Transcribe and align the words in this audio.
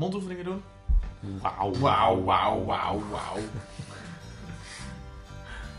mondoefeningen 0.00 0.44
doen? 0.44 0.62
Wauw. 1.42 1.72
Wauw, 1.78 2.22
wauw, 2.24 2.64
wauw, 2.64 3.02
wauw. 3.10 3.38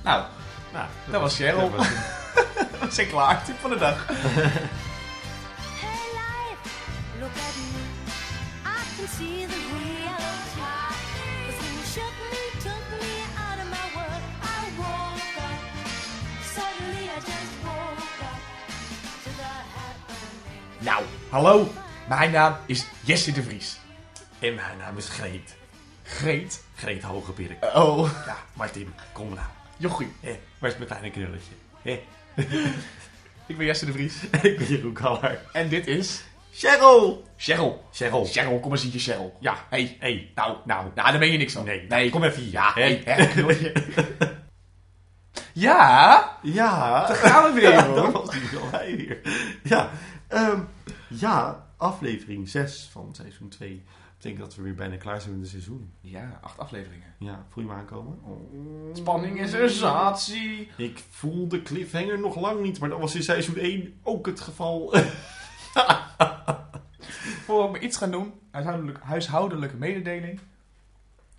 nou, 0.03 0.23
Nou, 0.73 0.85
dat 1.11 1.21
was 1.21 1.35
Cheryl. 1.35 1.71
dat 1.71 1.77
was 2.79 2.93
zijn 2.95 3.07
klaar. 3.07 3.43
Tip 3.43 3.55
van 3.59 3.69
de 3.69 3.77
dag. 3.77 4.07
Hey 4.07 4.17
life, 6.19 6.69
look 7.19 7.35
at 7.47 7.55
me. 7.55 7.81
I 8.65 8.79
can 8.97 9.07
see 9.17 9.45
the 9.47 9.59
reality. 9.73 10.61
'Cause 11.45 11.57
when 11.59 11.73
you 11.73 11.85
shook 11.93 12.15
me, 12.31 12.41
took 12.65 12.85
me 13.01 13.13
out 13.45 13.57
of 13.63 13.67
my 13.75 13.85
world, 13.95 14.23
I 14.43 14.61
woke 14.77 15.35
up. 15.47 15.59
Suddenly 16.55 17.03
I 17.03 17.19
just 17.31 17.53
woke 17.63 18.21
up 18.29 18.39
to 19.23 19.29
the 19.39 19.51
happening. 19.75 20.79
Nou, 20.79 21.03
hallo. 21.29 21.67
Mijn 22.07 22.31
naam 22.31 22.55
is 22.65 22.85
Jesse 23.03 23.31
de 23.31 23.43
Vries. 23.43 23.79
En 24.41 24.55
mijn 24.55 24.77
naam 24.77 24.97
is 24.97 25.09
Greet. 25.09 25.55
Greet. 26.03 26.63
Greet 26.75 27.03
Hogebirk. 27.03 27.65
Oh, 27.75 28.09
Ja, 28.25 28.35
Martin, 28.53 28.93
kom 29.11 29.29
nou. 29.29 29.39
jochie. 29.77 30.11
Hé, 30.19 30.39
waar 30.59 30.69
is 30.69 30.75
mijn 30.75 30.87
kleine 30.89 31.09
knulletje? 31.11 31.51
Hé, 31.81 32.01
Ik 33.47 33.57
ben 33.57 33.65
Jesse 33.65 33.85
de 33.85 33.91
Vries. 33.91 34.15
ik 34.41 34.57
ben 34.57 34.67
Jeroen 34.67 34.93
Kaller. 34.93 35.41
En 35.51 35.69
dit 35.69 35.87
is... 35.87 36.23
Cheryl! 36.53 37.23
Cheryl. 37.37 37.83
Cheryl. 37.91 38.25
Cheryl, 38.25 38.59
kom 38.59 38.71
eens 38.71 38.83
hier, 38.83 38.99
Cheryl. 39.01 39.37
Ja, 39.39 39.55
Hey, 39.69 39.97
hey. 39.99 40.31
nou, 40.35 40.57
nou, 40.65 40.85
nou, 40.95 41.09
daar 41.11 41.19
ben 41.19 41.31
je 41.31 41.37
niks 41.37 41.53
van. 41.53 41.65
Nee, 41.65 41.85
nee. 41.89 42.09
kom 42.09 42.23
even 42.23 42.41
hier. 42.41 42.51
Ja, 42.51 42.71
hè? 42.73 43.01
hey, 43.05 43.27
knulletje. 43.27 43.73
Ja, 45.53 46.37
Ja, 46.41 47.07
daar 47.07 47.15
gaan 47.15 47.53
we 47.53 47.59
weer, 47.59 47.69
Ja, 47.71 47.85
hoor. 47.85 47.95
dat 47.95 48.11
was 48.11 48.29
die 48.29 48.41
wel 48.51 48.69
hij 48.71 48.95
weer. 48.95 49.21
Ja, 49.63 49.89
ehm, 50.27 50.59
ja, 51.07 51.65
aflevering 51.77 52.49
6 52.49 52.89
van 52.91 53.09
seizoen 53.15 53.49
2. 53.49 53.83
Ik 54.21 54.27
denk 54.27 54.39
dat 54.39 54.55
we 54.55 54.61
weer 54.61 54.75
bijna 54.75 54.97
klaar 54.97 55.21
zijn 55.21 55.33
met 55.33 55.41
het 55.41 55.49
seizoen. 55.49 55.93
Ja, 56.01 56.39
acht 56.41 56.57
afleveringen. 56.57 57.15
Ja, 57.19 57.45
voel 57.49 57.63
je 57.63 57.69
me 57.69 57.75
aankomen? 57.75 58.19
Spanning 58.93 59.39
en 59.39 59.49
sensatie. 59.49 60.69
Ik 60.77 61.03
voel 61.09 61.47
de 61.47 61.61
cliffhanger 61.61 62.19
nog 62.19 62.39
lang 62.39 62.61
niet, 62.61 62.79
maar 62.79 62.89
dat 62.89 62.99
was 62.99 63.15
in 63.15 63.23
seizoen 63.23 63.57
1 63.57 63.99
ook 64.03 64.25
het 64.25 64.39
geval. 64.39 64.89
Voor 67.45 67.71
we 67.71 67.79
iets 67.79 67.97
gaan 67.97 68.11
doen, 68.11 68.33
huishoudelijk, 68.51 68.99
huishoudelijke 68.99 69.75
mededeling. 69.75 70.39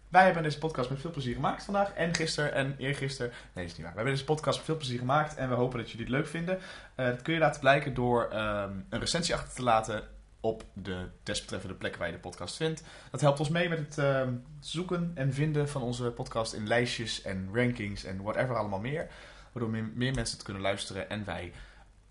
Wij 0.09 0.25
hebben 0.25 0.43
deze 0.43 0.59
podcast 0.59 0.91
met 0.91 1.01
veel 1.01 1.11
plezier 1.11 1.35
gemaakt 1.35 1.65
vandaag. 1.65 1.93
En 1.93 2.15
gisteren 2.15 2.53
en 2.53 2.75
eergisteren. 2.79 3.31
Nee, 3.31 3.65
dat 3.65 3.65
is 3.65 3.73
niet 3.73 3.83
waar. 3.83 3.91
We 3.91 3.97
hebben 3.97 4.15
deze 4.15 4.25
podcast 4.25 4.57
met 4.57 4.67
veel 4.67 4.77
plezier 4.77 4.99
gemaakt. 4.99 5.35
En 5.35 5.49
we 5.49 5.55
hopen 5.55 5.79
dat 5.79 5.91
jullie 5.91 6.07
het 6.07 6.15
leuk 6.15 6.27
vinden. 6.27 6.59
Eh, 6.95 7.07
dat 7.07 7.23
kun 7.23 7.35
je 7.35 7.41
laten 7.41 7.61
blijken 7.61 7.95
door 7.95 8.25
ehm, 8.25 8.73
een 8.89 9.01
recensie 9.01 9.35
achter 9.35 9.55
te 9.55 9.63
laten 9.63 10.09
op 10.43 10.65
de 10.73 11.09
desbetreffende 11.23 11.75
plek 11.75 11.97
waar 11.97 12.07
je 12.07 12.13
de 12.13 12.19
podcast 12.19 12.57
vindt. 12.57 12.83
Dat 13.11 13.21
helpt 13.21 13.39
ons 13.39 13.49
mee 13.49 13.69
met 13.69 13.79
het 13.79 13.99
ehm, 13.99 14.35
zoeken 14.61 15.13
en 15.15 15.33
vinden 15.33 15.69
van 15.69 15.83
onze 15.83 16.11
podcast 16.11 16.53
in 16.53 16.67
lijstjes 16.67 17.23
en 17.23 17.49
rankings 17.53 18.05
en 18.05 18.23
whatever 18.23 18.57
allemaal 18.57 18.81
meer. 18.81 19.11
Waardoor 19.53 19.73
meer, 19.95 20.15
mensen 20.15 20.37
het 20.37 20.43
kunnen 20.43 20.63
luisteren 20.63 21.11
en 21.11 21.25
wij 21.25 21.53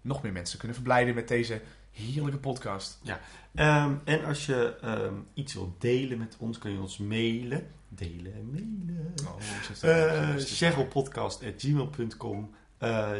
nog 0.01 0.23
meer 0.23 0.31
mensen 0.31 0.57
kunnen 0.57 0.75
verblijden 0.75 1.15
met 1.15 1.27
deze 1.27 1.61
heerlijke 1.91 2.39
podcast. 2.39 2.99
Ehm, 3.55 3.93
en 4.03 4.25
als 4.25 4.45
je 4.45 4.75
ehm, 4.81 5.13
iets 5.33 5.53
wilt 5.53 5.81
delen 5.81 6.17
met 6.17 6.35
ons, 6.39 6.57
kun 6.57 6.71
je 6.71 6.79
ons 6.79 6.97
mailen. 6.97 7.67
Delen 7.89 8.33
en 8.33 8.49
mailen. 8.49 9.13
Oh, 9.25 9.35
Uh, 9.83 10.35
cherylpodcast.gmail.com 10.37 12.55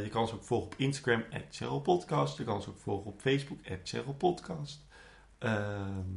Je 0.04 0.08
kan 0.12 0.22
ons 0.22 0.32
ook 0.32 0.44
volgen 0.44 0.68
op 0.68 0.76
Instagram, 0.78 1.24
at 1.32 1.42
cherylpodcast. 1.50 2.38
Je 2.38 2.44
kan 2.44 2.56
ons 2.56 2.68
ook 2.68 2.78
volgen 2.78 3.12
op 3.12 3.22
Facebook, 3.22 3.60
at 3.70 3.78
cherylpodcast. 3.84 4.90
Ehm, 5.42 6.10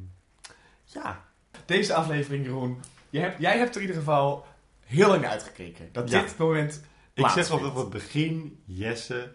ja, 0.84 1.24
Deze 1.64 1.94
aflevering, 1.94 2.44
Jeroen. 2.44 2.80
Je 3.10 3.18
hebt, 3.18 3.40
jij 3.40 3.58
hebt 3.58 3.74
er 3.74 3.80
in 3.80 3.86
ieder 3.86 4.02
geval 4.02 4.46
heel 4.80 5.08
lang 5.08 5.26
uitgekeken. 5.26 5.88
Dat 5.92 6.10
Ja. 6.10 6.22
dit 6.22 6.38
moment 6.38 6.82
ik 7.14 7.28
zeg 7.28 7.50
altijd 7.50 7.70
op 7.70 7.76
het 7.76 7.90
begin, 7.90 8.58
Jesse, 8.64 9.32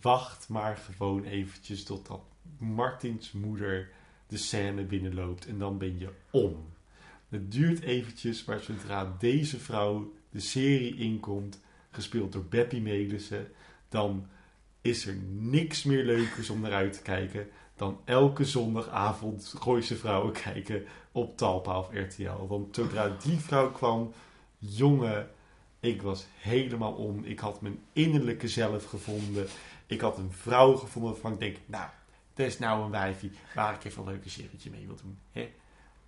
wacht 0.00 0.48
maar 0.48 0.76
gewoon 0.76 1.24
eventjes 1.24 1.84
totdat 1.84 2.20
Martins 2.58 3.32
moeder 3.32 3.90
de 4.26 4.36
scène 4.36 4.84
binnenloopt 4.84 5.46
en 5.46 5.58
dan 5.58 5.78
ben 5.78 5.98
je 5.98 6.08
om. 6.30 6.66
Het 7.28 7.52
duurt 7.52 7.80
eventjes, 7.80 8.44
maar 8.44 8.60
zodra 8.60 9.16
deze 9.18 9.58
vrouw 9.58 10.12
de 10.30 10.40
serie 10.40 10.96
inkomt, 10.96 11.60
gespeeld 11.90 12.32
door 12.32 12.44
Beppie 12.44 12.80
Melissen, 12.80 13.52
dan 13.88 14.26
is 14.80 15.06
er 15.06 15.16
niks 15.30 15.82
meer 15.82 16.04
leukers 16.04 16.50
om 16.50 16.60
naar 16.60 16.72
uit 16.72 16.92
te 16.92 17.02
kijken 17.02 17.48
dan 17.82 18.00
elke 18.04 18.44
zondagavond 18.44 19.54
Gooise 19.58 19.96
Vrouwen 19.96 20.32
kijken 20.32 20.84
op 21.12 21.36
Talpa 21.36 21.78
of 21.78 21.88
RTL. 21.92 22.46
Want 22.48 22.74
zodra 22.74 23.16
die 23.22 23.38
vrouw 23.38 23.70
kwam, 23.70 24.12
jongen, 24.58 25.30
ik 25.80 26.02
was 26.02 26.26
helemaal 26.38 26.92
om. 26.92 27.24
Ik 27.24 27.38
had 27.38 27.60
mijn 27.60 27.78
innerlijke 27.92 28.48
zelf 28.48 28.84
gevonden. 28.84 29.46
Ik 29.86 30.00
had 30.00 30.18
een 30.18 30.32
vrouw 30.32 30.76
gevonden 30.76 31.12
waarvan 31.12 31.32
ik 31.32 31.38
denk, 31.38 31.56
nou, 31.66 31.88
dat 32.34 32.46
is 32.46 32.58
nou 32.58 32.84
een 32.84 32.90
wijfie 32.90 33.32
waar 33.54 33.74
ik 33.74 33.84
even 33.84 34.02
een 34.02 34.08
leuke 34.08 34.28
serietje 34.28 34.70
mee 34.70 34.86
wil 34.86 34.96
doen. 35.02 35.18
Hè? 35.32 35.52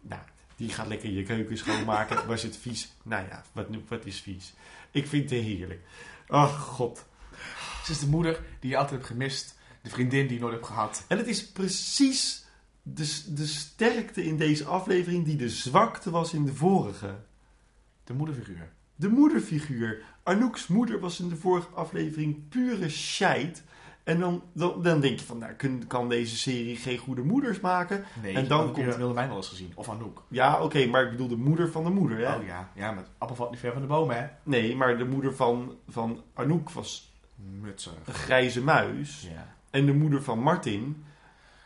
Nou, 0.00 0.22
die 0.56 0.68
gaat 0.68 0.86
lekker 0.86 1.10
je 1.10 1.22
keuken 1.22 1.58
schoonmaken. 1.58 2.26
Was 2.26 2.42
het 2.42 2.56
vies? 2.56 2.92
Nou 3.02 3.26
ja, 3.28 3.42
wat, 3.52 3.66
wat 3.88 4.04
is 4.04 4.20
vies? 4.20 4.52
Ik 4.90 5.06
vind 5.06 5.30
het 5.30 5.40
heerlijk. 5.40 5.80
Ach, 6.28 6.58
god. 6.58 7.04
Ze 7.84 7.92
is 7.92 8.00
de 8.00 8.08
moeder 8.08 8.40
die 8.60 8.70
je 8.70 8.76
altijd 8.76 8.94
hebt 8.94 9.10
gemist. 9.10 9.62
De 9.84 9.90
vriendin 9.90 10.26
die 10.26 10.34
je 10.36 10.40
nooit 10.42 10.54
hebt 10.54 10.66
gehad. 10.66 11.04
En 11.08 11.18
het 11.18 11.26
is 11.26 11.50
precies 11.50 12.44
de, 12.82 13.22
de 13.34 13.46
sterkte 13.46 14.24
in 14.24 14.36
deze 14.36 14.64
aflevering 14.64 15.24
die 15.24 15.36
de 15.36 15.48
zwakte 15.48 16.10
was 16.10 16.32
in 16.32 16.44
de 16.44 16.54
vorige. 16.54 17.14
De 18.04 18.14
moederfiguur. 18.14 18.72
De 18.96 19.08
moederfiguur. 19.08 20.02
Anouk's 20.22 20.66
moeder 20.66 21.00
was 21.00 21.20
in 21.20 21.28
de 21.28 21.36
vorige 21.36 21.68
aflevering 21.68 22.48
pure 22.48 22.88
scheid. 22.88 23.62
En 24.04 24.20
dan, 24.20 24.42
dan, 24.52 24.82
dan 24.82 25.00
denk 25.00 25.18
je 25.18 25.24
van, 25.26 25.38
nou, 25.38 25.52
kun- 25.52 25.86
kan 25.86 26.08
deze 26.08 26.36
serie 26.36 26.76
geen 26.76 26.98
goede 26.98 27.22
moeders 27.22 27.60
maken? 27.60 28.04
Nee, 28.22 28.34
En 28.34 28.48
dan 28.48 28.60
Anouk 28.60 28.72
komt- 28.74 28.84
heeft 28.86 28.96
Willemijn 28.98 29.28
wel 29.28 29.36
eens 29.36 29.48
gezien. 29.48 29.72
Of 29.74 29.88
Anouk. 29.88 30.22
Ja, 30.28 30.62
oké, 30.62 30.86
maar 30.86 31.04
ik 31.04 31.10
bedoel 31.10 31.28
de 31.28 31.36
moeder 31.36 31.70
van 31.70 31.84
de 31.84 31.90
moeder, 31.90 32.18
hè? 32.18 32.34
Oh 32.36 32.44
ja. 32.46 32.70
Ja, 32.74 32.92
met 32.92 33.06
appel 33.18 33.36
valt 33.36 33.50
niet 33.50 33.60
ver 33.60 33.72
van 33.72 33.80
de 33.82 33.88
boom, 33.88 34.10
hè? 34.10 34.26
Nee, 34.42 34.76
maar 34.76 34.98
de 34.98 35.04
moeder 35.04 35.34
van, 35.36 35.76
van 35.88 36.22
Anouk 36.34 36.70
was 36.70 37.12
Mutser. 37.60 37.92
een 38.04 38.14
grijze 38.14 38.62
muis. 38.62 39.28
Ja. 39.32 39.53
En 39.74 39.86
de 39.86 39.92
moeder 39.94 40.22
van 40.22 40.38
Martin, 40.38 41.04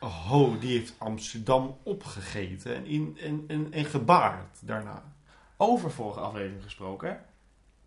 oh, 0.01 0.61
die 0.61 0.79
heeft 0.79 0.95
Amsterdam 0.99 1.77
opgegeten 1.83 2.75
en, 2.75 2.87
in, 2.87 3.19
en, 3.23 3.45
en, 3.49 3.73
en 3.73 3.85
gebaard 3.85 4.59
daarna. 4.61 5.03
Over 5.57 5.91
vorige 5.91 6.21
aflevering 6.21 6.63
gesproken. 6.63 7.21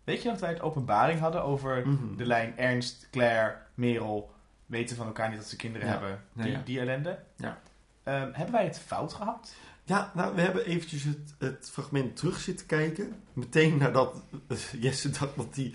Weet 0.04 0.22
je 0.22 0.28
dat 0.28 0.40
wij 0.40 0.50
het 0.50 0.60
openbaring 0.60 1.20
hadden 1.20 1.42
over 1.42 1.88
Mhm. 1.88 2.16
de 2.16 2.26
lijn 2.26 2.58
Ernst, 2.58 3.08
Claire, 3.10 3.56
Merel... 3.74 4.32
weten 4.66 4.96
van 4.96 5.06
elkaar 5.06 5.28
niet 5.28 5.38
dat 5.38 5.48
ze 5.48 5.56
kinderen 5.56 5.86
Ja. 5.86 5.92
hebben. 5.92 6.22
Die, 6.32 6.50
ja. 6.50 6.62
die 6.64 6.80
ellende. 6.80 7.18
Ja. 7.36 7.58
Ehm, 8.02 8.32
hebben 8.32 8.52
wij 8.52 8.64
het 8.64 8.78
fout 8.78 9.12
gehad? 9.12 9.54
Ja, 9.84 10.10
nou, 10.14 10.34
we 10.34 10.40
hebben 10.40 10.66
eventjes 10.66 11.04
het, 11.04 11.34
het 11.38 11.70
fragment 11.72 12.16
terug 12.16 12.38
zitten 12.40 12.66
kijken. 12.66 13.22
Meteen 13.32 13.76
nadat 13.76 14.22
eh, 14.48 14.56
Jesse 14.80 15.10
dacht 15.10 15.36
dat 15.36 15.54
hij 15.56 15.74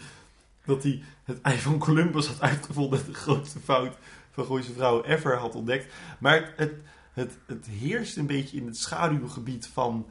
dat 0.66 0.84
hij 0.84 1.03
het 1.24 1.41
ei 1.41 1.58
van 1.59 1.78
Columbus 1.78 2.28
had 2.28 2.41
uitgevonden... 2.41 3.06
de 3.06 3.14
grootste 3.14 3.59
fout 3.59 3.97
van 4.38 4.46
Gooise 4.46 4.74
Vrouwen 4.74 5.06
ever 5.06 5.38
had 5.38 5.56
ontdekt. 5.56 5.94
Maar 6.20 6.53
het, 6.56 6.74
het, 7.14 7.38
het, 7.48 7.66
heerst 7.66 8.18
een 8.18 8.28
beetje 8.28 8.58
in 8.58 8.66
het 8.66 8.78
schaduwgebied 8.78 9.68
van... 9.68 10.08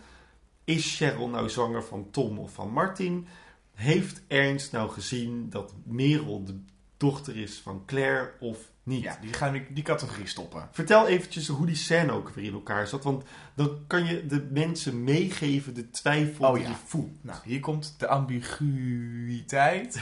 is 0.64 0.96
Cheryl 0.96 1.28
nou 1.28 1.48
zwanger 1.48 1.84
van 1.84 2.10
Tom 2.10 2.38
of 2.38 2.52
van 2.52 2.70
Martin? 2.70 3.26
Heeft 3.74 4.22
Ernst 4.28 4.72
nou 4.72 4.90
gezien 4.90 5.50
dat 5.50 5.74
Merel 5.84 6.44
de 6.44 6.60
dochter 6.96 7.36
is 7.36 7.60
van 7.60 7.82
Claire 7.86 8.32
of 8.40 8.58
niet? 8.82 9.02
Ja, 9.02 9.18
die 9.20 9.32
gaan 9.32 9.52
we 9.52 9.72
die 9.72 9.84
categorie 9.84 10.26
stoppen. 10.26 10.68
Vertel 10.72 11.06
eventjes 11.06 11.48
hoe 11.48 11.66
die 11.66 11.74
scène 11.74 12.12
ook 12.12 12.28
weer 12.28 12.44
in 12.44 12.52
elkaar 12.52 12.86
zat. 12.86 13.04
Want 13.04 13.24
dan 13.54 13.84
kan 13.86 14.06
je 14.06 14.26
de 14.26 14.48
mensen 14.50 15.04
meegeven 15.04 15.74
de 15.74 15.90
twijfel 15.90 16.48
Oh 16.48 16.54
die 16.54 16.62
ja. 16.62 16.68
je 16.68 16.74
voelt. 16.84 17.24
Nou, 17.24 17.38
hier 17.44 17.60
komt 17.60 17.94
de 17.98 18.08
ambiguïteit 18.08 20.00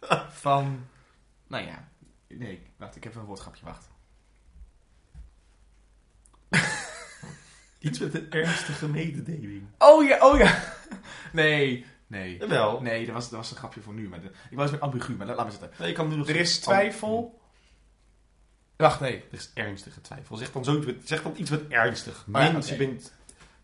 van... 0.44 0.86
Nou 1.46 1.66
ja, 1.66 1.88
nee, 2.28 2.62
wacht, 2.76 2.96
ik 2.96 3.04
heb 3.04 3.14
een 3.14 3.24
woordgrapje, 3.24 3.64
wacht. 3.64 3.88
Iets 7.78 7.98
met 7.98 8.14
een 8.14 8.30
ernstige 8.30 8.88
mededeling. 8.88 9.66
Oh 9.78 10.06
ja, 10.06 10.30
oh 10.30 10.38
ja. 10.38 10.62
Nee, 11.32 11.86
nee. 12.06 12.38
Jawel. 12.38 12.80
Nee, 12.80 13.06
dat 13.06 13.14
was, 13.14 13.28
dat 13.30 13.38
was 13.38 13.50
een 13.50 13.56
grapje 13.56 13.80
voor 13.80 13.94
nu. 13.94 14.08
Maar 14.08 14.20
de, 14.20 14.30
ik 14.50 14.56
was 14.56 14.70
met 14.70 14.80
ambigu, 14.80 15.14
maar 15.14 15.26
laat 15.26 15.36
maar 15.36 15.50
zitten. 15.50 15.70
Nee, 15.78 15.88
ik 15.88 15.94
kan 15.94 16.08
nu 16.08 16.16
nog 16.16 16.28
Er 16.28 16.36
is 16.36 16.58
twijfel. 16.58 17.40
Wacht, 18.76 19.00
nee. 19.00 19.16
Er 19.16 19.38
is 19.38 19.50
ernstige 19.54 20.00
twijfel. 20.00 20.36
Zeg 20.36 20.52
dan, 20.52 20.64
zo, 20.64 20.84
zeg 21.04 21.22
dan 21.22 21.32
iets 21.36 21.50
wat 21.50 21.60
ernstig. 21.68 22.26
Maar 22.26 22.52
Mens, 22.52 22.68
je 22.68 22.76
bent 22.76 23.12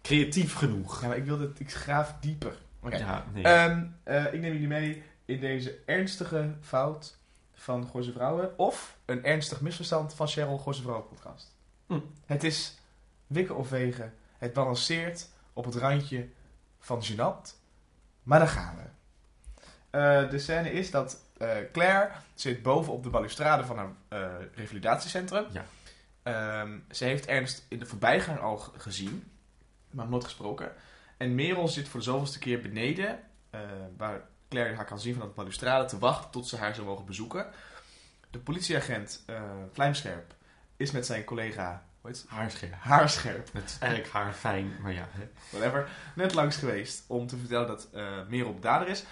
creatief 0.03 0.55
genoeg. 0.55 1.01
Ja, 1.01 1.09
maar 1.09 1.17
ik 1.17 1.25
wilde, 1.25 1.53
ik 1.59 1.73
graaf 1.73 2.17
dieper. 2.21 2.59
Oké. 2.83 2.97
Ja, 2.97 3.25
nee. 3.33 3.43
Ehm, 3.43 3.87
eh, 4.03 4.25
ik 4.33 4.41
neem 4.41 4.53
jullie 4.53 4.69
mee 4.69 5.03
in 5.25 5.41
deze 5.41 5.79
ernstige 5.87 6.55
fout 6.61 7.19
van 7.61 7.89
Gooise 7.89 8.13
Vrouwen. 8.13 8.59
Of 8.59 8.97
een 9.05 9.25
ernstig 9.25 9.61
misverstand 9.61 10.15
van 10.15 10.29
Cheryl 10.29 10.59
Gooise 10.59 10.83
Vrouwen 10.83 11.09
podcast. 11.09 11.57
Hm. 11.87 12.01
Het 12.27 12.45
is 12.45 12.79
wikken 13.27 13.57
of 13.57 13.71
wegen. 13.71 14.15
Het 14.39 14.53
balanceert 14.53 15.29
op 15.53 15.65
het 15.65 15.75
randje 15.75 16.29
van 16.79 17.03
gênant. 17.05 17.55
Maar 18.23 18.39
daar 18.39 18.49
gaan 18.49 18.77
we. 18.77 18.83
Eh, 19.91 20.31
de 20.31 20.39
scène 20.39 20.73
is 20.73 20.91
dat 20.91 21.25
eh, 21.37 21.57
Claire 21.73 22.11
zit 22.35 22.63
boven 22.63 22.93
op 22.93 23.03
de 23.03 23.11
balustrade 23.11 23.65
van 23.65 23.77
haar 23.77 23.93
eh, 24.09 24.35
revalidatiecentrum. 24.55 25.47
Ja. 25.53 25.65
Ehm, 26.23 26.79
ze 26.91 27.05
heeft 27.05 27.27
Ernst 27.27 27.67
in 27.69 27.79
de 27.79 27.87
voorbijgang 27.87 28.41
al 28.41 28.57
gezien, 28.57 29.31
maar 29.91 30.09
nooit 30.09 30.25
gesproken. 30.25 30.73
En 31.17 31.35
Merel 31.35 31.69
zit 31.69 31.89
voor 31.89 32.01
de 32.01 32.07
zoveelste 32.07 32.39
keer 32.39 32.61
beneden, 32.61 33.21
waar 33.97 34.29
Claire 34.51 34.75
haar 34.77 34.85
kan 34.85 35.01
zien 35.01 35.15
van 35.15 35.27
de 35.29 35.35
balustrade, 35.35 35.85
te 35.85 35.99
wachten 35.99 36.31
tot 36.31 36.49
ze 36.49 36.57
haar 36.57 36.75
zou 36.75 36.87
mogen 36.87 37.05
bezoeken. 37.05 37.47
De 38.31 38.39
politieagent, 38.39 39.23
eh 39.27 39.43
Vlijmscherp, 39.73 40.35
is 40.77 40.91
met 40.91 41.07
zijn 41.07 41.25
collega, 41.25 41.85
hoe 42.01 42.11
heet? 42.11 42.25
Haarscherp. 42.29 42.75
Haarscherp, 42.79 43.53
Het 43.53 43.65
is 43.71 43.79
eigenlijk 43.79 44.13
haar 44.13 44.33
fijn, 44.33 44.73
maar 44.83 44.93
ja. 44.93 45.09
Whatever, 45.51 45.89
net 46.15 46.35
langs 46.35 46.57
geweest 46.57 47.05
om 47.07 47.27
te 47.27 47.37
vertellen 47.37 47.67
dat 47.67 47.89
eh 47.93 48.27
Merel 48.29 48.55
de 48.55 48.61
dader 48.61 48.89
is. 48.89 49.05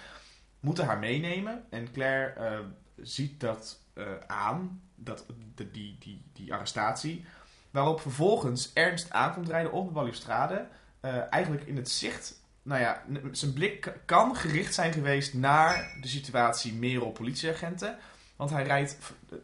Moeten 0.59 0.85
haar 0.85 0.99
meenemen 0.99 1.63
en 1.69 1.91
Claire 1.91 2.33
eh, 2.33 2.59
ziet 2.95 3.39
dat 3.39 3.79
eh, 3.93 4.05
aan, 4.27 4.81
dat, 4.95 5.25
de, 5.55 5.71
die, 5.71 5.95
die, 5.99 6.21
die 6.33 6.53
arrestatie. 6.53 7.25
Waarop 7.71 8.01
vervolgens 8.01 8.73
Ernst 8.73 9.11
aankomt 9.11 9.47
rijden 9.49 9.71
op 9.71 9.87
de 9.87 9.93
balustrade. 9.93 10.67
eh, 10.99 11.17
eigenlijk 11.29 11.63
in 11.63 11.75
het 11.75 11.89
zicht, 11.89 12.38
nou 12.69 12.81
ja, 12.81 13.03
zijn 13.31 13.53
blik 13.53 13.93
kan 14.05 14.35
gericht 14.35 14.73
zijn 14.73 14.93
geweest 14.93 15.33
naar 15.33 15.97
de 16.01 16.07
situatie 16.07 16.73
Merel 16.73 17.11
politieagenten. 17.11 17.97
Want 18.35 18.49
hij 18.49 18.63
rijdt 18.63 18.97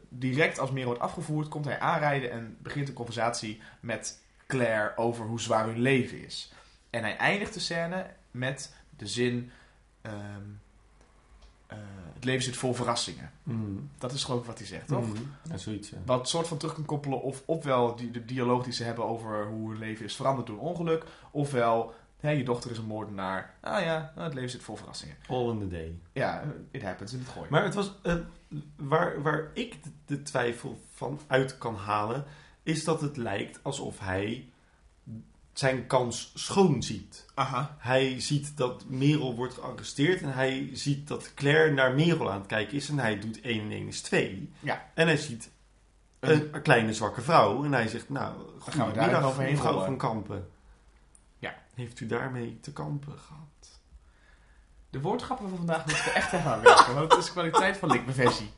direct 0.09 0.59
als 0.59 0.71
Merel 0.71 0.87
wordt 0.87 1.01
afgevoerd, 1.01 1.47
komt 1.47 1.65
hij 1.65 1.79
aanrijden 1.79 2.31
en 2.31 2.57
begint 2.61 2.87
een 2.87 2.93
conversatie 2.93 3.61
met 3.79 4.19
Claire 4.47 4.97
over 4.97 5.25
hoe 5.25 5.41
zwaar 5.41 5.65
hun 5.65 5.79
leven 5.79 6.25
is. 6.25 6.51
En 6.89 7.01
hij 7.01 7.17
eindigt 7.17 7.53
de 7.53 7.59
scène 7.59 8.05
met 8.31 8.73
de 8.97 9.07
zin: 9.07 9.51
ehm, 10.01 10.15
eh, 11.67 11.77
Het 12.13 12.23
leven 12.23 12.43
zit 12.43 12.57
vol 12.57 12.73
verrassingen. 12.73 13.31
Mm. 13.43 13.89
Dat 13.97 14.11
is 14.11 14.23
geloof 14.23 14.39
ik 14.39 14.45
wat 14.45 14.57
hij 14.57 14.67
zegt, 14.67 14.87
toch? 14.87 15.07
Mm. 15.07 15.33
Ja, 15.49 15.57
zoiets. 15.57 15.89
ja. 15.89 15.97
Wat 16.05 16.29
soort 16.29 16.47
van 16.47 16.57
terug 16.57 16.73
kan 16.73 16.85
koppelen, 16.85 17.21
of, 17.21 17.43
ofwel 17.45 17.95
die, 17.95 18.11
de 18.11 18.25
dialoog 18.25 18.63
die 18.63 18.73
ze 18.73 18.83
hebben 18.83 19.05
over 19.05 19.45
hoe 19.45 19.69
hun 19.69 19.79
leven 19.79 20.05
is 20.05 20.15
veranderd 20.15 20.47
door 20.47 20.55
een 20.55 20.63
ongeluk, 20.63 21.03
ofwel 21.31 21.93
je 22.19 22.43
dochter 22.43 22.71
is 22.71 22.77
een 22.77 22.85
moordenaar. 22.85 23.53
Ah 23.61 23.83
ja, 23.83 24.11
nou, 24.15 24.25
het 24.25 24.33
leven 24.33 24.49
zit 24.49 24.63
vol 24.63 24.75
verrassingen. 24.75 25.15
All 25.27 25.49
in 25.49 25.59
the 25.59 25.67
day. 25.67 25.99
Ja, 26.13 26.43
it 26.71 26.81
happens 26.81 27.13
in 27.13 27.19
het 27.19 27.27
gooien. 27.27 27.51
Maar 27.51 27.63
het 27.63 27.73
was, 27.73 27.91
eh, 28.03 28.15
waar, 28.75 29.21
waar 29.21 29.49
ik 29.53 29.83
de, 29.83 29.89
de 30.05 30.21
twijfel 30.21 30.81
van 30.93 31.19
uit 31.27 31.57
kan 31.57 31.75
halen, 31.75 32.23
is 32.63 32.83
dat 32.83 33.01
het 33.01 33.17
lijkt 33.17 33.59
alsof 33.63 33.99
hij 33.99 34.49
zijn 35.53 35.87
kans 35.87 36.31
schoon 36.33 36.83
ziet. 36.83 37.25
Aha. 37.33 37.75
Hij 37.79 38.19
ziet 38.19 38.57
dat 38.57 38.85
Merel 38.87 39.35
wordt 39.35 39.53
gearresteerd 39.53 40.21
en 40.21 40.33
hij 40.33 40.69
ziet 40.73 41.07
dat 41.07 41.33
Claire 41.33 41.71
naar 41.71 41.93
Merel 41.93 42.31
aan 42.31 42.37
het 42.37 42.47
kijken 42.47 42.77
is 42.77 42.89
en 42.89 42.99
hij 42.99 43.19
doet 43.19 43.41
1 43.41 43.61
en 43.61 43.71
1 43.71 43.87
is 43.87 44.01
2. 44.01 44.51
Ja. 44.59 44.91
En 44.93 45.07
hij 45.07 45.17
ziet 45.17 45.51
een, 46.19 46.49
een 46.51 46.61
kleine 46.61 46.93
zwakke 46.93 47.21
vrouw 47.21 47.63
en 47.63 47.73
hij 47.73 47.87
zegt, 47.87 48.09
nou, 48.09 48.33
gaan 48.59 48.87
we 48.87 48.93
daar 48.93 49.03
goedemiddag 49.03 49.23
overheen 49.23 49.57
van 49.57 49.97
Kampen. 49.97 50.47
Heeft 51.75 51.99
u 51.99 52.05
daarmee 52.05 52.59
te 52.59 52.73
kampen 52.73 53.19
gehad? 53.19 53.79
De 54.89 55.01
woordgrappen 55.01 55.49
van 55.49 55.57
vandaag 55.57 55.85
moeten 55.85 56.03
we 56.05 56.11
echt 56.11 56.33
even 56.33 56.51
aan 56.51 56.61
werken, 56.61 56.93
want 56.95 57.11
het 57.11 57.23
is 57.23 57.31
kwaliteit 57.31 57.77
van 57.77 57.89
likbeversie. 57.91 58.49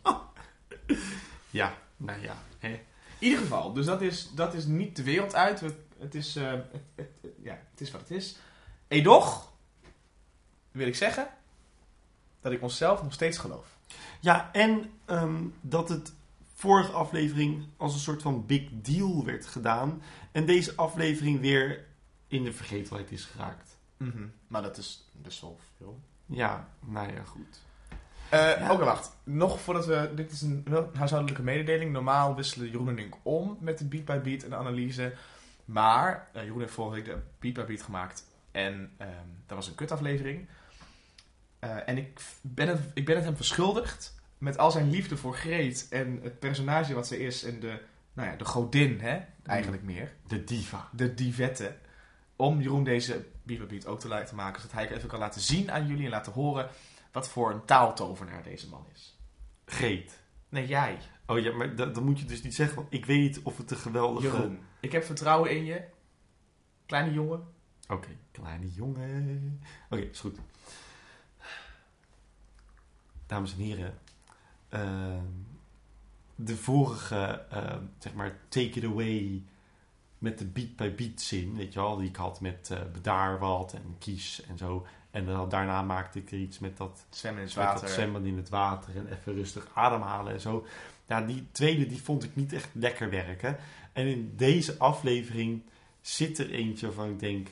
Ja, 1.50 1.74
nou 1.98 2.22
ja. 2.22 2.36
In 2.60 2.80
ieder 3.20 3.40
geval, 3.40 3.74
dus 3.74 3.86
dat 3.86 4.02
is, 4.02 4.30
dat 4.36 4.54
is 4.54 4.66
niet 4.66 4.96
de 4.96 5.04
wereld 5.04 5.36
uit. 5.36 5.60
Het, 5.98 6.16
is, 6.16 6.36
het- 6.36 6.66
het- 6.96 7.20
ja, 7.44 7.60
het 7.72 7.82
is 7.82 7.92
wat 7.92 8.02
het 8.02 8.12
is. 8.12 8.38
Edoch, 8.88 9.52
wil 10.72 10.88
ik 10.88 10.96
zeggen, 10.96 11.28
dat 12.42 12.52
ik 12.52 12.62
onszelf 12.62 13.04
nog 13.04 13.14
steeds 13.14 13.38
geloof. 13.38 13.78
Ja, 14.20 14.50
en 14.52 14.92
ehm, 15.06 15.44
dat 15.62 15.90
het 15.90 16.14
vorige 16.54 16.92
aflevering 16.92 17.66
als 17.78 17.94
een 17.94 18.00
soort 18.00 18.22
van 18.22 18.46
big 18.46 18.64
deal 18.72 19.26
werd 19.26 19.46
gedaan. 19.46 20.02
En 20.32 20.46
deze 20.46 20.76
aflevering 20.76 21.40
weer 21.40 21.86
in 22.28 22.44
de 22.44 22.54
vergetelheid 22.54 23.12
is 23.12 23.26
geraakt. 23.26 23.78
Maar 24.48 24.62
dat 24.62 24.78
is 24.78 25.10
best 25.12 25.42
wel 25.42 25.60
veel. 25.78 26.00
Ja, 26.26 26.70
nou 26.86 27.14
ja, 27.14 27.24
goed. 27.24 27.62
Eh 28.30 28.60
Ja. 28.60 28.72
Oké, 28.72 28.84
wacht. 28.84 29.16
Nog 29.24 29.60
voordat 29.60 29.86
we... 29.86 30.12
Dit 30.16 30.32
is 30.32 30.42
een 30.42 30.66
huishoudelijke 30.94 31.44
mededeling. 31.44 31.92
Normaal 31.92 32.36
wisselen 32.36 32.70
Jeroen 32.70 32.90
en 32.90 33.00
ik 33.00 33.16
om 33.24 33.58
met 33.60 33.78
de 33.78 33.86
beat 33.86 34.06
by 34.06 34.20
beat 34.20 34.44
en 34.44 34.50
de 34.50 34.56
analyse. 34.56 35.14
Maar 35.66 36.28
eh, 36.34 36.44
Jeroen 36.44 36.60
heeft 36.60 36.74
vorige 36.74 36.96
week 36.96 37.06
de 37.06 37.18
beat 37.40 37.54
by 37.54 37.64
beat 37.64 37.82
gemaakt. 37.82 38.26
En 38.52 38.92
ehm, 38.98 39.28
dat 39.46 39.58
was 39.58 39.68
een 39.68 39.76
kutaflevering. 39.76 40.48
Eh, 41.60 41.90
en 41.90 41.98
ik 41.98 42.20
ben, 42.42 42.68
het, 42.68 42.80
ik 42.94 43.06
ben 43.06 43.16
het 43.16 43.26
hem 43.26 43.36
verschuldigd. 43.36 44.16
Met 44.38 44.58
al 44.58 44.72
zijn 44.72 44.90
liefde 44.90 45.18
voor 45.18 45.36
Greet. 45.36 45.88
En 45.90 46.20
het 46.24 46.40
personage 46.40 46.94
wat 46.94 47.08
ze 47.08 47.20
is. 47.20 47.44
En 47.44 47.60
de, 47.60 47.80
nou 48.14 48.30
ja, 48.30 48.36
de 48.36 48.46
godin, 48.46 49.00
hè? 49.00 49.20
Eigenlijk 49.46 49.84
meer. 49.84 50.14
De 50.28 50.44
diva. 50.44 50.90
De 50.92 51.14
divette. 51.14 51.76
Om 52.38 52.62
Jeroen 52.62 52.84
deze 52.84 53.26
beat 53.44 53.60
by 53.60 53.66
beat 53.66 53.86
ook 53.86 54.00
te 54.00 54.08
laten 54.08 54.36
maken. 54.36 54.62
Zodat 54.62 54.76
hij 54.76 54.92
even 54.92 55.10
kan 55.10 55.20
laten 55.20 55.42
zien 55.42 55.72
aan 55.72 55.88
jullie 55.88 56.06
en 56.06 56.12
laten 56.12 56.34
horen... 56.34 56.70
wat 57.12 57.30
voor 57.30 57.52
een 57.52 57.66
taaltovenaar 57.66 58.44
deze 58.44 58.70
man 58.70 58.86
is. 58.94 59.18
Greet. 59.66 60.20
Nee, 60.50 60.68
jij. 60.68 61.00
Oh 61.26 61.40
ja, 61.40 61.56
maar 61.56 61.76
dat, 61.76 61.96
dat 61.96 62.04
moet 62.04 62.20
je 62.20 62.26
dus 62.26 62.44
niet 62.44 62.56
zeggen, 62.56 62.76
want 62.76 62.94
ik 62.94 63.06
weet 63.06 63.42
of 63.44 63.58
het 63.58 63.72
een 63.72 63.78
geweldige... 63.78 64.28
Jeroen. 64.28 64.60
Ik 64.80 64.92
heb 64.92 65.04
vertrouwen 65.04 65.52
in 65.52 65.66
je. 65.66 65.84
Kleine 66.86 67.14
jongen. 67.14 67.44
Oké, 67.88 68.08
kleine 68.32 68.72
jongen. 68.72 69.62
Oké, 69.90 70.02
is 70.02 70.20
goed. 70.20 70.40
Dames 73.26 73.54
en 73.54 73.60
heren. 73.60 74.00
ehm, 74.70 75.24
de 76.36 76.58
vorige, 76.58 77.46
ehm, 77.50 77.84
zeg 78.00 78.14
maar, 78.14 78.40
take 78.48 78.70
it 78.70 78.84
away 78.84 79.44
met 80.18 80.38
de 80.38 80.46
beat 80.46 80.76
by 80.76 80.96
beat 80.96 81.22
zin, 81.22 81.56
weet 81.56 81.74
je 81.74 81.80
wel, 81.80 81.98
die 81.98 82.10
ik 82.10 82.16
had 82.16 82.42
met 82.42 82.72
bedaar 82.94 83.40
wat 83.40 83.74
en 83.74 83.96
kies 84.00 84.42
en 84.50 84.58
zo. 84.58 84.86
En 85.12 85.26
dan, 85.26 85.50
daarna 85.50 85.82
maakte 85.82 86.20
ik 86.20 86.32
er 86.32 86.38
iets 86.38 86.60
met 86.60 86.78
dat, 86.78 87.06
Zwemmen 87.10 87.42
in 87.42 87.48
het 87.48 87.56
water. 87.56 87.88
zwemmen 87.88 88.26
in 88.26 88.38
het 88.38 88.50
water 88.50 88.96
en 88.96 89.08
even 89.08 89.34
rustig 89.34 89.68
ademhalen 89.74 90.34
en 90.34 90.42
zo. 90.42 90.66
Ja, 91.08 91.22
die 91.22 91.48
tweede 91.52 91.88
die 91.88 92.02
vond 92.02 92.24
ik 92.24 92.36
niet 92.36 92.54
echt 92.54 92.70
lekker 92.72 93.10
werken. 93.10 93.58
En 93.94 94.08
in 94.08 94.34
deze 94.36 94.78
aflevering 94.78 95.62
zit 96.02 96.38
er 96.38 96.52
eentje 96.52 96.86
waarvan 96.86 97.10
ik 97.10 97.20
denk, 97.20 97.48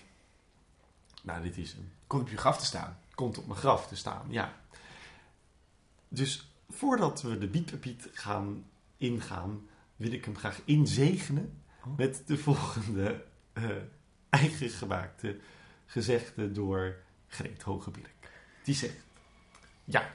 nou 1.21 1.41
dit 1.41 1.57
is 1.57 1.71
hem. 1.73 1.91
Komt 2.07 2.21
op 2.21 2.29
je 2.29 2.37
graf 2.37 2.57
te 2.57 2.65
staan. 2.65 2.97
Komt 3.13 3.37
op 3.37 3.47
mijn 3.47 3.59
graf 3.59 3.87
te 3.87 3.95
staan, 3.95 4.25
ja. 4.29 4.53
Dus 6.07 6.49
voordat 6.69 7.21
we 7.21 7.37
de 7.37 7.47
beatpapiet 7.47 8.09
gaan 8.11 8.65
ingaan, 8.97 9.67
wil 9.95 10.11
ik 10.11 10.25
hem 10.25 10.37
graag 10.37 10.61
inzegenen. 10.65 11.63
Met 11.97 12.23
de 12.25 12.37
volgende 12.37 13.23
eh, 13.53 13.69
eigen 14.29 14.69
gemaakte 14.69 15.39
gezegde 15.85 16.51
door 16.51 16.95
Greet 17.27 17.61
Hogeblik. 17.61 18.13
Die 18.63 18.75
zegt, 18.75 18.97
ja, 19.83 20.13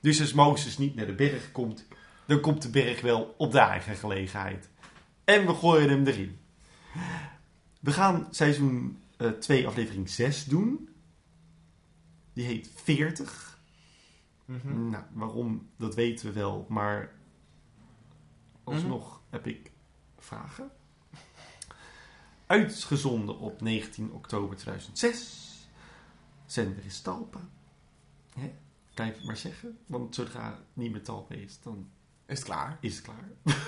dus 0.00 0.20
als 0.20 0.32
Mozes 0.32 0.78
niet 0.78 0.94
naar 0.94 1.06
de 1.06 1.14
berg 1.14 1.52
komt, 1.52 1.86
dan 2.26 2.40
komt 2.40 2.62
de 2.62 2.70
berg 2.70 3.00
wel 3.00 3.34
op 3.38 3.52
de 3.52 3.58
eigen 3.58 3.96
gelegenheid. 3.96 4.68
En 5.24 5.46
we 5.46 5.54
gooien 5.54 5.88
hem 5.88 6.06
erin. 6.06 6.38
We 7.80 7.92
gaan 7.92 8.26
seizoen 8.30 9.02
2 9.40 9.66
aflevering 9.66 10.08
6 10.10 10.44
doen. 10.44 10.88
Die 12.32 12.44
heet 12.44 12.70
40. 12.74 13.60
Mhm. 14.44 14.90
Nou, 14.90 15.04
waarom, 15.12 15.68
dat 15.76 15.94
weten 15.94 16.26
we 16.26 16.32
wel, 16.32 16.66
maar 16.68 17.12
alsnog 18.64 19.08
Mhm. 19.10 19.20
heb 19.30 19.46
ik 19.46 19.70
vragen. 20.18 20.70
Uitgezonden 22.52 23.38
op 23.38 23.60
19 23.60 24.12
oktober 24.12 24.56
2006. 24.56 25.68
Zender 26.46 26.84
is 26.84 27.00
Talpa. 27.00 27.40
Hè? 28.38 28.52
Blijf 28.94 29.14
het 29.14 29.24
maar 29.24 29.36
zeggen, 29.36 29.78
want 29.86 30.14
zodra 30.14 30.50
het 30.50 30.62
niet 30.72 30.92
meer 30.92 31.02
Talpa 31.02 31.34
is, 31.34 31.60
dan 31.60 31.88
Is 32.26 32.38
het 32.38 32.46
klaar? 32.46 32.78
is 32.80 32.96
het 32.96 33.04
klaar. 33.04 33.28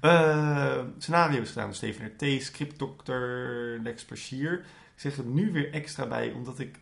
Eh, 0.00 0.84
scenario 0.98 1.40
is 1.40 1.48
gedaan 1.48 1.64
door 1.64 1.74
Steven 1.74 2.06
R.T., 2.06 2.42
scriptdokter 2.42 3.80
Lex 3.82 4.04
Bashir. 4.04 4.58
Ik 4.94 5.00
zeg 5.00 5.16
er 5.16 5.24
nu 5.24 5.52
weer 5.52 5.72
extra 5.72 6.06
bij, 6.06 6.32
omdat 6.32 6.58
ik 6.58 6.78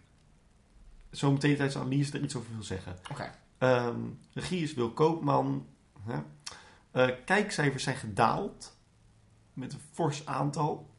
zo 1.13 1.33
meteen 1.33 1.55
tijdens 1.55 1.75
de 1.75 1.81
analyse 1.81 2.13
er 2.19 2.25
iets 2.25 2.37
over 2.37 2.53
wil 2.53 2.63
zeggen. 2.63 2.99
Oké. 3.11 3.35
Ehm, 3.59 4.01
regie 4.33 4.63
is 4.63 4.75
Wil 4.75 4.91
Koopman. 4.91 5.67
Eh, 6.91 7.09
kijkcijfers 7.25 7.83
zijn 7.83 7.97
gedaald. 7.97 8.74
Met 9.55 9.73
een 9.73 9.81
fors 9.93 10.27
aantal. 10.27 10.91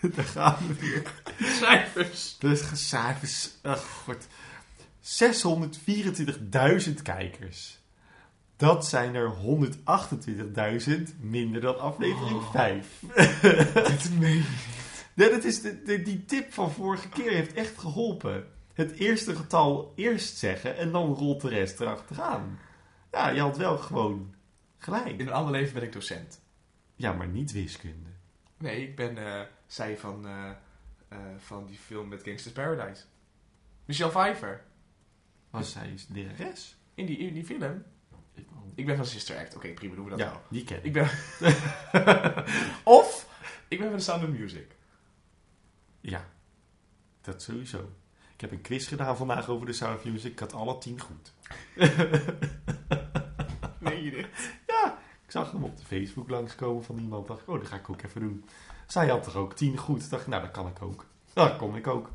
Daar 0.14 0.24
gaan 0.24 0.56
we 0.66 0.74
weer. 0.74 1.12
Cijfers. 1.50 2.36
Dus 2.38 2.88
cijfers. 2.88 3.50
Ach, 3.62 3.82
god. 4.04 4.26
624.000 6.88 7.02
kijkers. 7.02 7.78
Dat 8.56 8.86
zijn 8.86 9.14
er 9.14 9.32
128.000 9.34 11.16
minder 11.20 11.60
dan 11.60 11.78
aflevering 11.78 12.36
Oh. 12.36 12.50
5. 12.50 13.02
Dit 13.88 14.18
meen 14.18 14.34
je. 14.36 14.44
Nee, 15.14 15.30
dat 15.30 15.44
is 15.44 15.60
de, 15.62 15.82
de- 15.82 16.02
die 16.02 16.24
tip 16.24 16.52
van 16.52 16.72
vorige 16.72 17.08
keer 17.08 17.30
heeft 17.30 17.52
echt 17.52 17.78
geholpen. 17.78 18.44
Het 18.72 18.92
eerste 18.92 19.36
getal 19.36 19.92
eerst 19.96 20.36
zeggen 20.36 20.76
en 20.76 20.92
dan 20.92 21.14
rolt 21.14 21.40
de 21.40 21.48
rest 21.48 21.80
erachteraan. 21.80 22.58
Ja, 23.12 23.28
je 23.28 23.40
had 23.40 23.56
wel 23.56 23.78
gewoon 23.78 24.12
In 24.14 24.34
gelijk. 24.78 25.20
een 25.20 25.32
ander 25.32 25.52
leven 25.52 25.74
ben 25.74 25.82
ik 25.82 25.92
docent. 25.92 26.40
Ja, 26.94 27.12
maar 27.12 27.28
niet 27.28 27.52
wiskunde. 27.52 28.08
Nee, 28.58 28.82
ik 28.88 28.96
ben 28.96 29.18
eh, 29.18 29.40
zij 29.66 29.96
van, 29.98 30.26
eh, 30.26 30.50
eh, 31.08 31.18
van 31.38 31.66
die 31.66 31.76
film 31.78 32.08
met 32.08 32.22
Gangsters 32.22 32.54
Paradise. 32.54 33.04
Michelle 33.84 34.10
Pfeiffer. 34.10 34.64
Was 35.50 35.72
zij 35.72 35.88
is 35.90 36.06
lerares? 36.08 36.76
In 36.94 37.06
die, 37.06 37.18
in 37.18 37.34
die 37.34 37.44
film. 37.44 37.84
Ik- 38.34 38.46
Ik 38.74 38.86
ben 38.86 38.96
van 38.96 39.06
Sister 39.06 39.38
Act. 39.38 39.56
Oké, 39.56 39.68
prima, 39.72 39.94
doen 39.94 40.04
we 40.04 40.10
dat 40.10 40.18
Ja, 40.18 40.40
die 40.50 40.64
ken 40.64 40.76
ik. 40.76 40.84
Ik 40.84 40.92
ben... 40.92 41.08
of, 42.84 43.28
ik 43.68 43.78
ben 43.78 43.88
van 43.88 43.98
The 43.98 44.04
Sound 44.04 44.22
of 44.22 44.28
Music. 44.28 44.76
Ja, 46.00 46.28
dat 47.20 47.42
sowieso. 47.42 47.92
Ik 48.34 48.40
heb 48.40 48.50
een 48.52 48.60
quiz 48.60 48.88
gedaan 48.88 49.16
vandaag 49.16 49.48
over 49.48 49.66
de 49.66 49.72
Sound 49.72 49.96
of 49.98 50.04
Music. 50.04 50.32
Ik 50.32 50.38
had 50.38 50.52
alle 50.52 50.78
tien 50.78 51.00
goed. 51.00 51.32
Nee, 53.80 54.04
je 54.04 54.10
dit? 54.10 54.26
Zag 55.34 55.52
hem 55.52 55.64
op 55.64 55.76
de 55.76 55.84
Facebook 55.84 56.28
langskomen 56.28 56.84
van 56.84 56.98
iemand. 56.98 57.26
Dacht 57.26 57.40
ik, 57.40 57.48
oh, 57.48 57.58
dat 57.58 57.68
ga 57.68 57.76
ik 57.76 57.90
ook 57.90 58.02
even 58.02 58.20
doen. 58.20 58.44
Zij 58.86 59.08
had 59.08 59.22
toch 59.22 59.36
ook 59.36 59.54
tien 59.54 59.76
goed? 59.76 60.10
Dacht 60.10 60.22
ik, 60.22 60.28
nou, 60.28 60.42
dat 60.42 60.50
kan 60.50 60.66
ik 60.66 60.82
ook. 60.82 61.06
Dat 61.32 61.56
kon 61.56 61.76
ik 61.76 61.86
ook. 61.86 62.10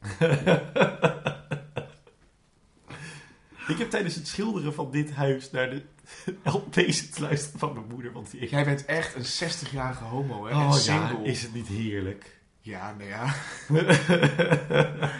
ik 3.68 3.78
heb 3.78 3.90
tijdens 3.90 4.14
het 4.14 4.28
schilderen 4.28 4.74
van 4.74 4.90
dit 4.90 5.12
huis 5.12 5.50
naar 5.50 5.70
de 5.70 5.82
LP's 6.52 6.98
zitten 6.98 7.22
luisteren 7.22 7.58
van 7.58 7.72
mijn 7.72 7.86
moeder. 7.88 8.12
Want 8.12 8.30
die 8.30 8.48
Jij 8.48 8.64
bent 8.64 8.84
echt 8.84 9.14
een 9.14 9.48
60-jarige 9.50 10.04
homo, 10.04 10.44
hè? 10.44 10.50
en 10.50 10.56
Oh 10.56 10.78
ja, 10.84 11.18
is 11.22 11.42
het 11.42 11.54
niet 11.54 11.68
heerlijk? 11.68 12.40
Ja, 12.60 12.94
nou 12.98 13.08
ja. 13.08 13.26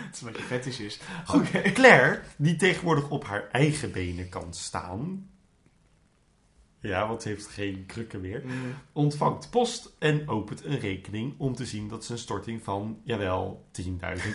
Het 0.06 0.14
is 0.14 0.20
wat 0.20 0.36
je 0.36 0.42
fetish 0.42 0.78
is. 0.78 1.00
Oké. 1.34 1.72
Claire, 1.72 2.20
die 2.36 2.56
tegenwoordig 2.56 3.10
op 3.10 3.24
haar 3.24 3.48
eigen 3.50 3.92
benen 3.92 4.28
kan 4.28 4.54
staan. 4.54 5.28
Ja, 6.80 7.08
want 7.08 7.22
ze 7.22 7.28
heeft 7.28 7.46
geen 7.46 7.86
krukken 7.86 8.20
meer. 8.20 8.42
Mm. 8.44 8.74
ontvangt 8.92 9.50
post 9.50 9.94
en 9.98 10.28
opent 10.28 10.64
een 10.64 10.78
rekening 10.78 11.34
om 11.38 11.54
te 11.54 11.66
zien 11.66 11.88
dat 11.88 12.04
ze 12.04 12.12
een 12.12 12.18
storting 12.18 12.62
van, 12.62 13.00
jawel, 13.02 13.64
10.000 13.82 13.86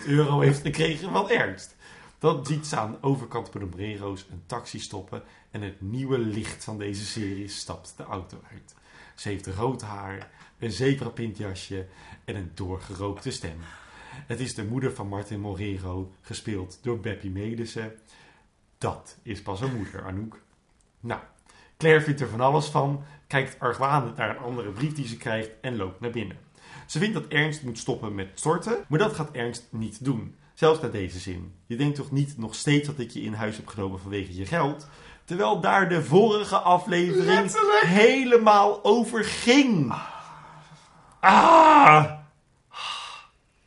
euro 0.06 0.40
heeft 0.40 0.60
gekregen 0.60 1.10
van 1.12 1.30
Ernst. 1.30 1.76
Dan 2.18 2.46
ziet 2.46 2.66
ze 2.66 2.76
aan 2.76 2.90
de 2.90 3.02
overkant 3.02 3.50
bij 3.50 3.60
de 3.60 3.66
Brero's 3.66 4.26
een 4.30 4.42
taxi 4.46 4.78
stoppen 4.78 5.22
en 5.50 5.62
het 5.62 5.80
nieuwe 5.80 6.18
licht 6.18 6.64
van 6.64 6.78
deze 6.78 7.04
serie 7.04 7.48
stapt 7.48 7.94
de 7.96 8.02
auto 8.02 8.40
uit. 8.52 8.74
Ze 9.14 9.28
heeft 9.28 9.46
rood 9.46 9.82
haar, 9.82 10.30
een 10.58 10.72
zebrapintjasje 10.72 11.86
en 12.24 12.36
een 12.36 12.50
doorgerookte 12.54 13.30
stem. 13.30 13.58
Het 14.26 14.40
is 14.40 14.54
de 14.54 14.64
moeder 14.64 14.92
van 14.92 15.08
Martin 15.08 15.40
Morero, 15.40 16.12
gespeeld 16.20 16.78
door 16.82 17.00
Beppie 17.00 17.30
Melissen. 17.30 17.94
Dat 18.78 19.16
is 19.22 19.42
pas 19.42 19.60
een 19.60 19.76
moeder, 19.76 20.04
Anouk. 20.04 20.40
Nou, 21.00 21.20
Claire 21.76 22.00
vindt 22.00 22.20
er 22.20 22.28
van 22.28 22.40
alles 22.40 22.66
van, 22.66 23.04
kijkt 23.26 23.60
argwanend 23.60 24.16
naar 24.16 24.30
een 24.30 24.42
andere 24.42 24.70
brief 24.70 24.94
die 24.94 25.06
ze 25.06 25.16
krijgt 25.16 25.50
en 25.60 25.76
loopt 25.76 26.00
naar 26.00 26.10
binnen. 26.10 26.38
Ze 26.86 26.98
vindt 26.98 27.14
dat 27.14 27.26
Ernst 27.28 27.62
moet 27.62 27.78
stoppen 27.78 28.14
met 28.14 28.28
storten, 28.34 28.76
maar 28.88 28.98
dat 28.98 29.14
gaat 29.14 29.30
Ernst 29.30 29.66
niet 29.70 30.04
doen. 30.04 30.34
Zelfs 30.54 30.80
na 30.80 30.88
deze 30.88 31.18
zin. 31.18 31.52
Je 31.66 31.76
denkt 31.76 31.96
toch 31.96 32.10
niet 32.10 32.38
nog 32.38 32.54
steeds 32.54 32.86
dat 32.86 32.98
ik 32.98 33.10
je 33.10 33.22
in 33.22 33.32
huis 33.32 33.56
heb 33.56 33.66
genomen 33.66 34.00
vanwege 34.00 34.36
je 34.36 34.46
geld? 34.46 34.88
Terwijl 35.24 35.60
daar 35.60 35.88
de 35.88 36.04
vorige 36.04 36.56
aflevering 36.56 37.24
Letterlijk. 37.26 37.84
helemaal 37.84 38.84
over 38.84 39.24
ging. 39.24 39.94
Ah! 41.20 42.15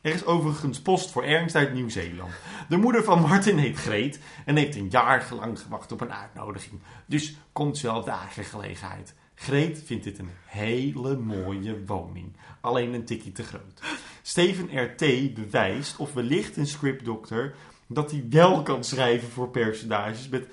Er 0.00 0.14
is 0.14 0.24
overigens 0.24 0.80
post 0.80 1.10
voor 1.10 1.24
Ernst 1.24 1.54
uit 1.54 1.72
Nieuw-Zeeland. 1.72 2.32
De 2.68 2.76
moeder 2.76 3.04
van 3.04 3.20
Martin 3.20 3.58
heet 3.58 3.76
Greet 3.76 4.20
en 4.44 4.56
heeft 4.56 4.76
een 4.76 4.88
jaar 4.88 5.28
lang 5.34 5.60
gewacht 5.60 5.92
op 5.92 6.00
een 6.00 6.12
uitnodiging. 6.12 6.80
Dus 7.06 7.36
komt 7.52 7.78
ze 7.78 7.86
wel 7.86 7.96
op 7.96 8.04
de 8.04 8.10
eigen 8.10 8.44
gelegenheid. 8.44 9.14
Greet 9.34 9.82
vindt 9.84 10.04
dit 10.04 10.18
een 10.18 10.30
hele 10.44 11.16
mooie 11.16 11.84
woning. 11.86 12.32
Alleen 12.60 12.94
een 12.94 13.04
tikkie 13.04 13.32
te 13.32 13.42
groot. 13.42 13.80
Steven 14.22 14.84
RT 14.84 15.34
bewijst, 15.34 15.96
of 15.96 16.12
wellicht 16.12 16.56
een 16.56 16.66
scriptdokter, 16.66 17.54
dat 17.86 18.10
hij 18.10 18.24
wel 18.30 18.62
kan 18.62 18.84
schrijven 18.84 19.28
voor 19.28 19.48
personages 19.48 20.28
met 20.28 20.46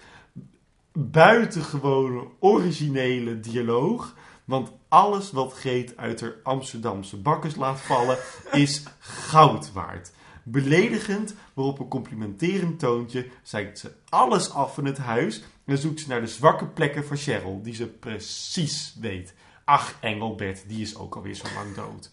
buitengewone 0.91 2.27
originele 2.39 3.39
dialoog. 3.39 4.15
Want 4.47 4.71
alles 4.87 5.31
wat 5.31 5.53
Greet 5.53 5.97
uit 5.97 6.21
haar 6.21 6.35
Amsterdamse 6.43 7.17
bakkes 7.17 7.55
laat 7.55 7.79
vallen 7.79 8.17
is 8.51 8.83
goud 8.99 9.71
waard. 9.71 10.11
Beledigend, 10.43 11.35
maar 11.53 11.65
op 11.65 11.79
een 11.79 11.87
complimenterend 11.87 12.79
toontje 12.79 13.29
zeikt 13.43 13.79
ze 13.79 13.91
alles 14.09 14.51
af 14.51 14.73
van 14.73 14.85
het 14.85 14.97
huis 14.97 15.43
en 15.65 15.77
zoekt 15.77 15.99
ze 15.99 16.07
naar 16.07 16.21
de 16.21 16.27
zwakke 16.27 16.65
plekken 16.65 17.05
van 17.05 17.17
Cheryl, 17.17 17.61
die 17.61 17.75
ze 17.75 17.87
precies 17.87 18.95
weet. 18.99 19.33
Ach, 19.63 19.95
Engelbert, 19.99 20.67
die 20.67 20.81
is 20.81 20.95
ook 20.95 21.15
alweer 21.15 21.35
zo 21.35 21.45
lang 21.53 21.75
dood. 21.75 22.09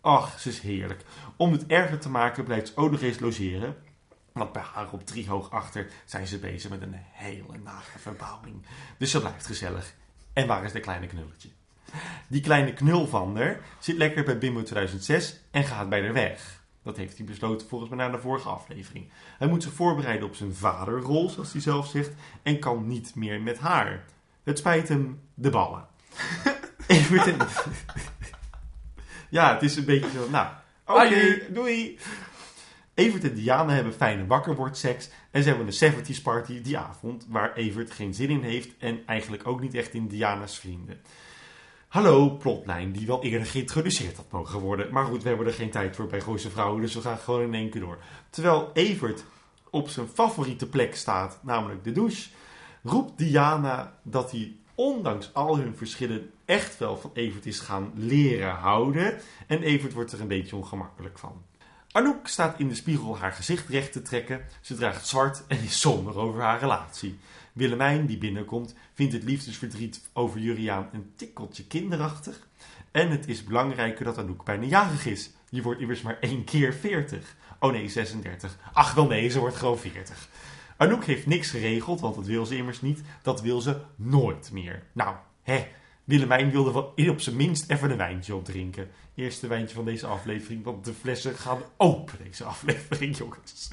Ach, 0.00 0.40
ze 0.40 0.48
is 0.48 0.60
heerlijk. 0.60 1.04
Om 1.36 1.52
het 1.52 1.66
erger 1.66 1.98
te 1.98 2.10
maken 2.10 2.44
blijft 2.44 2.68
ze 2.68 2.76
ook 2.76 2.90
nog 2.90 3.00
eens 3.00 3.18
logeren. 3.18 3.76
Want 4.32 4.52
bij 4.52 4.62
haar 4.62 4.92
op 4.92 5.06
driehoog 5.06 5.50
achter 5.50 5.90
zijn 6.04 6.26
ze 6.26 6.38
bezig 6.38 6.70
met 6.70 6.82
een 6.82 6.96
hele 6.96 7.58
nare 7.64 7.98
verbouwing. 7.98 8.66
Dus 8.98 9.10
ze 9.10 9.20
blijft 9.20 9.46
gezellig. 9.46 9.94
En 10.32 10.46
waar 10.46 10.64
is 10.64 10.72
de 10.72 10.80
kleine 10.80 11.06
knulletje? 11.06 11.48
Die 12.28 12.40
kleine 12.40 12.72
knul 12.72 13.06
van 13.06 13.36
haar 13.36 13.60
zit 13.78 13.96
lekker 13.96 14.24
bij 14.24 14.38
Bimbo 14.38 14.62
2006 14.62 15.40
en 15.50 15.64
gaat 15.64 15.88
bij 15.88 16.02
haar 16.02 16.12
weg. 16.12 16.64
Dat 16.82 16.96
heeft 16.96 17.16
hij 17.16 17.26
besloten 17.26 17.68
volgens 17.68 17.90
mij 17.90 17.98
na 17.98 18.12
de 18.12 18.18
vorige 18.18 18.48
aflevering. 18.48 19.08
Hij 19.38 19.48
moet 19.48 19.62
zich 19.62 19.72
voorbereiden 19.72 20.28
op 20.28 20.34
zijn 20.34 20.54
vaderrol, 20.54 21.30
zoals 21.30 21.52
hij 21.52 21.60
zelf 21.60 21.86
zegt, 21.86 22.10
en 22.42 22.58
kan 22.58 22.86
niet 22.86 23.14
meer 23.14 23.40
met 23.40 23.58
haar. 23.58 24.04
Het 24.42 24.58
spijt 24.58 24.88
hem 24.88 25.20
de 25.34 25.50
ballen. 25.50 25.86
Evert 26.86 27.26
en... 27.26 27.36
ja, 29.28 29.52
het 29.52 29.62
is 29.62 29.76
een 29.76 29.84
beetje 29.84 30.10
zo, 30.10 30.30
nou, 30.30 30.46
oké, 30.86 31.52
doei. 31.52 31.98
Evert 32.94 33.24
en 33.24 33.34
Diana 33.34 33.72
hebben 33.72 33.94
fijne 33.94 34.26
wakkerwordseks 34.26 35.10
en 35.30 35.42
ze 35.42 35.48
hebben 35.48 35.66
een 35.66 35.92
70s 35.92 36.22
party 36.22 36.62
die 36.62 36.78
avond 36.78 37.26
waar 37.28 37.54
Evert 37.54 37.90
geen 37.90 38.14
zin 38.14 38.30
in 38.30 38.42
heeft 38.42 38.76
en 38.78 39.06
eigenlijk 39.06 39.46
ook 39.46 39.60
niet 39.60 39.74
echt 39.74 39.94
in 39.94 40.06
Diana's 40.06 40.58
vrienden. 40.58 41.00
Hallo, 41.86 42.30
plotlijn 42.30 42.92
die 42.92 43.06
wel 43.06 43.22
eerder 43.22 43.46
geïntroduceerd 43.46 44.16
had 44.16 44.30
mogen 44.30 44.60
worden. 44.60 44.92
Maar 44.92 45.04
goed, 45.04 45.22
we 45.22 45.28
hebben 45.28 45.46
er 45.46 45.52
geen 45.52 45.70
tijd 45.70 45.96
voor 45.96 46.06
bij 46.06 46.20
Gooise 46.20 46.50
Vrouwen, 46.50 46.80
dus 46.80 46.94
we 46.94 47.00
gaan 47.00 47.18
gewoon 47.18 47.42
in 47.42 47.54
één 47.54 47.70
keer 47.70 47.80
door. 47.80 47.98
Terwijl 48.30 48.70
Evert 48.72 49.24
op 49.70 49.88
zijn 49.88 50.08
favoriete 50.08 50.68
plek 50.68 50.96
staat, 50.96 51.38
namelijk 51.42 51.84
de 51.84 51.92
douche, 51.92 52.28
roept 52.82 53.18
Diana 53.18 53.98
dat 54.02 54.30
hij 54.30 54.56
ondanks 54.74 55.34
al 55.34 55.58
hun 55.58 55.76
verschillen 55.76 56.30
echt 56.44 56.78
wel 56.78 56.96
van 56.96 57.10
Evert 57.14 57.46
is 57.46 57.60
gaan 57.60 57.92
leren 57.94 58.54
houden. 58.54 59.20
En 59.46 59.62
Evert 59.62 59.92
wordt 59.92 60.12
er 60.12 60.20
een 60.20 60.28
beetje 60.28 60.56
ongemakkelijk 60.56 61.18
van. 61.18 61.42
Anouk 61.90 62.28
staat 62.28 62.58
in 62.58 62.68
de 62.68 62.74
spiegel 62.74 63.18
haar 63.18 63.32
gezicht 63.32 63.68
recht 63.68 63.92
te 63.92 64.02
trekken. 64.02 64.44
Ze 64.60 64.74
draagt 64.74 65.06
zwart 65.06 65.46
en 65.46 65.62
is 65.62 65.80
somber 65.80 66.18
over 66.18 66.40
haar 66.40 66.60
relatie. 66.60 67.18
Willemijn, 67.56 68.06
die 68.06 68.18
binnenkomt, 68.18 68.74
vindt 68.94 69.12
het 69.12 69.22
liefdesverdriet 69.22 70.00
over 70.12 70.40
Juriaan 70.40 70.88
een 70.92 71.12
tikkeltje 71.16 71.66
kinderachtig. 71.66 72.48
En 72.90 73.10
het 73.10 73.28
is 73.28 73.44
belangrijker 73.44 74.04
dat 74.04 74.18
Anouk 74.18 74.44
bijna 74.44 74.64
jarig 74.64 75.06
is. 75.06 75.30
Je 75.50 75.62
wordt 75.62 75.80
immers 75.80 76.02
maar 76.02 76.18
één 76.20 76.44
keer 76.44 76.74
40. 76.74 77.36
Oh 77.60 77.72
nee, 77.72 77.88
36. 77.88 78.58
Ach 78.72 78.94
wel 78.94 79.06
nee, 79.06 79.28
ze 79.28 79.38
wordt 79.38 79.56
gewoon 79.56 79.78
40. 79.78 80.28
Anouk 80.76 81.04
heeft 81.04 81.26
niks 81.26 81.50
geregeld, 81.50 82.00
want 82.00 82.14
dat 82.14 82.26
wil 82.26 82.46
ze 82.46 82.56
immers 82.56 82.80
niet. 82.80 83.02
Dat 83.22 83.40
wil 83.40 83.60
ze 83.60 83.80
nooit 83.96 84.50
meer. 84.52 84.82
Nou, 84.92 85.16
hè. 85.42 85.66
Willemijn 86.04 86.50
wilde 86.50 86.72
wel 86.72 87.10
op 87.10 87.20
zijn 87.20 87.36
minst 87.36 87.70
even 87.70 87.90
een 87.90 87.96
wijntje 87.96 88.34
opdrinken. 88.34 88.90
Eerste 89.14 89.46
wijntje 89.46 89.74
van 89.74 89.84
deze 89.84 90.06
aflevering, 90.06 90.64
want 90.64 90.84
de 90.84 90.92
flessen 90.92 91.34
gaan 91.34 91.62
open 91.76 92.18
deze 92.24 92.44
aflevering, 92.44 93.16
jongens. 93.16 93.70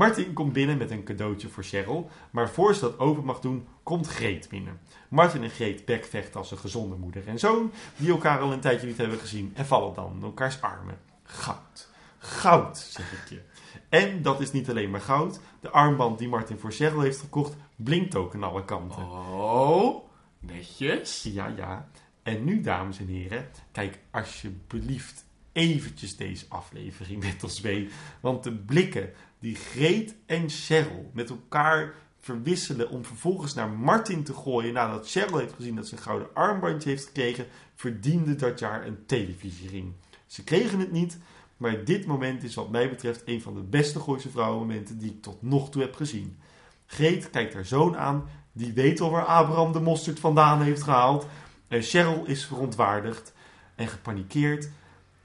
Martin 0.00 0.32
komt 0.32 0.52
binnen 0.52 0.78
met 0.78 0.90
een 0.90 1.04
cadeautje 1.04 1.48
voor 1.48 1.62
Cheryl, 1.62 2.10
maar 2.30 2.50
voor 2.50 2.74
ze 2.74 2.80
dat 2.80 2.98
open 2.98 3.24
mag 3.24 3.40
doen, 3.40 3.66
komt 3.82 4.06
Greet 4.06 4.48
binnen. 4.48 4.80
Martin 5.08 5.42
en 5.42 5.50
Greet 5.50 5.84
bekvechten 5.84 6.40
als 6.40 6.50
een 6.50 6.58
gezonde 6.58 6.96
moeder 6.96 7.28
en 7.28 7.38
zoon, 7.38 7.72
die 7.96 8.10
elkaar 8.10 8.40
al 8.40 8.52
een 8.52 8.60
tijdje 8.60 8.86
niet 8.86 8.96
hebben 8.96 9.18
gezien 9.18 9.52
en 9.54 9.66
vallen 9.66 9.94
dan 9.94 10.12
in 10.16 10.22
elkaars 10.22 10.60
armen. 10.60 10.98
Goud. 11.22 11.88
Goud, 12.18 12.78
zeg 12.78 13.12
ik 13.12 13.28
je. 13.28 13.40
En 13.88 14.22
dat 14.22 14.40
is 14.40 14.52
niet 14.52 14.70
alleen 14.70 14.90
maar 14.90 15.00
goud. 15.00 15.40
De 15.60 15.70
armband 15.70 16.18
die 16.18 16.28
Martin 16.28 16.58
voor 16.58 16.72
Cheryl 16.72 17.00
heeft 17.00 17.20
gekocht, 17.20 17.56
blinkt 17.76 18.14
ook 18.14 18.34
aan 18.34 18.42
alle 18.42 18.64
kanten. 18.64 19.10
Oh, 19.32 20.04
netjes. 20.38 21.22
Ja, 21.22 21.46
ja. 21.56 21.88
En 22.22 22.44
nu, 22.44 22.60
dames 22.60 22.98
en 22.98 23.06
heren, 23.06 23.48
kijk 23.72 23.98
alsjeblieft 24.10 25.24
eventjes 25.52 26.16
deze 26.16 26.44
aflevering 26.48 27.22
met 27.22 27.42
ons 27.42 27.60
mee. 27.60 27.88
Want 28.20 28.42
de 28.42 28.52
blikken 28.52 29.10
die 29.40 29.54
Greet 29.54 30.14
en 30.26 30.50
Cheryl 30.50 31.10
met 31.14 31.30
elkaar 31.30 31.94
verwisselen 32.20 32.90
om 32.90 33.04
vervolgens 33.04 33.54
naar 33.54 33.70
Martin 33.70 34.24
te 34.24 34.34
gooien 34.34 34.72
nadat 34.72 35.10
Cheryl 35.10 35.38
heeft 35.38 35.52
gezien 35.52 35.76
dat 35.76 35.86
ze 35.86 35.96
een 35.96 36.02
gouden 36.02 36.28
armbandje 36.34 36.88
heeft 36.88 37.04
gekregen, 37.04 37.46
verdiende 37.74 38.34
dat 38.34 38.58
jaar 38.58 38.86
een 38.86 39.06
televisiering. 39.06 39.92
Ze 40.26 40.44
kregen 40.44 40.78
het 40.78 40.92
niet, 40.92 41.18
maar 41.56 41.84
dit 41.84 42.06
moment 42.06 42.42
is 42.42 42.54
wat 42.54 42.70
mij 42.70 42.88
betreft 42.88 43.22
een 43.24 43.42
van 43.42 43.54
de 43.54 43.62
beste 43.62 44.00
Gooise 44.00 44.30
vrouwenmomenten 44.30 44.98
die 44.98 45.10
ik 45.10 45.22
tot 45.22 45.42
nog 45.42 45.70
toe 45.70 45.82
heb 45.82 45.94
gezien. 45.94 46.38
Greet 46.86 47.30
kijkt 47.30 47.54
haar 47.54 47.64
zoon 47.64 47.96
aan, 47.96 48.28
die 48.52 48.72
weet 48.72 49.00
al 49.00 49.10
waar 49.10 49.24
Abraham 49.24 49.72
de 49.72 49.80
mosterd 49.80 50.20
vandaan 50.20 50.62
heeft 50.62 50.82
gehaald. 50.82 51.26
En 51.68 51.82
Cheryl 51.82 52.24
is 52.26 52.46
verontwaardigd 52.46 53.32
en 53.74 53.88
gepanikeerd 53.88 54.70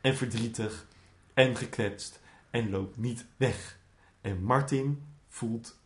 en 0.01 0.15
verdrietig 0.15 0.85
en 1.33 1.55
gekwetst 1.55 2.19
en 2.49 2.69
loopt 2.69 2.97
niet 2.97 3.25
weg. 3.37 3.77
En 4.25 4.43
Martin 4.43 5.01
voelt 5.29 5.79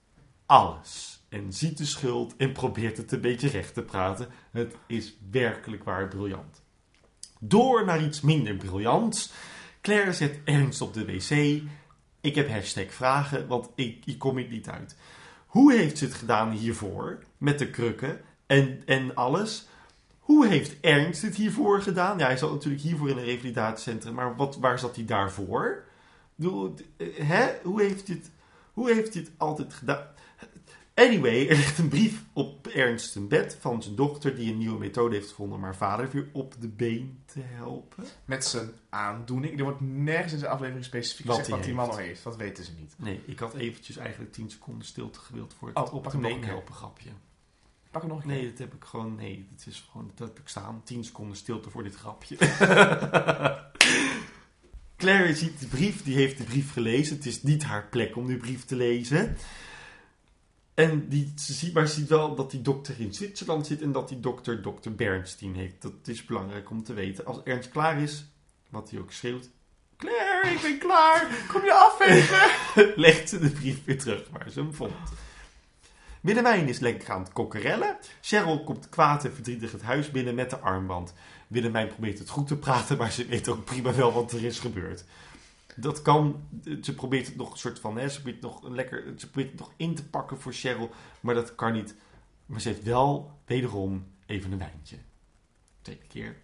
alles 0.45 1.23
en 1.29 1.53
ziet 1.53 1.77
de 1.77 1.85
schuld 1.85 2.35
en 2.37 2.51
probeert 2.51 2.97
het 2.97 3.11
een 3.11 3.21
beetje 3.21 3.49
recht 3.49 3.73
te 3.73 3.81
praten. 3.81 4.27
Het 4.51 4.75
is 4.87 5.17
werkelijk 5.31 5.83
waar 5.83 6.07
briljant. 6.07 6.61
Door 7.39 7.85
naar 7.85 8.03
iets 8.03 8.21
minder 8.21 8.55
briljants. 8.55 9.31
Claire 9.81 10.13
zet 10.13 10.39
ernst 10.43 10.81
op 10.81 10.93
de 10.93 11.05
wc. 11.05 11.61
Ik 12.21 12.35
heb 12.35 12.49
hashtag 12.49 12.93
vragen, 12.93 13.47
want 13.47 13.69
ik, 13.75 14.05
ik 14.05 14.19
kom 14.19 14.37
hier 14.37 14.49
niet 14.49 14.69
uit. 14.69 14.95
Hoe 15.45 15.73
heeft 15.73 15.97
ze 15.97 16.05
het 16.05 16.13
gedaan 16.13 16.51
hiervoor? 16.51 17.23
Met 17.37 17.59
de 17.59 17.69
krukken 17.69 18.21
en, 18.45 18.81
en 18.85 19.15
alles? 19.15 19.67
Hoe 20.19 20.47
heeft 20.47 20.79
Ernst 20.79 21.21
het 21.21 21.35
hiervoor 21.35 21.81
gedaan? 21.81 22.17
Ja, 22.17 22.25
hij 22.25 22.37
zat 22.37 22.51
natuurlijk 22.51 22.83
hiervoor 22.83 23.09
in 23.09 23.17
een 23.17 23.23
revalidatiecentrum, 23.23 24.13
maar 24.13 24.35
wat, 24.35 24.57
waar 24.57 24.79
zat 24.79 24.95
hij 24.95 25.05
daarvoor? 25.05 25.87
Bedoel, 26.39 26.73
eh, 26.97 27.07
Hè? 27.17 27.49
Hoe 27.63 27.81
heeft 27.81 28.07
het, 28.07 28.31
hoe 28.73 28.93
heeft 28.93 29.31
altijd 29.37 29.73
gedaan? 29.73 30.07
Anyway, 30.93 31.47
er 31.49 31.55
ligt 31.55 31.77
een 31.77 31.87
brief 31.89 32.23
op 32.33 32.67
Ernst 32.67 33.11
zijn 33.11 33.27
bed 33.27 33.57
van 33.59 33.83
zijn 33.83 33.95
dochter 33.95 34.35
die 34.35 34.51
een 34.51 34.57
nieuwe 34.57 34.79
methode 34.79 35.15
heeft 35.15 35.29
gevonden 35.29 35.57
om 35.57 35.63
haar 35.63 35.75
vader 35.75 36.09
weer 36.11 36.27
op 36.33 36.55
de 36.59 36.67
been 36.67 37.19
te 37.25 37.39
helpen. 37.43 38.03
Met 38.25 38.45
zijn 38.45 38.71
aandoening. 38.89 39.57
Er 39.57 39.63
wordt 39.63 39.81
nergens 39.81 40.33
in 40.33 40.39
de 40.39 40.47
aflevering 40.47 40.85
specifiek 40.85 41.25
Wat 41.25 41.37
gezegd 41.37 41.55
wat 41.55 41.65
die 41.65 41.73
man 41.73 41.87
nog 41.87 41.97
heeft. 41.97 42.23
Dat 42.23 42.35
weten 42.35 42.63
ze 42.63 42.71
niet. 42.79 42.93
Nee, 42.97 43.21
ik 43.25 43.39
had 43.39 43.53
eventjes 43.53 43.97
eigenlijk 43.97 44.31
10 44.33 44.49
seconden 44.49 44.85
stilte 44.87 45.19
gewild 45.19 45.53
voor 45.59 45.67
het 45.67 45.77
Oh, 45.77 45.93
op 45.93 46.11
de 46.11 46.17
been 46.17 46.43
helpen 46.43 46.73
grapje. 46.73 47.09
Pak 47.91 48.01
hem 48.01 48.11
nog 48.11 48.21
een 48.21 48.27
Nee, 48.27 48.39
keer. 48.39 48.49
dat 48.49 48.57
heb 48.57 48.73
ik 48.73 48.83
gewoon. 48.83 49.15
Nee, 49.15 49.47
dat 49.55 49.65
is 49.67 49.87
gewoon. 49.91 50.11
Dat 50.15 50.27
heb 50.27 50.39
ik 50.39 50.47
staan. 50.47 50.81
10 50.83 51.03
seconden 51.03 51.37
stilte 51.37 51.69
voor 51.69 51.83
dit 51.83 51.95
grapje. 51.95 52.37
Claire 54.99 55.35
ziet 55.35 55.59
de 55.59 55.67
brief, 55.67 56.03
die 56.03 56.15
heeft 56.15 56.37
de 56.37 56.43
brief 56.43 56.73
gelezen. 56.73 57.15
Het 57.15 57.25
is 57.25 57.43
niet 57.43 57.63
haar 57.63 57.87
plek 57.89 58.15
om 58.15 58.27
die 58.27 58.37
brief 58.37 58.65
te 58.65 58.75
lezen. 58.75 59.37
En 60.73 61.07
die, 61.07 61.33
ze 61.35 61.53
ziet, 61.53 61.73
maar 61.73 61.87
ze 61.87 61.93
ziet 61.93 62.09
wel 62.09 62.35
dat 62.35 62.51
die 62.51 62.61
dokter 62.61 62.95
in 62.99 63.13
Zwitserland 63.13 63.67
zit 63.67 63.81
en 63.81 63.91
dat 63.91 64.09
die 64.09 64.19
dokter 64.19 64.61
dokter 64.61 64.95
Bernstein 64.95 65.55
heeft. 65.55 65.81
Dat 65.81 65.93
is 66.05 66.25
belangrijk 66.25 66.69
om 66.69 66.83
te 66.83 66.93
weten. 66.93 67.25
Als 67.25 67.43
Ernst 67.43 67.69
klaar 67.69 68.01
is, 68.01 68.25
wat 68.69 68.89
hij 68.89 68.99
ook 68.99 69.11
schreeuwt. 69.11 69.49
Claire, 69.97 70.49
ik 70.49 70.61
ben 70.61 70.77
klaar! 70.77 71.27
Kom 71.47 71.63
je 71.63 71.73
afvegen? 71.73 72.93
legt 73.05 73.29
ze 73.29 73.39
de 73.39 73.49
brief 73.49 73.85
weer 73.85 73.99
terug 73.99 74.29
waar 74.31 74.49
ze 74.49 74.59
hem 74.59 74.73
vond. 74.73 74.93
Is 76.67 76.79
lekker 76.79 77.11
aan 77.11 77.23
het 77.23 77.33
kokkerellen. 77.33 77.97
Cheryl 78.21 78.63
komt 78.63 78.89
kwaad 78.89 79.25
en 79.25 79.33
verdrietig 79.33 79.71
het 79.71 79.81
huis 79.81 80.11
binnen 80.11 80.35
met 80.35 80.49
de 80.49 80.57
armband. 80.57 81.13
Willemijn 81.49 81.87
probeert 81.87 82.19
het 82.19 82.29
goed 82.29 82.47
te 82.47 82.57
praten, 82.57 82.97
maar 82.97 83.11
ze 83.11 83.25
weet 83.25 83.47
ook 83.47 83.65
prima 83.65 83.93
wel 83.93 84.13
wat 84.13 84.31
er 84.31 84.43
is 84.43 84.59
gebeurd. 84.59 85.03
Dat 85.75 86.01
kan, 86.01 86.47
ze 86.81 86.95
probeert 86.95 87.25
het 87.25 87.35
nog 87.35 87.51
een 87.51 87.57
soort 87.57 87.79
van, 87.79 87.97
hè, 87.97 88.09
ze 88.09 88.21
probeert, 88.21 88.41
nog 88.41 88.63
een 88.63 88.75
lekker, 88.75 89.03
ze 89.17 89.29
probeert 89.29 89.51
het 89.51 89.59
nog 89.59 89.73
in 89.75 89.95
te 89.95 90.05
pakken 90.05 90.39
voor 90.39 90.53
Cheryl, 90.53 90.91
maar 91.19 91.35
dat 91.35 91.55
kan 91.55 91.73
niet. 91.73 91.95
Maar 92.45 92.61
ze 92.61 92.67
heeft 92.67 92.83
wel 92.83 93.31
wederom 93.45 94.05
even 94.25 94.51
een 94.51 94.57
wijntje. 94.57 94.97
Tweede 95.81 96.05
keer. 96.07 96.35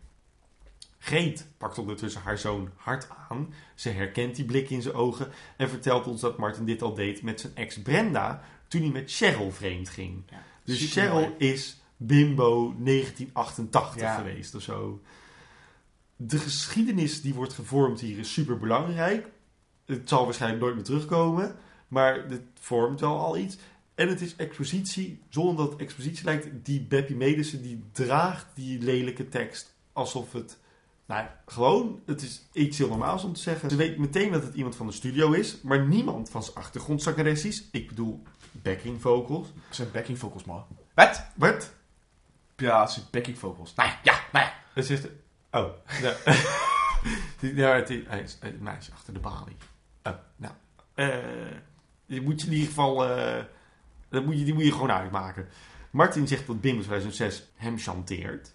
Greet 0.97 1.47
pakt 1.57 1.77
ondertussen 1.77 2.21
haar 2.21 2.37
zoon 2.37 2.69
hard 2.75 3.07
aan. 3.29 3.53
Ze 3.75 3.89
herkent 3.89 4.35
die 4.35 4.45
blik 4.45 4.69
in 4.69 4.81
zijn 4.81 4.95
ogen 4.95 5.31
en 5.57 5.69
vertelt 5.69 6.07
ons 6.07 6.21
dat 6.21 6.37
Martin 6.37 6.65
dit 6.65 6.81
al 6.81 6.93
deed 6.93 7.21
met 7.21 7.39
zijn 7.39 7.55
ex 7.55 7.81
Brenda 7.81 8.43
toen 8.67 8.81
hij 8.81 8.91
met 8.91 9.11
Cheryl 9.11 9.51
vreemd 9.51 9.89
ging. 9.89 10.23
Ja, 10.29 10.43
Dus. 10.63 10.91
Cheryl 10.91 11.35
is 11.37 11.77
bimbo 11.97 12.75
1988 12.77 14.01
Ja. 14.01 14.15
geweest 14.15 14.55
of 14.55 14.61
zo. 14.61 15.01
De 16.15 16.37
geschiedenis 16.37 17.21
die 17.21 17.33
wordt 17.33 17.53
gevormd 17.53 17.99
hier 17.99 18.17
is 18.17 18.33
super 18.33 18.57
belangrijk. 18.57 19.27
Het 19.85 20.09
zal 20.09 20.25
waarschijnlijk 20.25 20.61
nooit 20.61 20.75
meer 20.75 20.83
terugkomen, 20.83 21.55
maar 21.87 22.25
het 22.29 22.43
vormt 22.59 22.99
wel 22.99 23.19
al 23.19 23.37
iets. 23.37 23.57
En 23.95 24.07
het 24.07 24.21
is 24.21 24.35
expositie, 24.35 25.21
zonder 25.29 25.55
dat 25.55 25.71
het 25.71 25.81
expositie 25.81 26.25
lijkt. 26.25 26.65
Die 26.65 26.81
Beppie 26.81 27.15
Medissen 27.15 27.61
die 27.61 27.83
draagt 27.91 28.45
die 28.53 28.81
lelijke 28.81 29.29
tekst 29.29 29.73
alsof 29.93 30.31
het 30.31 30.57
nou, 31.05 31.27
gewoon, 31.45 31.99
het 32.05 32.21
is 32.21 32.45
iets 32.51 32.77
heel 32.77 32.87
normaals 32.87 33.23
om 33.23 33.33
te 33.33 33.41
zeggen. 33.41 33.69
Ze 33.69 33.75
weet 33.75 33.97
meteen 33.97 34.31
dat 34.31 34.43
het 34.43 34.55
iemand 34.55 34.75
van 34.75 34.87
de 34.87 34.93
studio 34.93 35.31
is, 35.31 35.61
maar 35.61 35.87
niemand 35.87 36.29
van 36.29 36.43
zijn 36.43 36.55
achtergrondzangeres 36.55 37.45
is. 37.45 37.67
Ik 37.71 37.87
bedoel, 37.87 38.23
backing 38.51 39.01
vocals. 39.01 39.47
Zijn 39.69 39.91
backing 39.91 40.19
vocals, 40.19 40.43
man. 40.43 40.65
Wat? 40.93 41.25
Wat? 41.35 41.73
Ja, 42.55 42.81
het 42.81 42.91
zijn 42.91 43.05
backing 43.11 43.37
vocals. 43.37 43.73
Nou 43.75 43.89
ja, 43.89 43.99
ja, 44.03 44.19
nou 44.31 44.45
ja. 44.45 44.53
Het 44.73 44.89
is... 44.89 45.01
Oh. 45.51 45.67
Ja. 46.01 46.13
Die- 47.39 47.55
ja, 47.55 47.73
het 47.75 47.89
is, 47.89 48.03
hij 48.07 48.21
is 48.21 48.37
een 48.41 48.57
meisje 48.61 48.91
achter 48.91 49.13
de 49.13 49.19
balie. 49.19 49.55
Oh, 50.03 50.13
nou. 50.35 50.53
eh 50.93 51.57
die 52.07 52.21
moet 52.21 52.41
je 52.41 52.47
in 52.47 52.53
ieder 52.53 52.67
geval... 52.67 53.09
eh, 53.09 53.43
dat 54.09 54.25
moet 54.25 54.37
je, 54.39 54.43
die 54.45 54.53
moet 54.53 54.63
je 54.63 54.71
gewoon 54.71 54.91
uitmaken. 54.91 55.47
Martin 55.91 56.27
zegt 56.27 56.47
dat 56.47 56.61
Bimbo 56.61 56.79
2006 56.81 57.43
hem 57.55 57.77
chanteert. 57.77 58.53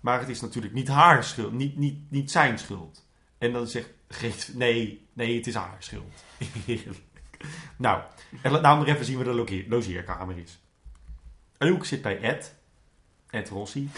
Maar 0.00 0.20
het 0.20 0.28
is 0.28 0.40
natuurlijk 0.40 0.74
niet 0.74 0.88
haar 0.88 1.24
schuld. 1.24 1.52
Niet, 1.52 1.76
niet, 1.76 2.10
niet 2.10 2.30
zijn 2.30 2.58
schuld. 2.58 3.06
En 3.38 3.52
dan 3.52 3.66
zegt 3.66 3.88
Greet... 4.08 4.50
Nee, 4.54 5.06
nee, 5.12 5.36
het 5.36 5.46
is 5.46 5.54
haar 5.54 5.76
schuld. 5.78 6.12
Nou, 7.76 8.02
en 8.42 8.50
laat 8.50 8.62
nou 8.62 8.78
maar 8.78 8.86
even 8.86 9.04
zien 9.04 9.16
waar 9.16 9.24
de 9.24 9.32
loge- 9.32 9.64
logeerkamer 9.68 10.38
is. 10.38 10.58
Anouk 11.58 11.84
zit 11.84 12.02
bij 12.02 12.20
Ed. 12.20 12.54
Ed 13.36 13.48
Rossi 13.48 13.90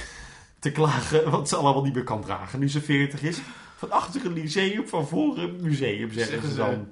te 0.59 0.73
klagen 0.73 1.31
wat 1.31 1.49
ze 1.49 1.57
allemaal 1.57 1.83
niet 1.83 1.95
meer 1.95 2.05
kan 2.05 2.23
dragen 2.23 2.59
nu 2.59 2.69
ze 2.69 2.81
40 2.81 3.23
is. 3.23 3.41
Van 3.77 3.91
achter 3.91 4.27
een 4.27 4.33
lyceum, 4.33 4.89
van 4.89 5.09
voor 5.09 5.39
een 5.39 5.59
museum, 5.63 6.13
zeggen, 6.13 6.33
Zeggen 6.33 6.51
ze 6.51 6.57
dan. 6.57 6.89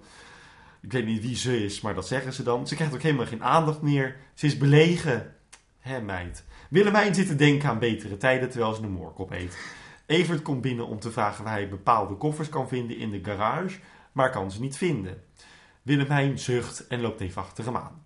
Ik 0.80 0.92
weet 0.92 1.06
niet 1.06 1.22
wie 1.22 1.36
ze 1.36 1.64
is, 1.64 1.80
maar 1.80 1.94
dat 1.94 2.06
zeggen 2.06 2.32
ze 2.32 2.42
dan. 2.42 2.68
Ze 2.68 2.74
krijgt 2.74 2.94
ook 2.94 3.02
helemaal 3.02 3.26
geen 3.26 3.44
aandacht 3.44 3.82
meer. 3.82 4.16
Ze 4.34 4.46
is 4.46 4.58
belegen. 4.58 5.34
Hé 5.80 6.00
meid. 6.00 6.44
Willemijn 6.70 7.14
zit 7.14 7.26
te 7.26 7.36
denken 7.36 7.68
aan 7.68 7.78
betere 7.78 8.16
tijden 8.16 8.50
terwijl 8.50 8.74
ze 8.74 8.82
een 8.82 8.90
moorkop 8.90 9.30
eet. 9.30 9.58
Evert 10.06 10.42
komt 10.42 10.60
binnen 10.60 10.86
om 10.86 11.00
te 11.00 11.10
vragen 11.10 11.44
waar 11.44 11.52
hij 11.52 11.68
bepaalde 11.68 12.14
koffers 12.14 12.48
kan 12.48 12.68
vinden 12.68 12.96
in 12.96 13.10
de 13.10 13.24
garage, 13.24 13.78
maar 14.12 14.30
kan 14.30 14.50
ze 14.50 14.60
niet 14.60 14.76
vinden. 14.76 15.22
Willemijn 15.82 16.38
zucht 16.38 16.86
en 16.86 17.00
loopt 17.00 17.20
even 17.20 17.42
achter 17.42 17.64
hem 17.64 17.76
aan. 17.76 18.04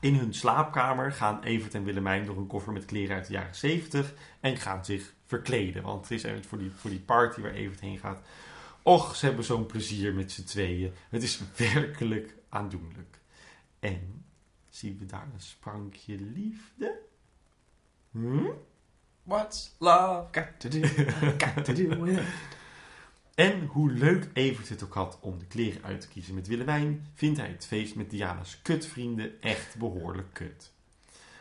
In 0.00 0.14
hun 0.14 0.34
slaapkamer 0.34 1.12
gaan 1.12 1.42
Evert 1.42 1.74
en 1.74 1.84
Willemijn 1.84 2.24
door 2.24 2.36
een 2.36 2.46
koffer 2.46 2.72
met 2.72 2.84
kleren 2.84 3.16
uit 3.16 3.26
de 3.26 3.32
jaren 3.32 3.54
70 3.54 4.14
en 4.40 4.56
gaan 4.56 4.84
zich 4.84 5.14
verkleden. 5.26 5.82
Want 5.82 6.02
het 6.02 6.10
is 6.10 6.22
even 6.22 6.44
voor 6.44 6.58
die, 6.58 6.70
voor 6.70 6.90
die 6.90 7.00
party 7.00 7.40
waar 7.40 7.52
Evert 7.52 7.80
heen 7.80 7.98
gaat. 7.98 8.20
Och, 8.82 9.16
ze 9.16 9.26
hebben 9.26 9.44
zo'n 9.44 9.66
plezier 9.66 10.14
met 10.14 10.32
z'n 10.32 10.44
tweeën. 10.44 10.92
Het 11.08 11.22
is 11.22 11.40
werkelijk 11.56 12.34
aandoenlijk. 12.48 13.18
En 13.78 14.24
zien 14.68 14.98
we 14.98 15.06
daar 15.06 15.28
een 15.34 15.40
sprankje 15.40 16.20
liefde? 16.20 16.98
Hm? 18.10 18.50
What's 19.22 19.74
love 19.78 20.28
got 20.30 20.46
to 20.58 20.68
do? 20.68 20.80
Got 21.44 21.64
to 21.64 21.72
do 21.72 21.88
with 21.88 22.18
it. 22.18 22.24
En 23.38 23.64
hoe 23.64 23.90
leuk 23.90 24.28
Evert 24.32 24.68
het 24.68 24.84
ook 24.84 24.94
had 24.94 25.18
om 25.20 25.38
de 25.38 25.46
kleren 25.46 25.84
uit 25.84 26.00
te 26.00 26.08
kiezen 26.08 26.34
met 26.34 26.46
Willemijn, 26.46 27.06
vindt 27.14 27.38
hij 27.38 27.48
het 27.48 27.66
feest 27.66 27.94
met 27.94 28.10
Diana's 28.10 28.62
kutvrienden 28.62 29.40
echt 29.40 29.76
behoorlijk 29.76 30.28
kut. 30.32 30.72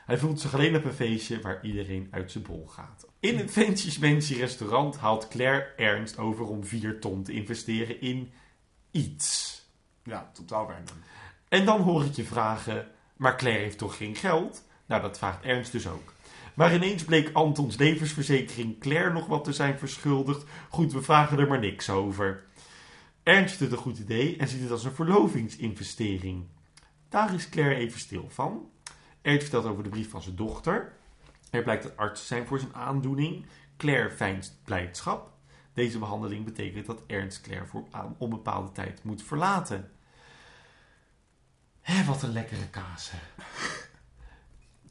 Hij 0.05 0.17
voelt 0.17 0.39
zich 0.39 0.53
alleen 0.53 0.75
op 0.75 0.83
een 0.83 0.93
feestje 0.93 1.41
waar 1.41 1.65
iedereen 1.65 2.07
uit 2.11 2.31
zijn 2.31 2.43
bol 2.43 2.67
gaat. 2.67 3.07
In 3.19 3.39
een 3.39 3.49
fancy 3.49 3.91
smancy 3.91 4.33
restaurant 4.33 4.97
haalt 4.97 5.27
Claire 5.27 5.73
Ernst 5.75 6.17
over 6.17 6.45
om 6.45 6.65
4 6.65 6.99
ton 6.99 7.23
te 7.23 7.33
investeren 7.33 8.01
in 8.01 8.31
iets. 8.91 9.61
Ja, 10.03 10.31
totaal 10.33 10.69
random. 10.69 10.97
En 11.49 11.65
dan 11.65 11.81
hoor 11.81 12.05
ik 12.05 12.13
je 12.13 12.23
vragen, 12.23 12.87
maar 13.15 13.37
Claire 13.37 13.63
heeft 13.63 13.77
toch 13.77 13.97
geen 13.97 14.15
geld? 14.15 14.63
Nou, 14.85 15.01
dat 15.01 15.17
vraagt 15.17 15.43
Ernst 15.43 15.71
dus 15.71 15.87
ook. 15.87 16.13
Maar 16.57 16.73
ineens 16.73 17.03
bleek 17.03 17.29
Antons 17.33 17.77
levensverzekering 17.77 18.79
Claire 18.79 19.13
nog 19.13 19.25
wat 19.25 19.43
te 19.43 19.53
zijn 19.53 19.79
verschuldigd. 19.79 20.43
Goed, 20.69 20.93
we 20.93 21.01
vragen 21.01 21.39
er 21.39 21.47
maar 21.47 21.59
niks 21.59 21.89
over. 21.89 22.43
Ernst 23.23 23.55
vindt 23.55 23.71
het 23.71 23.71
een 23.71 23.85
goed 23.85 23.99
idee 23.99 24.37
en 24.37 24.47
ziet 24.47 24.61
het 24.61 24.71
als 24.71 24.83
een 24.83 24.95
verlovingsinvestering. 24.95 26.45
Daar 27.09 27.33
is 27.33 27.49
Claire 27.49 27.75
even 27.75 27.99
stil 27.99 28.29
van. 28.29 28.69
Ernst 29.21 29.41
vertelt 29.41 29.65
over 29.65 29.83
de 29.83 29.89
brief 29.89 30.09
van 30.09 30.21
zijn 30.21 30.35
dochter. 30.35 30.93
Er 31.49 31.63
blijkt 31.63 31.83
dat 31.83 31.97
arts 31.97 32.27
zijn 32.27 32.47
voor 32.47 32.59
zijn 32.59 32.75
aandoening. 32.75 33.45
Claire 33.77 34.11
veinst 34.11 34.59
blijdschap. 34.63 35.31
Deze 35.73 35.99
behandeling 35.99 36.45
betekent 36.45 36.85
dat 36.85 37.03
Ernst 37.07 37.41
Claire 37.41 37.65
voor 37.65 37.87
aan 37.91 38.15
onbepaalde 38.17 38.71
tijd 38.71 39.03
moet 39.03 39.23
verlaten. 39.23 39.91
Hé, 41.81 42.05
wat 42.05 42.23
een 42.23 42.33
lekkere 42.33 42.69
kaas. 42.69 43.11
hè. 43.11 43.17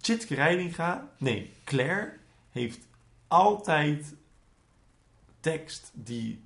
Tjitske 0.07 0.35
Reidinga, 0.35 1.09
nee, 1.19 1.53
Claire 1.65 2.13
heeft 2.51 2.79
altijd 3.29 4.15
tekst 5.41 5.91
die 5.95 6.43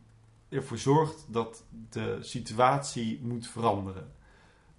ervoor 0.49 0.79
zorgt 0.79 1.25
dat 1.29 1.62
de 1.90 2.18
situatie 2.20 3.20
moet 3.23 3.46
veranderen. 3.46 4.12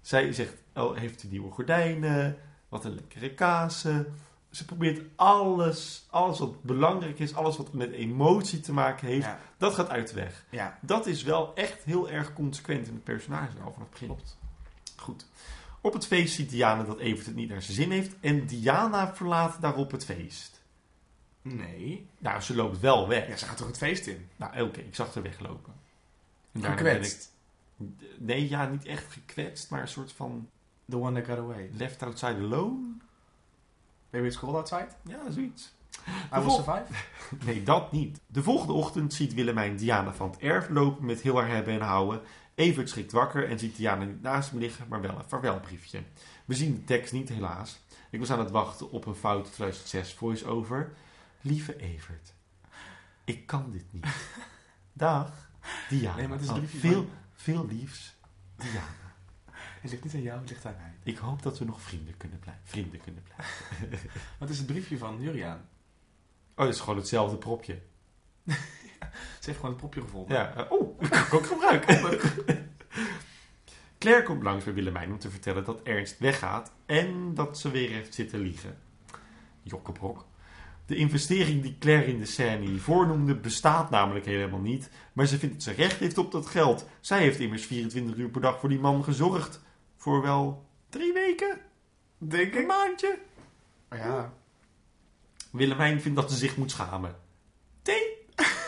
Zij 0.00 0.32
zegt, 0.32 0.54
oh, 0.74 0.96
heeft 0.96 1.22
u 1.22 1.28
nieuwe 1.28 1.50
gordijnen? 1.50 2.38
Wat 2.68 2.84
een 2.84 2.94
lekkere 2.94 3.34
kazen. 3.34 4.14
Ze 4.50 4.64
probeert 4.64 5.02
alles, 5.16 6.06
alles 6.10 6.38
wat 6.38 6.62
belangrijk 6.62 7.18
is, 7.18 7.34
alles 7.34 7.56
wat 7.56 7.72
met 7.72 7.92
emotie 7.92 8.60
te 8.60 8.72
maken 8.72 9.06
heeft, 9.08 9.24
Ja. 9.26 9.38
dat 9.56 9.74
gaat 9.74 9.88
uit 9.88 10.08
de 10.08 10.14
weg. 10.14 10.44
ja. 10.50 10.78
Dat 10.80 11.06
is 11.06 11.22
wel 11.22 11.54
echt 11.54 11.82
heel 11.84 12.10
erg 12.10 12.32
consequent 12.32 12.86
in 12.86 12.94
het 12.94 13.04
personage 13.04 13.52
al 13.64 13.72
vanaf 13.72 13.76
het 13.78 13.90
begin. 13.90 14.06
Klopt. 14.06 14.38
Goed. 14.96 15.26
Op 15.84 15.92
het 15.92 16.06
feest 16.06 16.34
ziet 16.34 16.50
Diana 16.50 16.82
dat 16.82 16.98
Evert 16.98 17.26
het 17.26 17.34
niet 17.34 17.48
naar 17.48 17.62
zijn 17.62 17.76
zin 17.76 17.90
heeft 17.90 18.14
en 18.20 18.46
Diana 18.46 19.14
verlaat 19.14 19.60
daarop 19.60 19.90
het 19.90 20.04
feest. 20.04 20.60
Nee. 21.42 22.06
Nou, 22.18 22.40
ze 22.40 22.54
loopt 22.54 22.80
wel 22.80 23.08
weg. 23.08 23.28
Ja, 23.28 23.36
ze 23.36 23.44
gaat 23.46 23.56
toch 23.56 23.66
het 23.66 23.76
feest 23.78 24.06
in? 24.06 24.28
Nou, 24.36 24.60
oké, 24.62 24.80
ik 24.80 24.94
zag 24.94 25.14
haar 25.14 25.22
weglopen. 25.22 25.72
Gekwetst. 26.60 27.32
ik- 27.78 27.86
nee, 28.18 28.48
ja, 28.48 28.66
niet 28.68 28.84
echt 28.84 29.12
gekwetst, 29.12 29.70
maar 29.70 29.80
een 29.80 29.88
soort 29.88 30.12
van 30.12 30.48
The 30.88 30.96
one 31.00 31.20
that 31.22 31.30
got 31.30 31.38
away. 31.44 31.70
left 31.76 32.02
outside 32.02 32.34
alone. 32.34 32.78
Maybe 34.10 34.26
it's 34.26 34.38
cold 34.38 34.54
outside? 34.54 34.88
Ja, 35.04 35.30
zoiets. 35.30 35.72
I 36.34 36.38
will 36.40 36.50
survive? 36.50 36.84
Nee, 37.44 37.62
dat 37.62 37.92
niet. 37.92 38.20
De 38.26 38.42
volgende 38.42 38.72
ochtend 38.72 39.14
ziet 39.14 39.34
Willemijn 39.34 39.76
Diana 39.76 40.12
van 40.14 40.30
het 40.30 40.38
erf 40.40 40.68
lopen 40.68 41.04
met 41.04 41.20
heel 41.20 41.36
haar 41.38 41.48
hebben 41.48 41.74
en 41.74 41.80
houden. 41.80 42.20
Evert 42.54 42.88
schrikt 42.88 43.12
wakker 43.12 43.48
en 43.48 43.58
ziet 43.58 43.76
Diana 43.76 44.04
niet 44.04 44.22
naast 44.22 44.50
hem 44.50 44.58
liggen, 44.58 44.88
maar 44.88 45.00
wel 45.00 45.18
een 45.18 45.28
vaarwelbriefje. 45.28 46.02
We 46.44 46.54
zien 46.54 46.74
de 46.74 46.84
tekst 46.84 47.12
niet, 47.12 47.28
helaas. 47.28 47.80
Ik 48.10 48.18
was 48.18 48.30
aan 48.30 48.38
het 48.38 48.50
wachten 48.50 48.90
op 48.90 49.06
een 49.06 49.14
fout 49.14 49.44
2006 49.52 50.14
voice-over. 50.14 50.92
Lieve 51.40 51.76
Evert, 51.76 52.32
ik 53.24 53.46
kan 53.46 53.70
dit 53.70 53.84
niet. 53.92 54.06
Dag, 54.92 55.50
Diana. 55.88 56.16
Nee, 56.16 56.28
maar 56.28 56.38
het 56.38 56.44
is 56.46 56.52
een 56.52 56.54
Oh, 56.62 56.68
briefje 56.68 56.78
veel, 56.88 56.92
van- 57.02 57.10
veel 57.34 57.66
liefs, 57.66 58.14
Diana. 58.56 59.00
Het 59.80 59.90
ligt 59.90 60.04
niet 60.04 60.14
aan 60.14 60.22
jou, 60.22 60.40
het 60.40 60.48
ligt 60.48 60.66
aan 60.66 60.76
mij. 60.76 60.94
Ik 61.02 61.18
hoop 61.18 61.42
dat 61.42 61.58
we 61.58 61.64
nog 61.64 61.80
vrienden 61.82 62.16
kunnen 62.16 62.38
blijven. 62.38 62.62
Vrienden 62.66 63.00
kunnen 63.00 63.22
blijven. 63.22 64.10
Wat 64.38 64.48
is 64.48 64.58
het 64.58 64.66
briefje 64.66 64.98
van 64.98 65.20
Juriaan? 65.20 65.68
Oh, 66.54 66.64
het 66.66 66.74
is 66.74 66.80
gewoon 66.80 66.96
hetzelfde 66.96 67.36
propje. 67.36 67.82
Ze 69.40 69.46
heeft 69.46 69.56
gewoon 69.56 69.70
het 69.70 69.80
propje 69.80 70.00
gevonden. 70.00 70.36
Ja, 70.36 70.54
eh, 70.54 70.72
oh, 70.72 71.00
dat 71.00 71.08
kan 71.08 71.20
ik 71.22 71.34
ook 71.34 71.46
gebruiken. 71.46 72.00
Claire 73.98 74.22
komt 74.22 74.42
langs 74.42 74.64
bij 74.64 74.74
Willemijn 74.74 75.10
om 75.10 75.18
te 75.18 75.30
vertellen 75.30 75.64
dat 75.64 75.82
Ernst 75.82 76.18
weggaat 76.18 76.72
en 76.86 77.34
dat 77.34 77.58
ze 77.58 77.70
weer 77.70 77.90
heeft 77.90 78.14
zitten 78.14 78.40
liegen. 78.40 78.78
Jokkebrok. 79.62 80.26
De 80.86 80.96
investering 80.96 81.62
die 81.62 81.76
Claire 81.78 82.06
in 82.06 82.18
de 82.18 82.26
scène 82.26 82.66
hiervoor 82.66 83.06
noemde 83.06 83.36
bestaat 83.36 83.90
namelijk 83.90 84.24
helemaal 84.24 84.60
niet, 84.60 84.90
maar 85.12 85.26
ze 85.26 85.38
vindt 85.38 85.54
dat 85.54 85.62
ze 85.62 85.72
recht 85.72 85.98
heeft 85.98 86.18
op 86.18 86.32
dat 86.32 86.46
geld. 86.46 86.88
Zij 87.00 87.20
heeft 87.20 87.38
immers 87.38 87.66
24 87.66 88.16
uur 88.16 88.28
per 88.28 88.40
dag 88.40 88.60
voor 88.60 88.68
die 88.68 88.78
man 88.78 89.04
gezorgd. 89.04 89.60
Voor 89.96 90.22
wel 90.22 90.66
drie 90.88 91.12
weken? 91.12 91.60
Denk 92.18 92.54
Een 92.54 92.60
ik. 92.60 92.66
maandje? 92.66 93.18
Ja. 93.90 94.32
Willemijn 95.50 96.00
vindt 96.00 96.20
dat 96.20 96.30
ze 96.30 96.36
zich 96.36 96.56
moet 96.56 96.70
schamen. 96.70 97.16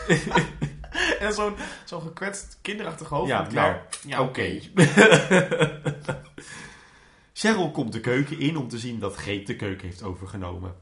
En 1.19 1.33
zo'n 1.33 1.55
zo'n 1.85 2.01
gekwetst 2.01 2.57
kinderachtig 2.61 3.07
hoofd. 3.07 3.29
Ja, 3.29 3.47
nou, 3.51 4.27
Oké. 4.27 4.59
Cheryl 7.33 7.71
komt 7.71 7.93
de 7.93 7.99
keuken 7.99 8.39
in 8.39 8.57
om 8.57 8.67
te 8.67 8.79
zien 8.79 8.99
dat 8.99 9.15
Greet 9.15 9.47
de 9.47 9.55
keuken 9.55 9.87
heeft 9.87 10.03
overgenomen. 10.03 10.75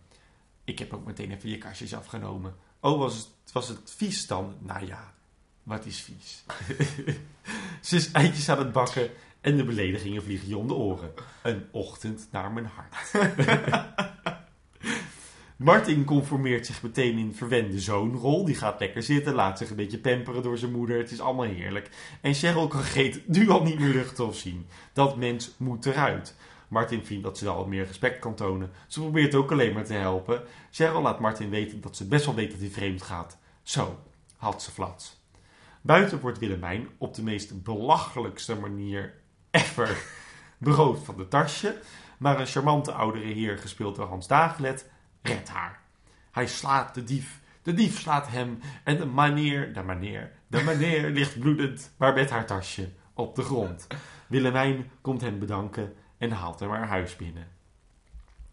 Ik 0.63 0.79
heb 0.79 0.93
ook 0.93 1.05
meteen 1.05 1.31
even 1.31 1.49
je 1.49 1.57
kastjes 1.57 1.95
afgenomen. 1.95 2.55
Oh, 2.79 2.99
was 2.99 3.15
het, 3.15 3.51
was 3.51 3.67
het 3.67 3.93
vies 3.95 4.27
dan? 4.27 4.55
Nou 4.59 4.85
ja, 4.85 5.13
wat 5.63 5.85
is 5.85 6.01
vies? 6.01 6.43
Ze 7.81 7.95
is 7.95 8.11
eitjes 8.11 8.49
aan 8.49 8.59
het 8.59 8.71
bakken 8.71 9.09
en 9.41 9.57
de 9.57 9.63
beledigingen 9.63 10.23
vliegen 10.23 10.47
je 10.47 10.57
om 10.57 10.67
de 10.67 10.73
oren. 10.73 11.13
Een 11.43 11.67
ochtend 11.71 12.27
naar 12.31 12.51
mijn 12.51 12.65
hart. 12.75 13.11
Martin 15.63 16.03
conformeert 16.03 16.65
zich 16.65 16.81
meteen 16.83 17.17
in 17.17 17.33
verwende 17.33 17.79
zoonrol. 17.79 18.45
Die 18.45 18.55
gaat 18.55 18.79
lekker 18.79 19.03
zitten, 19.03 19.33
laat 19.33 19.57
zich 19.57 19.69
een 19.69 19.75
beetje 19.75 19.99
pamperen 19.99 20.43
door 20.43 20.57
zijn 20.57 20.71
moeder. 20.71 20.97
Het 20.97 21.11
is 21.11 21.19
allemaal 21.19 21.45
heerlijk. 21.45 21.89
En 22.21 22.33
Cheryl 22.33 22.67
kan 22.67 22.81
Greet 22.81 23.27
nu 23.27 23.49
al 23.49 23.63
niet 23.63 23.79
meer 23.79 23.93
luchten 23.93 24.27
of 24.27 24.35
zien. 24.35 24.67
Dat 24.93 25.17
mens 25.17 25.55
moet 25.57 25.85
eruit. 25.85 26.35
Martin 26.67 27.05
vindt 27.05 27.23
dat 27.23 27.37
ze 27.37 27.49
al 27.49 27.67
meer 27.67 27.85
respect 27.85 28.19
kan 28.19 28.35
tonen. 28.35 28.71
Ze 28.87 28.99
probeert 28.99 29.35
ook 29.35 29.51
alleen 29.51 29.73
maar 29.73 29.85
te 29.85 29.93
helpen. 29.93 30.41
Cheryl 30.71 31.01
laat 31.01 31.19
Martin 31.19 31.49
weten 31.49 31.81
dat 31.81 31.95
ze 31.97 32.07
best 32.07 32.25
wel 32.25 32.35
weet 32.35 32.51
dat 32.51 32.59
hij 32.59 32.69
vreemd 32.69 33.01
gaat. 33.01 33.37
Zo, 33.61 33.99
had 34.37 34.63
ze 34.63 34.71
flats. 34.71 35.21
Buiten 35.81 36.19
wordt 36.19 36.39
Willemijn 36.39 36.87
op 36.97 37.13
de 37.13 37.23
meest 37.23 37.63
belachelijkste 37.63 38.55
manier 38.55 39.13
ever 39.51 40.03
beroofd 40.57 41.03
van 41.03 41.17
de 41.17 41.27
tasje. 41.27 41.81
Maar 42.17 42.39
een 42.39 42.47
charmante 42.47 42.91
oudere 42.91 43.33
heer, 43.33 43.57
gespeeld 43.57 43.95
door 43.95 44.07
Hans 44.07 44.27
Dagelet, 44.27 44.91
redt 45.23 45.49
haar. 45.49 45.81
Hij 46.31 46.47
slaat 46.47 46.93
de 46.95 47.03
dief. 47.03 47.41
De 47.61 47.73
dief 47.73 47.99
slaat 47.99 48.27
hem. 48.27 48.59
En 48.83 48.97
de 48.97 49.05
meneer, 49.05 49.73
de 49.73 49.83
meneer, 49.83 50.31
de 50.47 50.63
meneer 50.63 51.09
ligt 51.17 51.39
bloedend, 51.39 51.93
maar 51.97 52.13
met 52.13 52.29
haar 52.29 52.45
tasje 52.45 52.91
op 53.13 53.35
de 53.35 53.41
grond. 53.41 53.87
Willemijn 54.27 54.91
komt 55.01 55.21
hem 55.21 55.39
bedanken 55.39 55.93
en 56.17 56.31
haalt 56.31 56.59
hem 56.59 56.69
haar 56.69 56.87
huis 56.87 57.15
binnen. 57.15 57.47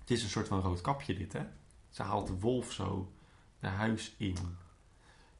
Het 0.00 0.10
is 0.10 0.22
een 0.22 0.28
soort 0.28 0.48
van 0.48 0.60
rood 0.60 0.80
kapje 0.80 1.14
dit, 1.14 1.32
hè? 1.32 1.42
Ze 1.88 2.02
haalt 2.02 2.26
de 2.26 2.38
wolf 2.38 2.72
zo 2.72 3.12
de 3.60 3.66
huis 3.66 4.14
in. 4.16 4.36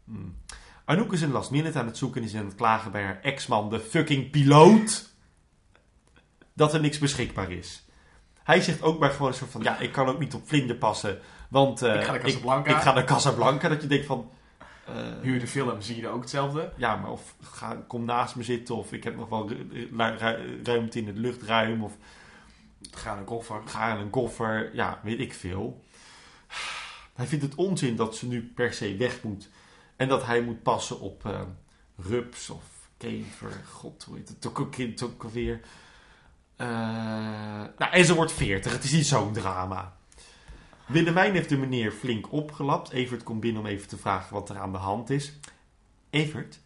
Hmm. 0.04 0.36
Anouk 0.84 1.12
is 1.12 1.22
een 1.22 1.30
last 1.30 1.50
minute 1.50 1.78
aan 1.78 1.86
het 1.86 1.96
zoeken 1.96 2.20
en 2.20 2.26
is 2.26 2.34
aan 2.34 2.44
het 2.44 2.54
klagen 2.54 2.90
bij 2.90 3.02
haar 3.02 3.20
ex-man, 3.20 3.70
de 3.70 3.80
fucking 3.80 4.30
piloot, 4.30 5.14
dat 6.52 6.74
er 6.74 6.80
niks 6.80 6.98
beschikbaar 6.98 7.50
is. 7.50 7.84
Hij 8.50 8.60
zegt 8.60 8.82
ook 8.82 8.98
maar 8.98 9.10
gewoon 9.10 9.28
een 9.28 9.34
soort 9.34 9.50
van, 9.50 9.62
ja, 9.62 9.78
ik 9.78 9.92
kan 9.92 10.08
ook 10.08 10.18
niet 10.18 10.34
op 10.34 10.48
vlinder 10.48 10.76
passen, 10.76 11.18
want 11.48 11.82
eh, 11.82 11.94
Ik 11.94 12.02
ga 12.04 12.10
naar 12.12 12.20
Casablanca. 12.20 12.70
ik 12.70 12.76
ga 12.82 12.92
naar 12.92 13.04
Casablanca. 13.04 13.68
Dat 13.68 13.82
je 13.82 13.88
denkt 13.88 14.06
van, 14.06 14.30
eh, 14.86 14.94
Huur 15.22 15.40
de 15.40 15.46
film, 15.46 15.80
zie 15.80 15.96
je 15.96 16.02
er 16.02 16.10
ook 16.12 16.20
hetzelfde? 16.20 16.72
ja, 16.76 16.96
maar 16.96 17.10
of 17.10 17.34
ga, 17.42 17.84
kom 17.86 18.04
naast 18.04 18.36
me 18.36 18.42
zitten, 18.42 18.76
of 18.76 18.92
ik 18.92 19.04
heb 19.04 19.16
nog 19.16 19.28
wel 19.28 19.48
ru- 19.48 19.68
ru- 19.72 20.16
ru- 20.18 20.60
ruimte 20.64 20.98
in 20.98 21.06
het 21.06 21.16
luchtruim, 21.18 21.82
of 21.84 21.92
Ga 22.90 23.16
een 23.16 23.24
koffer. 23.24 23.60
ga 23.64 23.94
in 23.94 24.00
een 24.00 24.10
koffer, 24.10 24.74
ja, 24.74 25.00
weet 25.02 25.20
ik 25.20 25.32
veel. 25.34 25.84
Hij 27.14 27.26
vindt 27.26 27.44
het 27.44 27.54
onzin 27.54 27.96
dat 27.96 28.16
ze 28.16 28.26
nu 28.26 28.52
per 28.54 28.72
se 28.74 28.96
weg 28.96 29.22
moet. 29.22 29.48
En 29.96 30.08
dat 30.08 30.26
hij 30.26 30.40
moet 30.42 30.62
passen 30.62 31.00
op 31.00 31.24
eh, 31.26 31.40
rups 31.96 32.50
of 32.50 32.62
kever. 32.96 33.50
God, 33.72 34.04
hoe 34.08 34.16
heet 34.16 34.28
het 34.28 34.46
ook, 34.46 34.60
ook, 34.60 34.74
ook 35.02 35.24
alweer. 35.24 35.60
Eh, 36.60 36.66
nou, 37.78 37.92
en 37.92 38.04
ze 38.04 38.14
wordt 38.14 38.32
veertig. 38.32 38.72
Het 38.72 38.84
is 38.84 38.92
niet 38.92 39.06
zo'n 39.06 39.32
drama. 39.32 39.96
Willemijn 40.86 41.34
heeft 41.34 41.48
de 41.48 41.56
meneer 41.56 41.92
flink 41.92 42.32
opgelapt. 42.32 42.90
Evert 42.90 43.22
komt 43.22 43.40
binnen 43.40 43.62
om 43.62 43.68
even 43.68 43.88
te 43.88 43.96
vragen 43.96 44.34
wat 44.34 44.50
er 44.50 44.58
aan 44.58 44.72
de 44.72 44.78
hand 44.78 45.10
is. 45.10 45.32
Evert, 46.10 46.60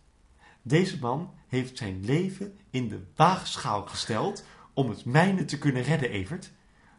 deze 0.63 0.99
man 0.99 1.35
heeft 1.49 1.79
zijn 1.79 2.05
leven 2.05 2.59
in 2.71 2.89
de 2.89 3.03
waagschaal 3.17 3.83
gesteld 3.83 4.45
om 4.73 4.89
het 4.89 5.05
mijne 5.05 5.45
te 5.45 5.59
kunnen 5.59 5.83
redden, 5.83 6.11
Evert. 6.11 6.51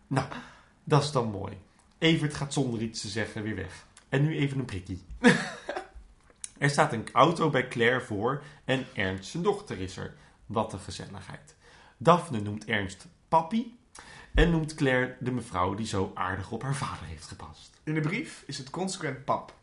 Nou, 0.08 0.28
dat 0.84 1.04
is 1.04 1.12
dan 1.12 1.30
mooi. 1.30 1.58
Evert 1.98 2.34
gaat 2.34 2.54
zonder 2.54 2.82
iets 2.82 3.02
te 3.02 3.08
zeggen 3.08 3.44
weer 3.44 3.56
weg. 3.56 3.86
En 4.10 4.22
nu 4.22 4.38
even 4.38 4.60
een 4.60 4.66
prikkie. 4.66 5.04
er 6.58 6.70
staat 6.70 6.94
een 6.94 7.08
auto 7.14 7.50
bij 7.50 7.68
Claire 7.68 8.02
voor 8.02 8.44
en 8.66 8.86
Ernst 8.94 9.30
zijn 9.30 9.44
dochter 9.44 9.80
is 9.80 9.98
er. 9.98 10.14
Wat 10.46 10.74
een 10.74 10.80
gezelligheid. 10.80 11.56
Daphne 12.06 12.40
noemt 12.40 12.66
Ernst 12.66 13.08
papi 13.28 13.80
en 14.34 14.52
noemt 14.52 14.74
Claire 14.76 15.16
de 15.20 15.32
mevrouw 15.32 15.74
die 15.74 15.86
zo 15.86 16.12
aardig 16.14 16.52
op 16.52 16.62
haar 16.62 16.76
vader 16.76 17.06
heeft 17.06 17.28
gepast. 17.28 17.80
In 17.84 17.94
de 17.94 18.00
brief 18.00 18.44
is 18.48 18.58
het 18.58 18.70
consequent 18.70 19.26
pap. 19.26 19.54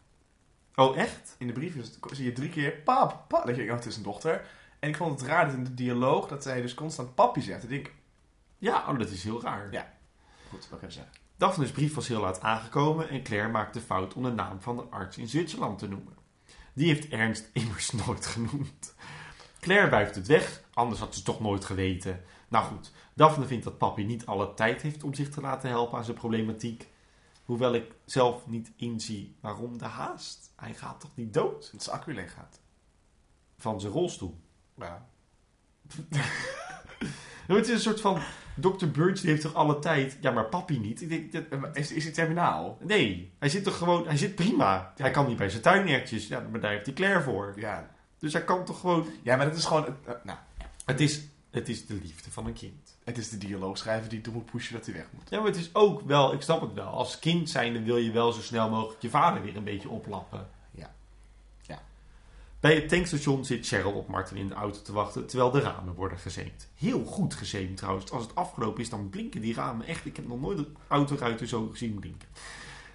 Oh, 0.74 0.96
echt? 0.96 1.34
In 1.38 1.46
de 1.46 1.52
brief 1.52 1.74
is 1.74 1.86
het, 1.86 1.98
zie 2.12 2.24
je 2.24 2.32
drie 2.32 2.48
keer 2.48 2.72
pap, 2.72 3.24
pap. 3.28 3.46
Dat 3.46 3.48
je 3.48 3.54
denkt, 3.54 3.70
oh, 3.70 3.78
het 3.78 3.86
is 3.86 3.96
een 3.96 4.02
dochter. 4.02 4.44
En 4.78 4.88
ik 4.88 4.96
vond 4.96 5.20
het 5.20 5.28
raar 5.28 5.46
dat 5.46 5.54
in 5.54 5.64
de 5.64 5.74
dialoog 5.74 6.28
dat 6.28 6.42
zij 6.42 6.62
dus 6.62 6.74
constant 6.74 7.14
papi 7.14 7.40
zegt. 7.40 7.62
Ik 7.62 7.68
denk, 7.68 7.92
Ja, 8.58 8.84
oh, 8.88 8.98
dat 8.98 9.10
is 9.10 9.24
heel 9.24 9.42
raar. 9.42 9.72
Ja. 9.72 9.92
goed, 10.48 10.68
wat 10.68 10.78
kan 10.78 10.88
ik 10.88 10.94
zeggen? 10.94 11.12
Daphne's 11.36 11.70
brief 11.70 11.94
was 11.94 12.08
heel 12.08 12.20
laat 12.20 12.40
aangekomen 12.40 13.08
en 13.08 13.22
Claire 13.22 13.48
maakt 13.48 13.74
de 13.74 13.80
fout 13.80 14.14
om 14.14 14.22
de 14.22 14.30
naam 14.30 14.60
van 14.60 14.76
de 14.76 14.82
arts 14.82 15.18
in 15.18 15.28
Zwitserland 15.28 15.78
te 15.78 15.88
noemen. 15.88 16.16
Die 16.72 16.86
heeft 16.86 17.08
Ernst 17.08 17.50
immers 17.52 17.90
nooit 18.06 18.26
genoemd. 18.26 18.94
Claire 19.62 19.88
wuift 19.88 20.14
het 20.14 20.26
weg, 20.26 20.62
anders 20.74 21.00
had 21.00 21.08
ze 21.10 21.16
het 21.16 21.24
toch 21.24 21.40
nooit 21.40 21.64
geweten. 21.64 22.22
Nou 22.48 22.64
goed, 22.64 22.92
Daphne 23.14 23.44
vindt 23.44 23.64
dat 23.64 23.78
papi 23.78 24.04
niet 24.04 24.26
alle 24.26 24.54
tijd 24.54 24.82
heeft 24.82 25.02
om 25.02 25.14
zich 25.14 25.30
te 25.30 25.40
laten 25.40 25.68
helpen 25.68 25.98
aan 25.98 26.04
zijn 26.04 26.16
problematiek. 26.16 26.88
Hoewel 27.44 27.74
ik 27.74 27.92
zelf 28.04 28.46
niet 28.46 28.72
inzie 28.76 29.36
waarom 29.40 29.78
de 29.78 29.84
haast. 29.84 30.52
Hij 30.56 30.74
gaat 30.74 31.00
toch 31.00 31.10
niet 31.14 31.34
dood 31.34 31.72
Dat 31.72 31.82
zijn 31.82 31.96
accu 31.96 32.14
leeg 32.14 32.32
gaat. 32.32 32.60
van 33.58 33.80
zijn 33.80 33.92
rolstoel. 33.92 34.40
Ja. 34.76 35.06
Het 37.46 37.68
is 37.68 37.74
een 37.74 37.80
soort 37.80 38.00
van, 38.00 38.20
Dr. 38.60 38.86
Burns 38.86 39.20
die 39.20 39.30
heeft 39.30 39.42
toch 39.42 39.54
alle 39.54 39.78
tijd, 39.78 40.18
ja 40.20 40.30
maar 40.30 40.48
papi 40.48 40.78
niet. 40.78 41.02
Ik 41.02 41.32
denk, 41.32 41.50
dat, 41.50 41.76
Is, 41.76 41.92
is 41.92 42.04
hij 42.04 42.12
terminaal? 42.12 42.78
Nee, 42.80 43.32
hij 43.38 43.48
zit 43.48 43.64
toch 43.64 43.78
gewoon, 43.78 44.06
hij 44.06 44.16
zit 44.16 44.34
prima. 44.34 44.92
Hij 44.96 45.10
kan 45.10 45.26
niet 45.26 45.36
bij 45.36 45.48
zijn 45.48 45.62
tuinertjes, 45.62 46.28
ja, 46.28 46.40
maar 46.50 46.60
daar 46.60 46.70
heeft 46.70 46.86
hij 46.86 46.94
Claire 46.94 47.22
voor. 47.22 47.52
Ja. 47.56 47.90
Dus 48.22 48.32
hij 48.32 48.44
kan 48.44 48.64
toch 48.64 48.80
gewoon... 48.80 49.06
Ja, 49.22 49.36
maar 49.36 49.46
het 49.46 49.56
is 49.56 49.64
gewoon... 49.64 49.84
eh, 49.86 50.14
nou, 50.24 50.38
Het 50.84 51.00
is, 51.00 51.20
het 51.50 51.68
is 51.68 51.86
de 51.86 51.94
liefde 52.02 52.30
van 52.30 52.46
een 52.46 52.52
kind. 52.52 52.96
het 53.04 53.18
is 53.18 53.30
de 53.30 53.38
dialoogschrijver 53.38 54.08
die 54.08 54.20
toe 54.20 54.32
moet 54.32 54.50
pushen 54.50 54.74
dat 54.74 54.86
hij 54.86 54.94
weg 54.94 55.06
moet. 55.10 55.30
Ja, 55.30 55.38
maar 55.38 55.46
het 55.46 55.56
is 55.56 55.74
ook 55.74 56.00
wel, 56.02 56.32
ik 56.32 56.40
snap 56.42 56.60
het 56.60 56.72
wel. 56.74 56.86
Als 56.86 57.18
kind 57.18 57.50
zijnde 57.50 57.82
wil 57.82 57.96
je 57.96 58.10
wel 58.10 58.32
zo 58.32 58.40
snel 58.40 58.70
mogelijk 58.70 59.02
je 59.02 59.10
vader 59.10 59.42
weer 59.42 59.56
een 59.56 59.64
beetje 59.64 59.88
oplappen. 59.88 60.48
Ja. 60.70 60.94
Ja. 61.60 61.82
Bij 62.60 62.74
het 62.74 62.88
tankstation 62.88 63.44
zit 63.44 63.66
Cheryl 63.66 63.92
op 63.92 64.08
Martin 64.08 64.36
in 64.36 64.48
de 64.48 64.54
auto 64.54 64.82
te 64.82 64.92
wachten 64.92 65.26
terwijl 65.26 65.50
de 65.50 65.60
ramen 65.60 65.94
worden 65.94 66.18
gezeemd. 66.18 66.68
Heel 66.74 67.04
goed 67.04 67.34
gezeemd 67.34 67.76
trouwens. 67.76 68.10
Als 68.10 68.22
het 68.22 68.34
afgelopen 68.34 68.82
is, 68.82 68.88
dan 68.88 69.08
blinken 69.10 69.40
die 69.40 69.54
ramen 69.54 69.86
echt. 69.86 70.06
Ik 70.06 70.16
heb 70.16 70.28
nog 70.28 70.40
nooit 70.40 70.58
een 70.58 70.76
autoruiter 70.88 71.48
zo 71.48 71.68
gezien 71.68 71.94
blinken. 71.94 72.28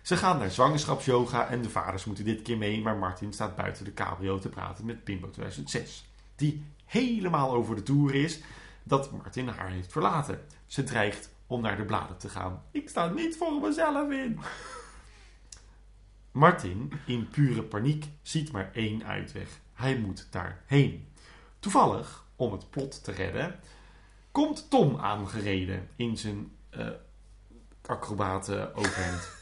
Ze 0.08 0.18
gaan 0.18 0.38
naar 0.38 0.52
zwangerschapsyoga 0.52 1.48
en 1.48 1.62
de 1.62 1.70
vaders 1.70 2.06
moeten 2.06 2.26
dit 2.26 2.42
keer 2.42 2.58
mee, 2.58 2.82
maar 2.82 2.96
Martin 2.98 3.34
staat 3.34 3.56
buiten 3.56 3.86
de 3.86 3.94
cabrio 3.94 4.40
te 4.40 4.50
praten 4.50 4.86
met 4.86 5.04
Bimbo 5.04 5.30
2006. 5.30 6.06
Die 6.36 6.66
helemaal 6.86 7.54
over 7.54 7.76
de 7.76 7.84
toer 7.84 8.16
is 8.16 8.40
dat 8.84 9.12
Martin 9.12 9.48
haar 9.48 9.70
heeft 9.70 9.92
verlaten. 9.92 10.46
Ze 10.66 10.84
dreigt 10.84 11.30
om 11.48 11.62
naar 11.62 11.78
de 11.78 11.86
bladen 11.86 12.18
te 12.18 12.30
gaan. 12.30 12.64
Ik 12.72 12.90
sta 12.90 13.08
niet 13.08 13.38
voor 13.38 13.62
mezelf 13.62 14.12
in. 14.12 14.40
Martin, 16.32 16.92
in 17.06 17.30
pure 17.30 17.64
paniek, 17.64 18.06
ziet 18.22 18.52
maar 18.52 18.70
één 18.74 19.06
uitweg. 19.06 19.60
Hij 19.74 19.98
moet 19.98 20.28
daarheen. 20.32 21.08
Toevallig, 21.60 22.26
om 22.36 22.52
het 22.52 22.70
plot 22.70 23.04
te 23.04 23.12
redden, 23.12 23.60
komt 24.32 24.70
Tom 24.70 25.00
aangereden 25.00 25.88
in 25.96 26.18
zijn 26.18 26.52
eh 26.70 26.88
acrobaten 27.86 28.76
overhemd. 28.76 29.37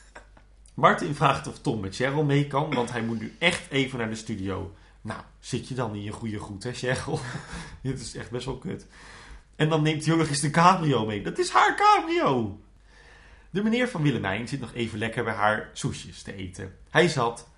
Martin 0.75 1.15
vraagt 1.15 1.47
of 1.47 1.59
Tom 1.59 1.79
met 1.79 1.95
Cheryl 1.95 2.23
mee 2.23 2.47
kan, 2.47 2.73
want 2.73 2.91
hij 2.91 3.01
moet 3.01 3.19
nu 3.19 3.35
echt 3.39 3.71
even 3.71 3.99
naar 3.99 4.09
de 4.09 4.15
studio. 4.15 4.73
Nou, 5.01 5.21
zit 5.39 5.67
je 5.67 5.75
dan 5.75 5.95
in 5.95 6.03
je 6.03 6.11
goede 6.11 6.37
goed, 6.37 6.63
hè, 6.63 6.73
Cheryl? 6.73 7.19
Dit 7.81 7.99
is 7.99 8.15
echt 8.15 8.31
best 8.31 8.45
wel 8.45 8.57
kut. 8.57 8.85
En 9.55 9.69
dan 9.69 9.83
neemt 9.83 10.07
eens 10.07 10.39
de 10.39 10.49
cabrio 10.49 11.05
mee. 11.05 11.21
Dat 11.21 11.37
is 11.37 11.49
haar 11.49 11.75
cabrio! 11.75 12.59
De 13.49 13.63
meneer 13.63 13.89
van 13.89 14.01
Willemijn 14.01 14.47
zit 14.47 14.59
nog 14.59 14.73
even 14.73 14.99
lekker 14.99 15.23
bij 15.23 15.33
haar 15.33 15.69
soesjes 15.73 16.21
te 16.21 16.35
eten. 16.35 16.75
Hij 16.89 17.07
zat, 17.07 17.49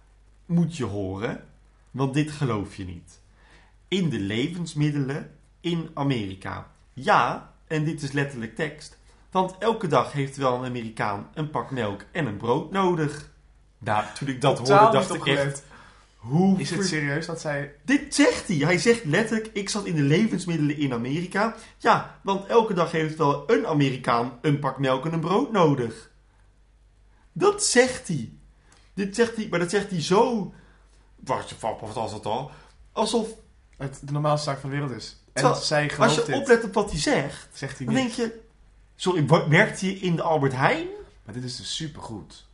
moet 0.45 0.77
je 0.77 0.83
horen, 0.83 1.45
want 1.91 2.13
dit 2.13 2.31
geloof 2.31 2.75
je 2.75 2.85
niet. 2.85 3.19
In 3.87 4.09
de 4.09 4.19
levensmiddelen 4.19 5.35
in 5.61 5.89
Amerika. 5.93 6.71
Ja, 6.93 7.53
en 7.67 7.83
dit 7.83 8.01
is 8.01 8.11
letterlijk 8.11 8.55
tekst. 8.55 8.97
Want 9.31 9.55
elke 9.59 9.87
dag 9.87 10.11
heeft 10.11 10.37
wel 10.37 10.53
een 10.53 10.65
Amerikaan 10.65 11.29
een 11.33 11.49
pak 11.49 11.71
melk 11.71 12.01
en 12.11 12.25
een 12.25 12.37
brood 12.37 12.71
nodig. 12.71 13.29
Nou, 13.77 14.05
toen 14.13 14.27
ik 14.27 14.41
dat 14.41 14.55
Totaal 14.55 14.79
hoorde, 14.79 14.97
dacht 14.97 15.13
ik 15.13 15.25
echt... 15.25 15.63
Hoe 16.17 16.59
Is 16.59 16.69
het 16.69 16.85
serieus 16.85 17.25
dat 17.25 17.41
zij... 17.41 17.75
dit 17.85 18.15
zegt 18.15 18.47
hij. 18.47 18.57
Hij 18.57 18.77
zegt 18.77 19.05
letterlijk, 19.05 19.49
ik 19.53 19.69
zat 19.69 19.85
in 19.85 19.95
de 19.95 20.01
levensmiddelen 20.01 20.77
in 20.77 20.93
Amerika. 20.93 21.55
Ja, 21.77 22.19
want 22.21 22.45
elke 22.45 22.73
dag 22.73 22.91
heeft 22.91 23.17
wel 23.17 23.51
een 23.51 23.67
Amerikaan 23.67 24.37
een 24.41 24.59
pak 24.59 24.79
melk 24.79 25.05
en 25.05 25.13
een 25.13 25.19
brood 25.19 25.51
nodig. 25.51 26.11
Dat 27.31 27.63
zegt 27.63 28.07
hij. 28.07 28.31
Dit 28.93 29.15
zegt 29.15 29.35
hij, 29.35 29.47
maar 29.49 29.59
dat 29.59 29.69
zegt 29.69 29.89
hij 29.89 30.01
zo... 30.01 30.53
Wat, 31.15 31.53
wat, 31.59 31.79
wat 31.79 31.93
was 31.93 32.11
dat 32.11 32.25
al? 32.25 32.51
Alsof, 32.91 33.27
het 33.77 33.99
de 34.01 34.11
normaalste 34.11 34.49
zaak 34.49 34.59
van 34.59 34.69
de 34.69 34.75
wereld 34.75 34.95
is. 34.95 35.23
En 35.33 35.55
zij 35.55 35.83
als 35.83 35.93
gelooft 35.93 36.15
je 36.15 36.23
dit, 36.25 36.41
oplet 36.41 36.63
op 36.63 36.73
wat 36.73 36.91
hij 36.91 36.99
zegt, 36.99 37.47
zegt 37.53 37.77
hij 37.77 37.85
dan 37.85 37.95
denk 37.95 38.11
je... 38.11 38.45
Sorry, 38.99 39.25
werkt 39.49 39.81
hij 39.81 39.89
in 39.89 40.15
de 40.15 40.21
Albert 40.21 40.53
Heijn? 40.53 40.87
Maar 41.25 41.33
dit 41.33 41.43
is 41.43 41.55
dus 41.55 41.75
supergoed. 41.75 42.45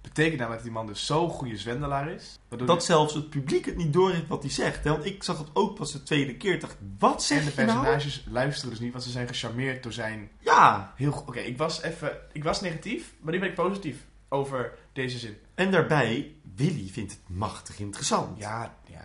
Betekent 0.00 0.38
nou 0.40 0.52
dat 0.52 0.62
die 0.62 0.70
man 0.72 0.86
dus 0.86 1.06
zo'n 1.06 1.30
goede 1.30 1.56
zwendelaar 1.56 2.10
is? 2.10 2.38
Dat 2.48 2.58
die- 2.68 2.80
zelfs 2.80 3.14
het 3.14 3.30
publiek 3.30 3.64
het 3.66 3.76
niet 3.76 3.92
doorheeft 3.92 4.28
wat 4.28 4.42
hij 4.42 4.50
zegt. 4.50 4.84
hè? 4.84 4.90
Want 4.90 5.04
ik 5.04 5.22
zag 5.22 5.38
het 5.38 5.48
ook 5.52 5.74
pas 5.76 5.92
de 5.92 6.02
tweede 6.02 6.36
keer. 6.36 6.60
Dacht, 6.60 6.76
wat 6.98 7.14
en 7.14 7.20
zeg 7.20 7.54
de 7.54 7.64
nou? 7.64 7.78
personages 7.78 8.24
luisteren 8.30 8.70
dus 8.70 8.80
niet, 8.80 8.92
want 8.92 9.04
ze 9.04 9.10
zijn 9.10 9.26
gecharmeerd 9.28 9.82
door 9.82 9.92
zijn 9.92 10.30
Ja, 10.38 10.92
heel. 10.96 11.24
Oké, 11.26 11.38
ik 11.40 11.58
was 11.58 11.82
even... 11.82 12.16
Ik 12.32 12.44
was 12.44 12.60
negatief, 12.60 13.14
maar 13.20 13.32
nu 13.32 13.38
ben 13.38 13.48
ik 13.48 13.54
positief 13.54 13.96
over 14.28 14.72
deze 14.92 15.18
zin. 15.18 15.36
En 15.54 15.70
daarbij, 15.70 16.32
Willy 16.54 16.88
vindt 16.88 17.12
het 17.12 17.20
machtig 17.26 17.78
interessant. 17.78 18.38
Ja, 18.38 18.74
ja. 18.90 19.04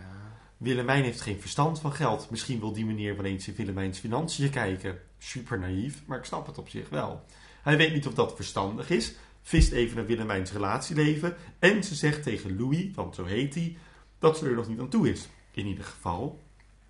Willemijn 0.58 1.04
heeft 1.04 1.22
geen 1.22 1.42
verstand 1.42 1.80
van 1.80 1.94
geld. 1.94 2.30
Misschien 2.30 2.60
wil 2.60 2.74
die 2.74 2.86
meneer 2.86 3.16
wel 3.16 3.26
eens 3.26 3.48
in 3.48 3.56
Willemijns 3.56 4.00
financiën 4.00 4.50
kijken. 4.50 5.00
Super 5.18 5.60
naïef, 5.60 6.04
maar 6.06 6.18
ik 6.18 6.26
snap 6.26 6.46
het 6.46 6.58
op 6.58 6.70
zich 6.70 6.90
wel. 6.90 7.26
Hij 7.62 7.78
weet 7.78 7.94
niet 7.94 8.08
of 8.08 8.14
dat 8.14 8.36
verstandig 8.36 8.90
is. 8.90 9.14
Vist 9.42 9.72
even 9.72 9.96
naar 9.96 10.06
Willemijns 10.06 10.52
relatieleven. 10.52 11.36
En 11.60 11.84
ze 11.84 11.96
zegt 11.96 12.24
tegen 12.24 12.58
Louis, 12.58 12.88
want 12.96 13.16
zo 13.16 13.26
heet 13.26 13.56
hij, 13.56 13.78
dat 14.20 14.38
ze 14.38 14.46
er 14.46 14.56
nog 14.56 14.68
niet 14.68 14.80
aan 14.80 14.90
toe 14.90 15.10
is. 15.10 15.28
In 15.52 15.66
ieder 15.66 15.84
geval, 15.84 16.44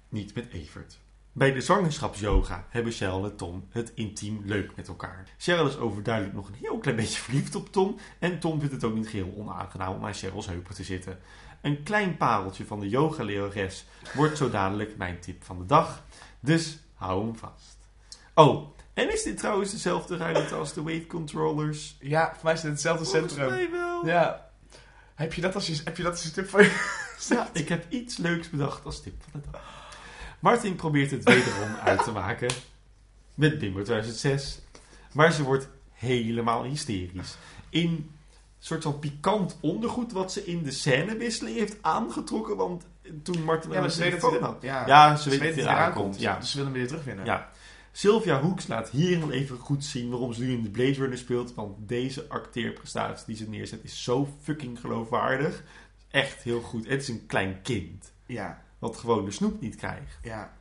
niet 0.09 0.35
met 0.35 0.47
Evert. 0.51 0.99
Bij 1.31 1.53
de 1.53 1.61
zwangerschapsyoga 1.61 2.65
hebben 2.69 2.91
Cheryl 2.91 3.23
en 3.23 3.35
Tom 3.35 3.67
het 3.69 3.91
intiem 3.95 4.41
leuk 4.45 4.75
met 4.75 4.87
elkaar. 4.87 5.27
Cheryl 5.37 5.67
is 5.67 5.77
overduidelijk 5.77 6.35
nog 6.35 6.47
een 6.47 6.53
heel 6.61 6.77
klein 6.77 6.95
beetje 6.95 7.21
verliefd 7.27 7.55
op 7.55 7.71
Tom. 7.71 7.95
En 8.19 8.39
Tom 8.39 8.59
vindt 8.59 8.73
het 8.73 8.83
ook 8.83 8.95
niet 8.95 9.07
geheel 9.07 9.33
onaangenaam 9.37 9.93
om 9.93 10.05
aan 10.05 10.13
Cheryl's 10.13 10.47
heupen 10.47 10.75
te 10.75 10.83
zitten. 10.83 11.19
Een 11.61 11.83
klein 11.83 12.17
pareltje 12.17 12.65
van 12.65 12.79
de 12.79 12.89
yogalerares 12.89 13.85
wordt 14.13 14.37
zo 14.37 14.49
dadelijk 14.49 14.97
mijn 14.97 15.19
tip 15.19 15.43
van 15.43 15.57
de 15.57 15.65
dag. 15.65 16.03
Dus 16.39 16.79
hou 16.93 17.25
hem 17.25 17.35
vast. 17.35 17.76
Oh, 18.37 18.67
en 18.93 19.13
is 19.13 19.23
dit 19.23 19.37
trouwens 19.37 19.71
dezelfde 19.71 20.17
ruimte 20.17 20.55
als 20.55 20.73
de 20.73 20.81
wave 20.83 21.07
controllers? 21.07 21.97
Ja, 21.99 22.31
voor 22.33 22.43
mij 22.43 22.53
is 22.53 22.61
het 22.61 22.71
hetzelfde 22.71 23.05
Volgens 23.05 23.33
centrum. 23.33 23.49
mij 23.55 23.71
wel. 23.71 24.05
Ja. 24.05 24.49
Heb 25.15 25.33
je 25.33 25.41
dat 25.41 25.55
als 25.55 25.67
je, 25.67 25.81
heb 25.83 25.97
je 25.97 26.03
dat 26.03 26.11
als 26.11 26.31
tip 26.31 26.49
voor 26.49 26.61
je? 26.61 26.95
Ja, 27.29 27.49
ik 27.53 27.69
heb 27.69 27.85
iets 27.89 28.17
leuks 28.17 28.49
bedacht 28.49 28.85
als 28.85 29.01
tip 29.01 29.13
van 29.31 29.41
de 29.43 29.47
dag. 29.51 29.61
Martin 30.39 30.75
probeert 30.75 31.11
het 31.11 31.23
wederom 31.23 31.75
uit 31.83 32.03
te 32.03 32.11
maken 32.11 32.49
met 33.35 33.59
Bimbo 33.59 33.81
2006. 33.81 34.59
Maar 35.11 35.31
ze 35.31 35.43
wordt 35.43 35.67
helemaal 35.93 36.63
hysterisch. 36.63 37.37
In 37.69 37.89
een 37.89 38.11
soort 38.59 38.83
van 38.83 38.99
pikant 38.99 39.57
ondergoed 39.61 40.11
wat 40.11 40.31
ze 40.31 40.45
in 40.45 40.63
de 40.63 40.71
scènewisseling 40.71 41.57
heeft 41.57 41.77
aangetrokken. 41.81 42.55
Want 42.57 42.83
toen 43.23 43.43
Martin 43.43 43.71
Ja, 43.71 43.89
ze 43.89 44.09
dat 44.09 44.21
hij 44.31 44.39
had. 44.39 44.57
ja, 44.61 44.87
Ja, 44.87 45.15
ze, 45.15 45.29
weet 45.29 45.39
weten 45.39 45.55
dat 45.57 45.65
hij 45.65 45.73
hij 45.75 45.83
eraan 45.83 45.93
komt. 46.01 46.19
Ja. 46.19 46.37
Dus 46.39 46.51
ze 46.51 46.57
willen 46.57 46.71
hem 46.71 46.79
weer 46.81 46.89
terugwinnen. 46.89 47.25
Ja. 47.25 47.49
Sylvia 48.01 48.41
Hoeks 48.41 48.67
laat 48.67 48.89
hier 48.89 49.17
nog 49.17 49.31
even 49.31 49.57
goed 49.57 49.85
zien 49.85 50.09
waarom 50.09 50.33
ze 50.33 50.41
nu 50.41 50.51
in 50.51 50.63
de 50.63 50.69
Blade 50.69 50.93
Runner 50.93 51.17
speelt. 51.17 51.53
Want 51.53 51.87
deze 51.87 52.27
acteerprestatie 52.27 53.25
die 53.25 53.35
ze 53.35 53.49
neerzet 53.49 53.83
is 53.83 54.03
zo 54.03 54.27
fucking 54.41 54.79
geloofwaardig. 54.79 55.63
Echt 56.11 56.43
heel 56.43 56.61
goed. 56.61 56.87
Het 56.87 57.01
is 57.01 57.07
een 57.07 57.25
klein 57.25 57.61
kind. 57.61 58.11
Ja, 58.25 58.63
Wat 58.79 58.97
gewoon 58.97 59.25
de 59.25 59.31
snoep 59.31 59.61
niet 59.61 59.75
krijgt. 59.75 60.17
ja. 60.21 60.53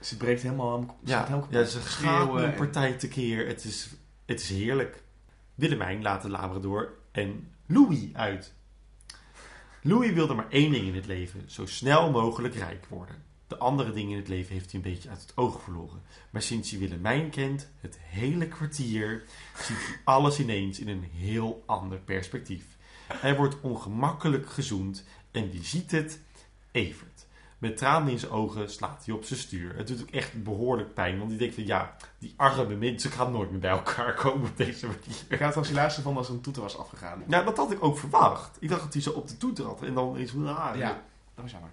Ze 0.00 0.16
breekt 0.16 0.42
helemaal... 0.42 0.98
Ze 1.04 1.10
Ja, 1.10 1.24
helemaal 1.24 1.46
ja 1.50 1.64
ze 1.64 1.80
gaat 1.80 2.28
een 2.28 2.44
en- 2.44 2.54
partij 2.54 2.92
tekeer. 2.92 3.46
Het 3.46 3.64
is, 3.64 3.88
het 4.26 4.40
is 4.40 4.48
heerlijk. 4.48 5.02
Willemijn 5.54 6.02
laat 6.02 6.22
de 6.22 6.28
Labrador 6.28 6.92
en 7.12 7.48
Louis 7.66 8.00
uit. 8.12 8.54
Louis 9.82 10.12
wilde 10.12 10.34
maar 10.34 10.50
één 10.50 10.70
ding 10.72 10.86
in 10.86 10.94
het 10.94 11.06
leven. 11.06 11.42
Zo 11.46 11.66
snel 11.66 12.10
mogelijk 12.10 12.54
rijk 12.54 12.86
worden. 12.88 13.22
De 13.52 13.58
andere 13.58 13.92
dingen 13.92 14.10
in 14.10 14.16
het 14.16 14.28
leven 14.28 14.52
heeft 14.52 14.72
hij 14.72 14.80
een 14.84 14.90
beetje 14.92 15.08
uit 15.08 15.20
het 15.20 15.32
oog 15.36 15.62
verloren. 15.62 16.02
Maar 16.30 16.42
sinds 16.42 16.70
hij 16.70 16.78
Willemijn 16.78 17.30
kent, 17.30 17.68
het 17.80 17.98
hele 18.02 18.48
kwartier, 18.48 19.22
ziet 19.56 19.76
hij 19.86 19.96
alles 20.04 20.38
ineens 20.40 20.78
in 20.80 20.88
een 20.88 21.08
heel 21.14 21.62
ander 21.66 21.98
perspectief. 21.98 22.64
Hij 23.06 23.36
wordt 23.36 23.60
ongemakkelijk 23.60 24.50
gezoend 24.50 25.04
en 25.30 25.50
wie 25.50 25.64
ziet 25.64 25.90
het? 25.90 26.18
Evert. 26.70 27.26
Met 27.58 27.76
tranen 27.76 28.12
in 28.12 28.18
zijn 28.18 28.32
ogen 28.32 28.70
slaat 28.70 29.02
hij 29.04 29.14
op 29.14 29.24
zijn 29.24 29.38
stuur. 29.38 29.76
Het 29.76 29.86
doet 29.86 30.02
ook 30.02 30.10
echt 30.10 30.42
behoorlijk 30.42 30.94
pijn, 30.94 31.18
want 31.18 31.30
hij 31.30 31.38
denkt 31.38 31.54
van 31.54 31.66
ja, 31.66 31.96
die 32.18 32.34
arme 32.36 32.74
mensen 32.76 33.10
gaan 33.10 33.32
nooit 33.32 33.50
meer 33.50 33.60
bij 33.60 33.70
elkaar 33.70 34.14
komen 34.14 34.48
op 34.48 34.56
deze 34.56 34.86
Ik 34.86 34.92
manier. 34.92 35.38
had 35.38 35.48
het 35.48 35.56
als 35.56 35.68
hilarisch 35.68 35.94
gevonden 35.94 36.20
als 36.20 36.28
er 36.30 36.34
een 36.36 36.40
toeter 36.40 36.62
was 36.62 36.78
afgegaan. 36.78 37.22
Ja, 37.28 37.42
dat 37.42 37.56
had 37.56 37.72
ik 37.72 37.82
ook 37.84 37.98
verwacht. 37.98 38.56
Ik 38.60 38.68
dacht 38.68 38.82
dat 38.82 38.92
hij 38.92 39.02
zo 39.02 39.10
op 39.10 39.28
de 39.28 39.36
toeter 39.36 39.64
had 39.64 39.82
en 39.82 39.94
dan 39.94 40.20
iets. 40.20 40.32
Ah, 40.36 40.76
Ja, 40.76 41.02
dat 41.34 41.42
was 41.44 41.50
jammer. 41.50 41.70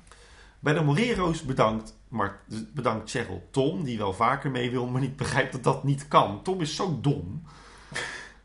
Bij 0.59 0.73
de 0.73 0.81
Morero's 0.81 1.43
bedankt, 1.43 1.99
maar, 2.07 2.41
bedankt 2.73 3.09
Cheryl 3.09 3.47
Tom, 3.51 3.83
die 3.83 3.97
wel 3.97 4.13
vaker 4.13 4.51
mee 4.51 4.71
wil, 4.71 4.87
maar 4.87 5.01
niet 5.01 5.15
begrijpt 5.15 5.51
dat 5.51 5.63
dat 5.63 5.83
niet 5.83 6.07
kan. 6.07 6.43
Tom 6.43 6.61
is 6.61 6.75
zo 6.75 6.99
dom. 7.01 7.43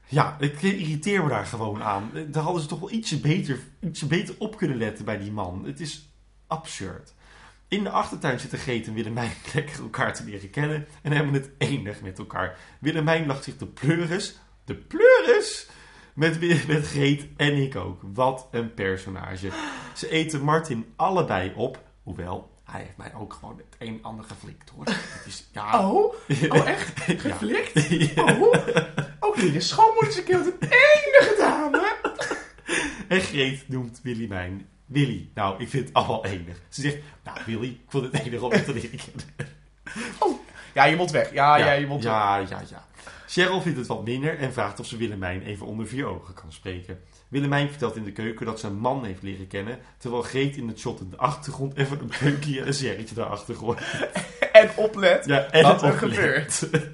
Ja, 0.06 0.36
ik 0.38 0.62
irriteer 0.62 1.22
me 1.22 1.28
daar 1.28 1.46
gewoon 1.46 1.82
aan. 1.82 2.10
Daar 2.28 2.42
hadden 2.42 2.62
ze 2.62 2.68
toch 2.68 2.80
wel 2.80 2.90
ietsje 2.90 3.20
beter, 3.20 3.58
ietsje 3.80 4.06
beter 4.06 4.34
op 4.38 4.56
kunnen 4.56 4.76
letten 4.76 5.04
bij 5.04 5.18
die 5.18 5.32
man. 5.32 5.64
Het 5.64 5.80
is 5.80 6.08
absurd. 6.46 7.14
In 7.68 7.82
de 7.82 7.90
achtertuin 7.90 8.40
zitten 8.40 8.58
Greet 8.58 8.86
en 8.86 8.94
Willemijn 8.94 9.32
lekker 9.54 9.80
elkaar 9.80 10.14
te 10.14 10.24
leren 10.24 10.50
kennen 10.50 10.86
en 11.02 11.12
hebben 11.12 11.34
het 11.34 11.50
enig 11.58 12.02
met 12.02 12.18
elkaar. 12.18 12.58
Willemijn 12.80 13.26
lacht 13.26 13.44
zich 13.44 13.56
de 13.56 13.66
pleuris, 13.66 14.38
de 14.64 14.74
pleuris, 14.74 15.68
met, 16.14 16.40
met 16.66 16.86
Greet 16.86 17.26
en 17.36 17.54
ik 17.54 17.76
ook. 17.76 18.00
Wat 18.02 18.48
een 18.50 18.74
personage. 18.74 19.48
Ze 19.94 20.10
eten 20.10 20.40
Martin 20.40 20.92
allebei 20.96 21.52
op, 21.56 21.82
hoewel 22.04 22.50
hij 22.64 22.80
heeft 22.80 22.96
mij 22.96 23.14
ook 23.14 23.32
gewoon 23.32 23.56
het 23.56 23.76
een 23.78 23.88
en 23.88 24.02
ander 24.02 24.24
geflikt 24.24 24.70
hoor. 24.70 24.84
Het 24.84 25.26
is, 25.26 25.48
ja, 25.52 25.88
Oh? 25.88 26.14
Oh, 26.48 26.68
echt? 26.68 27.06
Ja. 27.06 27.14
Geflikt? 27.18 27.88
Ja. 28.14 28.22
Oh? 28.24 28.54
Ook 29.20 29.42
niet. 29.42 29.52
Je 29.52 29.60
schoonmoeder 29.60 30.08
is 30.08 30.16
een 30.16 30.24
keer 30.24 30.38
het 30.38 30.54
enige 30.60 31.34
dame. 31.38 31.96
En 33.08 33.20
Greet 33.20 33.68
noemt 33.68 34.00
Willemijn 34.02 34.68
Willy, 34.86 35.30
nou, 35.34 35.62
ik 35.62 35.68
vind 35.68 35.84
het 35.84 35.94
allemaal 35.94 36.24
enig. 36.24 36.60
Ze 36.68 36.80
zegt, 36.80 36.98
nou, 37.24 37.38
Willy, 37.46 37.68
ik 37.68 37.80
vond 37.88 38.04
het 38.12 38.24
enig 38.24 38.40
om 38.40 38.52
het 38.52 38.64
te 38.64 38.72
leren 38.72 38.90
kennen. 38.90 39.48
Ja, 40.74 40.84
je 40.84 40.96
mond 40.96 41.10
weg. 41.10 41.32
Ja, 41.32 41.56
ja, 41.56 41.72
je 41.72 41.86
mond 41.86 42.04
weg. 42.04 42.12
ja, 42.12 42.36
ja, 42.38 42.62
ja. 42.70 42.86
Cheryl 43.26 43.60
vindt 43.60 43.78
het 43.78 43.86
wat 43.86 44.04
minder 44.04 44.38
en 44.38 44.52
vraagt 44.52 44.80
of 44.80 44.86
ze 44.86 44.96
Willemijn 44.96 45.42
even 45.42 45.66
onder 45.66 45.86
vier 45.86 46.06
ogen 46.06 46.34
kan 46.34 46.52
spreken. 46.52 47.00
Willemijn 47.34 47.68
vertelt 47.68 47.96
in 47.96 48.04
de 48.04 48.12
keuken 48.12 48.46
dat 48.46 48.60
ze 48.60 48.66
een 48.66 48.78
man 48.78 49.04
heeft 49.04 49.22
leren 49.22 49.46
kennen, 49.46 49.78
terwijl 49.98 50.22
Greet 50.22 50.56
in 50.56 50.68
het 50.68 50.78
shot 50.78 51.00
in 51.00 51.10
de 51.10 51.16
achtergrond 51.16 51.76
even 51.76 52.00
een 52.00 52.32
en 52.58 52.66
een 52.66 52.74
serretje 52.74 53.14
daarachter 53.14 53.54
gooit. 53.54 53.80
En 54.52 54.70
oplet. 54.76 55.26
Ja, 55.26 55.50
en 55.50 55.62
Wat 55.62 55.72
het 55.72 55.82
er 55.82 55.90
opgelet. 55.90 56.68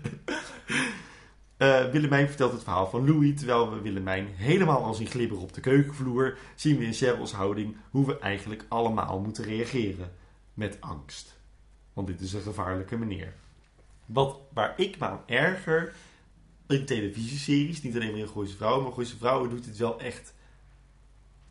Eh, 1.57 1.85
Willemijn 1.85 2.27
vertelt 2.27 2.53
het 2.53 2.63
verhaal 2.63 2.87
van 2.87 3.07
Louis, 3.07 3.37
terwijl 3.37 3.71
we 3.71 3.81
Willemijn 3.81 4.29
helemaal 4.35 4.85
al 4.85 4.95
zien 4.95 5.07
glibberen 5.07 5.43
op 5.43 5.53
de 5.53 5.61
keukenvloer, 5.61 6.39
zien 6.55 6.79
we 6.79 6.85
in 6.85 6.93
Cheryl's 6.93 7.33
houding 7.33 7.77
hoe 7.91 8.07
we 8.07 8.19
eigenlijk 8.19 8.65
allemaal 8.69 9.21
moeten 9.21 9.45
reageren. 9.45 10.13
Met 10.55 10.77
angst. 10.81 11.37
Want 11.93 12.07
dit 12.07 12.21
is 12.21 12.33
een 12.33 12.43
gevaarlijke 12.43 12.97
meneer. 12.97 13.33
Wat, 14.07 14.39
waar 14.53 14.75
ik 14.77 14.99
me 14.99 15.07
aan 15.07 15.23
erger 15.27 15.93
in 16.73 16.85
televisieseries, 16.85 17.83
niet 17.83 17.95
alleen 17.95 18.11
maar 18.11 18.21
in 18.21 18.29
Gooise 18.29 18.57
Vrouwen, 18.57 18.83
maar 18.83 18.93
Gooise 18.93 19.17
Vrouwen 19.17 19.51
doet 19.51 19.65
dit 19.65 19.77
wel 19.77 20.01
echt 20.01 20.35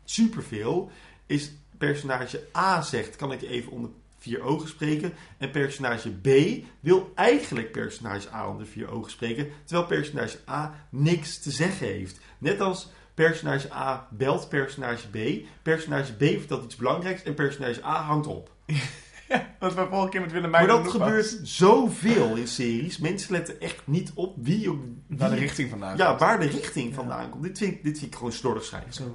superveel, 0.04 0.90
is 1.26 1.52
personage 1.78 2.46
A 2.56 2.82
zegt, 2.82 3.16
kan 3.16 3.32
ik 3.32 3.42
even 3.42 3.72
onder 3.72 3.90
vier 4.18 4.42
ogen 4.42 4.68
spreken, 4.68 5.12
en 5.38 5.50
personage 5.50 6.10
B 6.10 6.28
wil 6.80 7.12
eigenlijk 7.14 7.72
personage 7.72 8.32
A 8.32 8.48
onder 8.48 8.66
vier 8.66 8.90
ogen 8.90 9.10
spreken, 9.10 9.48
terwijl 9.64 9.86
personage 9.86 10.38
A 10.48 10.86
niks 10.90 11.38
te 11.38 11.50
zeggen 11.50 11.86
heeft. 11.86 12.20
Net 12.38 12.60
als 12.60 12.88
personage 13.14 13.72
A 13.72 14.08
belt 14.10 14.48
personage 14.48 15.08
B, 15.08 15.46
personage 15.62 16.12
B 16.12 16.22
vertelt 16.22 16.64
iets 16.64 16.76
belangrijks 16.76 17.22
en 17.22 17.34
personage 17.34 17.84
A 17.84 18.02
hangt 18.02 18.26
op. 18.26 18.50
Wat 19.60 19.74
we 19.74 19.86
vorige 19.90 20.08
keer 20.08 20.20
met 20.20 20.32
Willemijn 20.32 20.66
Maar 20.66 20.76
dat 20.82 20.90
gebeurt 20.90 21.38
zoveel 21.42 22.36
in 22.36 22.48
series. 22.48 22.98
Mensen 22.98 23.32
letten 23.32 23.60
echt 23.60 23.86
niet 23.86 24.12
op 24.14 24.36
wie, 24.38 24.70
op 24.70 24.78
wie 25.06 25.18
Waar 25.18 25.30
de 25.30 25.36
richting 25.36 25.70
vandaan 25.70 25.96
ja, 25.96 26.06
komt. 26.06 26.20
waar 26.20 26.40
de 26.40 26.46
richting 26.46 26.94
vandaan 26.94 27.30
komt. 27.30 27.42
Dit 27.42 27.58
vind, 27.58 27.72
ik- 27.72 27.84
dit 27.84 27.98
vind 27.98 28.10
ik 28.10 28.16
gewoon 28.16 28.32
slordig 28.32 28.64
schrijven. 28.64 29.12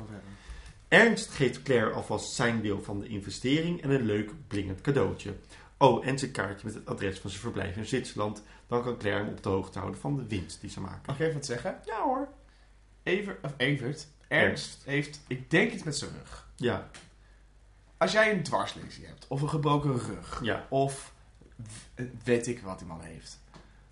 Ernst 0.87 1.29
geeft 1.29 1.61
Claire 1.63 1.91
alvast 1.91 2.33
zijn 2.33 2.61
deel 2.61 2.81
van 2.83 2.99
de 2.99 3.07
investering 3.07 3.81
en 3.81 3.89
een 3.89 4.05
leuk 4.05 4.31
blingend 4.47 4.81
cadeautje. 4.81 5.35
Oh, 5.77 6.07
en 6.07 6.19
zijn 6.19 6.31
kaartje 6.31 6.65
met 6.65 6.75
het 6.75 6.85
adres 6.85 7.19
van 7.19 7.29
zijn 7.29 7.41
verblijf 7.41 7.75
in 7.75 7.85
Zwitserland. 7.85 8.43
Dan 8.67 8.83
kan 8.83 8.97
Claire 8.97 9.23
hem 9.23 9.29
op 9.33 9.43
de 9.43 9.49
hoogte 9.49 9.79
houden 9.79 9.99
van 10.01 10.15
de 10.15 10.23
winst 10.27 10.61
die 10.61 10.69
ze 10.69 10.79
maken. 10.81 11.01
Mag 11.05 11.15
ik 11.15 11.21
even 11.21 11.33
wat 11.33 11.45
zeggen? 11.45 11.79
Ja 11.85 12.01
hoor. 12.03 12.27
Evert, 13.03 13.43
of 13.45 13.53
Evert, 13.57 14.07
Ernst 14.27 14.81
heeft, 14.85 15.19
ik 15.27 15.49
denk 15.51 15.71
iets 15.71 15.83
met 15.83 15.97
zijn 15.97 16.11
rug. 16.11 16.47
Ja, 16.55 16.89
Als 17.97 18.11
jij 18.11 18.31
een 18.31 18.43
dwarslesie 18.43 19.05
hebt, 19.05 19.25
of 19.27 19.41
een 19.41 19.49
gebroken 19.49 19.99
rug, 19.99 20.39
ja. 20.43 20.65
of 20.69 21.13
weet 22.23 22.47
ik 22.47 22.61
wat 22.61 22.77
die 22.79 22.87
man 22.87 23.01
heeft, 23.01 23.39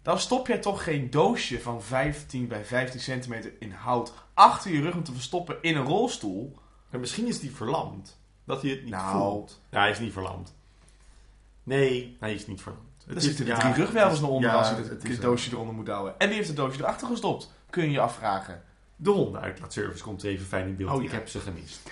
dan 0.02 0.20
stop 0.20 0.48
jij 0.48 0.58
toch 0.58 0.84
geen 0.84 1.10
doosje 1.10 1.62
van 1.62 1.84
15 1.84 2.48
bij 2.48 2.66
15 2.66 3.00
centimeter 3.00 3.52
in 3.60 3.72
hout 3.72 4.13
achter 4.34 4.72
je 4.72 4.82
rug 4.82 4.96
om 4.96 5.04
te 5.04 5.13
verstoppen 5.13 5.58
in 5.62 5.76
een 5.76 5.86
rolstoel. 5.86 6.58
Maar 6.89 7.00
misschien 7.00 7.28
is 7.28 7.42
hij 7.42 7.50
verlamd. 7.50 8.18
Dat 8.46 8.62
hij 8.62 8.72
het 8.72 8.84
niet 8.84 8.92
Nou. 8.94 9.18
voelt. 9.18 9.62
Ja, 9.70 9.80
hij 9.80 9.89
is 9.89 10.00
niet 10.00 10.13
verlamd. 10.13 10.54
Nee, 11.63 12.18
hij 12.20 12.34
is 12.34 12.48
niet 12.48 12.62
verlamd. 12.62 12.88
Er 13.08 13.22
zitten 13.22 13.46
drie 13.46 13.74
rugwervels 13.74 14.20
is- 14.20 14.26
onder 14.26 14.50
ja, 14.50 14.56
als 14.58 14.70
je 14.70 14.76
het, 14.76 15.04
het 15.04 15.22
doosje 15.22 15.52
eronder 15.52 15.74
moet 15.76 15.88
houden. 15.88 16.20
En 16.20 16.28
die 16.28 16.36
heeft 16.36 16.48
het 16.48 16.58
doosje 16.58 16.80
erachter 16.80 17.08
gestopt. 17.08 17.52
Kun 17.70 17.84
je 17.84 17.92
je 17.92 18.00
afvragen. 18.00 18.63
De 18.96 19.10
hondenuitlaatservice 19.10 20.04
komt 20.04 20.24
even 20.24 20.46
fijn 20.46 20.68
in 20.68 20.76
beeld. 20.76 20.92
Oh, 20.92 21.04
Ik 21.04 21.12
heb 21.12 21.28
ze 21.30 21.39
gemist. 21.39 21.89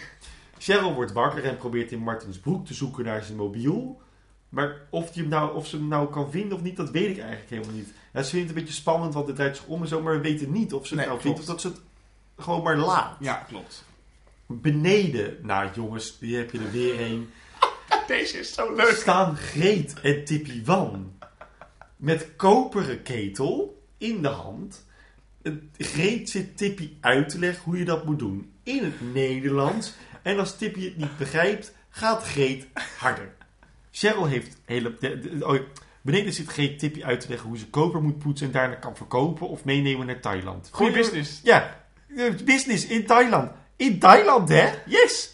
Cheryl 0.61 0.93
wordt 0.93 1.11
wakker 1.11 1.45
en 1.45 1.57
probeert 1.57 1.91
in 1.91 1.99
Martins 1.99 2.39
broek 2.39 2.65
te 2.65 2.73
zoeken 2.73 3.05
naar 3.05 3.23
zijn 3.23 3.37
mobiel. 3.37 4.01
Maar 4.49 4.81
of, 4.89 5.11
die 5.11 5.21
hem 5.21 5.31
nou, 5.31 5.55
of 5.55 5.67
ze 5.67 5.75
hem 5.75 5.87
nou 5.87 6.09
kan 6.09 6.31
vinden 6.31 6.57
of 6.57 6.63
niet, 6.63 6.75
dat 6.75 6.89
weet 6.91 7.09
ik 7.09 7.19
eigenlijk 7.19 7.49
helemaal 7.49 7.73
niet. 7.75 7.93
Ja, 8.13 8.23
ze 8.23 8.29
vindt 8.29 8.47
het 8.47 8.57
een 8.57 8.63
beetje 8.63 8.79
spannend, 8.79 9.13
want 9.13 9.27
het 9.27 9.35
draait 9.35 9.55
zich 9.57 9.65
om 9.65 9.81
en 9.81 9.87
zo. 9.87 10.01
Maar 10.01 10.13
we 10.13 10.21
weten 10.21 10.51
niet 10.51 10.73
of 10.73 10.87
ze 10.87 10.95
het 10.95 11.05
Nee, 11.05 11.07
nou 11.07 11.19
klopt. 11.21 11.21
vindt 11.21 11.39
of 11.39 11.45
dat 11.45 11.61
ze 11.61 11.67
het 11.67 11.81
gewoon 12.37 12.63
maar 12.63 12.77
laat. 12.77 13.17
Ja, 13.19 13.35
klopt. 13.35 13.83
Beneden, 14.45 15.37
nou 15.41 15.69
jongens, 15.75 16.17
hier 16.19 16.37
heb 16.37 16.51
je 16.51 16.59
er 16.59 16.71
weer 16.71 17.01
een. 17.01 17.29
Deze 18.07 18.39
is 18.39 18.53
zo 18.53 18.75
leuk. 18.75 18.95
Staan 18.95 19.35
Greet 19.35 19.93
en 20.01 20.25
Tippy 20.25 20.63
Wan 20.63 21.13
met 21.95 22.35
koperen 22.35 23.01
ketel 23.03 23.81
in 23.97 24.21
de 24.21 24.27
hand. 24.27 24.85
Greet 25.77 26.29
zit 26.29 26.57
Tippy 26.57 26.89
uit 26.99 27.29
te 27.29 27.39
leggen 27.39 27.63
hoe 27.63 27.77
je 27.77 27.85
dat 27.85 28.05
moet 28.05 28.19
doen 28.19 28.51
in 28.63 28.83
het 28.83 29.13
Nederlands. 29.13 29.93
En 30.21 30.39
als 30.39 30.57
Tippy 30.57 30.83
het 30.85 30.97
niet 30.97 31.17
begrijpt, 31.17 31.73
gaat 31.89 32.23
Greet 32.23 32.67
harder. 32.97 33.33
Cheryl 33.91 34.25
heeft 34.25 34.57
hele... 34.65 34.97
de- 34.99 35.19
de- 35.19 35.47
oh, 35.47 35.59
beneden 36.01 36.33
zit 36.33 36.47
Greet 36.47 36.79
Tippy 36.79 37.03
uit 37.03 37.19
te 37.21 37.29
leggen 37.29 37.47
hoe 37.47 37.57
ze 37.57 37.67
koper 37.69 38.01
moet 38.01 38.17
poetsen 38.19 38.47
en 38.47 38.53
daarna 38.53 38.75
kan 38.75 38.95
verkopen 38.95 39.49
of 39.49 39.63
meenemen 39.63 40.05
naar 40.05 40.19
Thailand. 40.19 40.69
Goeie 40.71 40.91
Goeie- 40.91 41.09
business. 41.09 41.39
Ja, 41.43 41.83
eh, 42.17 42.33
business 42.45 42.85
in 42.85 43.05
Thailand. 43.05 43.51
In 43.75 43.99
Thailand, 43.99 44.49
hè? 44.49 44.69
Yes! 44.85 45.33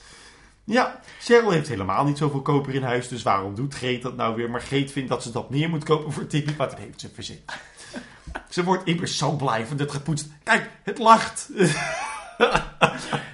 Ja, 0.63 0.99
Cheryl 1.19 1.49
heeft 1.51 1.67
helemaal 1.67 2.05
niet 2.05 2.17
zoveel 2.17 2.41
koper 2.41 2.73
in 2.75 2.83
huis, 2.83 3.07
dus 3.07 3.23
waarom 3.23 3.55
doet 3.55 3.73
Greet 3.73 4.01
dat 4.01 4.15
nou 4.15 4.35
weer? 4.35 4.49
Maar 4.49 4.61
Greet 4.61 4.91
vindt 4.91 5.09
dat 5.09 5.23
ze 5.23 5.31
dat 5.31 5.49
meer 5.49 5.69
moet 5.69 5.83
kopen 5.83 6.11
voor 6.13 6.27
Tippy, 6.27 6.53
maar 6.57 6.69
dat 6.69 6.77
heeft 6.79 7.01
ze 7.01 7.09
verzin. 7.13 7.39
Ze 8.49 8.63
wordt 8.63 8.87
immers 8.87 9.17
zo 9.17 9.31
blij 9.31 9.65
van 9.65 9.77
dit 9.77 9.91
gepoetst. 9.91 10.27
Kijk, 10.43 10.69
het 10.83 10.97
lacht. 10.97 11.49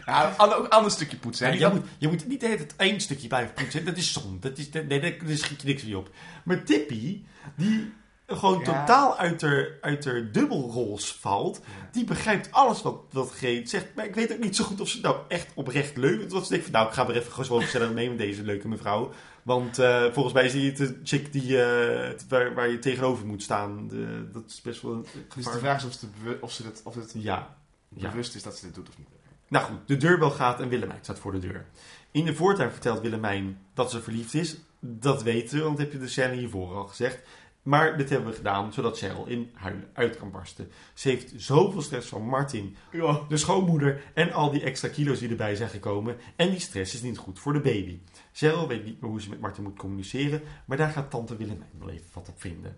Ja, 0.06 0.34
ander, 0.38 0.58
ook 0.58 0.64
een 0.64 0.70
ander 0.70 0.92
stukje 0.92 1.18
poetsen. 1.18 1.58
Ja, 1.58 1.68
je, 1.68 1.74
moet, 1.74 1.86
je 1.98 2.08
moet 2.08 2.28
niet 2.28 2.40
tijd 2.40 2.76
één 2.76 3.00
stukje 3.02 3.28
blijven 3.28 3.54
poetsen. 3.54 3.86
Dat 3.86 3.98
is 3.98 4.14
zonde. 4.14 4.40
Dat 4.40 4.58
is, 4.58 4.70
nee, 4.70 5.00
daar 5.00 5.38
schiet 5.38 5.62
je 5.62 5.68
niks 5.68 5.84
mee 5.84 5.98
op. 5.98 6.10
Maar 6.44 6.64
Tippy, 6.64 7.24
die 7.58 7.94
gewoon 8.28 8.60
Ja. 8.60 8.64
totaal 8.66 9.18
uit 9.18 9.42
haar, 9.42 9.68
uit 9.82 10.06
haar 10.06 10.32
dubbelrols 10.32 11.18
valt, 11.20 11.62
die 11.92 12.04
begrijpt 12.04 12.52
alles 12.52 12.82
wat, 12.82 12.96
wat 13.12 13.32
Greet 13.32 13.70
zegt. 13.70 13.86
Maar 13.96 14.06
ik 14.06 14.16
weet 14.16 14.34
ook 14.34 14.40
niet 14.40 14.56
zo 14.56 14.64
goed 14.64 14.82
of 14.82 14.88
ze 14.88 14.96
het 14.96 15.06
nou 15.06 15.18
echt 15.28 15.48
oprecht 15.54 15.98
leuk 15.98 16.18
vindt. 16.20 16.34
Of 16.34 16.44
ze 16.44 16.50
denkt 16.50 16.66
van, 16.66 16.74
nou, 16.74 16.88
ik 16.88 16.94
ga 16.94 17.08
er 17.08 17.16
even 17.16 17.32
gewoon 17.32 17.62
gezellig 17.62 17.94
mee 18.00 18.10
met 18.10 18.18
deze 18.18 18.44
leuke 18.44 18.68
mevrouw. 18.68 19.12
Want 19.44 19.80
eh, 19.80 20.04
volgens 20.12 20.34
mij 20.34 20.46
is 20.46 20.52
die 20.52 20.72
de 20.72 21.00
chick 21.04 21.32
die, 21.32 21.64
eh, 21.64 22.20
waar, 22.30 22.54
waar 22.54 22.70
je 22.70 22.80
tegenover 22.80 23.26
moet 23.26 23.44
staan. 23.44 23.88
De, 23.88 24.30
dat 24.32 24.44
is 24.48 24.62
best 24.62 24.82
wel 24.82 24.92
een 24.92 25.06
Dus 25.36 25.46
de 25.46 25.58
vraag 25.60 25.78
is 25.78 25.86
of, 25.86 25.94
ze 25.94 26.06
het 26.24 26.42
of, 26.42 26.52
ze 26.52 26.64
het, 26.64 26.82
of 26.84 26.96
het 26.96 27.14
ja. 27.18 27.56
Bewust 27.94 28.36
is 28.36 28.44
dat 28.44 28.58
ze 28.58 28.66
dit 28.66 28.76
doet 28.76 28.90
of 28.90 28.98
niet. 28.98 29.08
Nou 29.48 29.66
goed, 29.66 29.88
de 29.88 29.98
deurbel 29.98 30.32
gaat 30.32 30.60
en 30.60 30.70
Willemijn 30.70 31.00
staat 31.02 31.20
voor 31.20 31.32
de 31.32 31.40
deur. 31.40 31.66
In 32.12 32.26
de 32.26 32.36
voortuin 32.36 32.72
vertelt 32.72 33.02
Willemijn 33.02 33.58
dat 33.74 33.92
ze 33.92 34.02
verliefd 34.02 34.34
is. 34.34 34.58
Dat 34.80 35.24
weten 35.24 35.58
we, 35.58 35.64
want 35.64 35.78
dat 35.78 35.86
heb 35.86 35.94
je 35.96 36.00
de 36.00 36.08
scène 36.08 36.36
hiervoor 36.36 36.76
al 36.76 36.88
gezegd. 36.88 37.20
Maar 37.64 37.98
dit 37.98 38.10
hebben 38.10 38.30
we 38.30 38.36
gedaan 38.36 38.74
zodat 38.74 38.98
Cheryl 38.98 39.26
in 39.26 39.52
huilen 39.54 39.90
uit 39.94 40.18
kan 40.18 40.32
barsten. 40.32 40.72
Ze 40.94 41.10
heeft 41.10 41.34
zoveel 41.38 41.82
stress 41.82 42.08
van 42.10 42.22
Martin, 42.22 42.76
Ja. 42.92 43.20
de 43.30 43.38
schoonmoeder 43.38 44.04
en 44.14 44.32
al 44.32 44.52
die 44.52 44.62
extra 44.64 44.88
kilo's 44.90 45.20
die 45.20 45.30
erbij 45.30 45.56
zijn 45.56 45.70
gekomen. 45.70 46.18
En 46.36 46.50
die 46.50 46.60
stress 46.60 46.94
is 46.94 47.02
niet 47.02 47.18
goed 47.18 47.40
voor 47.40 47.54
de 47.54 47.60
baby. 47.60 48.00
Cheryl 48.32 48.68
weet 48.68 48.86
niet 48.86 49.02
meer 49.02 49.10
hoe 49.10 49.22
ze 49.22 49.30
met 49.30 49.40
Martin 49.40 49.64
moet 49.64 49.78
communiceren, 49.78 50.42
maar 50.66 50.78
daar 50.78 50.90
gaat 50.90 51.10
tante 51.12 51.36
Willemijn 51.36 51.72
wel 51.80 51.90
even 51.90 52.08
wat 52.14 52.30
op 52.30 52.42
vinden. 52.42 52.78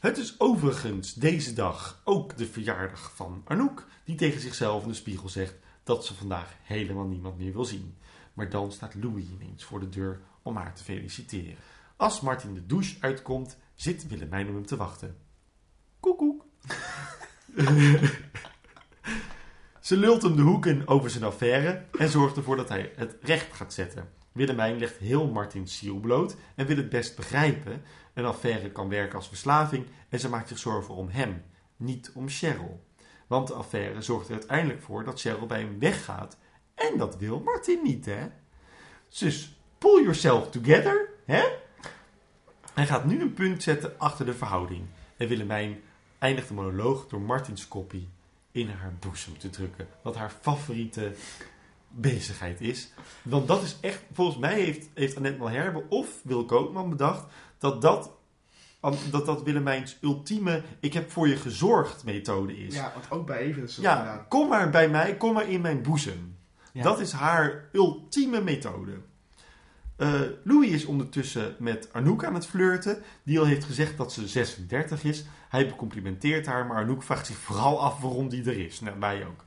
Het 0.00 0.18
is 0.18 0.40
overigens 0.40 1.14
deze 1.14 1.52
dag 1.52 2.00
ook 2.04 2.36
de 2.36 2.46
verjaardag 2.46 3.12
van 3.14 3.42
Anouk, 3.44 3.86
die 4.04 4.16
tegen 4.16 4.40
zichzelf 4.40 4.82
in 4.82 4.88
de 4.88 4.94
spiegel 4.94 5.28
zegt 5.28 5.54
dat 5.82 6.04
ze 6.04 6.14
vandaag 6.14 6.54
helemaal 6.62 7.04
niemand 7.04 7.38
meer 7.38 7.52
wil 7.52 7.64
zien. 7.64 7.96
Maar 8.32 8.50
dan 8.50 8.72
staat 8.72 8.94
Louis 8.94 9.24
ineens 9.40 9.64
voor 9.64 9.80
de 9.80 9.88
deur 9.88 10.20
om 10.42 10.56
haar 10.56 10.74
te 10.74 10.84
feliciteren. 10.84 11.56
Als 11.96 12.20
Martin 12.20 12.54
de 12.54 12.66
douche 12.66 12.96
uitkomt, 13.00 13.56
zit 13.74 14.06
Willemijn 14.06 14.48
om 14.48 14.54
hem 14.54 14.66
te 14.66 14.76
wachten. 14.76 15.16
Koekoek. 16.00 16.44
Ze 19.80 19.96
lult 19.96 20.22
hem 20.22 20.36
de 20.36 20.42
hoek 20.42 20.66
in 20.66 20.88
over 20.88 21.10
zijn 21.10 21.24
affaire 21.24 21.84
en 21.98 22.08
zorgt 22.08 22.36
ervoor 22.36 22.56
dat 22.56 22.68
hij 22.68 22.92
het 22.96 23.16
recht 23.22 23.54
gaat 23.54 23.72
zetten. 23.72 24.08
Willemijn 24.36 24.78
legt 24.78 24.96
heel 24.96 25.26
Martins 25.28 25.78
ziel 25.78 25.96
bloot 25.96 26.36
en 26.54 26.66
wil 26.66 26.76
het 26.76 26.88
best 26.88 27.16
begrijpen. 27.16 27.82
Een 28.14 28.24
affaire 28.24 28.70
kan 28.70 28.88
werken 28.88 29.16
als 29.16 29.28
verslaving 29.28 29.86
en 30.08 30.20
ze 30.20 30.28
maakt 30.28 30.48
zich 30.48 30.58
zorgen 30.58 30.94
om 30.94 31.08
hem, 31.08 31.42
niet 31.76 32.10
om 32.14 32.28
Cheryl. 32.28 32.84
Want 33.26 33.48
de 33.48 33.54
affaire 33.54 34.02
zorgt 34.02 34.28
er 34.28 34.34
uiteindelijk 34.34 34.82
voor 34.82 35.04
dat 35.04 35.20
Cheryl 35.20 35.46
bij 35.46 35.60
hem 35.60 35.78
weggaat. 35.78 36.36
En 36.74 36.98
dat 36.98 37.16
wil 37.16 37.40
Martin 37.40 37.82
niet, 37.82 38.04
hè? 38.06 38.26
Dus 39.18 39.56
pull 39.78 40.02
yourself 40.02 40.50
together, 40.50 41.08
hè? 41.24 41.44
Hij 42.74 42.86
gaat 42.86 43.04
nu 43.04 43.20
een 43.20 43.34
punt 43.34 43.62
zetten 43.62 43.98
achter 43.98 44.26
de 44.26 44.34
verhouding. 44.34 44.86
En 45.16 45.28
Willemijn 45.28 45.80
eindigt 46.18 46.48
de 46.48 46.54
monoloog 46.54 47.08
door 47.08 47.20
Martins 47.20 47.68
koppie 47.68 48.08
in 48.50 48.68
haar 48.68 48.92
boezem 49.00 49.38
te 49.38 49.50
drukken. 49.50 49.88
Wat 50.02 50.16
haar 50.16 50.30
favoriete 50.40 51.12
bezigheid 51.96 52.60
is. 52.60 52.92
Want 53.22 53.48
dat 53.48 53.62
is 53.62 53.76
echt, 53.80 54.02
volgens 54.12 54.38
mij 54.38 54.60
heeft, 54.60 54.88
heeft 54.94 55.16
Annette 55.16 55.38
Malherbe 55.38 55.82
of 55.88 56.08
Wil 56.22 56.44
Koopman 56.44 56.90
bedacht 56.90 57.24
dat 57.58 57.82
dat, 57.82 58.10
dat 59.10 59.26
dat 59.26 59.42
Willemijns 59.42 59.98
ultieme 60.00 60.62
ik 60.80 60.92
heb 60.92 61.10
voor 61.10 61.28
je 61.28 61.36
gezorgd 61.36 62.04
methode 62.04 62.56
is. 62.56 62.74
Ja, 62.74 62.92
want 62.94 63.10
ook 63.10 63.26
bij 63.26 63.38
even 63.38 63.68
Ja, 63.82 63.98
inderdaad. 63.98 64.28
kom 64.28 64.48
maar 64.48 64.70
bij 64.70 64.88
mij, 64.88 65.16
kom 65.16 65.32
maar 65.34 65.48
in 65.48 65.60
mijn 65.60 65.82
boezem. 65.82 66.36
Ja. 66.72 66.82
Dat 66.82 67.00
is 67.00 67.12
haar 67.12 67.68
ultieme 67.72 68.40
methode. 68.40 68.92
Eh, 69.96 70.20
Louis 70.44 70.70
is 70.70 70.84
ondertussen 70.84 71.56
met 71.58 71.88
Anouk 71.92 72.24
aan 72.24 72.34
het 72.34 72.46
flirten. 72.46 73.02
Die 73.22 73.38
al 73.38 73.44
heeft 73.44 73.64
gezegd 73.64 73.96
dat 73.96 74.12
ze 74.12 74.28
36 74.28 75.04
is. 75.04 75.24
Hij 75.48 75.66
becomplimenteert 75.66 76.46
haar, 76.46 76.66
maar 76.66 76.76
Anouk 76.82 77.02
vraagt 77.02 77.26
zich 77.26 77.36
vooral 77.36 77.80
af 77.82 78.00
waarom 78.00 78.28
die 78.28 78.44
er 78.44 78.58
is. 78.58 78.80
Nou, 78.80 78.96
wij 79.00 79.26
ook. 79.26 79.44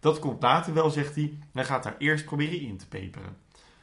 Dat 0.00 0.18
komt 0.18 0.42
later 0.42 0.74
wel, 0.74 0.90
zegt 0.90 1.14
hij. 1.14 1.38
Hij 1.52 1.64
gaat 1.64 1.84
haar 1.84 1.96
eerst 1.98 2.24
proberen 2.24 2.60
in 2.60 2.76
te 2.76 2.88
peperen. 2.88 3.36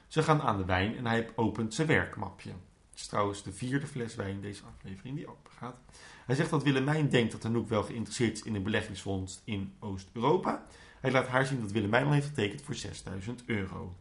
Ze 0.07 0.23
gaan 0.23 0.41
aan 0.41 0.57
de 0.57 0.65
wijn 0.65 0.97
en 0.97 1.05
hij 1.05 1.29
opent 1.35 1.73
zijn 1.73 1.87
werkmapje. 1.87 2.49
Het 2.49 2.99
is 2.99 3.07
trouwens 3.07 3.43
de 3.43 3.51
vierde 3.51 3.87
fles 3.87 4.15
wijn 4.15 4.41
deze 4.41 4.63
aflevering 4.75 5.15
die 5.15 5.27
open 5.27 5.51
gaat. 5.51 5.79
Hij 6.25 6.35
zegt 6.35 6.49
dat 6.49 6.63
Willemijn 6.63 7.09
denkt 7.09 7.31
dat 7.31 7.45
Anouk 7.45 7.69
wel 7.69 7.83
geïnteresseerd 7.83 8.37
is 8.37 8.43
in 8.43 8.55
een 8.55 8.63
beleggingsfonds 8.63 9.41
in 9.43 9.73
Oost-Europa. 9.79 10.65
Hij 10.99 11.11
laat 11.11 11.27
haar 11.27 11.45
zien 11.45 11.61
dat 11.61 11.71
Willemijn 11.71 12.05
al 12.05 12.11
heeft 12.11 12.27
getekend 12.27 12.61
voor 12.61 12.75
6000 12.75 13.43
euro. 13.45 13.95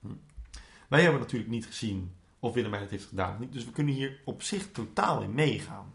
Hm. 0.00 0.08
Wij 0.88 1.02
hebben 1.02 1.20
natuurlijk 1.20 1.50
niet 1.50 1.66
gezien 1.66 2.12
of 2.38 2.54
Willemijn 2.54 2.82
het 2.82 2.90
heeft 2.90 3.06
gedaan 3.06 3.32
of 3.32 3.38
niet. 3.38 3.52
Dus 3.52 3.64
we 3.64 3.70
kunnen 3.70 3.94
hier 3.94 4.20
op 4.24 4.42
zich 4.42 4.70
totaal 4.72 5.22
in 5.22 5.34
meegaan. 5.34 5.92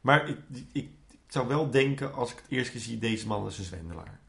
Maar 0.00 0.28
ik, 0.28 0.38
ik, 0.72 0.90
zou 1.26 1.48
wel 1.48 1.70
denken, 1.70 2.14
als 2.14 2.30
ik 2.30 2.36
het 2.36 2.46
eerst 2.48 2.70
keer 2.70 2.80
zie, 2.80 2.98
deze 2.98 3.26
man 3.26 3.46
is 3.46 3.58
een 3.58 3.64
zwendelaar. 3.64 4.19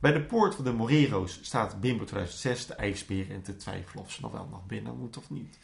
Bij 0.00 0.12
de 0.12 0.22
poort 0.22 0.54
van 0.54 0.64
de 0.64 0.72
Morero's 0.72 1.38
staat 1.42 1.80
Bimbo 1.80 2.04
2006 2.04 2.66
de 2.66 2.74
ijsbeer 2.74 3.30
en 3.30 3.42
te 3.42 3.56
twijfelen 3.56 4.04
of 4.04 4.12
ze 4.12 4.20
nog 4.20 4.32
wel 4.32 4.48
nog 4.50 4.66
binnen 4.66 4.98
moet 4.98 5.16
of 5.16 5.30
niet. 5.30 5.58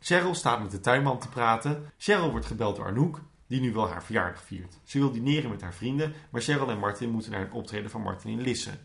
Cheryl 0.00 0.34
staat 0.34 0.62
met 0.62 0.70
de 0.70 0.80
tuinman 0.80 1.18
te 1.18 1.28
praten. 1.28 1.92
Cheryl 1.98 2.30
wordt 2.30 2.46
gebeld 2.46 2.76
door 2.76 2.86
Anouk, 2.86 3.20
die 3.46 3.60
nu 3.60 3.72
wel 3.72 3.88
haar 3.88 4.04
verjaardag 4.04 4.42
viert. 4.42 4.78
Ze 4.84 4.98
wil 4.98 5.12
dineren 5.12 5.50
met 5.50 5.60
haar 5.60 5.74
vrienden, 5.74 6.12
maar 6.30 6.40
Cheryl 6.40 6.70
en 6.70 6.78
Martin 6.78 7.10
moeten 7.10 7.30
naar 7.30 7.40
een 7.40 7.52
optreden 7.52 7.90
van 7.90 8.02
Martin 8.02 8.30
in 8.30 8.40
Lisse. 8.40 8.78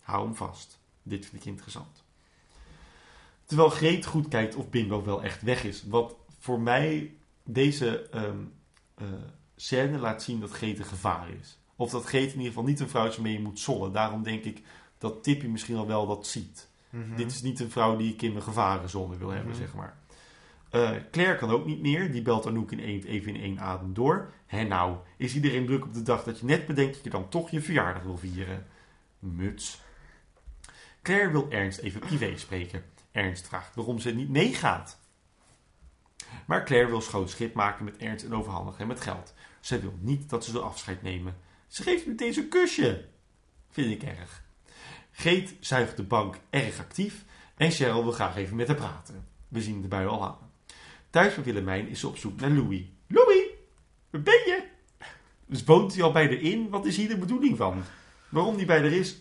Hou 0.00 0.24
hem 0.24 0.34
vast. 0.34 0.80
Dit 1.02 1.26
vind 1.26 1.42
ik 1.42 1.48
interessant. 1.48 2.04
Terwijl 3.44 3.70
Greet 3.70 4.06
goed 4.06 4.28
kijkt 4.28 4.54
of 4.54 4.70
Bimbo 4.70 5.04
wel 5.04 5.22
echt 5.22 5.42
weg 5.42 5.64
is. 5.64 5.82
Wat 5.82 6.16
voor 6.38 6.60
mij 6.60 7.16
deze 7.44 8.08
ehm, 8.08 8.44
eh, 8.94 9.06
scène 9.56 9.98
laat 9.98 10.22
zien 10.22 10.40
dat 10.40 10.50
Greet 10.50 10.78
een 10.78 10.84
gevaar 10.84 11.30
is. 11.30 11.57
Of 11.78 11.90
dat 11.90 12.04
Greet 12.04 12.26
in 12.26 12.36
ieder 12.36 12.46
geval 12.46 12.64
niet 12.64 12.80
een 12.80 12.88
vrouw 12.88 13.06
is 13.06 13.14
waarmee 13.14 13.32
je 13.32 13.40
moet 13.40 13.60
zollen. 13.60 13.92
Daarom 13.92 14.22
denk 14.22 14.44
ik 14.44 14.62
dat 14.98 15.22
Tippy 15.22 15.46
misschien 15.46 15.76
al 15.76 15.86
wel 15.86 16.06
dat 16.06 16.26
ziet. 16.26 16.68
Mhm. 16.90 17.16
Dit 17.16 17.30
is 17.30 17.42
niet 17.42 17.60
een 17.60 17.70
vrouw 17.70 17.96
die 17.96 18.12
ik 18.12 18.22
in 18.22 18.32
mijn 18.32 18.44
gevarenzone 18.44 19.16
wil 19.16 19.28
hebben, 19.28 19.52
Mhm. 19.52 19.60
zeg 19.60 19.74
maar. 19.74 19.96
Eh, 20.70 20.90
Claire 21.10 21.36
kan 21.36 21.50
ook 21.50 21.66
niet 21.66 21.80
meer. 21.80 22.12
Die 22.12 22.22
belt 22.22 22.46
Anouk 22.46 22.72
in 22.72 22.80
één, 22.80 23.02
even 23.04 23.34
in 23.34 23.40
één 23.40 23.60
adem 23.60 23.94
door. 23.94 24.32
Hé 24.46 24.62
nou, 24.64 24.96
is 25.16 25.34
iedereen 25.34 25.66
druk 25.66 25.84
op 25.84 25.94
de 25.94 26.02
dag 26.02 26.24
dat 26.24 26.38
je 26.38 26.44
net 26.44 26.66
bedenkt 26.66 26.94
dat 26.94 27.04
je 27.04 27.10
dan 27.10 27.28
toch 27.28 27.50
je 27.50 27.60
verjaardag 27.60 28.02
wil 28.02 28.16
vieren? 28.18 28.66
Muts. 29.18 29.80
Claire 31.02 31.30
wil 31.30 31.46
Ernst 31.50 31.78
even 31.78 32.00
privé 32.00 32.36
spreken. 32.36 32.82
Ernst 33.12 33.46
vraagt 33.48 33.74
waarom 33.74 33.98
ze 33.98 34.14
niet 34.14 34.28
meegaat. 34.28 34.98
Maar 36.46 36.64
Claire 36.64 36.88
wil 36.88 37.00
schoon 37.00 37.28
schip 37.28 37.54
maken 37.54 37.84
met 37.84 37.96
Ernst 37.96 38.24
en 38.24 38.34
overhandigen 38.34 38.78
hem 38.80 38.88
het 38.88 39.00
geld. 39.00 39.34
Zij 39.60 39.80
wil 39.80 39.94
niet 40.00 40.30
dat 40.30 40.44
ze 40.44 40.50
zo 40.50 40.60
afscheid 40.60 41.02
nemen. 41.02 41.36
Ze 41.68 41.82
geeft 41.82 42.06
meteen 42.06 42.32
zo'n 42.32 42.48
kusje. 42.48 43.04
Vind 43.70 43.90
ik 43.90 44.02
erg. 44.02 44.42
Geet 45.10 45.54
zuigt 45.60 45.96
de 45.96 46.02
bank 46.02 46.38
erg 46.50 46.78
actief 46.78 47.24
en 47.56 47.70
Cheryl 47.70 48.02
wil 48.02 48.12
graag 48.12 48.36
even 48.36 48.56
met 48.56 48.66
haar 48.66 48.76
praten. 48.76 49.26
We 49.48 49.62
zien 49.62 49.82
de 49.82 49.88
bui 49.88 50.06
al 50.06 50.24
aan. 50.24 50.50
Thuis 51.10 51.34
bij 51.34 51.44
Willemijn 51.44 51.88
is 51.88 52.00
ze 52.00 52.08
op 52.08 52.16
zoek 52.16 52.40
naar 52.40 52.50
Louis. 52.50 52.82
Louis, 53.06 53.44
waar 54.10 54.22
ben 54.22 54.34
je? 54.34 54.64
Dus 55.46 55.64
woont 55.64 55.94
hij 55.94 56.02
al 56.02 56.12
bij 56.12 56.28
de 56.28 56.40
in? 56.40 56.68
Wat 56.68 56.86
is 56.86 56.96
hier 56.96 57.08
de 57.08 57.18
bedoeling 57.18 57.56
van? 57.56 57.82
Waarom 58.28 58.56
die 58.56 58.66
bij 58.66 58.78
er 58.78 58.92
is, 58.92 59.16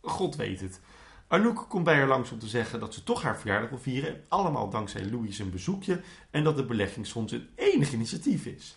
God 0.00 0.36
weet 0.36 0.60
het. 0.60 0.80
Anouk 1.26 1.66
komt 1.68 1.84
bij 1.84 1.94
haar 1.94 2.06
langs 2.06 2.30
om 2.30 2.38
te 2.38 2.48
zeggen 2.48 2.80
dat 2.80 2.94
ze 2.94 3.02
toch 3.04 3.22
haar 3.22 3.38
verjaardag 3.38 3.68
wil 3.68 3.78
vieren. 3.78 4.14
En 4.14 4.24
allemaal 4.28 4.70
dankzij 4.70 5.10
Louis 5.10 5.36
zijn 5.36 5.50
bezoekje 5.50 6.00
en 6.30 6.44
dat 6.44 6.56
de 6.56 6.64
beleggingsfonds 6.64 7.32
een 7.32 7.48
enig 7.54 7.92
initiatief 7.92 8.46
is. 8.46 8.76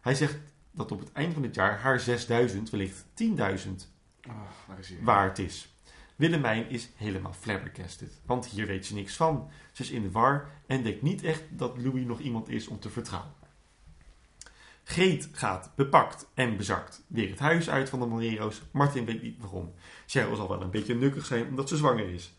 Hij 0.00 0.14
zegt 0.14 0.38
dat 0.74 0.92
op 0.92 1.00
het 1.00 1.12
eind 1.12 1.32
van 1.34 1.42
het 1.42 1.54
jaar 1.54 1.78
haar 1.78 2.00
6000, 2.00 2.70
wellicht 2.70 3.04
10.000 3.04 3.34
Oh, 4.28 4.34
daar 4.68 4.78
is 4.78 4.88
hij. 4.88 4.98
waard 5.02 5.38
is. 5.38 5.68
Willemijn 6.16 6.68
is 6.70 6.88
helemaal 6.96 7.32
flabbergasted, 7.32 8.20
want 8.26 8.46
hier 8.46 8.66
weet 8.66 8.86
ze 8.86 8.94
niks 8.94 9.16
van. 9.16 9.50
Ze 9.72 9.82
is 9.82 9.90
in 9.90 10.02
de 10.02 10.10
war 10.10 10.50
en 10.66 10.82
denkt 10.82 11.02
niet 11.02 11.22
echt 11.22 11.42
dat 11.50 11.78
Louis 11.78 12.04
nog 12.04 12.20
iemand 12.20 12.48
is 12.48 12.68
om 12.68 12.80
te 12.80 12.90
vertrouwen. 12.90 13.32
Greet 14.84 15.28
gaat 15.32 15.70
bepakt 15.74 16.26
en 16.34 16.56
bezakt 16.56 17.02
weer 17.06 17.30
het 17.30 17.38
huis 17.38 17.70
uit 17.70 17.88
van 17.88 18.00
de 18.00 18.06
Morero's. 18.06 18.62
Martin 18.70 19.04
weet 19.04 19.22
niet 19.22 19.38
waarom. 19.40 19.72
Cheryl 20.06 20.36
zal 20.36 20.48
wel 20.48 20.62
een 20.62 20.70
beetje 20.70 20.94
nukkig 20.94 21.26
zijn 21.26 21.46
omdat 21.46 21.68
ze 21.68 21.76
zwanger 21.76 22.08
is. 22.08 22.32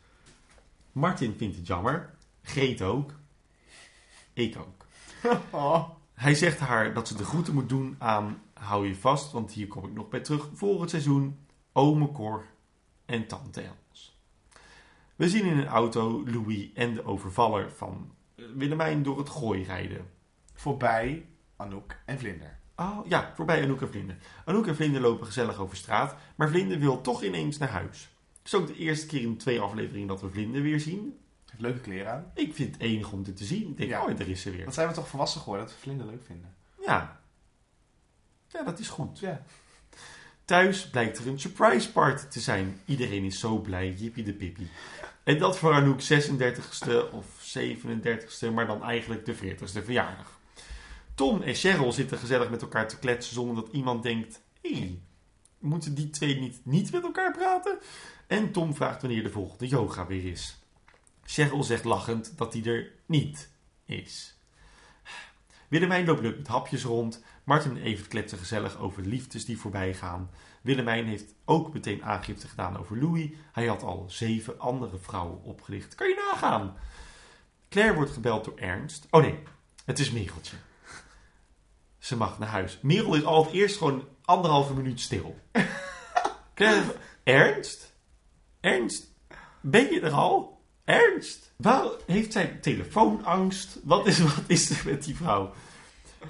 Martin 0.91 1.35
vindt 1.37 1.55
het 1.55 1.67
jammer. 1.67 2.13
Greet 2.41 2.81
ook. 2.81 3.13
Ik 4.33 4.57
ook. 4.57 4.85
Oh. 5.49 5.89
Hij 6.15 6.35
zegt 6.35 6.59
haar 6.59 6.93
dat 6.93 7.07
ze 7.07 7.15
de 7.15 7.23
groeten 7.23 7.53
moet 7.53 7.69
doen 7.69 7.95
aan, 7.99 8.41
hou 8.53 8.87
je 8.87 8.95
vast, 8.95 9.31
want 9.31 9.51
hier 9.51 9.67
kom 9.67 9.85
ik 9.85 9.93
nog 9.93 10.09
bij 10.09 10.19
terug, 10.19 10.49
volgend 10.53 10.89
seizoen, 10.89 11.39
ome 11.73 12.11
Cor 12.11 12.45
en 13.05 13.27
tante 13.27 13.61
Els. 13.61 14.19
We 15.15 15.29
zien 15.29 15.45
in 15.45 15.57
een 15.57 15.67
auto 15.67 16.23
Louis 16.25 16.73
en 16.73 16.93
de 16.93 17.05
overvaller 17.05 17.71
van 17.71 18.11
Willemijn 18.35 19.03
door 19.03 19.17
het 19.17 19.29
gooi 19.29 19.63
rijden. 19.63 20.09
Voorbij 20.53 21.25
Anouk 21.55 21.97
en 22.05 22.19
Vlinder. 22.19 22.59
Oh 22.75 22.99
ja, 23.07 23.31
voorbij 23.35 23.63
Anouk 23.63 23.81
en 23.81 23.89
Vlinder. 23.89 24.17
Anouk 24.45 24.67
en 24.67 24.75
Vlinder 24.75 25.01
lopen 25.01 25.25
gezellig 25.25 25.57
over 25.57 25.77
straat, 25.77 26.15
maar 26.35 26.49
Vlinder 26.49 26.79
wil 26.79 27.01
toch 27.01 27.23
ineens 27.23 27.57
naar 27.57 27.69
huis. 27.69 28.09
Het 28.37 28.53
is 28.53 28.55
ook 28.55 28.67
de 28.67 28.75
eerste 28.75 29.07
keer 29.07 29.21
in 29.21 29.37
twee 29.37 29.59
afleveringen 29.59 30.07
dat 30.07 30.21
we 30.21 30.29
Vlinder 30.29 30.61
weer 30.61 30.79
zien. 30.79 31.19
Heeft 31.55 31.67
leuke 31.67 31.79
kleren 31.89 32.11
aan. 32.11 32.31
Ik 32.33 32.53
vind 32.53 32.73
het 32.73 32.81
enig 32.81 33.11
om 33.11 33.23
dit 33.23 33.37
te 33.37 33.45
zien. 33.45 33.69
Ik 33.69 33.77
denk, 33.77 33.89
Ja. 33.89 34.05
oh, 34.05 34.17
daar 34.17 34.27
is 34.27 34.41
ze 34.41 34.51
weer. 34.51 34.65
Wat 34.65 34.73
zijn 34.73 34.87
we 34.87 34.93
toch 34.93 35.07
volwassen 35.07 35.41
geworden 35.41 35.65
dat 35.65 35.75
we 35.75 35.81
Vlinder 35.81 36.05
leuk 36.05 36.23
vinden. 36.25 36.55
Ja. 36.85 37.19
Ja, 38.47 38.63
dat 38.63 38.79
is 38.79 38.89
goed. 38.89 39.19
Ja. 39.19 39.41
Thuis 40.45 40.89
blijkt 40.89 41.17
er 41.17 41.27
een 41.27 41.39
surprise 41.39 41.91
party 41.91 42.25
te 42.25 42.39
zijn. 42.39 42.79
Iedereen 42.85 43.23
is 43.23 43.39
zo 43.39 43.57
blij, 43.57 43.91
jippie 43.91 44.23
de 44.23 44.33
pippie. 44.33 44.69
En 45.23 45.37
dat 45.37 45.57
voor 45.57 45.73
Anouk 45.73 46.01
36ste 46.01 47.11
of 47.11 47.57
37ste, 47.57 48.53
maar 48.53 48.67
dan 48.67 48.83
eigenlijk 48.83 49.25
de 49.25 49.35
40ste 49.35 49.83
verjaardag. 49.83 50.39
Tom 51.15 51.41
en 51.41 51.55
Cheryl 51.55 51.91
zitten 51.91 52.17
gezellig 52.17 52.49
met 52.49 52.61
elkaar 52.61 52.87
te 52.87 52.99
kletsen 52.99 53.33
zonder 53.33 53.55
dat 53.55 53.73
iemand 53.73 54.03
denkt... 54.03 54.41
Hé, 54.61 54.73
hey, 54.73 54.99
moeten 55.59 55.95
die 55.95 56.09
twee 56.09 56.39
niet, 56.39 56.59
niet 56.63 56.91
met 56.91 57.03
elkaar 57.03 57.31
praten? 57.31 57.77
En 58.27 58.51
Tom 58.51 58.75
vraagt 58.75 59.01
wanneer 59.01 59.23
de 59.23 59.29
volgende 59.29 59.67
yoga 59.67 60.07
weer 60.07 60.31
is. 60.31 60.57
Cheryl 61.25 61.63
zegt 61.63 61.83
lachend 61.83 62.37
dat 62.37 62.51
die 62.51 62.69
er 62.69 62.91
niet 63.05 63.49
is. 63.85 64.35
Willemijn 65.67 66.05
loopt 66.05 66.21
leuk 66.21 66.37
met 66.37 66.47
hapjes 66.47 66.83
rond. 66.83 67.23
Martin 67.43 67.71
en 67.71 67.81
Evert 67.81 68.07
kletsen 68.07 68.37
gezellig 68.37 68.77
over 68.77 69.03
liefdes 69.03 69.45
die 69.45 69.57
voorbij 69.57 69.93
gaan. 69.93 70.29
Willemijn 70.61 71.05
heeft 71.05 71.33
ook 71.45 71.73
meteen 71.73 72.03
aangifte 72.03 72.47
gedaan 72.47 72.77
over 72.77 72.97
Louis. 72.97 73.29
Hij 73.51 73.65
had 73.65 73.83
al 73.83 74.05
zeven 74.07 74.59
andere 74.59 74.97
vrouwen 74.97 75.43
opgelicht. 75.43 75.95
Kan 75.95 76.07
je 76.07 76.29
nagaan? 76.31 76.75
Claire 77.69 77.95
wordt 77.95 78.11
gebeld 78.11 78.45
door 78.45 78.57
Ernst. 78.57 79.07
Oh 79.09 79.21
nee, 79.21 79.39
het 79.85 79.99
is 79.99 80.11
Mereltje. 80.11 80.55
Ze 81.97 82.17
mag 82.17 82.39
naar 82.39 82.49
huis. 82.49 82.79
Merel 82.81 83.15
is 83.15 83.23
al 83.23 83.43
het 83.43 83.53
eerst 83.53 83.77
gewoon 83.77 84.07
anderhalve 84.21 84.73
minuut 84.73 84.99
stil. 85.01 85.39
Claire, 86.55 86.95
Ernst? 87.23 87.93
Ernst? 88.59 89.13
Ben 89.61 89.93
je 89.93 90.01
er 90.01 90.11
al? 90.11 90.54
Ernst? 90.85 91.53
Waar 91.55 91.87
heeft 92.05 92.31
zij 92.31 92.47
telefoonangst? 92.47 93.79
Wat 93.83 94.07
is, 94.07 94.19
wat 94.35 94.43
is 94.47 94.69
er 94.69 94.81
met 94.85 95.03
die 95.03 95.15
vrouw? 95.15 95.53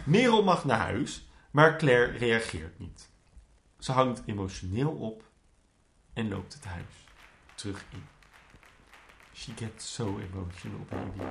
Merel 0.03 0.43
mag 0.43 0.66
naar 0.66 0.80
huis, 0.80 1.28
maar 1.51 1.78
Claire 1.78 2.18
reageert 2.18 2.80
niet. 2.80 3.10
Ze 3.80 3.91
hangt 3.91 4.22
emotioneel 4.26 4.91
op 4.91 5.24
en 6.14 6.30
loopt 6.30 6.53
het 6.53 6.66
huis 6.66 7.06
terug 7.56 7.86
in. 7.91 8.03
She 9.34 9.51
gets 9.56 9.93
so 9.93 10.06
emotional, 10.06 10.86
baby. 10.89 11.24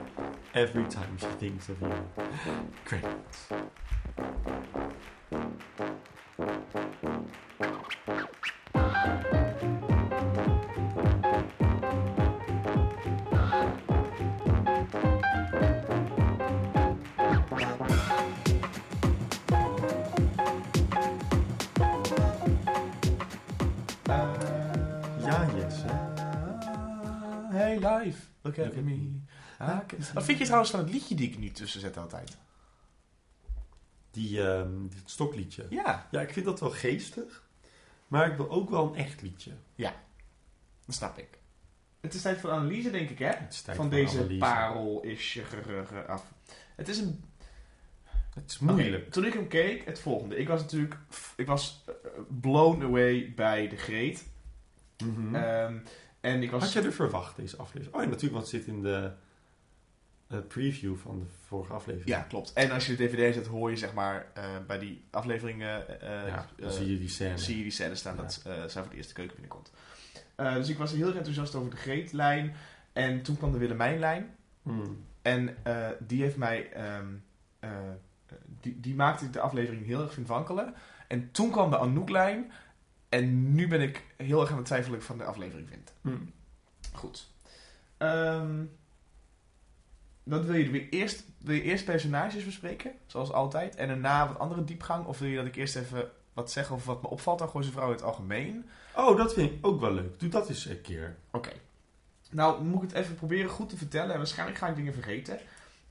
Every 0.53 0.87
time 0.87 1.19
she 1.19 1.37
thinks 1.39 1.69
of 1.69 1.81
you. 1.81 1.93
Credits. 2.85 3.49
Look 28.45 28.57
Look 28.57 28.67
at 28.67 28.73
at 28.77 28.83
me. 28.83 28.95
me. 28.95 29.11
Ah, 29.59 29.79
oké. 29.83 29.97
Wat 30.15 30.25
vind 30.25 30.39
je 30.39 30.45
trouwens 30.45 30.71
van 30.71 30.81
het 30.81 30.91
liedje 30.91 31.15
die 31.15 31.29
ik 31.31 31.39
nu 31.39 31.51
tussen 31.51 31.81
zet 31.81 31.97
altijd? 31.97 32.37
Die, 34.11 34.43
ehm 34.49 34.87
dit 34.89 35.03
stokliedje. 35.11 35.67
Ja. 35.71 36.09
Ja, 36.11 36.21
ik 36.21 36.33
vind 36.33 36.47
dat 36.47 36.61
wel 36.61 36.71
geestig. 36.71 37.43
Maar 38.09 38.31
ik 38.31 38.37
wil 38.37 38.51
ook 38.51 38.71
wel 38.71 38.87
een 38.87 38.95
echt 38.95 39.23
liedje. 39.23 39.53
Dat 40.87 40.95
snap 40.95 41.19
ik. 41.19 41.39
Het 42.01 42.15
is 42.15 42.23
tijd 42.23 42.39
voor 42.41 42.51
analyse, 42.51 42.91
denk 42.91 43.11
ik, 43.11 43.19
hè? 43.19 43.27
Het 43.29 43.53
is 43.53 43.63
tijd 43.63 43.77
Van 43.77 43.87
voor 43.87 43.95
deze 43.95 44.17
analyse. 44.19 44.39
parel-ish 44.39 45.39
gerugge 45.49 46.07
af. 46.07 46.33
Het 46.77 46.89
is 46.89 46.99
een 46.99 47.25
Het 48.35 48.51
is 48.51 48.59
moeilijk. 48.59 49.11
Toen 49.13 49.25
ik 49.25 49.33
hem 49.33 49.49
keek, 49.49 49.85
het 49.85 50.01
volgende. 50.01 50.37
Ik 50.37 50.49
was 50.49 50.61
natuurlijk 50.61 50.97
ik 51.37 51.47
was 51.47 51.85
eh, 51.87 51.95
blown 52.41 52.83
away 52.83 53.33
bij 53.35 53.69
de 53.69 53.77
greet. 53.77 54.25
Mhm. 55.05 55.35
Ehm, 55.35 55.79
en 56.25 56.43
ik 56.43 56.51
was... 56.51 56.63
Had 56.63 56.73
jij 56.73 56.85
er 56.85 56.93
verwacht, 56.93 57.37
deze 57.37 57.57
aflevering? 57.57 57.95
Oh 57.97 58.03
ja, 58.03 58.09
natuurlijk, 58.09 58.33
want 58.33 58.51
het 58.53 58.61
zit 58.63 58.75
in 58.75 58.83
de 58.83 59.11
eh, 60.29 60.39
preview 60.49 60.97
van 60.97 61.19
de 61.19 61.25
vorige 61.47 61.73
aflevering. 61.73 62.09
Ja, 62.11 62.21
klopt. 62.21 62.53
En 62.53 62.71
als 62.71 62.87
je 62.87 62.97
de 62.97 63.07
dvd 63.07 63.35
zet, 63.35 63.47
hoor 63.47 63.71
je 63.71 63.77
zeg 63.77 63.93
maar 63.95 64.27
eh, 64.35 64.45
bij 64.67 64.79
die 64.79 65.05
afleveringen... 65.11 66.01
eh, 66.01 66.27
Ja, 66.29 66.47
dan 66.57 66.73
zie 66.73 66.91
je 66.91 66.99
die 66.99 67.09
scène. 67.09 67.39
zie 67.39 67.57
je 67.57 67.63
die 67.63 67.73
scènes 67.73 67.99
staan 67.99 68.17
Ja. 68.17 68.23
dat 68.23 68.41
zij 68.73 68.83
voor 68.83 68.91
de 68.91 68.97
eerste 68.97 69.15
keuken 69.15 69.35
binnenkomt. 69.37 69.73
Dus 70.37 70.69
ik 70.69 70.79
was 70.79 70.93
heel 70.93 71.07
erg 71.07 71.17
enthousiast 71.17 71.55
over 71.55 71.71
de 71.71 71.77
Greetlijn. 71.77 72.55
En 72.93 73.23
toen 73.23 73.37
kwam 73.37 73.53
de 73.53 73.59
Willemijnlijn. 73.59 74.37
Hmm. 74.63 75.05
En 75.23 75.57
die 76.07 76.23
heeft 76.23 76.37
mij... 76.37 76.73
ehm, 76.73 77.07
eh, 77.61 77.71
die, 78.61 78.81
die 78.81 78.95
maakte 78.95 79.31
de 79.31 79.41
aflevering 79.41 79.87
heel 79.87 80.03
erg 80.03 80.13
vindwankelen. 80.13 80.75
En 81.09 81.31
toen 81.31 81.51
kwam 81.51 81.71
de 81.71 81.79
Anouk-lijn. 81.79 82.53
En 83.15 83.55
nu 83.55 83.69
ben 83.69 83.81
ik 83.81 84.05
heel 84.17 84.41
erg 84.41 84.51
aan 84.51 84.57
het 84.57 84.67
twijfelen 84.67 85.03
van 85.03 85.19
de 85.19 85.25
aflevering 85.25 85.69
vind. 85.69 85.93
Hmm. 86.01 86.33
Goed. 86.93 87.31
Ehm 87.97 88.65
dan 90.25 90.45
wil 90.45 90.55
je 90.55 90.71
weer 90.71 90.89
eerst, 90.89 91.25
wil 91.39 91.55
je 91.55 91.63
eerst 91.63 91.85
personages 91.85 92.45
bespreken, 92.45 92.93
zoals 93.07 93.33
altijd. 93.33 93.77
En 93.77 93.89
daarna 93.89 94.29
wat 94.29 94.39
andere 94.39 94.65
diepgang. 94.65 95.07
Of 95.07 95.19
wil 95.19 95.29
je 95.29 95.37
dat 95.37 95.47
ik 95.47 95.57
eerst 95.57 95.77
even 95.77 96.11
wat 96.33 96.51
zeg 96.51 96.73
over 96.73 96.87
wat 96.87 97.03
me 97.03 97.09
opvalt 97.09 97.43
aan 97.43 97.49
Gooise 97.49 97.71
Vrouw 97.71 97.87
in 97.87 97.93
het 97.93 98.03
algemeen? 98.03 98.69
Oh, 98.97 99.17
dat 99.17 99.35
vind 99.35 99.51
ik 99.51 99.67
ook 99.67 99.81
wel 99.81 99.93
leuk. 99.93 100.21
Doe 100.21 100.29
dat 100.29 100.49
eens 100.49 100.67
een 100.67 100.81
keer. 100.81 101.17
Oké. 101.31 101.53
Nou, 102.31 102.65
moet 102.65 102.83
ik 102.83 102.89
het 102.89 102.99
even 102.99 103.15
proberen 103.15 103.51
goed 103.51 103.69
te 103.69 103.77
vertellen. 103.77 104.11
En 104.11 104.19
waarschijnlijk 104.19 104.59
ga 104.59 104.69
ik 104.69 104.77
dingen 104.77 104.95
vergeten. 104.95 105.39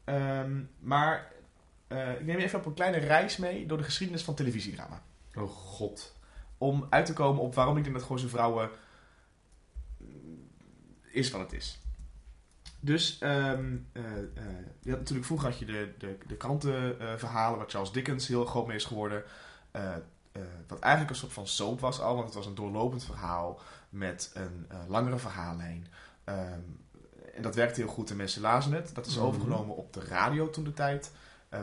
Ehm, 0.04 0.62
maar 0.80 1.32
eh, 1.88 2.12
ik 2.12 2.26
neem 2.26 2.38
je 2.38 2.44
even 2.44 2.60
op 2.60 2.66
een 2.66 2.74
kleine 2.74 2.98
reis 2.98 3.38
mee 3.38 3.66
door 3.66 3.78
de 3.78 3.84
geschiedenis 3.84 4.24
van 4.24 4.36
televisiedrama. 4.36 5.02
Oh 5.36 5.50
god. 5.50 6.16
Om 6.64 6.88
uit 6.90 7.06
te 7.06 7.14
komen 7.14 7.42
op 7.42 7.56
waarom 7.56 7.78
ik 7.78 7.84
denk 7.84 7.96
dat 7.96 8.06
Gooise 8.06 8.30
Vrouwen 8.30 8.70
is 11.12 11.32
wat 11.32 11.42
het 11.42 11.54
is. 11.54 11.80
Dus, 12.80 13.18
je 13.20 14.90
had 14.90 14.98
natuurlijk 15.00 15.26
vroeger 15.26 15.50
had 15.50 15.60
je 15.60 15.66
de, 15.66 15.94
de, 15.98 16.18
de 16.28 16.36
krantenverhalen, 16.36 17.58
waar 17.58 17.70
Charles 17.70 17.92
Dickens 17.92 18.28
heel 18.28 18.46
groot 18.46 18.68
mee 18.68 18.76
is 18.76 18.86
geworden. 18.86 19.24
Eh, 19.72 19.92
wat 20.68 20.80
eigenlijk 20.80 21.14
een 21.14 21.20
soort 21.20 21.34
van 21.34 21.48
soap 21.48 21.80
was 21.80 22.00
al, 22.00 22.14
want 22.14 22.26
het 22.26 22.36
was 22.36 22.46
een 22.46 22.56
doorlopend 22.56 23.04
verhaal 23.04 23.60
met 23.90 24.32
een 24.34 24.68
langere 24.88 25.18
verhaallijn. 25.18 25.88
Ehm, 26.24 26.60
en 27.36 27.42
dat 27.42 27.56
werkte 27.56 27.82
heel 27.82 27.90
goed 27.90 28.10
en 28.10 28.16
mensen 28.16 28.42
lazen 28.42 28.74
het. 28.74 28.96
Dat 28.96 29.06
is 29.06 29.16
Mhm. 29.16 29.26
overgenomen 29.26 29.76
op 29.76 29.94
de 29.94 30.06
radio 30.06 30.50
toen 30.50 30.64
de 30.64 30.74
tijd, 30.74 31.12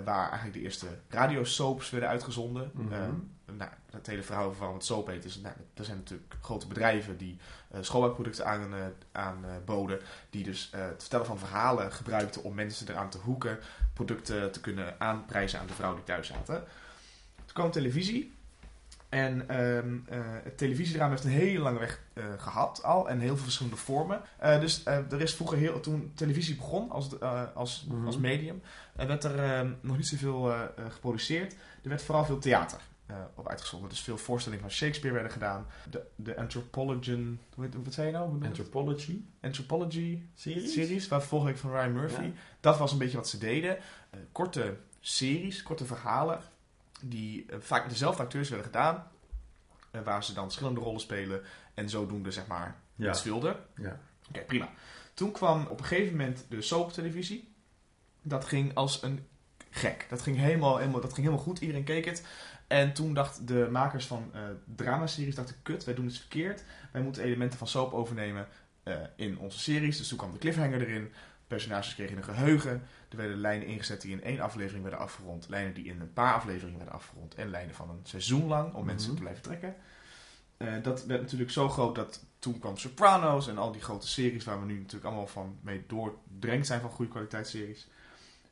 waar 0.05 0.29
eigenlijk 0.29 0.53
de 0.53 0.61
eerste 0.61 0.87
radiosoaps 1.09 1.91
werden 1.91 2.09
uitgezonden. 2.09 2.71
Mhm. 2.75 2.93
Ehm, 2.93 3.15
nou, 3.57 3.71
het 3.91 4.07
hele 4.07 4.23
verhaal 4.23 4.53
van 4.53 4.75
het 4.75 4.85
soap 4.85 5.07
heet 5.07 5.25
is, 5.25 5.41
nou, 5.41 5.55
er 5.75 5.85
zijn 5.85 5.97
natuurlijk 5.97 6.35
grote 6.41 6.67
bedrijven 6.67 7.17
die 7.17 7.39
eh 7.71 7.79
schoonmaakproducten 7.83 8.47
aan, 8.47 8.75
eh, 8.75 8.81
aanboden, 9.13 10.01
die 10.31 10.45
dus 10.45 10.71
eh, 10.73 10.81
het 10.81 11.01
vertellen 11.01 11.27
van 11.27 11.39
verhalen 11.39 11.93
gebruikten 11.93 12.43
om 12.43 12.55
mensen 12.55 12.89
eraan 12.89 13.11
te 13.11 13.19
hoeken, 13.19 13.59
producten 13.93 14.53
te 14.53 14.61
kunnen 14.61 15.01
aanprijzen 15.01 15.61
aan 15.61 15.67
de 15.67 15.73
vrouwen 15.73 15.99
die 16.05 16.15
thuis 16.15 16.27
zaten. 16.27 16.65
Toen 17.37 17.55
kwam 17.55 17.71
televisie. 17.71 18.39
En 19.11 19.49
ehm, 19.49 19.99
eh, 20.09 20.19
het 20.43 20.59
televisiedrama 20.59 21.11
heeft 21.11 21.25
een 21.25 21.31
hele 21.31 21.59
lange 21.59 21.79
weg 21.79 22.01
eh, 22.13 22.25
gehad 22.37 22.83
al. 22.83 23.09
En 23.09 23.19
heel 23.19 23.35
veel 23.35 23.45
verschillende 23.45 23.77
vormen. 23.79 24.21
Eh, 24.39 24.61
dus 24.61 24.85
er 24.85 25.21
is 25.21 25.35
vroeger 25.35 25.59
heel... 25.59 25.81
Toen 25.81 26.13
televisie 26.15 26.57
begon 26.57 26.91
als, 26.91 27.21
als, 27.55 27.87
Mhm. 27.89 28.07
als 28.07 28.17
medium... 28.19 28.63
werd 28.95 29.25
er 29.25 29.39
ehm, 29.39 29.73
nog 29.81 29.97
niet 29.97 30.07
zoveel 30.07 30.53
geproduceerd. 30.89 31.53
Er 31.83 31.89
werd 31.89 32.03
vooral 32.03 32.25
veel 32.25 32.39
theater 32.39 32.81
op 33.35 33.49
uitgezonden. 33.49 33.89
Dus 33.89 34.01
veel 34.01 34.19
voorstellingen 34.19 34.65
van 34.65 34.75
Shakespeare 34.75 35.15
werden 35.15 35.33
gedaan. 35.33 35.67
De, 35.91 36.03
de 36.17 36.37
Anthropologian... 36.37 37.39
Hoe 37.55 37.65
heet, 37.65 37.75
wat 37.85 37.95
zei 37.95 38.07
je 38.07 38.13
nou? 38.13 38.45
Anthropology 38.45 39.21
Anthropology 39.41 40.23
series? 40.35 40.73
series, 40.73 41.09
waar 41.09 41.23
volging 41.23 41.59
van 41.59 41.71
Ryan 41.71 41.93
Murphy. 41.93 42.23
Ja. 42.23 42.31
Dat 42.61 42.79
was 42.79 42.93
een 42.93 42.99
beetje 42.99 43.17
wat 43.17 43.29
ze 43.29 43.39
deden. 43.39 43.79
Korte 44.33 44.77
series, 45.01 45.63
korte 45.63 45.85
verhalen, 45.85 46.41
die 47.05 47.47
eh, 47.47 47.57
vaak 47.61 47.83
met 47.83 47.91
dezelfde 47.91 48.23
acteurs 48.23 48.49
werden 48.49 48.67
gedaan. 48.67 49.07
eh, 49.91 50.01
waar 50.03 50.25
ze 50.25 50.33
dan 50.35 50.45
verschillende 50.45 50.81
rollen 50.81 51.01
spelen 51.01 51.43
en 51.75 51.89
zodoende 51.89 52.31
zeg 52.31 52.47
maar 52.47 52.77
Ja. 52.95 53.11
iets 53.11 53.23
wilden. 53.23 53.57
ja. 53.77 54.01
Oké, 54.29 54.41
prima. 54.41 54.69
Toen 55.15 55.33
kwam 55.33 55.67
op 55.67 55.79
een 55.79 55.85
gegeven 55.85 56.17
moment 56.17 56.45
de 56.49 56.63
soap-televisie. 56.63 57.53
Dat 58.23 58.45
ging 58.45 58.75
als 58.75 59.03
een 59.03 59.27
gek. 59.71 60.07
Dat 60.09 60.23
ging 60.23 60.37
helemaal, 60.37 60.77
helemaal, 60.79 61.01
dat 61.01 61.13
ging 61.13 61.27
helemaal 61.27 61.45
goed. 61.47 61.59
Iedereen 61.61 61.85
keek 61.85 62.05
het. 62.05 62.27
En 62.67 62.93
toen 62.93 63.15
dachten 63.15 63.47
de 63.47 63.69
makers 63.71 64.07
van 64.07 64.31
eh 64.35 64.41
dramaseries, 64.77 65.35
dachten 65.35 65.55
kut, 65.63 65.85
wij 65.85 65.95
doen 65.95 66.07
iets 66.07 66.19
verkeerd. 66.19 66.65
Wij 66.93 67.03
moeten 67.03 67.23
elementen 67.23 67.59
van 67.59 67.69
soap 67.69 67.93
overnemen 67.93 68.49
in 69.17 69.39
onze 69.39 69.59
series. 69.59 69.99
Dus 69.99 70.09
toen 70.09 70.19
kwam 70.19 70.33
de 70.33 70.39
cliffhanger 70.39 70.81
erin. 70.81 71.13
Personages 71.51 71.95
kregen 71.95 72.17
een 72.17 72.25
geheugen. 72.25 72.83
Er 73.09 73.17
werden 73.17 73.37
lijnen 73.37 73.67
ingezet 73.67 74.01
die 74.01 74.13
in 74.13 74.23
één 74.23 74.41
aflevering 74.41 74.83
werden 74.83 75.01
afgerond. 75.01 75.49
Lijnen 75.49 75.75
die 75.75 75.85
in 75.85 76.01
een 76.01 76.13
paar 76.13 76.35
afleveringen 76.35 76.77
werden 76.77 76.95
afgerond. 76.95 77.35
En 77.35 77.51
lijnen 77.51 77.75
van 77.75 77.91
een 77.91 78.01
seizoen 78.03 78.47
lang 78.47 78.75
om 78.75 78.85
mensen 78.85 79.07
Mhm. 79.09 79.17
te 79.17 79.23
blijven 79.23 79.43
trekken. 79.43 79.75
Eh, 80.57 80.73
dat 80.83 81.05
werd 81.07 81.21
natuurlijk 81.21 81.51
zo 81.51 81.69
groot 81.69 81.95
dat 81.95 82.25
toen 82.39 82.59
kwam 82.59 82.77
Sopranos 82.77 83.49
en 83.49 83.59
al 83.59 83.73
die 83.73 83.81
grote 83.81 84.09
series 84.09 84.45
waar 84.45 84.61
we 84.61 84.67
nu 84.67 84.75
natuurlijk 84.79 85.05
allemaal 85.05 85.27
van 85.27 85.59
mee 85.63 85.85
doordrenkt 85.87 86.67
zijn 86.67 86.81
van 86.81 86.91
goede 86.91 87.11
kwaliteitsseries. 87.11 87.89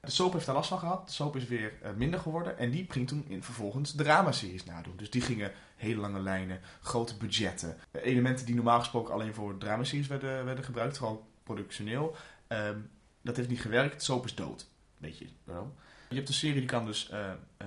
De 0.00 0.10
soap 0.10 0.32
heeft 0.32 0.46
daar 0.46 0.54
last 0.54 0.68
van 0.68 0.78
gehad. 0.78 1.06
De 1.06 1.12
soap 1.12 1.36
is 1.36 1.46
weer 1.46 1.72
eh, 1.82 1.90
minder 1.96 2.20
geworden. 2.20 2.58
En 2.58 2.70
die 2.70 2.86
ging 2.88 3.08
toen 3.08 3.24
in 3.28 3.42
vervolgens 3.42 3.94
dramaseries 3.94 4.64
nadoen. 4.64 4.96
Dus 4.96 5.10
die 5.10 5.20
gingen 5.22 5.52
hele 5.76 6.00
lange 6.00 6.20
lijnen, 6.20 6.60
grote 6.80 7.16
budgetten. 7.16 7.76
eh, 7.90 8.04
elementen 8.04 8.46
die 8.46 8.54
normaal 8.54 8.78
gesproken 8.78 9.14
alleen 9.14 9.34
voor 9.34 9.58
dramaseries 9.58 10.06
werden, 10.06 10.44
werden 10.44 10.64
gebruikt, 10.64 10.98
vooral 10.98 11.26
productioneel. 11.42 12.16
Ehm, 12.48 12.78
dat 13.22 13.36
heeft 13.36 13.48
niet 13.48 13.60
gewerkt. 13.60 14.02
Soap 14.02 14.24
is 14.24 14.34
dood. 14.34 14.68
Weet 14.98 15.18
je 15.18 15.26
wel. 15.44 15.74
Je 16.08 16.16
hebt 16.16 16.28
een 16.28 16.34
serie 16.34 16.58
die 16.58 16.68
kan 16.68 16.86
dus 16.86 17.08
eh, 17.10 17.30
eh, 17.56 17.66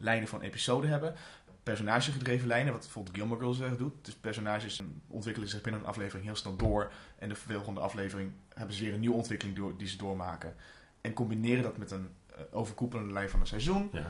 lijnen 0.00 0.28
van 0.28 0.40
episoden 0.40 0.90
hebben. 0.90 1.14
Personagegedreven 1.62 2.46
lijnen, 2.46 2.72
wat 2.72 2.80
bijvoorbeeld 2.82 3.16
Gilmore 3.16 3.40
Girls 3.40 3.60
eh, 3.60 3.78
doet. 3.78 4.04
Dus 4.04 4.14
personages 4.14 4.80
eh, 4.80 4.86
ontwikkelen 5.06 5.48
zich 5.48 5.60
binnen 5.60 5.80
een 5.80 5.86
aflevering 5.86 6.24
heel 6.24 6.36
snel 6.36 6.56
door. 6.56 6.92
En 7.18 7.28
de 7.28 7.34
volgende 7.34 7.80
aflevering 7.80 8.32
hebben 8.54 8.76
ze 8.76 8.84
weer 8.84 8.94
een 8.94 9.00
nieuwe 9.00 9.16
ontwikkeling 9.16 9.56
door, 9.56 9.76
die 9.76 9.88
ze 9.88 9.96
doormaken. 9.96 10.54
En 11.00 11.12
combineren 11.12 11.62
dat 11.62 11.76
met 11.76 11.90
een 11.90 12.08
eh, 12.26 12.40
overkoepelende 12.50 13.12
lijn 13.12 13.30
van 13.30 13.40
een 13.40 13.46
seizoen. 13.46 13.88
Ja. 13.92 14.06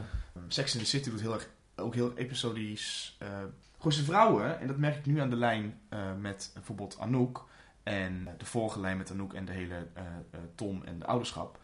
Sex 0.48 0.74
in 0.74 0.80
the 0.80 0.86
City 0.86 1.10
doet 1.10 1.20
heel 1.20 1.34
erg, 1.34 1.48
ook 1.76 1.94
heel 1.94 2.16
episodisch. 2.16 3.16
eh 3.18 3.28
Gooise 3.78 4.04
vrouwen, 4.04 4.60
en 4.60 4.66
dat 4.66 4.76
merk 4.76 4.96
ik 4.96 5.06
nu 5.06 5.20
aan 5.20 5.30
de 5.30 5.36
lijn 5.36 5.80
met 6.20 6.50
bijvoorbeeld 6.54 6.98
Anouk. 6.98 7.48
En 7.82 8.28
de 8.38 8.44
vorige 8.44 8.80
lijn 8.80 8.96
met 8.96 9.10
Anouk 9.10 9.34
en 9.34 9.44
de 9.44 9.52
hele 9.52 9.86
eh, 9.94 10.04
eh, 10.04 10.40
Tom 10.54 10.82
en 10.82 10.98
de 10.98 11.06
ouderschap. 11.06 11.60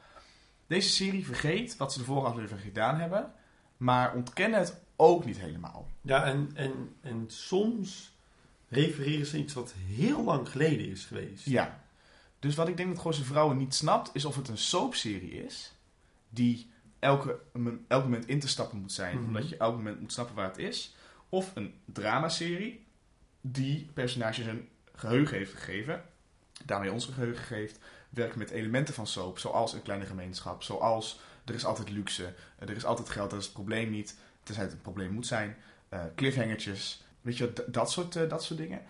Deze 0.67 0.89
serie 0.89 1.25
vergeet 1.25 1.77
wat 1.77 1.93
ze 1.93 1.99
de 1.99 2.05
vorige 2.05 2.27
aflevering 2.27 2.63
gedaan 2.63 2.99
hebben. 3.01 3.33
Maar 3.77 4.15
ontkennen 4.15 4.59
het 4.59 4.81
ook 4.97 5.25
niet 5.25 5.39
helemaal. 5.39 5.89
Ja, 6.01 6.25
en, 6.25 6.51
en, 6.55 6.97
en 7.01 7.25
soms 7.27 8.17
refereren 8.69 9.27
ze 9.27 9.39
iets 9.39 9.55
wat 9.55 9.75
heel 9.77 10.25
lang 10.25 10.49
geleden 10.49 10.89
is 10.89 11.05
geweest. 11.05 11.47
Ja. 11.47 11.85
Dus 12.39 12.55
wat 12.55 12.69
ik 12.69 12.77
denk 12.77 12.89
dat 12.89 12.99
Gooise 12.99 13.25
Vrouwen 13.25 13.57
niet 13.57 13.75
snapt, 13.75 14.11
is 14.13 14.25
of 14.25 14.37
het 14.37 14.49
een 14.49 14.59
soapserie 14.59 15.45
is. 15.45 15.73
Die 16.29 16.71
elke, 16.99 17.41
elk 17.89 18.03
moment 18.03 18.27
in 18.27 18.41
te 18.41 18.49
stappen 18.49 18.79
moet 18.79 18.93
zijn. 18.93 19.17
Mhm. 19.17 19.27
Omdat 19.27 19.49
je 19.49 19.57
elk 19.57 19.77
moment 19.77 20.01
moet 20.01 20.13
snappen 20.13 20.35
waar 20.35 20.49
het 20.49 20.59
is. 20.59 20.95
Of 21.29 21.57
een 21.57 21.75
dramaserie 21.85 22.87
die 23.41 23.91
personages 23.95 24.47
een 24.47 24.69
geheugen 24.99 25.37
heeft 25.37 25.53
gegeven. 25.53 26.05
Daarmee 26.65 26.93
ons 26.93 27.05
geheugen 27.05 27.45
geeft. 27.45 27.79
Werkt 28.11 28.37
met 28.37 28.51
elementen 28.51 28.95
van 28.95 29.07
soap. 29.07 29.39
Zoals 29.39 29.73
een 29.73 29.83
kleine 29.83 30.07
gemeenschap. 30.07 30.63
Zoals 30.63 31.21
er 31.45 31.55
is 31.55 31.65
altijd 31.65 31.91
luxe. 31.91 32.35
Er 32.59 32.71
is 32.71 32.85
altijd 32.85 33.09
geld. 33.09 33.31
Dat 33.31 33.39
is 33.39 33.45
het 33.45 33.55
probleem 33.55 33.91
niet. 33.91 34.17
Tenzij 34.43 34.65
het 34.65 34.73
een 34.73 34.81
probleem 34.81 35.13
moet 35.13 35.27
zijn. 35.27 35.57
Eh 35.89 36.01
cliffhangertjes. 36.15 37.05
Weet 37.21 37.37
je, 37.37 37.53
dat 37.67 37.91
soort, 37.91 38.17
eh, 38.17 38.29
dat 38.29 38.45
soort 38.45 38.59
dingen. 38.59 38.83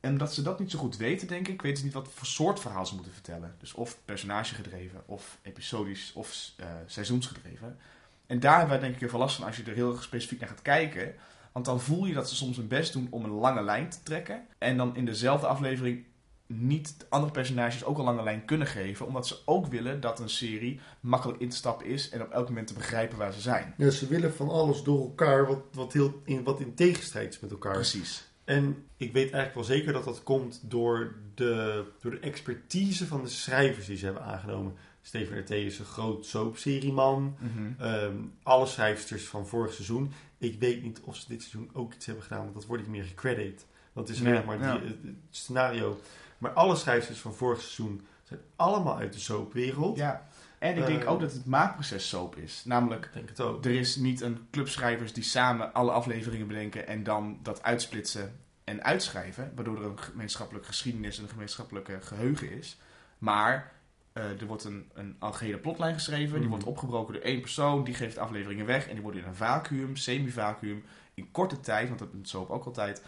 En 0.00 0.12
omdat 0.12 0.34
ze 0.34 0.42
dat 0.42 0.58
niet 0.58 0.70
zo 0.70 0.78
goed 0.78 0.96
weten, 0.96 1.28
denk 1.28 1.48
ik, 1.48 1.62
weten 1.62 1.78
ze 1.78 1.84
niet 1.84 1.94
wat 1.94 2.08
voor 2.14 2.26
soort 2.26 2.60
verhaal 2.60 2.86
ze 2.86 2.94
moeten 2.94 3.12
vertellen. 3.12 3.54
Dus 3.58 3.74
of 3.74 3.98
personagegedreven, 4.04 5.02
of 5.06 5.38
episodisch, 5.42 6.12
of 6.14 6.52
eh, 6.56 6.66
seizoensgedreven. 6.86 7.78
En 8.26 8.40
daar 8.40 8.58
hebben 8.58 8.70
wij 8.70 8.80
denk 8.80 8.94
ik 8.94 9.00
heel 9.00 9.08
veel 9.08 9.18
last 9.18 9.36
van 9.36 9.46
als 9.46 9.56
je 9.56 9.62
er 9.62 9.74
heel 9.74 9.96
specifiek 9.96 10.40
naar 10.40 10.48
gaat 10.48 10.62
kijken. 10.62 11.14
Want 11.56 11.68
dan 11.68 11.80
voel 11.80 12.06
je 12.06 12.14
dat 12.14 12.28
ze 12.28 12.34
soms 12.34 12.56
hun 12.56 12.68
best 12.68 12.92
doen 12.92 13.06
om 13.10 13.24
een 13.24 13.30
lange 13.30 13.62
lijn 13.62 13.88
te 13.88 14.02
trekken. 14.02 14.46
En 14.58 14.76
dan 14.76 14.96
in 14.96 15.04
dezelfde 15.04 15.46
aflevering 15.46 16.04
niet 16.46 16.94
de 16.98 17.06
andere 17.08 17.32
personages 17.32 17.84
ook 17.84 17.98
een 17.98 18.04
lange 18.04 18.22
lijn 18.22 18.44
kunnen 18.44 18.66
geven. 18.66 19.06
Omdat 19.06 19.26
ze 19.26 19.38
ook 19.44 19.66
willen 19.66 20.00
dat 20.00 20.20
een 20.20 20.28
serie 20.28 20.80
makkelijk 21.00 21.40
in 21.40 21.48
te 21.48 21.56
stappen 21.56 21.86
is 21.86 22.08
en 22.08 22.22
op 22.22 22.30
elk 22.30 22.48
moment 22.48 22.66
te 22.66 22.74
begrijpen 22.74 23.18
waar 23.18 23.32
ze 23.32 23.40
zijn. 23.40 23.74
Ja, 23.76 23.90
ze 23.90 24.06
willen 24.06 24.34
van 24.34 24.48
alles 24.48 24.82
door 24.82 25.00
elkaar 25.00 25.46
wat, 25.46 25.60
wat, 25.72 25.92
heel, 25.92 26.20
in, 26.24 26.44
wat 26.44 26.60
in 26.60 26.74
tegenstrijd 26.74 27.34
is 27.34 27.40
met 27.40 27.50
elkaar. 27.50 27.72
Precies. 27.72 28.28
En 28.44 28.84
ik 28.96 29.12
weet 29.12 29.32
eigenlijk 29.32 29.54
wel 29.54 29.76
zeker 29.76 29.92
dat 29.92 30.04
dat 30.04 30.22
komt 30.22 30.60
door 30.62 31.14
de, 31.34 31.84
door 32.00 32.10
de 32.10 32.20
expertise 32.20 33.06
van 33.06 33.22
de 33.22 33.28
schrijvers 33.28 33.86
die 33.86 33.96
ze 33.96 34.04
hebben 34.04 34.24
aangenomen. 34.24 34.74
Steven 35.06 35.38
R.T. 35.38 35.50
is 35.50 35.78
een 35.78 35.84
groot 35.84 36.26
soapserieman. 36.26 37.36
Ehm, 37.78 38.16
alle 38.42 38.66
schrijfsters 38.66 39.24
van 39.24 39.46
vorig 39.46 39.72
seizoen. 39.72 40.12
Ik 40.38 40.60
weet 40.60 40.82
niet 40.82 41.00
of 41.00 41.16
ze 41.16 41.24
dit 41.28 41.42
seizoen 41.42 41.70
ook 41.72 41.94
iets 41.94 42.06
hebben 42.06 42.24
gedaan, 42.24 42.42
want 42.42 42.54
dat 42.54 42.66
wordt 42.66 42.82
niet 42.82 42.92
meer 42.92 43.04
gecredit. 43.04 43.66
Want 43.92 44.08
het 44.08 44.16
is 44.16 44.22
Nee, 44.22 44.42
maar 44.44 44.58
die, 44.58 44.66
ja. 44.66 44.72
het, 44.80 44.82
het 45.02 45.14
scenario. 45.30 46.00
Maar 46.38 46.50
alle 46.50 46.76
schrijfsters 46.76 47.18
van 47.18 47.34
vorig 47.34 47.60
seizoen 47.60 48.06
zijn 48.24 48.40
allemaal 48.56 48.96
uit 48.96 49.12
de 49.12 49.18
soapwereld. 49.18 49.96
Ja. 49.96 50.28
En 50.58 50.76
ik 50.76 50.86
denk 50.86 51.02
Eh, 51.02 51.10
ook 51.10 51.20
dat 51.20 51.32
het 51.32 51.46
maakproces 51.46 52.08
soap 52.08 52.36
is. 52.36 52.62
Namelijk, 52.64 53.10
denk 53.12 53.28
het 53.28 53.40
ook. 53.40 53.64
er 53.64 53.70
is 53.74 53.96
niet 53.96 54.20
een 54.20 54.46
club 54.50 54.68
schrijvers 54.68 55.12
die 55.12 55.24
samen 55.24 55.72
alle 55.72 55.90
afleveringen 55.90 56.46
bedenken 56.46 56.86
en 56.86 57.02
dan 57.02 57.38
dat 57.42 57.62
uitsplitsen 57.62 58.36
en 58.64 58.82
uitschrijven. 58.84 59.52
Waardoor 59.54 59.76
er 59.76 59.84
een 59.84 59.98
gemeenschappelijke 59.98 60.68
geschiedenis 60.68 61.16
en 61.16 61.22
een 61.22 61.28
gemeenschappelijke 61.28 61.98
geheugen 62.00 62.50
is. 62.50 62.78
Maar 63.18 63.72
eh, 64.16 64.40
er 64.40 64.46
wordt 64.46 64.64
een, 64.64 64.90
een 64.94 65.16
algehele 65.18 65.58
plotlijn 65.58 65.94
geschreven. 65.94 66.30
Die 66.32 66.40
Mhm. 66.40 66.48
wordt 66.48 66.64
opgebroken 66.64 67.12
door 67.14 67.22
één 67.22 67.40
persoon. 67.40 67.84
Die 67.84 67.94
geeft 67.94 68.18
afleveringen 68.18 68.66
weg. 68.66 68.86
En 68.86 68.92
die 68.94 69.02
worden 69.02 69.20
in 69.22 69.26
een 69.28 69.34
vacuüm, 69.34 69.96
semi-vacuüm, 69.96 70.84
in 71.14 71.30
korte 71.30 71.60
tijd, 71.60 71.86
want 71.88 71.98
dat 72.00 72.08
is 72.22 72.30
soap 72.30 72.50
ook 72.50 72.64
altijd, 72.64 73.02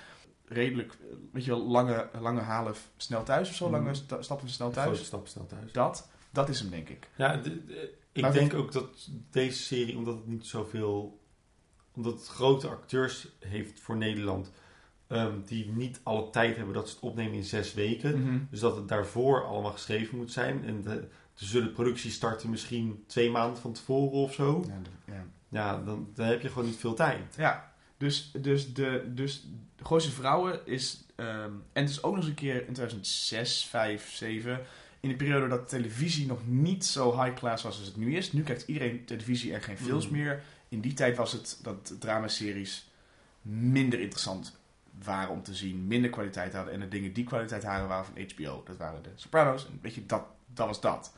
redelijk, 0.45 0.93
eh, 0.93 1.17
weet 1.33 1.45
je 1.45 1.51
wel, 1.51 1.67
lange, 1.67 2.09
lange 2.21 2.41
halen 2.41 2.75
snel 2.97 3.23
thuis 3.23 3.49
of 3.49 3.55
zo. 3.55 3.69
Mhm. 3.69 3.75
Lange 3.75 3.95
sta- 3.95 4.23
stappen 4.23 4.49
snel 4.49 4.71
Grote 4.71 4.87
thuis. 4.87 5.07
stap 5.07 5.27
snel 5.27 5.47
thuis. 5.47 5.73
Dat, 5.73 6.09
dat 6.31 6.49
is 6.49 6.61
hem, 6.61 6.71
denk 6.71 6.89
ik. 6.89 7.09
Ja, 7.17 7.37
de- 7.37 7.65
de- 7.65 7.95
ik 8.13 8.23
Maar 8.23 8.33
denk 8.33 8.55
ook 8.55 8.73
dat 8.73 9.09
deze 9.31 9.63
serie, 9.63 9.97
omdat 9.97 10.15
het 10.15 10.27
niet 10.27 10.47
zoveel. 10.47 11.21
omdat 11.95 12.13
het 12.19 12.27
grote 12.29 12.69
acteurs 12.69 13.29
heeft 13.41 13.81
voor 13.81 13.97
Nederland. 13.97 14.51
Ehm, 15.09 15.33
die 15.45 15.71
niet 15.71 16.01
alle 16.03 16.31
tijd 16.31 16.57
hebben 16.57 16.75
dat 16.75 16.89
ze 16.89 16.95
het 16.95 17.03
opnemen 17.05 17.35
in 17.35 17.45
zes 17.45 17.75
weken. 17.75 18.23
Mhm. 18.23 18.39
Dus 18.51 18.61
dat 18.61 18.77
het 18.77 18.89
daarvoor 18.89 19.45
allemaal 19.45 19.73
geschreven 19.73 20.17
moet 20.19 20.33
zijn. 20.33 20.65
En 20.65 20.83
de, 20.83 21.09
de 21.35 21.45
zullen 21.45 21.73
productie 21.73 22.11
starten 22.11 22.51
misschien 22.51 23.05
twee 23.07 23.31
maanden 23.31 23.61
van 23.61 23.73
tevoren 23.73 24.13
of 24.19 24.35
zo. 24.35 24.65
Ja, 24.69 24.81
de- 24.83 25.13
ja. 25.13 25.25
Ja, 25.51 25.83
dan, 25.85 26.09
dan 26.15 26.27
heb 26.27 26.41
je 26.43 26.49
gewoon 26.49 26.67
niet 26.67 26.77
veel 26.79 26.95
tijd. 26.95 27.35
Ja, 27.37 27.73
dus, 27.97 28.31
dus, 28.41 28.75
de, 28.75 29.05
dus 29.15 29.47
Gooise 29.83 30.11
Vrouwen 30.11 30.67
is... 30.67 31.05
ehm, 31.17 31.51
en 31.73 31.83
het 31.83 31.91
is 31.91 32.03
ook 32.03 32.11
nog 32.15 32.21
eens 32.21 32.29
een 32.31 32.35
keer 32.35 32.55
in 32.67 32.73
2006, 32.73 33.65
5, 33.65 34.15
7... 34.15 34.61
In 35.01 35.09
de 35.09 35.17
periode 35.17 35.49
dat 35.49 35.69
televisie 35.69 36.27
nog 36.27 36.39
niet 36.47 36.85
zo 36.85 37.23
high 37.23 37.35
class 37.37 37.63
was 37.63 37.79
als 37.79 37.87
het 37.87 37.97
nu 37.97 38.17
is. 38.17 38.33
Nu 38.33 38.43
kijkt 38.43 38.63
iedereen 38.67 39.05
televisie 39.05 39.55
en 39.55 39.63
geen 39.63 39.79
films 39.79 40.07
Mm. 40.09 40.13
meer. 40.17 40.43
In 40.69 40.81
die 40.81 40.93
tijd 40.93 41.17
was 41.17 41.33
het 41.33 41.59
dat 41.63 41.97
dramaseries 41.99 42.91
minder 43.43 44.01
interessant 44.01 44.58
waren 45.05 45.31
om 45.31 45.43
te 45.43 45.55
zien. 45.55 45.87
Minder 45.87 46.11
kwaliteit 46.11 46.55
hadden. 46.55 46.75
En 46.75 46.81
de 46.81 46.89
dingen 46.89 47.13
die 47.13 47.25
kwaliteit 47.25 47.65
hadden 47.65 47.89
waren 47.89 48.05
van 48.05 48.25
HBO. 48.29 48.63
Dat 48.65 48.77
waren 48.77 49.03
de 49.03 49.11
Sopranos. 49.15 49.67
En 49.67 49.79
weet 49.83 49.95
je, 49.95 50.07
dat, 50.07 50.23
dat 50.47 50.67
was 50.67 50.81
dat. 50.81 51.13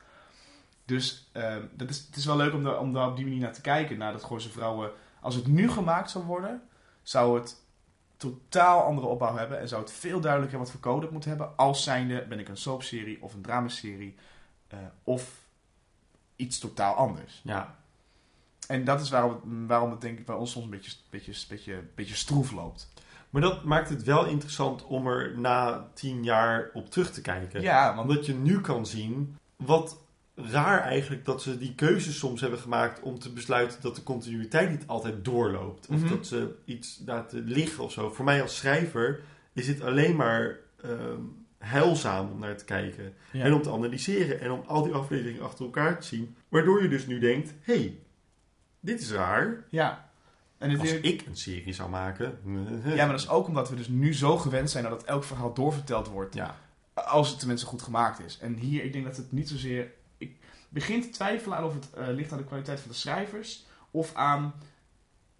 Dus 0.84 1.28
ehm, 1.32 1.62
dat 1.72 1.90
is, 1.90 1.98
het 1.98 2.16
is 2.16 2.24
wel 2.24 2.36
leuk 2.36 2.54
om, 2.54 2.62
daar 2.64 2.78
om 2.78 2.92
daar 2.92 3.08
op 3.08 3.16
die 3.16 3.24
manier 3.24 3.40
naar 3.40 3.52
te 3.52 3.60
kijken. 3.60 3.98
Naar 3.98 4.12
dat 4.12 4.24
Gooise 4.24 4.50
Vrouwen... 4.50 4.90
Als 5.20 5.34
het 5.34 5.46
nu 5.46 5.70
gemaakt 5.70 6.10
zou 6.10 6.24
worden, 6.24 6.62
zou 7.02 7.38
het 7.38 7.56
totaal 8.16 8.82
andere 8.82 9.06
opbouw 9.06 9.36
hebben. 9.36 9.60
En 9.60 9.68
zou 9.68 9.82
het 9.82 9.92
veel 9.92 10.20
duidelijker 10.20 10.58
wat 10.58 10.70
voor 10.70 10.80
code 10.80 11.02
het 11.02 11.10
moet 11.10 11.24
hebben. 11.24 11.56
Als 11.56 11.82
zijnde 11.82 12.26
ben 12.28 12.38
ik 12.38 12.48
een 12.48 12.56
soapserie 12.56 13.22
of 13.22 13.34
een 13.34 13.42
dramaserie. 13.42 14.16
eh, 14.68 14.78
of 15.04 15.40
iets 16.36 16.58
totaal 16.58 16.94
anders. 16.94 17.40
Ja, 17.44 17.76
En 18.68 18.84
dat 18.84 19.00
is 19.00 19.10
waarom 19.10 19.30
het, 19.32 19.40
waarom 19.66 19.90
het 19.90 20.00
denk 20.00 20.18
ik 20.18 20.26
bij 20.26 20.34
ons 20.34 20.50
soms 20.50 20.64
een 20.64 20.70
beetje, 20.70 20.96
beetje, 21.10 21.46
beetje, 21.48 21.84
beetje 21.94 22.14
stroef 22.14 22.50
loopt. 22.50 22.88
Maar 23.30 23.42
dat 23.42 23.64
maakt 23.64 23.88
het 23.88 24.02
wel 24.04 24.26
interessant 24.26 24.84
om 24.84 25.06
er 25.06 25.38
na 25.38 25.88
tien 25.94 26.24
jaar 26.24 26.70
op 26.72 26.90
terug 26.90 27.10
te 27.10 27.20
kijken. 27.20 27.60
Ja, 27.60 27.94
want 27.94 28.08
Omdat 28.08 28.26
je 28.26 28.34
nu 28.34 28.60
kan 28.60 28.86
zien 28.86 29.36
wat 29.56 29.98
raar 30.34 30.80
eigenlijk 30.80 31.24
dat 31.24 31.42
ze 31.42 31.58
die 31.58 31.74
keuzes 31.74 32.18
soms 32.18 32.40
hebben 32.40 32.58
gemaakt 32.58 33.00
om 33.02 33.18
te 33.18 33.32
besluiten 33.32 33.78
dat 33.82 33.96
de 33.96 34.02
continuïteit 34.02 34.70
niet 34.70 34.86
altijd 34.86 35.24
doorloopt. 35.24 35.86
Of 35.88 35.96
Mhm. 36.00 36.08
dat 36.08 36.26
ze 36.26 36.54
iets 36.64 37.02
laten 37.06 37.44
liggen 37.44 37.84
of 37.84 37.92
zo. 37.92 38.10
Voor 38.10 38.24
mij 38.24 38.42
als 38.42 38.56
schrijver 38.56 39.20
is 39.52 39.66
dit 39.66 39.82
alleen 39.82 40.16
maar 40.16 40.56
ehm, 40.82 41.20
heilzaam 41.58 42.30
om 42.30 42.38
naar 42.38 42.56
te 42.56 42.64
kijken. 42.64 43.12
Ja. 43.32 43.44
En 43.44 43.52
om 43.52 43.62
te 43.62 43.70
analyseren 43.72 44.40
en 44.40 44.50
om 44.50 44.62
al 44.66 44.82
die 44.82 44.92
afleveringen 44.92 45.42
achter 45.42 45.64
elkaar 45.64 46.00
te 46.00 46.06
zien. 46.06 46.36
Waardoor 46.48 46.82
je 46.82 46.88
dus 46.88 47.06
nu 47.06 47.18
denkt, 47.18 47.54
hé, 47.62 47.74
hey, 47.74 47.98
dit 48.80 49.00
is 49.00 49.12
raar. 49.12 49.64
ja. 49.70 50.09
En 50.60 50.78
Als 50.78 50.92
ik 50.92 51.26
een 51.26 51.36
serie 51.36 51.72
zou 51.72 51.90
maken... 51.90 52.38
ja, 52.84 52.96
maar 52.96 53.10
dat 53.10 53.20
is 53.20 53.28
ook 53.28 53.46
omdat 53.46 53.68
we 53.68 53.76
dus 53.76 53.88
nu 53.88 54.14
zo 54.14 54.38
gewend 54.38 54.70
zijn 54.70 54.84
dat 54.84 55.04
elk 55.04 55.24
verhaal 55.24 55.54
doorverteld 55.54 56.08
wordt. 56.08 56.34
Ja, 56.34 56.56
Als 56.94 57.28
het 57.28 57.38
tenminste 57.38 57.66
goed 57.66 57.82
gemaakt 57.82 58.20
is. 58.20 58.38
En 58.38 58.54
hier, 58.54 58.84
ik 58.84 58.92
denk 58.92 59.04
dat 59.04 59.16
het 59.16 59.32
niet 59.32 59.48
zozeer... 59.48 59.92
Ik 60.18 60.36
begin 60.68 61.02
te 61.02 61.10
twijfelen 61.10 61.56
aan 61.56 61.64
of 61.64 61.74
het 61.74 61.90
eh, 61.92 62.06
ligt 62.08 62.32
aan 62.32 62.38
de 62.38 62.44
kwaliteit 62.44 62.80
van 62.80 62.90
de 62.90 62.96
schrijvers... 62.96 63.66
of 63.90 64.14
aan 64.14 64.54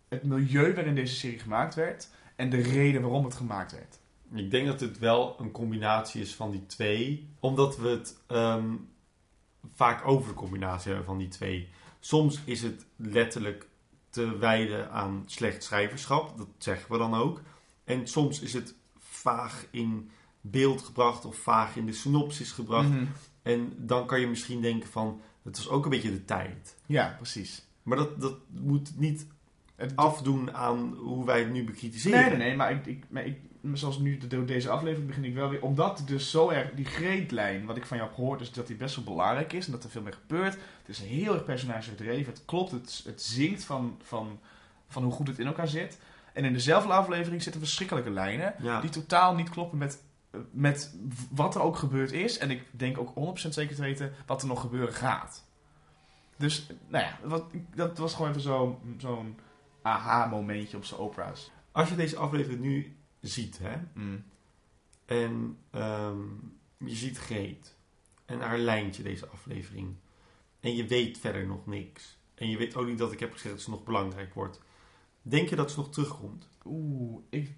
het 0.08 0.22
milieu 0.22 0.74
waarin 0.74 0.94
deze 0.94 1.14
serie 1.14 1.38
gemaakt 1.38 1.74
werd... 1.74 2.08
en 2.36 2.50
de 2.50 2.60
reden 2.60 3.02
waarom 3.02 3.24
het 3.24 3.34
gemaakt 3.34 3.72
werd. 3.72 3.98
Ik 4.34 4.50
denk 4.50 4.66
dat 4.66 4.80
het 4.80 4.98
wel 4.98 5.36
een 5.40 5.50
combinatie 5.50 6.20
is 6.20 6.34
van 6.34 6.50
die 6.50 6.66
twee. 6.66 7.28
Omdat 7.40 7.76
we 7.76 7.88
het 7.88 8.16
ehm, 8.26 8.74
vaak 9.74 10.06
over 10.06 10.28
de 10.28 10.34
combinatie 10.34 10.88
hebben 10.88 11.06
van 11.06 11.18
die 11.18 11.28
twee. 11.28 11.68
Soms 11.98 12.40
is 12.44 12.62
het 12.62 12.86
letterlijk 12.96 13.68
te 14.10 14.38
wijden 14.38 14.90
aan 14.90 15.22
slecht 15.26 15.64
schrijverschap. 15.64 16.38
Dat 16.38 16.48
zeggen 16.58 16.92
we 16.92 16.98
dan 16.98 17.14
ook. 17.14 17.42
En 17.84 18.06
soms 18.06 18.40
is 18.40 18.52
het 18.52 18.74
vaag 18.98 19.66
in 19.70 20.10
beeld 20.40 20.82
gebracht 20.82 21.24
of 21.24 21.36
vaag 21.36 21.76
in 21.76 21.86
de 21.86 21.92
synopsis 21.92 22.52
gebracht. 22.52 22.88
Mhm. 22.88 23.04
En 23.42 23.72
dan 23.76 24.06
kan 24.06 24.20
je 24.20 24.26
misschien 24.26 24.60
denken 24.60 24.88
van, 24.88 25.20
het 25.42 25.56
was 25.56 25.68
ook 25.68 25.84
een 25.84 25.90
beetje 25.90 26.10
de 26.10 26.24
tijd. 26.24 26.76
Ja, 26.86 27.14
precies. 27.16 27.66
Maar 27.82 27.96
dat, 27.96 28.20
dat 28.20 28.36
moet 28.48 28.98
niet 28.98 29.26
Het, 29.74 29.96
afdoen 29.96 30.54
aan 30.54 30.94
hoe 30.94 31.24
wij 31.24 31.38
het 31.38 31.52
nu 31.52 31.64
bekritiseren. 31.64 32.20
Nee, 32.20 32.28
nee, 32.28 32.38
nee, 32.38 32.56
maar 32.56 32.70
ik, 32.70 32.86
ik, 32.86 33.04
maar 33.08 33.24
ik, 33.24 33.38
zoals 33.72 33.98
nu 33.98 34.18
de, 34.18 34.26
door 34.26 34.46
deze 34.46 34.70
aflevering 34.70 35.06
begin 35.06 35.24
ik 35.24 35.34
wel 35.34 35.48
weer, 35.48 35.62
omdat 35.62 36.02
dus 36.06 36.30
zo 36.30 36.50
erg, 36.50 36.70
die 36.74 36.84
greetlijn, 36.84 37.66
wat 37.66 37.76
ik 37.76 37.86
van 37.86 37.96
jou 37.96 38.08
heb 38.08 38.18
gehoord, 38.18 38.40
is 38.40 38.52
dat 38.52 38.66
die 38.66 38.76
best 38.76 38.94
wel 38.94 39.04
belangrijk 39.04 39.52
is 39.52 39.66
en 39.66 39.72
dat 39.72 39.84
er 39.84 39.90
veel 39.90 40.02
meer 40.02 40.12
gebeurt. 40.26 40.52
Het 40.52 40.88
is 40.88 40.98
heel 40.98 41.34
erg 41.34 41.44
personage 41.44 41.90
gedreven, 41.90 42.32
het 42.32 42.44
klopt, 42.44 42.70
het, 42.70 43.02
het 43.04 43.22
zingt 43.22 43.64
van, 43.64 43.98
van, 44.02 44.40
van 44.88 45.02
hoe 45.02 45.12
goed 45.12 45.28
het 45.28 45.38
in 45.38 45.46
elkaar 45.46 45.68
zit. 45.68 45.98
En 46.32 46.44
in 46.44 46.52
dezelfde 46.52 46.92
aflevering 46.92 47.42
zitten 47.42 47.60
verschrikkelijke 47.60 48.10
lijnen, 48.10 48.54
Ja. 48.62 48.80
die 48.80 48.90
totaal 48.90 49.34
niet 49.34 49.50
kloppen 49.50 49.78
met, 49.78 50.02
met 50.50 50.94
wat 51.30 51.54
er 51.54 51.62
ook 51.62 51.76
gebeurd 51.76 52.12
is. 52.12 52.38
En 52.38 52.50
ik 52.50 52.62
denk 52.70 52.98
ook 52.98 53.38
100% 53.44 53.48
zeker 53.48 53.74
te 53.76 53.82
weten 53.82 54.12
wat 54.26 54.42
er 54.42 54.48
nog 54.48 54.60
gebeuren 54.60 54.94
gaat. 54.94 55.44
Dus, 56.36 56.66
nou 56.88 57.04
ja, 57.04 57.18
wat, 57.28 57.44
dat 57.74 57.98
was 57.98 58.14
gewoon 58.14 58.30
even 58.30 58.42
zo'n 58.42 58.78
zo'n 58.98 59.38
aha-momentje 59.82 60.76
op 60.76 60.84
zijn 60.84 61.00
opera's. 61.00 61.50
Als 61.72 61.88
je 61.88 61.96
deze 61.96 62.16
aflevering 62.16 62.60
nu 62.60 62.96
ziet, 63.20 63.58
hè. 63.62 63.76
En 65.04 65.58
ehm, 65.70 66.20
je 66.76 66.94
ziet 66.94 67.18
Greet. 67.18 67.76
En 68.24 68.40
haar 68.40 68.58
lijntje 68.58 69.02
deze 69.02 69.26
aflevering. 69.26 69.94
En 70.60 70.76
je 70.76 70.86
weet 70.86 71.18
verder 71.18 71.46
nog 71.46 71.66
niks. 71.66 72.18
En 72.34 72.50
je 72.50 72.56
weet 72.56 72.76
ook 72.76 72.86
niet 72.86 72.98
dat 72.98 73.12
ik 73.12 73.20
heb 73.20 73.32
gezegd 73.32 73.54
dat 73.54 73.64
ze 73.64 73.70
nog 73.70 73.84
belangrijk 73.84 74.34
wordt. 74.34 74.60
Denk 75.22 75.48
je 75.48 75.56
dat 75.56 75.70
ze 75.70 75.78
nog 75.78 75.90
terugkomt? 75.90 76.48
Oeh, 76.64 77.22
ik. 77.28 77.52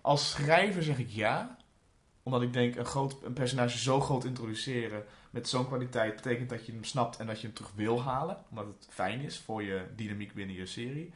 Als 0.00 0.30
schrijver 0.30 0.82
zeg 0.82 0.98
ik 0.98 1.08
ja. 1.08 1.58
Omdat 2.22 2.42
ik 2.42 2.52
denk, 2.52 2.76
een, 2.76 2.84
groot, 2.84 3.22
een 3.22 3.32
personage 3.32 3.78
zo 3.78 4.00
groot 4.00 4.24
introduceren 4.24 5.04
met 5.30 5.48
zo'n 5.48 5.66
kwaliteit 5.66 6.14
betekent 6.14 6.48
dat 6.48 6.66
je 6.66 6.72
hem 6.72 6.84
snapt 6.84 7.16
en 7.16 7.26
dat 7.26 7.40
je 7.40 7.46
hem 7.46 7.56
terug 7.56 7.72
wil 7.74 8.02
halen. 8.02 8.44
Omdat 8.50 8.66
het 8.66 8.86
fijn 8.90 9.20
is 9.20 9.38
voor 9.38 9.62
je 9.62 9.86
dynamiek 9.96 10.34
binnen 10.34 10.56
je 10.56 10.66
serie. 10.66 11.12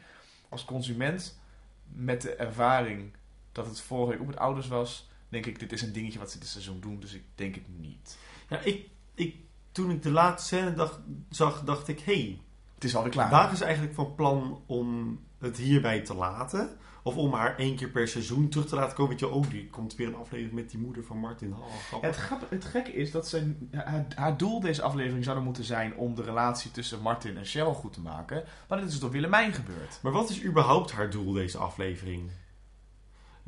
Als 0.49 0.64
consument, 0.64 1.38
met 1.84 2.22
de 2.22 2.34
ervaring 2.34 3.12
dat 3.53 3.66
het 3.66 3.80
vorige 3.80 4.11
week 4.11 4.20
ook 4.20 4.26
met 4.26 4.36
ouders 4.36 4.68
was, 4.68 5.09
denk 5.28 5.47
ik, 5.47 5.59
dit 5.59 5.72
is 5.72 5.82
een 5.82 5.92
dingetje 5.92 6.18
wat 6.18 6.30
ze 6.30 6.38
dit 6.38 6.49
seizoen 6.49 6.80
doen, 6.80 7.01
dus 7.01 7.12
ik 7.12 7.24
denk 7.34 7.55
het 7.55 7.78
niet. 7.78 8.18
Ja, 8.49 8.59
ik, 8.59 8.88
ik, 9.14 9.36
toen 9.72 9.90
ik 9.90 10.03
de 10.03 10.11
laatste 10.11 10.57
scène 10.57 10.74
dacht, 10.74 10.99
zag, 11.30 11.64
dacht 11.64 11.88
ik... 11.88 12.01
hey, 12.01 12.40
Het 12.74 12.84
is 12.84 12.97
alweer 12.97 13.12
klaar. 13.12 13.30
waren 13.30 13.57
ze 13.57 13.64
eigenlijk 13.64 13.94
van 13.94 14.14
plan 14.14 14.62
om 14.66 15.20
het 15.38 15.57
hierbij 15.57 16.01
te 16.01 16.14
laten? 16.14 16.78
Of 17.07 17.16
om 17.16 17.32
haar 17.32 17.59
één 17.59 17.76
keer 17.76 17.88
per 17.88 18.09
seizoen 18.09 18.48
terug 18.48 18.66
te 18.66 18.74
laten 18.74 18.94
komen? 18.96 19.11
Weet 19.11 19.20
je, 19.20 19.28
oh, 19.28 19.50
die 19.50 19.70
komt 19.70 19.94
weer 19.94 20.07
een 20.07 20.14
aflevering 20.14 20.54
met 20.54 20.70
die 20.70 20.80
moeder 20.80 21.04
van 21.04 21.18
Martin. 21.18 21.54
Oh. 21.92 22.02
Het, 22.02 22.18
het 22.48 22.64
gekke 22.64 22.92
is 22.92 23.11
dat 23.11 23.28
zijn, 23.28 23.70
haar, 23.70 24.07
haar 24.14 24.36
doel 24.36 24.61
deze 24.61 24.82
aflevering 24.82 25.24
zou 25.24 25.40
moeten 25.40 25.64
zijn 25.64 25.96
om 25.96 26.14
de 26.14 26.22
relatie 26.22 26.70
tussen 26.70 27.00
Martin 27.00 27.36
en 27.36 27.44
Cheryl 27.44 27.74
goed 27.74 27.92
te 27.92 28.00
maken. 28.00 28.44
Maar 28.68 28.80
dit 28.80 28.88
is 28.88 28.98
door 28.98 29.11
Willemijn 29.11 29.52
gebeurd. 29.52 29.98
Maar 30.02 30.12
wat 30.12 30.30
is 30.30 30.44
überhaupt 30.44 30.92
haar 30.92 31.11
doel, 31.11 31.32
deze 31.32 31.59
aflevering? 31.59 32.30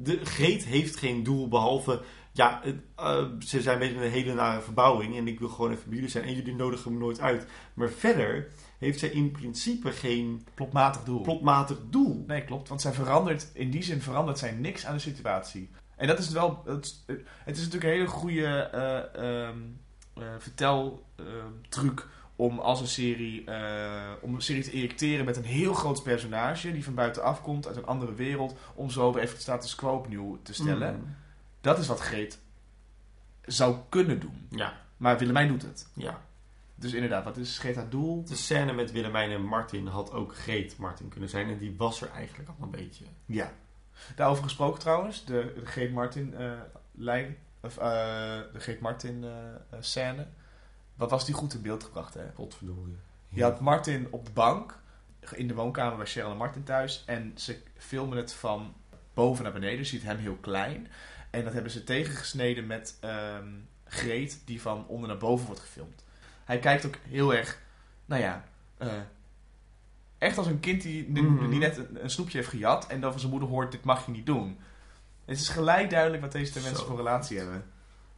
de 0.00 0.24
Greet 0.24 0.64
heeft 0.64 0.96
geen 0.96 1.22
doel 1.22 1.48
behalve... 1.48 2.02
Ja, 2.32 2.62
eh, 2.96 3.24
ze 3.38 3.62
zijn 3.62 3.78
bezig 3.78 3.94
met 3.94 4.04
een 4.04 4.10
hele 4.10 4.34
nare 4.34 4.60
verbouwing 4.60 5.16
en 5.16 5.28
ik 5.28 5.38
wil 5.38 5.48
gewoon 5.48 5.70
even 5.70 5.84
bij 5.84 5.94
jullie 5.94 6.10
zijn. 6.10 6.24
En 6.24 6.34
jullie 6.34 6.54
nodigen 6.54 6.92
me 6.92 6.98
nooit 6.98 7.20
uit. 7.20 7.46
Maar 7.74 7.88
verder 7.88 8.48
heeft 8.78 8.98
zij 8.98 9.08
in 9.08 9.30
principe 9.30 9.92
geen 9.92 10.46
Plotmatig 10.54 11.02
doel. 11.04 11.20
plotmatig 11.22 11.78
doel. 11.90 12.24
Nee, 12.26 12.44
klopt. 12.44 12.68
Want 12.68 12.80
zij 12.80 12.92
verandert, 12.92 13.46
in 13.52 13.70
die 13.70 13.82
zin 13.82 14.00
verandert 14.00 14.38
zij 14.38 14.52
niks 14.52 14.86
aan 14.86 14.94
de 14.94 15.00
situatie. 15.00 15.70
En 15.96 16.06
dat 16.06 16.18
is 16.18 16.28
wel, 16.30 16.62
het, 16.66 16.84
is- 16.84 17.04
het 17.44 17.56
is 17.56 17.64
natuurlijk 17.64 17.84
een 17.84 17.90
hele 17.98 18.06
goede 18.06 18.46
eh 18.56 19.46
ehm 19.48 19.58
eh, 20.14 20.24
verteltruc 20.38 22.06
om 22.36 22.58
als 22.58 22.80
een 22.80 22.86
serie, 22.86 23.44
eh, 23.44 24.12
om 24.20 24.34
een 24.34 24.40
serie 24.40 24.62
te 24.62 24.70
injecteren 24.70 25.24
met 25.24 25.36
een 25.36 25.44
heel 25.44 25.72
groot 25.74 26.02
personage 26.02 26.72
die 26.72 26.84
van 26.84 26.94
buitenaf 26.94 27.42
komt, 27.42 27.66
uit 27.66 27.76
een 27.76 27.86
andere 27.86 28.14
wereld, 28.14 28.56
om 28.74 28.90
zo 28.90 29.12
weer 29.12 29.22
even 29.22 29.34
de 29.34 29.40
status 29.40 29.74
quo 29.74 29.94
opnieuw 29.94 30.38
te 30.42 30.54
stellen. 30.54 30.94
Mm. 30.94 31.14
Dat 31.60 31.78
is 31.78 31.86
wat 31.86 32.00
Greet 32.00 32.38
zou 33.44 33.76
kunnen 33.88 34.20
doen. 34.20 34.46
Ja, 34.50 34.80
Maar 34.96 35.18
Willemijn 35.18 35.48
doet 35.48 35.62
het. 35.62 35.88
ja. 35.94 36.20
Dus 36.78 36.92
inderdaad, 36.92 37.24
wat 37.24 37.36
is 37.36 37.58
Greet 37.58 37.76
haar 37.76 37.88
doel? 37.88 38.24
De 38.24 38.36
scène 38.36 38.72
met 38.72 38.92
Willemijn 38.92 39.30
en 39.30 39.42
Martin 39.42 39.86
had 39.86 40.12
ook 40.12 40.36
Greet 40.36 40.76
Martin 40.76 41.08
kunnen 41.08 41.28
zijn. 41.28 41.48
En 41.48 41.58
die 41.58 41.74
was 41.76 42.02
er 42.02 42.10
eigenlijk 42.10 42.48
al 42.48 42.56
een 42.60 42.70
beetje. 42.70 43.04
Ja. 43.26 43.52
Daarover 44.16 44.42
gesproken 44.42 44.80
trouwens, 44.80 45.24
de, 45.24 45.52
de 45.54 45.66
Greet 45.66 45.92
Martin 45.92 46.34
eh, 46.34 46.52
lijn, 46.92 47.36
of 47.60 47.76
eh, 47.78 47.84
de 48.52 48.60
Greet 48.60 48.80
Martin 48.80 49.24
eh, 49.24 49.30
eh, 49.54 49.78
scène. 49.80 50.26
Wat 50.94 51.10
was 51.10 51.26
die 51.26 51.34
goed 51.34 51.54
in 51.54 51.62
beeld 51.62 51.84
gebracht, 51.84 52.14
hè? 52.14 52.24
Potverdorie. 52.24 52.96
Je 53.28 53.42
had 53.42 53.60
Martin 53.60 54.06
op 54.10 54.24
de 54.24 54.32
bank, 54.32 54.78
in 55.32 55.48
de 55.48 55.54
woonkamer 55.54 55.96
bij 55.96 56.06
Cheryl 56.06 56.30
en 56.30 56.36
Martin 56.36 56.64
thuis. 56.64 57.02
En 57.06 57.32
ze 57.34 57.58
filmen 57.76 58.16
het 58.16 58.32
van 58.32 58.74
boven 59.14 59.42
naar 59.44 59.52
beneden, 59.52 59.78
je 59.78 59.84
ziet 59.84 60.02
hem 60.02 60.16
heel 60.16 60.36
klein. 60.36 60.88
En 61.30 61.44
dat 61.44 61.52
hebben 61.52 61.72
ze 61.72 61.84
tegengesneden 61.84 62.66
met 62.66 62.96
ehm 63.00 63.48
Greet, 63.84 64.42
die 64.44 64.60
van 64.60 64.86
onder 64.86 65.08
naar 65.08 65.18
boven 65.18 65.46
wordt 65.46 65.60
gefilmd. 65.60 66.04
Hij 66.48 66.58
kijkt 66.58 66.86
ook 66.86 66.94
heel 67.08 67.34
erg, 67.34 67.60
nou 68.04 68.22
ja, 68.22 68.44
eh, 68.76 68.92
echt 70.18 70.38
als 70.38 70.46
een 70.46 70.60
kind 70.60 70.82
die, 70.82 71.08
Mhm. 71.08 71.50
die 71.50 71.58
net 71.58 71.76
een, 71.76 72.02
een 72.02 72.10
snoepje 72.10 72.38
heeft 72.38 72.50
gejat 72.50 72.86
en 72.86 73.00
dan 73.00 73.10
van 73.10 73.20
zijn 73.20 73.32
moeder 73.32 73.48
hoort, 73.48 73.72
dit 73.72 73.84
mag 73.84 74.06
je 74.06 74.12
niet 74.12 74.26
doen. 74.26 74.58
Het 75.24 75.38
is 75.38 75.48
gelijk 75.48 75.90
duidelijk 75.90 76.22
wat 76.22 76.32
deze 76.32 76.50
twee 76.50 76.64
mensen 76.64 76.86
voor 76.86 76.96
relatie 76.96 77.38
hebben. 77.38 77.64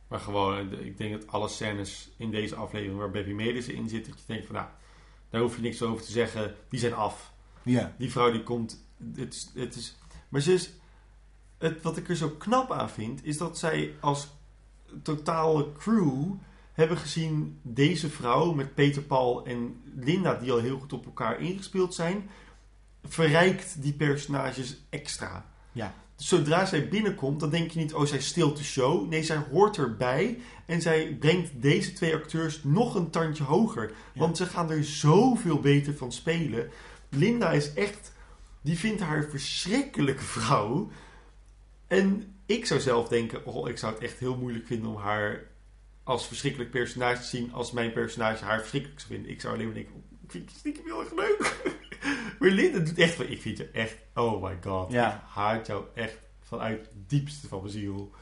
Maar 0.09 0.20
gewoon, 0.20 0.72
eh, 0.72 0.87
ik 0.87 0.99
denk 0.99 1.20
dat 1.20 1.33
alle 1.33 1.49
scènes 1.49 2.11
in 2.16 2.31
deze 2.31 2.55
aflevering 2.55 2.99
waar 2.99 3.11
Baby 3.11 3.33
Medici 3.33 3.72
in 3.72 3.89
zit, 3.89 4.07
dat 4.07 4.18
je 4.18 4.24
denkt 4.26 4.47
van 4.47 4.55
nou, 4.55 4.66
daar 5.31 5.41
hoef 5.41 5.57
je 5.57 5.62
niks 5.62 5.83
over 5.83 6.05
te 6.05 6.12
zeggen, 6.12 6.55
die 6.68 6.81
zijn 6.81 6.95
af. 6.95 7.33
Ja. 7.62 7.95
Die 7.99 8.11
vrouw 8.11 8.31
die 8.33 8.43
komt, 8.43 8.85
het 9.14 9.35
is, 9.35 9.51
het 9.55 9.74
is 9.74 9.97
maar 10.28 10.41
ze 10.41 10.53
is, 10.53 10.72
het, 11.59 11.83
wat 11.83 11.97
ik 11.97 12.09
er 12.09 12.16
zo 12.16 12.28
knap 12.28 12.72
aan 12.72 12.91
vind, 12.91 13.24
is 13.24 13.39
dat 13.39 13.59
zij 13.59 13.95
als 14.01 14.28
totale 15.03 15.72
crew 15.72 16.33
hebben 16.81 16.99
gezien 16.99 17.59
deze 17.62 18.11
vrouw 18.11 18.53
met 18.53 18.74
Peter 18.74 19.03
Paul 19.03 19.45
en 19.45 19.83
Linda, 19.97 20.35
die 20.35 20.53
al 20.53 20.59
heel 20.59 20.78
goed 20.78 20.93
op 20.93 21.05
elkaar 21.05 21.41
ingespeeld 21.41 21.95
zijn, 21.95 22.31
verrijkt 23.05 23.83
die 23.83 23.93
personages 23.93 24.76
extra. 24.89 25.47
Ja. 25.72 25.95
Zodra 26.16 26.64
zij 26.64 26.89
binnenkomt, 26.89 27.41
dan 27.41 27.51
denk 27.51 27.70
je 27.70 27.78
niet, 27.78 27.95
oh, 27.95 28.05
zij 28.05 28.20
stilt 28.20 28.57
de 28.57 28.64
show. 28.64 29.09
Nee, 29.09 29.22
zij 29.22 29.43
hoort 29.51 29.76
erbij 29.76 30.39
en 30.66 30.81
zij 30.83 31.16
brengt 31.20 31.62
deze 31.62 31.93
twee 31.93 32.14
acteurs 32.14 32.62
nog 32.64 32.95
een 32.95 33.11
tandje 33.11 33.45
hoger. 33.45 33.93
Ja. 34.12 34.20
Want 34.20 34.37
ze 34.37 34.47
gaan 34.47 34.70
er 34.70 34.85
zoveel 34.85 35.61
beter 35.61 35.97
van 35.97 36.12
spelen. 36.12 36.70
Linda 37.09 37.51
is 37.51 37.72
echt, 37.74 38.12
die 38.62 38.78
vindt 38.78 39.01
haar 39.01 39.24
verschrikkelijke 39.31 40.22
vrouw. 40.22 40.91
En 41.87 42.35
ik 42.47 42.66
zou 42.66 42.81
zelf 42.81 43.09
denken, 43.09 43.47
oh, 43.47 43.68
ik 43.68 43.78
zou 43.78 43.95
het 43.95 44.03
echt 44.03 44.18
heel 44.18 44.37
moeilijk 44.37 44.66
vinden 44.66 44.91
om 44.91 44.97
haar 44.97 45.49
als 46.05 46.26
verschrikkelijk 46.26 46.70
personage 46.70 47.20
te 47.20 47.26
zien 47.26 47.53
als 47.53 47.72
mijn 47.72 47.92
personage 47.92 48.44
haar 48.44 48.59
verschrikkelijk 48.59 49.01
zou 49.01 49.12
vinden. 49.12 49.30
Ik 49.30 49.40
zou 49.40 49.55
alleen 49.55 49.66
maar 49.66 49.74
denken, 49.74 49.94
oh, 49.94 50.03
ik 50.22 50.30
vind 50.30 50.51
je 50.51 50.57
stiekem 50.57 50.84
heel 50.84 51.01
erg 51.01 51.14
leuk. 51.14 51.57
maar 52.38 52.51
Linda 52.51 52.78
doet 52.78 52.98
echt 52.98 53.14
van, 53.14 53.28
ik 53.28 53.40
vind 53.40 53.59
je 53.59 53.70
echt, 53.70 53.96
oh 54.14 54.42
my 54.42 54.59
god. 54.62 54.92
Ja. 54.92 55.14
Ik 55.14 55.20
haat 55.26 55.66
jou 55.66 55.84
echt 55.94 56.18
vanuit 56.40 56.80
het 56.80 57.09
diepste 57.09 57.48
van 57.48 57.61
mijn 57.61 57.72
ziel. 57.72 58.12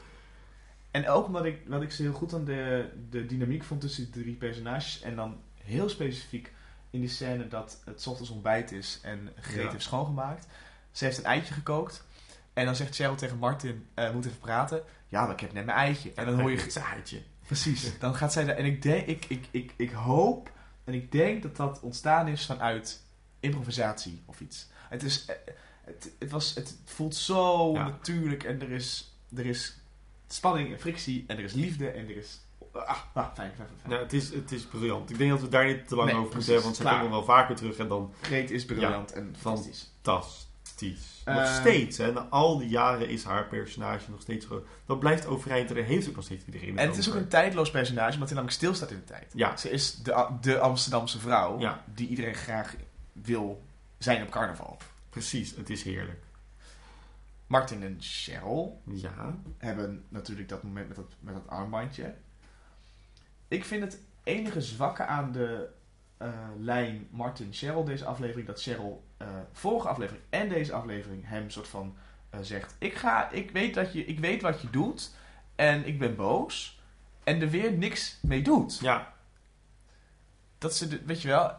En 0.91 1.09
ook 1.09 1.25
omdat 1.25 1.45
ik, 1.45 1.61
wat 1.67 1.81
ik 1.81 1.91
zo 1.91 2.03
heel 2.03 2.13
goed 2.13 2.33
aan 2.33 2.45
de, 2.45 2.89
de 3.09 3.25
dynamiek 3.25 3.63
vond 3.63 3.81
tussen 3.81 4.11
de 4.11 4.19
drie 4.19 4.35
personages. 4.35 5.01
En 5.01 5.15
dan 5.15 5.41
heel 5.63 5.89
specifiek 5.89 6.51
in 6.89 6.99
die 6.99 7.09
scène 7.09 7.47
dat 7.47 7.81
het 7.85 8.07
ochtends 8.07 8.31
ontbijt 8.31 8.71
is 8.71 8.99
en 9.03 9.29
Greet 9.39 9.63
Ja. 9.63 9.71
heeft 9.71 9.83
schoongemaakt. 9.83 10.47
Ze 10.91 11.05
heeft 11.05 11.17
een 11.17 11.23
eitje 11.23 11.53
gekookt. 11.53 12.07
En 12.53 12.65
dan 12.65 12.75
zegt 12.75 12.95
Cheryl 12.95 13.15
tegen 13.15 13.37
Martin, 13.37 13.87
eh, 13.93 14.05
we 14.07 14.13
moeten 14.13 14.31
even 14.31 14.43
praten. 14.43 14.83
Ja, 15.07 15.23
maar 15.23 15.33
ik 15.33 15.39
heb 15.39 15.53
net 15.53 15.65
mijn 15.65 15.77
eitje. 15.77 16.11
En 16.15 16.25
dan 16.25 16.39
hoor 16.39 16.51
je... 16.51 16.57
het 16.61 16.73
zaadje. 16.73 17.21
Precies. 17.49 17.99
Dan 17.99 18.15
gaat 18.15 18.33
zij 18.33 18.45
daar... 18.45 18.55
En 18.55 18.65
ik, 18.65 18.81
denk, 18.81 19.07
ik, 19.07 19.25
ik, 19.27 19.47
ik, 19.51 19.73
ik 19.77 19.91
hoop 19.91 20.51
en 20.83 20.93
ik 20.93 21.11
denk 21.11 21.41
dat 21.43 21.55
dat 21.55 21.79
ontstaan 21.81 22.27
is 22.27 22.45
vanuit 22.45 23.01
improvisatie 23.39 24.21
of 24.25 24.39
iets. 24.41 24.67
Het, 24.89 25.03
is, 25.03 25.25
eh, 25.25 25.35
het, 25.83 26.11
het, 26.19 26.31
was, 26.31 26.55
het 26.55 26.77
voelt 26.85 27.15
zo 27.15 27.73
Ja. 27.73 27.83
natuurlijk 27.83 28.43
en 28.43 28.61
er 28.61 28.71
is, 28.71 29.15
er 29.35 29.45
is 29.45 29.77
spanning 30.27 30.71
en 30.71 30.79
frictie 30.79 31.23
en 31.27 31.37
er 31.37 31.43
is 31.43 31.53
liefde 31.53 31.89
en 31.89 32.03
er 32.09 32.17
is... 32.17 32.39
Ah, 32.73 32.89
ah 32.89 32.97
fijn, 33.13 33.33
fijn, 33.33 33.53
fijn. 33.55 33.67
fijn. 33.79 33.89
Nou, 33.89 34.01
het, 34.03 34.13
is, 34.13 34.33
het 34.33 34.51
is 34.51 34.63
briljant. 34.63 35.09
Ik 35.09 35.17
denk 35.17 35.29
dat 35.29 35.41
we 35.41 35.47
daar 35.47 35.65
niet 35.65 35.87
te 35.87 35.95
lang 35.95 36.11
Nee, 36.11 36.17
over 36.19 36.35
moeten 36.35 36.53
hebben, 36.53 36.63
want 36.63 36.75
ze 36.75 36.83
komen 36.83 37.09
wel 37.09 37.23
vaker 37.23 37.55
terug 37.55 37.77
en 37.77 37.87
dan 37.87 38.13
Greet 38.21 38.51
is 38.51 38.65
briljant 38.65 39.11
en 39.11 39.35
fantastisch. 39.39 39.91
fantastisch. 40.01 40.47
Nog 41.25 41.35
Eh, 41.35 41.55
steeds, 41.59 41.97
hè, 41.97 42.11
na 42.11 42.19
al 42.29 42.57
die 42.57 42.69
jaren 42.69 43.09
is 43.09 43.23
haar 43.23 43.47
personage 43.47 44.11
nog 44.11 44.21
steeds. 44.21 44.47
Dat 44.85 44.99
blijft 44.99 45.25
overeind 45.25 45.69
en 45.69 45.75
daar 45.75 45.83
heeft 45.83 46.09
ook 46.09 46.15
nog 46.15 46.23
steeds 46.25 46.45
iedereen 46.45 46.77
En 46.77 46.87
het 46.87 46.97
is 46.97 47.09
ook 47.09 47.15
een 47.15 47.27
tijdloos 47.27 47.71
personage, 47.71 48.13
omdat 48.13 48.27
hij 48.27 48.35
namelijk 48.37 48.57
stilstaat 48.57 48.91
in 48.91 48.97
de 48.97 49.03
tijd. 49.03 49.31
Ja. 49.35 49.57
Ze 49.57 49.69
is 49.69 49.95
de, 49.95 50.27
de 50.41 50.59
Amsterdamse 50.59 51.19
vrouw 51.19 51.59
Ja. 51.59 51.83
die 51.93 52.07
iedereen 52.07 52.35
graag 52.35 52.75
wil 53.13 53.63
zijn 53.97 54.21
op 54.21 54.29
carnaval. 54.29 54.77
Precies, 55.09 55.55
het 55.55 55.69
is 55.69 55.83
heerlijk. 55.83 56.23
Martin 57.47 57.83
en 57.83 57.95
Cheryl 57.99 58.81
Ja, 58.91 59.37
hebben 59.57 60.03
natuurlijk 60.09 60.49
dat 60.49 60.63
moment 60.63 60.87
met 60.87 60.95
dat, 60.97 61.13
met 61.19 61.33
dat 61.33 61.47
armbandje. 61.47 62.13
Ik 63.47 63.65
vind 63.65 63.81
het 63.83 63.99
enige 64.23 64.61
zwakke 64.61 65.05
aan 65.05 65.31
de 65.31 65.69
eh, 66.19 66.29
lijn 66.57 67.07
Martin-Cheryl 67.11 67.83
deze 67.83 68.05
aflevering... 68.05 68.47
dat 68.47 68.61
Cheryl 68.61 69.03
eh, 69.17 69.27
vorige 69.51 69.87
aflevering 69.87 70.23
en 70.29 70.49
deze 70.49 70.73
aflevering 70.73 71.27
hem 71.27 71.49
soort 71.49 71.67
van 71.67 71.95
eh, 72.29 72.39
zegt... 72.41 72.75
Ik, 72.79 72.93
ga, 72.93 73.29
ik, 73.29 73.51
weet 73.51 73.73
dat 73.73 73.93
je, 73.93 74.05
ik 74.05 74.19
weet 74.19 74.41
wat 74.41 74.61
je 74.61 74.69
doet 74.69 75.11
en 75.55 75.87
ik 75.87 75.99
ben 75.99 76.15
boos. 76.15 76.81
En 77.23 77.41
er 77.41 77.49
weer 77.49 77.71
niks 77.71 78.17
mee 78.21 78.41
doet. 78.41 78.79
ja. 78.81 79.13
Dat 80.57 80.75
ze, 80.75 80.87
de, 80.87 81.01
weet 81.05 81.21
je 81.21 81.27
wel... 81.27 81.57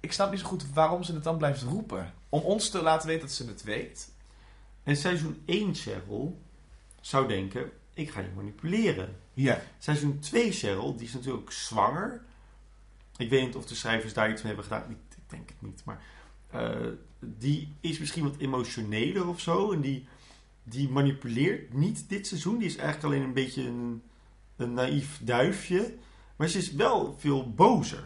ik 0.00 0.12
snap 0.12 0.30
niet 0.30 0.40
zo 0.40 0.46
goed 0.46 0.72
waarom 0.72 1.02
ze 1.02 1.14
het 1.14 1.24
dan 1.24 1.38
blijft 1.38 1.62
roepen. 1.62 2.14
Om 2.28 2.40
ons 2.40 2.70
te 2.70 2.82
laten 2.82 3.08
weten 3.08 3.26
dat 3.26 3.36
ze 3.36 3.46
het 3.46 3.62
weet. 3.62 4.12
En 4.82 4.96
seizoen 4.96 5.42
1 5.46 5.74
Cheryl 5.74 6.40
zou 7.00 7.28
denken, 7.28 7.70
ik 7.94 8.10
ga 8.10 8.20
je 8.20 8.30
manipuleren. 8.34 9.16
Ja. 9.34 9.60
Seizoen 9.78 10.18
2 10.18 10.52
Cheryl, 10.52 10.96
die 10.96 11.06
is 11.06 11.14
natuurlijk 11.14 11.52
zwanger. 11.52 12.22
Ik 13.20 13.30
weet 13.30 13.46
niet 13.46 13.56
of 13.56 13.66
de 13.66 13.74
schrijvers 13.74 14.12
daar 14.12 14.30
iets 14.30 14.42
mee 14.42 14.54
hebben 14.54 14.72
gedaan. 14.72 14.90
Ik 14.90 14.96
denk 15.26 15.48
het 15.48 15.62
niet, 15.62 15.82
maar... 15.84 16.02
eh, 16.50 16.86
die 17.18 17.72
is 17.80 17.98
misschien 17.98 18.22
wat 18.24 18.36
emotioneler 18.38 19.28
of 19.28 19.40
zo. 19.40 19.72
En 19.72 19.80
die, 19.80 20.06
die 20.62 20.88
manipuleert 20.88 21.74
niet 21.74 22.08
dit 22.08 22.26
seizoen. 22.26 22.58
Die 22.58 22.66
is 22.68 22.76
eigenlijk 22.76 23.06
alleen 23.06 23.22
een 23.28 23.34
beetje 23.34 23.62
een, 23.66 24.02
een 24.56 24.74
naïef 24.74 25.20
duifje. 25.22 25.94
Maar 26.36 26.48
ze 26.48 26.58
is 26.58 26.72
wel 26.72 27.16
veel 27.18 27.50
bozer. 27.54 28.04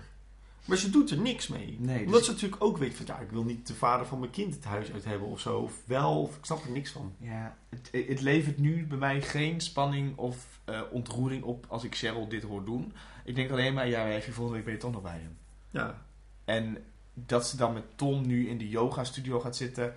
Maar 0.64 0.76
ze 0.76 0.90
doet 0.90 1.10
er 1.10 1.18
niks 1.18 1.48
mee. 1.48 1.76
Nee, 1.80 1.96
dus- 1.98 2.06
Omdat 2.06 2.24
ze 2.24 2.30
natuurlijk 2.30 2.62
ook 2.64 2.78
weet 2.78 2.94
van... 2.94 3.06
Ja, 3.06 3.18
ik 3.18 3.30
wil 3.30 3.44
niet 3.44 3.66
de 3.66 3.74
vader 3.74 4.06
van 4.06 4.18
mijn 4.18 4.30
kind 4.30 4.54
het 4.54 4.64
huis 4.64 4.92
uit 4.92 5.04
hebben 5.04 5.28
of 5.28 5.40
zo. 5.40 5.58
Of 5.58 5.82
wel, 5.86 6.20
of 6.22 6.36
ik 6.36 6.44
snap 6.44 6.64
er 6.64 6.70
niks 6.70 6.90
van. 6.90 7.14
Ja, 7.18 7.56
het, 7.68 7.90
het 8.08 8.20
levert 8.20 8.58
nu 8.58 8.86
bij 8.86 8.98
mij 8.98 9.22
geen 9.22 9.60
spanning 9.60 10.16
of 10.16 10.53
eh, 10.64 10.80
ontroering 10.90 11.42
op 11.42 11.66
als 11.68 11.84
ik 11.84 11.94
Cheryl 11.94 12.28
dit 12.28 12.42
hoor 12.42 12.64
doen. 12.64 12.92
Ik 13.24 13.34
denk 13.34 13.50
alleen 13.50 13.74
maar, 13.74 13.88
ja, 13.88 14.08
even 14.08 14.32
volgende 14.32 14.56
week 14.56 14.64
ben 14.64 14.74
je 14.74 14.80
toch 14.80 14.92
nog 14.92 15.02
bij 15.02 15.18
hem. 15.18 15.38
Ja, 15.70 16.02
En 16.44 16.84
dat 17.14 17.46
ze 17.46 17.56
dan 17.56 17.72
met 17.72 17.84
Tom 17.96 18.26
nu 18.26 18.48
in 18.48 18.58
de 18.58 18.68
yoga 18.68 19.04
studio 19.04 19.40
gaat 19.40 19.56
zitten. 19.56 19.94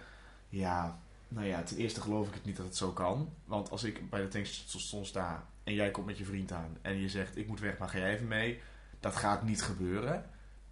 Ja, 0.49 0.99
nou 1.27 1.47
ja, 1.47 1.63
ten 1.63 1.77
eerste 1.77 2.01
geloof 2.01 2.27
ik 2.27 2.33
het 2.33 2.45
niet 2.45 2.57
dat 2.57 2.65
het 2.65 2.77
zo 2.77 2.91
kan. 2.91 3.29
Want 3.45 3.71
als 3.71 3.83
ik 3.83 4.09
bij 4.09 4.21
de 4.21 4.27
tankstation 4.27 5.05
sta 5.05 5.47
en 5.63 5.73
jij 5.73 5.91
komt 5.91 6.05
met 6.05 6.17
je 6.17 6.25
vriend 6.25 6.51
aan 6.51 6.77
en 6.81 6.97
je 6.97 7.09
zegt 7.09 7.37
ik 7.37 7.47
moet 7.47 7.59
weg, 7.59 7.77
maar 7.77 7.89
ga 7.89 7.97
jij 7.97 8.13
even 8.13 8.27
mee. 8.27 8.61
Dat 8.99 9.15
gaat 9.15 9.43
niet 9.43 9.61
gebeuren. 9.61 10.25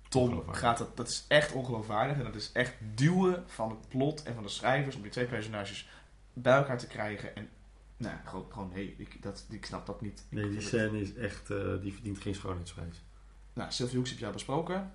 Tom 0.10 0.44
gaat 0.50 0.78
dat, 0.78 0.98
dat 0.98 1.08
is 1.08 1.26
echt 1.28 1.52
ongeloofwaardig. 1.52 2.18
En 2.18 2.24
dat 2.24 2.36
is 2.36 2.52
echt 2.52 2.74
duwen 2.94 3.44
van 3.48 3.70
het 3.70 3.90
plot 3.90 4.24
en 4.24 4.34
van 4.34 4.44
de 4.44 4.50
schrijvers 4.50 4.96
om 4.96 5.02
die 5.02 5.12
twee 5.12 5.26
personages 5.26 5.90
bij 6.34 6.58
elkaar 6.58 6.78
te 6.78 6.88
krijgen. 6.88 7.36
En 7.36 7.50
nou, 7.98 8.16
gewoon, 8.26 8.46
gewoon 8.52 8.72
hey, 8.72 8.96
ik, 8.98 9.22
dat, 9.22 9.46
ik 9.50 9.66
snap 9.66 9.86
dat 9.86 10.02
niet. 10.02 10.26
nee, 10.30 10.50
die 10.50 10.62
scène 10.62 11.02
is 11.02 11.14
echt... 11.14 11.50
eh, 11.50 11.82
die 11.82 11.94
verdient 11.94 12.20
geen 12.20 12.36
schoonheidsprijs. 12.36 13.04
Nou, 13.54 13.72
Sylvie 13.72 13.96
Hoeks 13.98 14.10
heb 14.10 14.20
jij 14.20 14.32
besproken. 14.32 14.92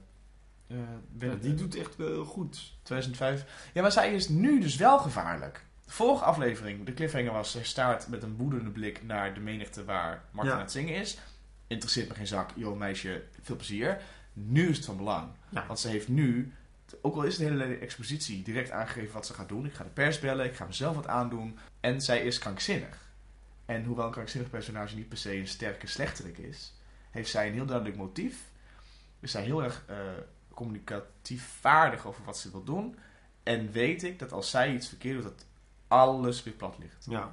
Eh, 0.66 0.76
ben 1.12 1.28
Ja, 1.30 1.34
die 1.36 1.54
doet 1.54 1.76
echt 1.76 1.96
wel 1.96 2.24
goed. 2.24 2.72
2005. 2.82 3.70
Ja, 3.74 3.82
maar 3.82 3.92
zij 3.92 4.14
is 4.14 4.28
nu 4.28 4.60
dus 4.60 4.76
wel 4.76 4.98
gevaarlijk. 4.98 5.64
De 5.84 5.92
vorige 5.92 6.24
aflevering, 6.24 6.86
de 6.86 6.94
cliffhanger 6.94 7.32
was... 7.32 7.52
Hij 7.52 7.64
staart 7.64 8.08
met 8.08 8.22
een 8.22 8.36
woedende 8.36 8.70
blik 8.70 9.02
naar 9.02 9.34
de 9.34 9.40
menigte 9.40 9.84
waar 9.84 10.24
Martin 10.30 10.52
Ja. 10.52 10.58
aan 10.58 10.64
het 10.64 10.72
zingen 10.72 10.94
is. 10.94 11.18
Interesseert 11.66 12.08
me 12.08 12.14
geen 12.14 12.26
zak. 12.26 12.50
Joh, 12.54 12.78
meisje, 12.78 13.24
veel 13.42 13.56
plezier. 13.56 14.00
Nu 14.32 14.68
is 14.68 14.76
het 14.76 14.86
van 14.86 14.96
belang. 14.96 15.28
Ja. 15.48 15.66
Want 15.66 15.78
ze 15.78 15.88
heeft 15.88 16.08
nu, 16.08 16.52
ook 17.02 17.14
al 17.14 17.22
is 17.22 17.38
het 17.38 17.48
een 17.48 17.60
hele 17.60 17.76
expositie, 17.76 18.42
direct 18.42 18.70
aangegeven 18.70 19.12
wat 19.12 19.26
ze 19.26 19.34
gaat 19.34 19.48
doen. 19.48 19.66
Ik 19.66 19.74
ga 19.74 19.84
de 19.84 19.90
pers 19.90 20.18
bellen, 20.18 20.46
ik 20.46 20.54
ga 20.56 20.66
mezelf 20.66 20.94
wat 20.94 21.06
aandoen. 21.06 21.58
En 21.80 22.00
zij 22.00 22.22
is 22.22 22.38
krankzinnig. 22.38 23.08
En 23.66 23.84
hoewel 23.84 24.06
een 24.06 24.12
krankzinnig 24.12 24.50
personage 24.50 24.96
niet 24.96 25.08
per 25.08 25.18
se 25.18 25.36
een 25.36 25.48
sterke 25.48 25.86
slechterik 25.86 26.38
is, 26.38 26.74
heeft 27.10 27.30
zij 27.30 27.46
een 27.46 27.52
heel 27.52 27.66
duidelijk 27.66 27.96
motief. 27.96 28.50
Is 29.20 29.30
zij 29.30 29.42
heel 29.42 29.62
erg 29.62 29.84
eh, 29.86 29.96
communicatief 30.54 31.44
vaardig 31.60 32.06
over 32.06 32.24
wat 32.24 32.38
ze 32.38 32.50
wil 32.50 32.64
doen. 32.64 32.96
En 33.42 33.70
weet 33.72 34.02
ik 34.02 34.18
dat 34.18 34.32
als 34.32 34.50
zij 34.50 34.74
iets 34.74 34.88
verkeerd 34.88 35.14
doet, 35.14 35.22
dat 35.22 35.46
alles 35.88 36.42
weer 36.42 36.54
plat 36.54 36.78
ligt. 36.78 37.06
Ja. 37.08 37.32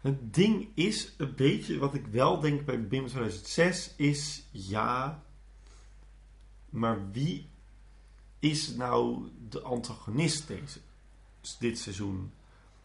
Het 0.00 0.34
ding 0.34 0.68
is 0.74 1.14
een 1.16 1.34
beetje 1.34 1.78
wat 1.78 1.94
ik 1.94 2.06
wel 2.06 2.40
denk 2.40 2.64
bij 2.64 2.86
BIM 2.86 3.06
2006 3.06 3.94
is 3.96 4.46
ja, 4.50 5.22
maar 6.70 7.10
wie 7.10 7.50
is 8.38 8.74
nou 8.74 9.28
de 9.48 9.60
antagonist 9.60 10.46
deze, 10.46 10.78
dit 11.58 11.78
seizoen? 11.78 12.32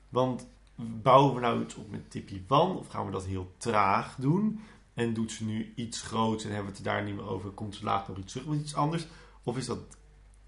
Want 0.09 0.47
bouwen 0.75 1.35
we 1.35 1.41
nou 1.41 1.61
iets 1.61 1.75
op 1.75 1.91
met 1.91 2.11
Tippy 2.11 2.41
Wan 2.47 2.77
of 2.77 2.87
gaan 2.87 3.05
we 3.05 3.11
dat 3.11 3.25
heel 3.25 3.53
traag 3.57 4.15
doen? 4.15 4.61
En 4.93 5.13
doet 5.13 5.31
ze 5.31 5.45
nu 5.45 5.73
iets 5.75 6.01
groots 6.01 6.43
en 6.43 6.49
hebben 6.51 6.71
we 6.71 6.77
het 6.77 6.85
daar 6.85 7.03
niet 7.03 7.15
meer 7.15 7.29
over? 7.29 7.49
Komt 7.49 7.75
ze 7.75 7.83
later 7.83 8.09
nog 8.09 8.23
iets 8.23 8.31
terug 8.31 8.47
met 8.47 8.59
iets 8.59 8.75
anders? 8.75 9.07
Of 9.43 9.57
is 9.57 9.65
dat 9.65 9.79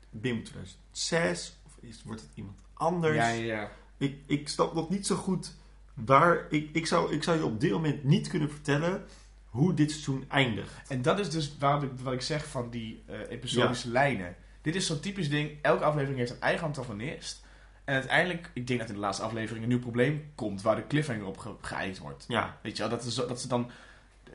BIM 0.10 0.44
2006? 0.44 1.60
Of 1.66 1.78
is, 1.80 2.04
wordt 2.04 2.22
het 2.22 2.30
iemand 2.34 2.58
anders? 2.74 3.16
Ja, 3.16 3.30
ja. 3.30 3.72
Ik, 3.98 4.18
ik 4.26 4.50
snap 4.50 4.74
nog 4.74 4.90
niet 4.90 5.08
zo 5.08 5.16
goed 5.16 5.56
waar. 5.94 6.46
Ik, 6.50 6.70
ik, 6.74 6.86
zou, 6.86 7.14
ik 7.14 7.24
zou 7.24 7.38
je 7.38 7.46
op 7.46 7.60
dit 7.60 7.72
moment 7.72 8.04
niet 8.04 8.28
kunnen 8.28 8.50
vertellen 8.50 9.06
hoe 9.46 9.74
dit 9.74 9.92
seizoen 9.92 10.26
eindigt. 10.30 10.88
En 10.88 11.02
dat 11.02 11.20
is 11.20 11.30
dus 11.30 11.58
waar 11.58 11.84
ik, 11.84 11.92
wat 12.02 12.14
ik 12.14 12.22
zeg 12.22 12.48
van 12.48 12.70
die 12.70 13.04
eh, 13.06 13.20
episodische 13.30 13.90
lijnen. 13.90 14.36
Dit 14.64 14.76
is 14.76 14.86
zo'n 14.86 15.00
typisch 15.00 15.30
ding. 15.30 15.52
Elke 15.62 15.84
aflevering 15.84 16.18
heeft 16.20 16.32
een 16.32 16.42
eigen 16.42 16.66
antagonist. 16.66 17.44
En 17.84 17.94
uiteindelijk, 17.94 18.50
ik 18.54 18.68
denk 18.68 18.80
dat 18.80 18.88
in 18.90 18.96
de 18.96 19.00
laatste 19.02 19.24
aflevering 19.24 19.64
een 19.64 19.70
nieuw 19.70 19.80
probleem 19.80 20.32
komt 20.36 20.62
waar 20.62 20.76
de 20.76 20.88
cliffhanger 20.88 21.26
op 21.26 21.38
ge- 21.38 21.56
geëikt 21.62 21.98
wordt. 21.98 22.26
Ja, 22.28 22.58
Weet 22.62 22.78
je 22.78 22.82
wel, 22.82 22.92
dat, 22.92 23.04
is, 23.06 23.16
dat 23.16 23.42
ze 23.42 23.48
dan... 23.48 23.70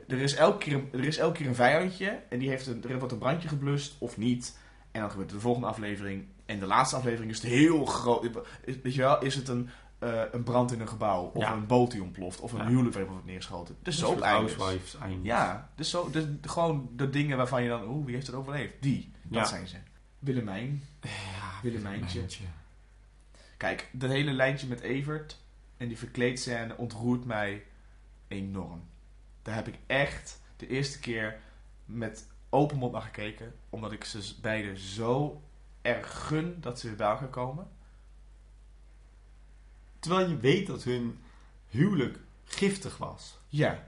Er 0.07 0.17
is, 0.21 0.35
elke 0.35 0.57
keer, 0.57 0.73
een- 0.73 0.89
er 0.93 1.03
is 1.05 1.17
elke 1.17 1.37
keer 1.37 1.47
een 1.47 1.55
vijandje 1.55 2.19
en 2.29 2.39
die 2.39 2.49
heeft 2.49 2.67
een, 2.67 2.83
er 2.89 2.97
wordt 2.97 3.13
een 3.13 3.19
brandje 3.19 3.47
geblust 3.47 3.95
of 3.99 4.17
niet. 4.17 4.57
En 4.91 5.01
dan 5.01 5.09
gebeurt 5.11 5.29
de 5.29 5.39
volgende 5.39 5.67
aflevering. 5.67 6.25
En 6.45 6.59
de 6.59 6.65
laatste 6.65 6.95
aflevering 6.95 7.31
is 7.31 7.41
het 7.41 7.51
heel 7.51 7.85
groot. 7.85 8.29
Weet 8.83 8.93
je 8.93 9.01
wel, 9.01 9.21
is 9.21 9.35
het 9.35 9.47
een, 9.47 9.69
eh, 9.99 10.21
een 10.31 10.43
brand 10.43 10.71
in 10.71 10.79
een 10.79 10.87
gebouw 10.87 11.23
of 11.33 11.41
Ja. 11.43 11.53
een 11.53 11.65
boot 11.67 11.91
die 11.91 12.01
ontploft 12.03 12.39
of 12.39 12.51
een 12.51 12.59
Ja. 12.59 12.67
huwelijk 12.67 12.95
wordt 13.07 13.25
neergeschoten. 13.25 13.75
Dus 13.83 13.97
zo 13.99 14.19
eindigt. 14.19 14.55
Housewives. 14.55 14.97
Ja, 15.21 15.69
dus, 15.75 15.89
zo, 15.89 16.09
dus 16.11 16.23
gewoon 16.41 16.89
de 16.95 17.09
dingen 17.09 17.37
waarvan 17.37 17.63
je 17.63 17.69
dan, 17.69 17.87
oeh, 17.87 18.05
wie 18.05 18.13
heeft 18.15 18.27
het 18.27 18.35
overleefd? 18.35 18.73
Die, 18.79 19.11
dat 19.23 19.39
Ja. 19.41 19.45
zijn 19.47 19.67
ze. 19.67 19.75
Willemijn. 20.19 20.83
Ja, 21.01 21.59
Willemijntje. 21.61 22.07
Willemijntje. 22.07 22.43
Kijk, 23.57 23.89
dat 23.91 24.09
hele 24.09 24.31
lijntje 24.31 24.67
met 24.67 24.79
Evert 24.79 25.37
en 25.77 25.87
die 25.87 25.97
verkleedscène 25.97 26.77
ontroert 26.77 27.25
mij 27.25 27.65
enorm. 28.27 28.83
Daar 29.41 29.55
heb 29.55 29.67
ik 29.67 29.77
echt 29.85 30.41
de 30.57 30.67
eerste 30.67 30.99
keer 30.99 31.39
met 31.85 32.27
open 32.49 32.77
mond 32.77 32.91
naar 32.91 33.01
gekeken, 33.01 33.55
omdat 33.69 33.91
ik 33.91 34.03
ze 34.03 34.35
beiden 34.41 34.77
zo 34.77 35.41
erg 35.81 36.27
gun 36.27 36.57
dat 36.59 36.79
ze 36.79 36.87
weer 36.87 36.95
bij 36.95 37.07
elkaar 37.07 37.27
komen. 37.29 37.67
Terwijl 39.99 40.29
je 40.29 40.37
weet 40.37 40.67
dat 40.67 40.83
hun 40.83 41.19
huwelijk 41.67 42.19
giftig 42.43 42.97
was. 42.97 43.37
Ja, 43.47 43.87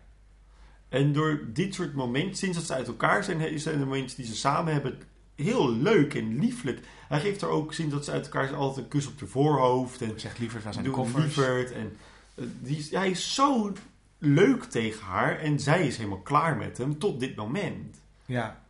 En 0.89 1.13
door 1.13 1.53
dit 1.53 1.73
soort 1.73 1.93
momenten, 1.93 2.35
sinds 2.35 2.57
dat 2.57 2.65
ze 2.65 2.73
uit 2.73 2.87
elkaar 2.87 3.23
zijn, 3.23 3.59
zijn 3.59 3.79
de 3.79 3.85
momenten 3.85 4.15
die 4.15 4.25
ze 4.25 4.35
samen 4.35 4.73
hebben 4.73 5.01
heel 5.35 5.71
leuk 5.75 6.13
en 6.13 6.39
lieflijk. 6.39 6.79
Hij 7.07 7.19
geeft 7.19 7.41
er 7.41 7.47
ook, 7.49 7.73
sinds 7.73 7.93
dat 7.93 8.05
ze 8.05 8.11
uit 8.11 8.23
elkaar 8.25 8.55
altijd 8.55 8.83
een 8.85 8.91
kus 8.91 9.07
op 9.07 9.17
de 9.19 9.27
voorhoofd. 9.27 10.01
En 10.01 10.09
ik 10.09 10.19
zeg 10.19 10.37
liever 10.37 10.61
van 10.61 10.73
zijn 10.73 10.91
koffers. 10.91 11.23
lieverd. 11.23 11.71
En, 11.71 11.97
eh, 12.35 12.45
die 12.59 12.77
is, 12.77 12.91
hij 12.91 13.09
is 13.09 13.33
zo 13.33 13.73
leuk 14.17 14.63
tegen 14.63 15.03
haar 15.05 15.39
en 15.39 15.59
zij 15.59 15.87
is 15.87 15.97
helemaal 15.97 16.21
klaar 16.21 16.57
met 16.57 16.77
hem 16.77 16.97
tot 16.99 17.19
dit 17.19 17.35
moment. 17.35 17.97
Ja. 18.25 18.63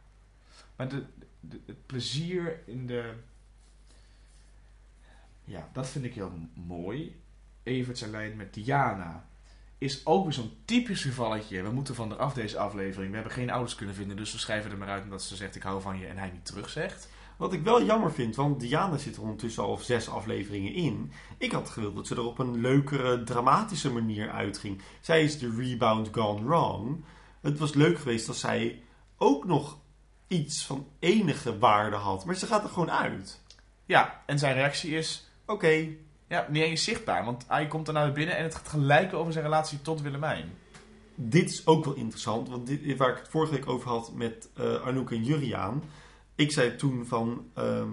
Maar 0.75 0.89
de, 0.89 1.03
de- 1.39 1.59
het 1.65 1.85
plezier 1.85 2.59
in 2.65 2.87
de... 2.87 3.13
Ja, 5.43 5.69
dat 5.73 5.89
vind 5.89 6.05
ik 6.05 6.13
heel 6.13 6.31
mooi. 6.53 7.19
Evert 7.63 7.97
zijn 7.97 8.11
lijn 8.11 8.35
met 8.35 8.53
Diana 8.53 9.25
is 9.81 10.05
ook 10.05 10.23
weer 10.23 10.33
zo'n 10.33 10.51
typisch 10.65 11.01
gevalletje. 11.01 11.61
We 11.61 11.71
moeten 11.71 11.95
van 11.95 12.11
eraf 12.11 12.33
deze 12.33 12.57
aflevering. 12.57 13.09
We 13.09 13.15
hebben 13.15 13.33
geen 13.33 13.49
ouders 13.49 13.75
kunnen 13.75 13.95
vinden, 13.95 14.17
dus 14.17 14.31
we 14.31 14.37
schrijven 14.37 14.71
er 14.71 14.77
maar 14.77 14.87
uit 14.87 15.03
omdat 15.03 15.23
ze 15.23 15.35
zegt 15.35 15.55
ik 15.55 15.63
hou 15.63 15.81
van 15.81 15.99
je 15.99 16.05
en 16.05 16.17
hij 16.17 16.29
niet 16.29 16.45
terugzegt. 16.45 17.09
Wat 17.37 17.53
ik 17.53 17.63
wel 17.63 17.83
jammer 17.83 18.11
vind, 18.11 18.35
want 18.35 18.59
Diana 18.59 18.97
zit 18.97 19.15
er 19.15 19.21
ondertussen 19.21 19.63
al 19.63 19.77
zes 19.77 20.09
afleveringen 20.09 20.73
in. 20.73 21.11
Ik 21.37 21.51
had 21.51 21.69
gewild 21.69 21.95
dat 21.95 22.07
ze 22.07 22.15
er 22.15 22.25
op 22.25 22.39
een 22.39 22.61
leukere, 22.61 23.23
dramatische 23.23 23.91
manier 23.91 24.31
uitging. 24.31 24.81
Zij 24.99 25.23
is 25.23 25.39
de 25.39 25.55
rebound 25.57 26.09
gone 26.11 26.45
wrong. 26.45 27.03
Het 27.41 27.59
was 27.59 27.73
leuk 27.73 27.99
geweest 27.99 28.27
als 28.27 28.39
zij 28.39 28.83
ook 29.17 29.45
nog 29.45 29.77
iets 30.27 30.65
van 30.65 30.87
enige 30.99 31.57
waarde 31.57 31.95
had. 31.95 32.25
Maar 32.25 32.35
ze 32.35 32.45
gaat 32.45 32.63
er 32.63 32.69
gewoon 32.69 32.91
uit. 32.91 33.41
Ja, 33.85 34.23
en 34.25 34.39
zijn 34.39 34.53
reactie 34.53 34.95
is... 34.95 35.29
Oké, 35.45 35.87
Ja, 36.31 36.47
niet 36.49 36.63
eens 36.63 36.83
zichtbaar, 36.83 37.25
want 37.25 37.45
hij 37.47 37.67
komt 37.67 37.87
er 37.87 37.93
naar 37.93 38.11
binnen 38.11 38.37
en 38.37 38.43
het 38.43 38.55
gaat 38.55 38.67
gelijk 38.67 39.13
over 39.13 39.31
zijn 39.31 39.43
relatie 39.43 39.81
tot 39.81 40.01
Willemijn. 40.01 40.51
dit 41.15 41.49
is 41.49 41.67
ook 41.67 41.85
wel 41.85 41.93
interessant. 41.93 42.49
Want 42.49 42.67
dit, 42.67 42.97
waar 42.97 43.09
ik 43.09 43.17
het 43.17 43.27
vorige 43.27 43.53
week 43.53 43.67
over 43.67 43.89
had 43.89 44.13
met 44.13 44.49
eh 44.55 44.87
Anouk 44.87 45.11
en 45.11 45.23
Juriaan. 45.23 45.83
Ik 46.35 46.51
zei 46.51 46.75
toen 46.75 47.05
van... 47.05 47.45
ehm, 47.53 47.89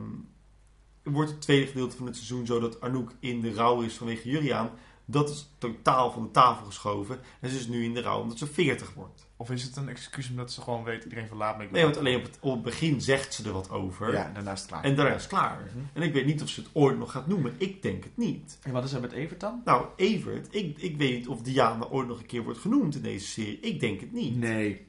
wordt 1.03 1.31
het 1.31 1.41
tweede 1.41 1.67
gedeelte 1.67 1.97
van 1.97 2.07
het 2.07 2.17
seizoen 2.17 2.47
zo 2.47 2.61
dat 2.61 2.81
Anouk 2.81 3.13
in 3.21 3.41
de 3.41 3.53
rouw 3.53 3.81
is 3.81 3.95
vanwege 3.95 4.29
Juriaan? 4.29 4.71
Dat 5.05 5.31
is 5.31 5.55
totaal 5.59 6.11
van 6.11 6.23
de 6.23 6.31
tafel 6.31 6.67
geschoven. 6.67 7.21
En 7.41 7.51
ze 7.51 7.57
is 7.57 7.69
nu 7.69 7.85
in 7.85 7.95
de 7.95 8.03
rouw 8.03 8.21
omdat 8.21 8.39
ze 8.39 8.47
40 8.47 8.95
wordt. 8.95 9.28
Of 9.41 9.51
is 9.51 9.63
het 9.63 9.77
een 9.77 9.89
excuus 9.89 10.31
omdat 10.31 10.53
ze 10.53 10.61
gewoon 10.61 10.85
weet 10.85 11.05
iedereen 11.05 11.27
verlaat 11.27 11.59
me? 11.59 11.65
ik 11.65 11.71
Nee, 11.71 11.83
want 11.83 11.97
alleen 11.97 12.17
op 12.17 12.23
het, 12.23 12.39
op 12.41 12.53
het 12.53 12.63
begin 12.63 13.01
zegt 13.01 13.35
ze 13.35 13.45
er 13.45 13.53
wat 13.53 13.71
over. 13.71 14.13
Ja, 14.13 14.31
daarna 14.35 14.53
is 14.53 14.59
het 14.61 14.69
klaar. 14.69 14.85
En 14.85 14.95
daarna 14.95 15.15
is 15.15 15.23
het 15.23 15.31
klaar. 15.31 15.61
Mhm. 15.61 15.85
En 15.93 16.03
ik 16.03 16.13
weet 16.13 16.27
niet 16.27 16.43
of 16.43 16.49
ze 16.49 16.61
het 16.61 16.71
ooit 16.73 16.99
nog 16.99 17.13
gaat 17.13 17.27
noemen. 17.27 17.55
Ik 17.57 17.83
denk 17.83 18.05
het 18.05 18.17
niet. 18.17 18.59
En 18.63 18.73
wat 18.73 18.85
is 18.85 18.93
er 18.93 19.01
met 19.01 19.13
Evert 19.13 19.41
dan? 19.41 19.63
Nou, 19.65 19.87
Evert, 19.97 20.55
ik, 20.55 20.79
ik 20.79 20.97
weet 20.97 21.17
niet 21.17 21.29
of 21.29 21.43
Diana 21.43 21.85
ooit 21.87 22.09
nog 22.09 22.19
een 22.19 22.27
keer 22.27 22.43
wordt 22.43 22.59
genoemd 22.59 22.95
in 22.95 23.03
deze 23.03 23.27
serie. 23.27 23.61
Ik 23.61 23.81
denk 23.81 24.01
het 24.01 24.13
niet. 24.13 24.37
Nee. 24.37 24.87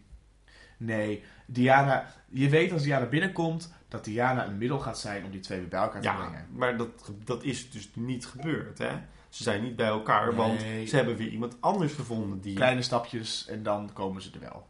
Nee. 0.78 1.24
Diana, 1.45 2.14
je 2.30 2.50
weet 2.50 2.72
als 2.72 2.84
Diana 2.84 3.06
binnenkomt 3.06 3.74
dat 3.88 4.04
Diana 4.06 4.47
een 4.47 4.58
middel 4.58 4.80
gaat 4.80 5.00
zijn 5.00 5.26
om 5.26 5.32
die 5.32 5.39
twee 5.39 5.60
weer 5.60 5.68
bij 5.68 5.80
elkaar 5.80 6.02
te 6.02 6.08
Ja, 6.08 6.16
brengen. 6.16 6.45
maar 6.52 6.78
dat, 6.78 7.12
dat 7.24 7.43
is 7.43 7.72
dus 7.72 7.89
niet 7.93 8.26
gebeurd, 8.26 8.78
hè? 8.78 8.91
Ze 9.30 9.43
zijn 9.43 9.63
niet 9.63 9.75
bij 9.75 9.88
elkaar, 9.88 10.36
want 10.36 10.59
ze 10.61 10.95
hebben 10.95 11.15
weer 11.15 11.30
iemand 11.30 11.57
anders 11.61 11.93
gevonden 11.93 12.41
die... 12.41 12.55
Kleine 12.55 12.82
stapjes 12.82 13.47
en 13.47 13.63
dan 13.63 13.93
komen 13.93 14.21
ze 14.21 14.32
er 14.34 14.39
wel. 14.39 14.67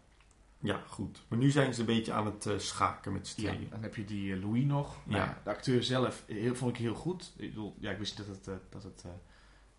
Ja, 0.61 0.81
goed. 0.87 1.23
Maar 1.27 1.39
nu 1.39 1.51
zijn 1.51 1.73
ze 1.73 1.79
een 1.79 1.85
beetje 1.85 2.11
aan 2.13 2.25
het 2.25 2.45
eh, 2.45 2.57
schaken 2.57 3.13
met 3.13 3.27
z'n 3.27 3.41
Ja, 3.41 3.53
dan 3.69 3.81
heb 3.81 3.95
je 3.95 4.05
die 4.05 4.33
eh, 4.33 4.41
Louis 4.41 4.63
nog. 4.63 4.97
Nou, 5.03 5.21
Ja. 5.21 5.41
de 5.43 5.49
acteur 5.49 5.83
zelf 5.83 6.23
heel, 6.27 6.55
vond 6.55 6.71
ik 6.71 6.77
heel 6.77 6.95
goed. 6.95 7.33
Ik, 7.37 7.49
bedoel, 7.49 7.75
ja, 7.79 7.91
ik 7.91 7.97
wist 7.97 8.17
niet 8.17 8.27
dat 8.27 8.35
het, 8.35 8.47
eh, 8.47 8.53
dat 8.69 8.83
het 8.83 9.01
eh 9.05 9.11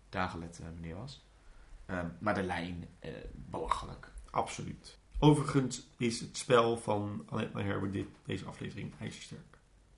Dagelet 0.09 0.59
eh, 0.59 0.65
meneer 0.75 0.95
was. 0.95 1.25
Ehm, 1.85 2.07
maar 2.19 2.33
de 2.33 2.43
lijn, 2.43 2.87
eh, 2.99 3.11
belachelijk. 3.33 4.11
Absoluut. 4.29 4.97
Overigens 5.19 5.87
is 5.97 6.19
het 6.19 6.37
spel 6.37 6.77
van 6.77 7.23
Annette 7.29 7.59
Herbert 7.61 7.93
dit, 7.93 8.07
deze 8.25 8.45
aflevering 8.45 8.93
ijzersterk. 8.99 9.50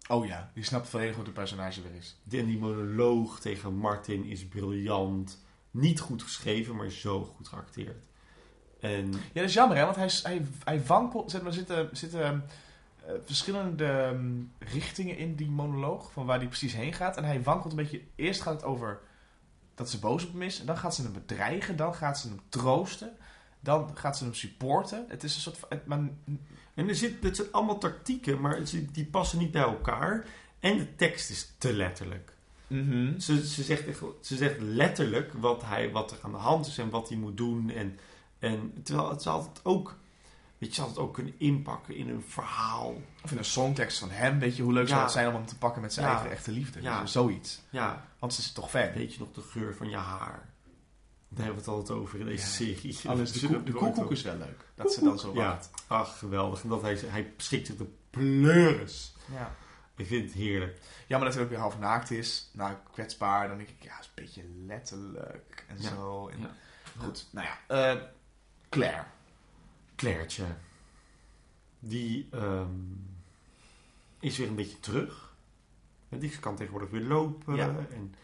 Oh 0.09 0.25
ja, 0.25 0.51
die 0.53 0.63
snapt 0.63 0.89
volledig 0.89 1.15
hoe 1.15 1.23
de 1.23 1.31
personage 1.31 1.81
weer 1.81 1.95
is. 1.95 2.17
En 2.31 2.45
die 2.45 2.57
monoloog 2.57 3.39
tegen 3.39 3.75
Martin 3.75 4.25
is 4.25 4.47
briljant. 4.47 5.43
Niet 5.71 5.99
goed 5.99 6.23
geschreven, 6.23 6.75
maar 6.75 6.89
zo 6.89 7.23
goed 7.23 7.47
geacteerd. 7.47 8.05
En 8.79 9.11
Ja, 9.11 9.19
dat 9.33 9.43
is 9.43 9.53
jammer 9.53 9.77
hè, 9.77 9.83
want 9.83 9.95
hij, 9.95 10.09
hij, 10.23 10.45
hij 10.63 10.85
wankelt. 10.85 11.31
Zeg 11.31 11.41
maar, 11.41 11.49
er 11.49 11.57
zitten, 11.57 11.89
zitten 11.91 12.45
eh, 13.05 13.13
verschillende 13.25 13.85
ehm, 13.85 14.41
richtingen 14.59 15.17
in 15.17 15.35
die 15.35 15.49
monoloog, 15.49 16.11
van 16.11 16.25
waar 16.25 16.37
hij 16.37 16.47
precies 16.47 16.73
heen 16.73 16.93
gaat. 16.93 17.17
En 17.17 17.23
hij 17.23 17.43
wankelt 17.43 17.71
een 17.71 17.77
beetje. 17.77 18.01
Eerst 18.15 18.41
gaat 18.41 18.53
het 18.53 18.63
over 18.63 19.01
dat 19.75 19.89
ze 19.89 19.99
boos 19.99 20.25
op 20.25 20.31
hem 20.31 20.41
is, 20.41 20.59
en 20.59 20.65
dan 20.65 20.77
gaat 20.77 20.95
ze 20.95 21.01
hem 21.01 21.13
bedreigen, 21.13 21.75
dan 21.75 21.95
gaat 21.95 22.19
ze 22.19 22.27
hem 22.27 22.39
troosten, 22.49 23.17
dan 23.59 23.97
gaat 23.97 24.17
ze 24.17 24.23
hem 24.23 24.33
supporten. 24.33 25.05
Het 25.07 25.23
is 25.23 25.35
een 25.35 25.41
soort 25.41 25.57
van. 25.57 25.69
Het, 25.69 25.85
maar, 25.85 25.99
En 26.73 26.89
er 26.89 26.95
zit, 26.95 27.23
het 27.23 27.35
zijn 27.35 27.47
allemaal 27.51 27.77
tactieken, 27.77 28.41
maar 28.41 28.55
het 28.55 28.69
zit- 28.69 28.93
die 28.93 29.05
passen 29.05 29.39
niet 29.39 29.51
bij 29.51 29.61
elkaar. 29.61 30.25
En 30.59 30.77
de 30.77 30.95
tekst 30.95 31.29
is 31.29 31.51
te 31.57 31.73
letterlijk. 31.73 32.33
Mhm. 32.67 33.19
Ze, 33.19 33.47
ze, 33.47 33.63
zegt, 33.63 33.87
echt, 33.87 33.99
ze 34.21 34.35
zegt 34.35 34.59
letterlijk 34.59 35.33
wat, 35.33 35.61
hij, 35.65 35.91
wat 35.91 36.11
er 36.11 36.17
aan 36.21 36.31
de 36.31 36.37
hand 36.37 36.67
is 36.67 36.77
en 36.77 36.89
wat 36.89 37.09
hij 37.09 37.17
moet 37.17 37.37
doen. 37.37 37.69
En, 37.69 37.99
en 38.39 38.73
terwijl 38.83 39.09
het 39.09 39.19
is 39.19 39.27
altijd 39.27 39.59
ook... 39.65 39.95
Weet 40.57 40.69
je, 40.69 40.75
ze 40.75 40.81
had 40.87 40.89
het 40.95 40.99
ook 40.99 41.13
kunnen 41.13 41.33
inpakken 41.37 41.95
in 41.95 42.09
een 42.09 42.23
verhaal. 42.27 43.01
Of 43.23 43.31
in 43.31 43.37
een 43.37 43.45
songtekst 43.45 43.99
van 43.99 44.09
hem, 44.09 44.39
weet 44.39 44.55
je 44.55 44.63
hoe 44.63 44.73
leuk 44.73 44.87
zou 44.87 45.01
het 45.01 45.11
zijn 45.11 45.27
om 45.27 45.33
hem 45.33 45.45
te 45.45 45.57
pakken 45.57 45.81
met 45.81 45.93
zijn 45.93 46.05
Ja. 46.05 46.11
eigen 46.13 46.31
echte 46.31 46.51
liefde. 46.51 46.81
Ja. 46.81 47.01
Dus 47.01 47.11
zoiets. 47.11 47.61
Ja, 47.69 48.07
Want 48.19 48.33
ze 48.33 48.41
is 48.41 48.51
toch 48.51 48.69
fan. 48.69 48.91
weet 48.93 49.13
je 49.13 49.19
nog 49.19 49.31
de 49.31 49.41
geur 49.41 49.75
van 49.75 49.89
je 49.89 49.95
haar? 49.97 50.49
Daar 51.35 51.45
hebben 51.45 51.63
we 51.63 51.69
het 51.69 51.79
altijd 51.79 51.99
over 51.99 52.19
in 52.19 52.25
deze 52.25 52.45
Ja. 52.45 52.73
serie. 52.75 52.99
Alles, 53.09 53.31
de, 53.31 53.49
nooit 53.49 53.71
koekoek 53.73 54.11
is 54.11 54.21
wel 54.21 54.37
leuk. 54.37 54.65
Dat 54.75 54.93
ze 54.93 55.03
dan 55.03 55.19
zo 55.19 55.33
Ja, 55.33 55.47
wacht. 55.47 55.69
ach 55.87 56.17
geweldig. 56.19 56.63
En 56.63 56.69
dat 56.69 56.81
hij, 56.81 56.95
hij 57.05 57.33
schikt 57.37 57.67
zich 57.67 57.75
de 57.77 57.87
pleuris. 58.09 59.15
Ja. 59.31 59.55
Ik 59.95 60.05
vind 60.07 60.25
het 60.25 60.33
heerlijk. 60.33 60.79
Jammer 61.07 61.27
dat 61.27 61.35
hij 61.37 61.43
ook 61.43 61.49
weer 61.51 61.59
half 61.59 61.79
naakt 61.79 62.11
is. 62.11 62.49
Nou, 62.53 62.75
kwetsbaar. 62.91 63.47
Dan 63.47 63.57
denk 63.57 63.69
ik, 63.69 63.83
ja, 63.83 63.99
is 63.99 64.05
een 64.05 64.11
beetje 64.15 64.43
letterlijk. 64.67 65.65
En 65.67 65.81
Ja. 65.81 65.89
zo. 65.89 66.27
En, 66.27 66.39
Ja. 66.39 66.55
Goed, 66.97 67.27
nou 67.31 67.47
ja. 67.47 67.57
eh, 67.95 68.01
Claire. 68.69 69.03
Clairtje. 69.95 70.43
Die 71.79 72.27
ehm, 72.31 72.69
is 74.19 74.37
weer 74.37 74.47
een 74.47 74.55
beetje 74.55 74.79
terug. 74.79 75.33
Die 76.09 76.39
kan 76.39 76.55
tegenwoordig 76.55 76.89
weer 76.89 77.01
lopen. 77.01 77.55
Ja. 77.55 77.75
En, 77.91 78.15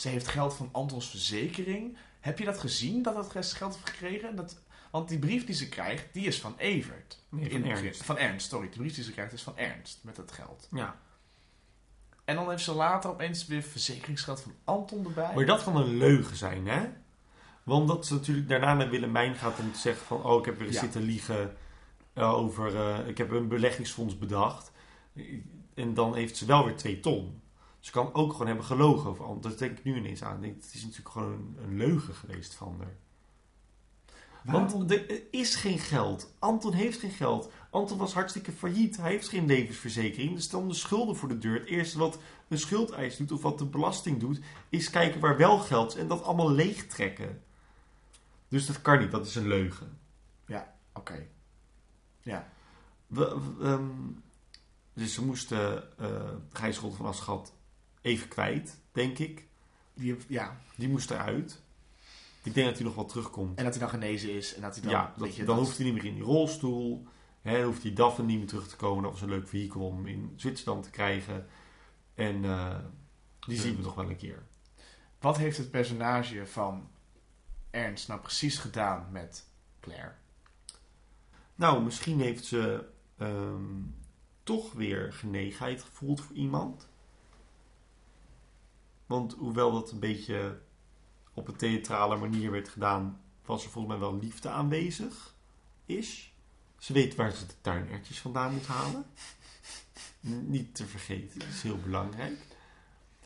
Ze 0.00 0.08
heeft 0.08 0.28
geld 0.28 0.54
van 0.54 0.68
Antons 0.72 1.10
verzekering. 1.10 1.96
Heb 2.20 2.38
je 2.38 2.44
dat 2.44 2.58
gezien, 2.58 3.02
dat 3.02 3.14
dat 3.14 3.30
geld 3.30 3.74
heeft 3.74 3.88
gekregen? 3.88 4.36
Dat, 4.36 4.60
want 4.90 5.08
die 5.08 5.18
brief 5.18 5.44
die 5.46 5.54
ze 5.54 5.68
krijgt, 5.68 6.08
die 6.12 6.26
is 6.26 6.40
van 6.40 6.54
Evert. 6.56 7.18
nee, 7.28 7.44
In 7.44 7.50
van 7.50 7.62
begin. 7.70 7.84
Ernst. 7.86 8.02
Van 8.04 8.18
Ernst, 8.18 8.48
sorry. 8.50 8.68
De 8.68 8.76
brief 8.78 8.94
die 8.94 9.04
ze 9.04 9.12
krijgt 9.12 9.32
is 9.32 9.42
van 9.42 9.56
Ernst, 9.56 9.98
met 10.02 10.16
dat 10.16 10.32
geld. 10.32 10.68
Ja. 10.70 10.96
En 12.24 12.34
dan 12.36 12.50
heeft 12.50 12.62
ze 12.62 12.72
later 12.74 13.10
opeens 13.10 13.46
weer 13.46 13.62
verzekeringsgeld 13.62 14.40
van 14.40 14.54
Anton 14.64 15.04
erbij. 15.04 15.34
Maar 15.34 15.46
dat 15.46 15.62
kan 15.62 15.76
een 15.76 15.96
leugen 15.96 16.36
zijn, 16.36 16.66
hè? 16.66 16.88
Want 17.62 17.88
dat 17.88 18.06
ze 18.06 18.14
natuurlijk 18.14 18.48
daarna 18.48 18.74
naar 18.74 18.90
Willemijn 18.90 19.34
gaat 19.34 19.58
om 19.58 19.72
te 19.72 19.78
zeggen 19.78 20.06
van... 20.06 20.22
Oh, 20.24 20.38
ik 20.38 20.44
heb 20.44 20.56
weer 20.58 20.66
eens 20.66 20.76
Ja. 20.76 20.80
zitten 20.82 21.02
liegen 21.02 21.56
eh, 22.12 22.32
over... 22.32 22.76
eh, 22.76 23.08
ik 23.08 23.18
heb 23.18 23.30
een 23.30 23.48
beleggingsfonds 23.48 24.18
bedacht. 24.18 24.70
En 25.74 25.94
dan 25.94 26.14
heeft 26.14 26.36
ze 26.36 26.46
wel 26.46 26.64
weer 26.64 26.76
twee 26.76 27.00
ton. 27.00 27.40
Ze 27.80 27.90
kan 27.90 28.14
ook 28.14 28.32
gewoon 28.32 28.46
hebben 28.46 28.64
gelogen 28.64 29.10
over 29.10 29.24
Anton. 29.24 29.50
Dat 29.50 29.58
denk 29.58 29.78
ik 29.78 29.84
nu 29.84 29.96
ineens 29.96 30.22
aan. 30.22 30.42
Het 30.42 30.70
is 30.72 30.82
natuurlijk 30.82 31.08
gewoon 31.08 31.32
een, 31.32 31.56
een 31.64 31.76
leugen 31.76 32.14
geweest 32.14 32.54
van 32.54 32.76
haar. 32.78 32.96
Waarom- 34.44 34.70
Want 34.70 34.90
er 34.90 35.22
is 35.30 35.54
geen 35.54 35.78
geld. 35.78 36.34
Anton 36.38 36.72
heeft 36.72 36.98
geen 36.98 37.10
geld. 37.10 37.52
Anton 37.70 37.98
was 37.98 38.14
hartstikke 38.14 38.52
failliet. 38.52 38.96
Hij 38.96 39.10
heeft 39.10 39.28
geen 39.28 39.46
levensverzekering. 39.46 40.34
Er 40.36 40.42
staan 40.42 40.68
de 40.68 40.74
schulden 40.74 41.16
voor 41.16 41.28
de 41.28 41.38
deur. 41.38 41.58
Het 41.58 41.68
eerste 41.68 41.98
wat 41.98 42.18
een 42.48 42.58
schuldeis 42.58 43.16
doet 43.16 43.32
of 43.32 43.42
wat 43.42 43.58
de 43.58 43.66
belasting 43.66 44.20
doet, 44.20 44.40
is 44.68 44.90
kijken 44.90 45.20
waar 45.20 45.36
wel 45.36 45.58
geld 45.58 45.94
is 45.94 46.00
en 46.00 46.08
dat 46.08 46.22
allemaal 46.22 46.50
leegtrekken. 46.50 47.42
Dus 48.48 48.66
dat 48.66 48.82
kan 48.82 48.98
niet. 48.98 49.10
Dat 49.10 49.26
is 49.26 49.34
een 49.34 49.48
leugen. 49.48 49.98
Oké. 50.94 51.26
Ja. 52.20 52.48
We, 53.06 53.38
we, 53.58 53.64
ehm, 53.64 53.90
dus 54.92 55.14
ze 55.14 55.24
moesten 55.24 55.98
eh 55.98 56.32
Gijs 56.52 56.78
Rot 56.78 56.94
van 56.94 57.06
Aschat 57.06 57.52
even 58.00 58.28
kwijt, 58.28 58.76
denk 58.92 59.18
ik. 59.18 59.46
Die, 59.94 60.16
ja. 60.28 60.56
Die 60.74 60.88
moest 60.88 61.10
eruit. 61.10 61.60
Ik 62.42 62.54
denk 62.54 62.66
dat 62.66 62.76
hij 62.76 62.86
nog 62.86 62.94
wel 62.94 63.04
terugkomt. 63.06 63.58
En 63.58 63.64
dat 63.64 63.72
hij 63.72 63.82
dan 63.82 63.90
genezen 64.00 64.32
is. 64.34 64.54
En 64.54 64.60
dat 64.62 64.74
hij 64.74 64.82
dan, 64.82 64.92
ja, 64.92 65.12
weet 65.16 65.18
dat, 65.28 65.36
je, 65.36 65.44
dan 65.44 65.56
dat- 65.56 65.64
hoeft 65.64 65.76
hij 65.76 65.86
niet 65.86 65.94
meer 65.94 66.04
in 66.04 66.14
die 66.14 66.22
rolstoel. 66.22 67.06
Hè, 67.42 67.56
dan 67.56 67.64
hoeft 67.64 67.82
die 67.82 67.92
Daphne 67.92 68.24
niet 68.24 68.38
meer 68.38 68.46
terug 68.46 68.68
te 68.68 68.76
komen. 68.76 69.02
Dat 69.02 69.12
was 69.12 69.22
een 69.22 69.28
leuk 69.28 69.48
vehikel 69.48 69.80
om 69.86 70.06
in 70.06 70.32
Zwitserland 70.36 70.82
te 70.84 70.90
krijgen. 70.90 71.46
En 72.14 72.44
eh, 72.44 72.78
die 73.46 73.58
zien 73.58 73.76
we 73.76 73.82
nog 73.82 73.94
wel 73.94 74.10
een 74.10 74.16
keer. 74.16 74.42
Wat 75.18 75.36
heeft 75.36 75.56
het 75.58 75.70
personage 75.70 76.46
van 76.46 76.88
Ernst 77.70 78.08
nou 78.08 78.20
precies 78.20 78.58
gedaan 78.58 79.08
met 79.12 79.46
Claire? 79.80 80.12
Nou, 81.54 81.82
misschien 81.82 82.20
heeft 82.20 82.44
ze 82.44 82.84
ehm, 83.16 83.64
toch 84.42 84.72
weer 84.72 85.12
genegenheid 85.12 85.82
gevoeld 85.82 86.20
voor 86.20 86.36
iemand. 86.36 86.88
Want 89.10 89.34
hoewel 89.34 89.72
dat 89.72 89.90
een 89.90 89.98
beetje 89.98 90.58
op 91.34 91.48
een 91.48 91.56
theatrale 91.56 92.16
manier 92.16 92.50
werd 92.50 92.68
gedaan, 92.68 93.20
was 93.44 93.64
er 93.64 93.70
volgens 93.70 93.94
mij 93.94 94.02
wel 94.08 94.18
liefde 94.18 94.48
aanwezig. 94.48 95.34
Is. 95.86 96.32
Ze 96.78 96.92
weet 96.92 97.14
waar 97.14 97.32
ze 97.32 97.46
de 97.46 97.54
tuinertjes 97.60 98.20
vandaan 98.20 98.52
moet 98.52 98.66
halen. 98.66 99.04
Niet 100.46 100.74
te 100.74 100.86
vergeten, 100.86 101.38
dat 101.38 101.48
is 101.48 101.62
heel 101.62 101.78
belangrijk. 101.78 102.38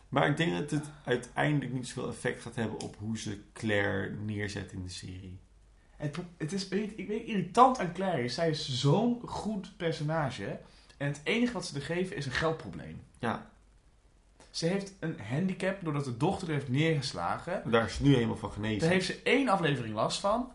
Maar 0.08 0.28
ik 0.28 0.36
denk 0.36 0.52
dat 0.52 0.70
het 0.70 0.90
uiteindelijk 1.04 1.72
niet 1.72 1.88
zoveel 1.88 2.10
effect 2.10 2.42
gaat 2.42 2.54
hebben 2.54 2.80
op 2.80 2.96
hoe 2.98 3.18
ze 3.18 3.42
Claire 3.52 4.10
neerzet 4.10 4.72
in 4.72 4.82
de 4.82 4.88
serie. 4.88 5.38
Het, 5.96 6.18
het 6.36 6.52
is 6.52 6.68
ik 6.68 7.08
weet, 7.08 7.26
irritant 7.26 7.78
aan 7.78 7.92
Claire. 7.92 8.24
is, 8.24 8.34
Zij 8.34 8.50
is 8.50 8.80
zo'n 8.80 9.20
goed 9.24 9.76
personage. 9.76 10.60
En 10.96 11.06
het 11.06 11.20
enige 11.24 11.52
wat 11.52 11.66
ze 11.66 11.74
er 11.74 11.82
geven 11.82 12.16
is 12.16 12.26
een 12.26 12.32
geldprobleem. 12.32 13.02
Ja, 13.18 13.52
Ze 14.54 14.66
heeft 14.66 14.92
een 15.00 15.20
handicap 15.20 15.84
doordat 15.84 16.04
de 16.04 16.16
dochter 16.16 16.48
heeft 16.48 16.68
neergeslagen. 16.68 17.70
daar 17.70 17.84
is 17.86 17.94
ze 17.94 18.02
nu 18.02 18.14
helemaal 18.14 18.36
van 18.36 18.52
genezen. 18.52 18.80
Daar 18.80 18.90
heeft 18.90 19.06
ze 19.06 19.20
één 19.22 19.48
aflevering 19.48 19.94
last 19.94 20.20
van. 20.20 20.52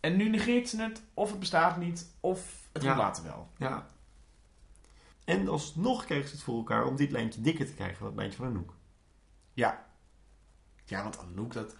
En 0.00 0.16
nu 0.16 0.28
negeert 0.28 0.68
ze 0.68 0.82
het. 0.82 1.02
Of 1.14 1.30
het 1.30 1.38
bestaat 1.38 1.76
niet. 1.76 2.06
Of 2.20 2.68
het 2.72 2.82
Ja. 2.82 2.88
komt 2.88 3.02
later 3.02 3.22
wel. 3.24 3.48
Ja. 3.56 3.86
En 5.24 5.48
alsnog 5.48 6.04
krijgen 6.04 6.28
ze 6.28 6.34
het 6.34 6.44
voor 6.44 6.56
elkaar 6.56 6.84
om 6.86 6.96
dit 6.96 7.10
lijntje 7.10 7.40
dikker 7.40 7.66
te 7.66 7.72
krijgen 7.72 7.98
dan 7.98 8.06
het 8.06 8.16
lijntje 8.16 8.38
van 8.38 8.46
Anouk. 8.46 8.72
Ja. 9.52 9.86
Ja, 10.84 11.02
want 11.02 11.18
Anouk, 11.18 11.52
dat, 11.52 11.74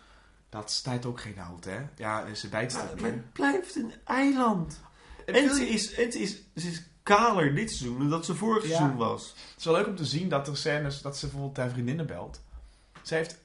dat 0.48 0.70
staat 0.70 1.06
ook 1.06 1.20
geen 1.20 1.38
hout, 1.38 1.64
hè? 1.64 1.78
Ja, 1.96 2.34
ze 2.34 2.48
bijt 2.48 2.80
het 2.80 3.00
het 3.00 3.32
blijft 3.32 3.76
een 3.76 3.92
eiland. 4.04 4.80
En 5.26 5.54
ze 5.54 5.68
is, 5.68 5.94
en 5.94 6.12
ze 6.12 6.18
is, 6.18 6.42
ze 6.54 6.68
is 6.68 6.82
kaler 7.06 7.54
dit 7.54 7.70
seizoen 7.70 7.98
dan 7.98 8.10
dat 8.10 8.24
ze 8.24 8.34
vorig 8.34 8.62
Ja. 8.62 8.68
seizoen 8.76 8.96
was. 8.96 9.28
Het 9.28 9.54
is 9.58 9.64
wel 9.64 9.74
leuk 9.74 9.86
om 9.86 9.96
te 9.96 10.04
zien 10.04 10.28
dat 10.28 10.48
er 10.48 10.56
scènes, 10.56 11.02
dat 11.02 11.16
ze 11.18 11.26
bijvoorbeeld 11.26 11.56
haar 11.56 11.70
vriendinnen 11.70 12.06
belt. 12.06 12.40
Ze 13.02 13.14
heeft 13.14 13.38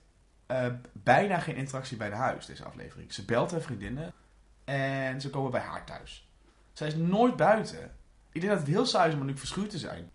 eh, 0.46 0.66
bijna 0.92 1.40
geen 1.40 1.56
interactie 1.56 1.98
bij 1.98 2.10
de 2.10 2.16
huis, 2.16 2.46
deze 2.46 2.64
aflevering. 2.64 3.14
Ze 3.14 3.26
belt 3.26 3.52
haar 3.52 3.62
vriendinnen 3.62 4.14
en 4.64 5.22
ze 5.22 5.30
komen 5.30 5.52
bij 5.52 5.62
haar 5.62 5.86
thuis. 5.86 6.28
Zij 6.74 6.88
is 6.88 6.96
nooit 6.96 7.36
buiten. 7.36 7.96
Ik 8.32 8.42
denk 8.42 8.54
dat 8.54 8.62
het 8.62 8.72
heel 8.72 8.86
saai 8.86 9.10
is 9.14 9.20
om 9.20 9.26
nu 9.26 9.38
verschuurd 9.38 9.70
te 9.70 9.78
zijn. 9.78 10.10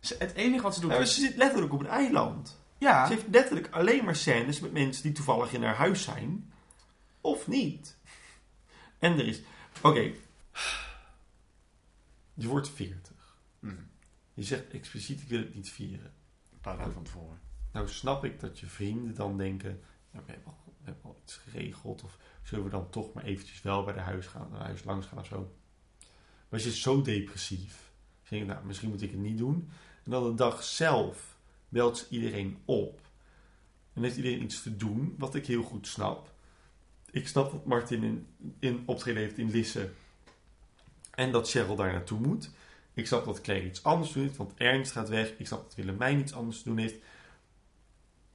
Ze- 0.00 0.16
het 0.18 0.32
enige 0.34 0.62
wat 0.62 0.74
ze 0.74 0.80
doet 0.80 0.90
Ja, 0.90 0.96
is... 0.98 1.14
ze 1.14 1.20
zit 1.20 1.36
letterlijk 1.36 1.72
op 1.72 1.80
een 1.80 1.86
eiland. 1.86 2.60
Ja, 2.78 3.06
Ze 3.06 3.12
heeft 3.12 3.26
letterlijk 3.30 3.68
alleen 3.70 4.04
maar 4.04 4.16
scènes 4.16 4.60
met 4.60 4.72
mensen 4.72 5.02
die 5.02 5.12
toevallig 5.12 5.52
in 5.52 5.62
haar 5.62 5.74
huis 5.74 6.02
zijn. 6.02 6.52
Of 7.20 7.46
niet. 7.46 7.96
En 8.98 9.12
er 9.18 9.26
is... 9.26 9.40
Oké. 9.82 10.10
Je 12.42 12.48
wordt 12.48 12.68
40. 12.68 13.36
Hm, 13.60 13.74
Je 14.34 14.42
zegt 14.42 14.70
expliciet, 14.70 15.20
ik 15.20 15.28
wil 15.28 15.38
het 15.38 15.54
niet 15.54 15.68
vieren. 15.70 16.12
een 16.52 16.60
paar 16.60 16.76
dagen 16.76 16.92
van 16.92 17.02
tevoren. 17.02 17.40
Nou 17.72 17.88
snap 17.88 18.24
ik 18.24 18.40
dat 18.40 18.58
je 18.58 18.66
vrienden 18.66 19.14
dan 19.14 19.36
denken, 19.36 19.80
nou, 20.10 20.24
we, 20.26 20.32
hebben 20.32 20.52
al, 20.52 20.74
we 20.78 20.84
hebben 20.84 21.04
al 21.04 21.20
iets 21.22 21.36
geregeld. 21.36 22.02
Of 22.02 22.18
zullen 22.42 22.64
we 22.64 22.70
dan 22.70 22.90
toch 22.90 23.12
maar 23.12 23.24
eventjes 23.24 23.62
wel 23.62 23.84
bij 23.84 23.94
de 23.94 24.00
huis, 24.00 24.26
gaan, 24.26 24.48
naar 24.50 24.60
huis 24.60 24.84
langs 24.84 25.06
gaan 25.06 25.18
of 25.18 25.26
zo. 25.26 25.56
Maar 26.48 26.60
je 26.60 26.66
is 26.66 26.82
zo 26.82 27.02
depressief. 27.02 27.92
Dus 28.20 28.30
denkt, 28.30 28.46
nou 28.46 28.66
misschien 28.66 28.88
moet 28.88 29.02
ik 29.02 29.10
het 29.10 29.20
niet 29.20 29.38
doen. 29.38 29.68
En 30.04 30.10
dan 30.10 30.24
de 30.24 30.34
dag 30.34 30.62
zelf 30.62 31.38
belt 31.68 31.98
ze 31.98 32.06
iedereen 32.08 32.58
op. 32.64 33.00
En 33.92 34.02
heeft 34.02 34.16
iedereen 34.16 34.42
iets 34.42 34.62
te 34.62 34.76
doen, 34.76 35.14
wat 35.18 35.34
ik 35.34 35.46
heel 35.46 35.62
goed 35.62 35.86
snap. 35.86 36.34
Ik 37.10 37.28
snap 37.28 37.50
dat 37.50 37.66
Martin 37.66 38.02
in, 38.02 38.26
in 38.58 38.82
optreden 38.86 39.22
heeft 39.22 39.38
in 39.38 39.50
Lisse. 39.50 39.90
En 41.14 41.32
dat 41.32 41.50
Cheryl 41.50 41.76
daar 41.76 41.92
naartoe 41.92 42.20
moet. 42.20 42.50
Ik 42.94 43.06
snap 43.06 43.24
dat 43.24 43.40
Claire 43.40 43.66
iets 43.66 43.82
anders 43.84 44.12
doet, 44.12 44.36
want 44.36 44.52
Ernst 44.56 44.92
gaat 44.92 45.08
weg. 45.08 45.32
Ik 45.38 45.46
snap 45.46 45.62
dat 45.62 45.74
Willemijn 45.74 46.18
iets 46.18 46.34
anders 46.34 46.62
doen 46.62 46.78
heeft. 46.78 46.96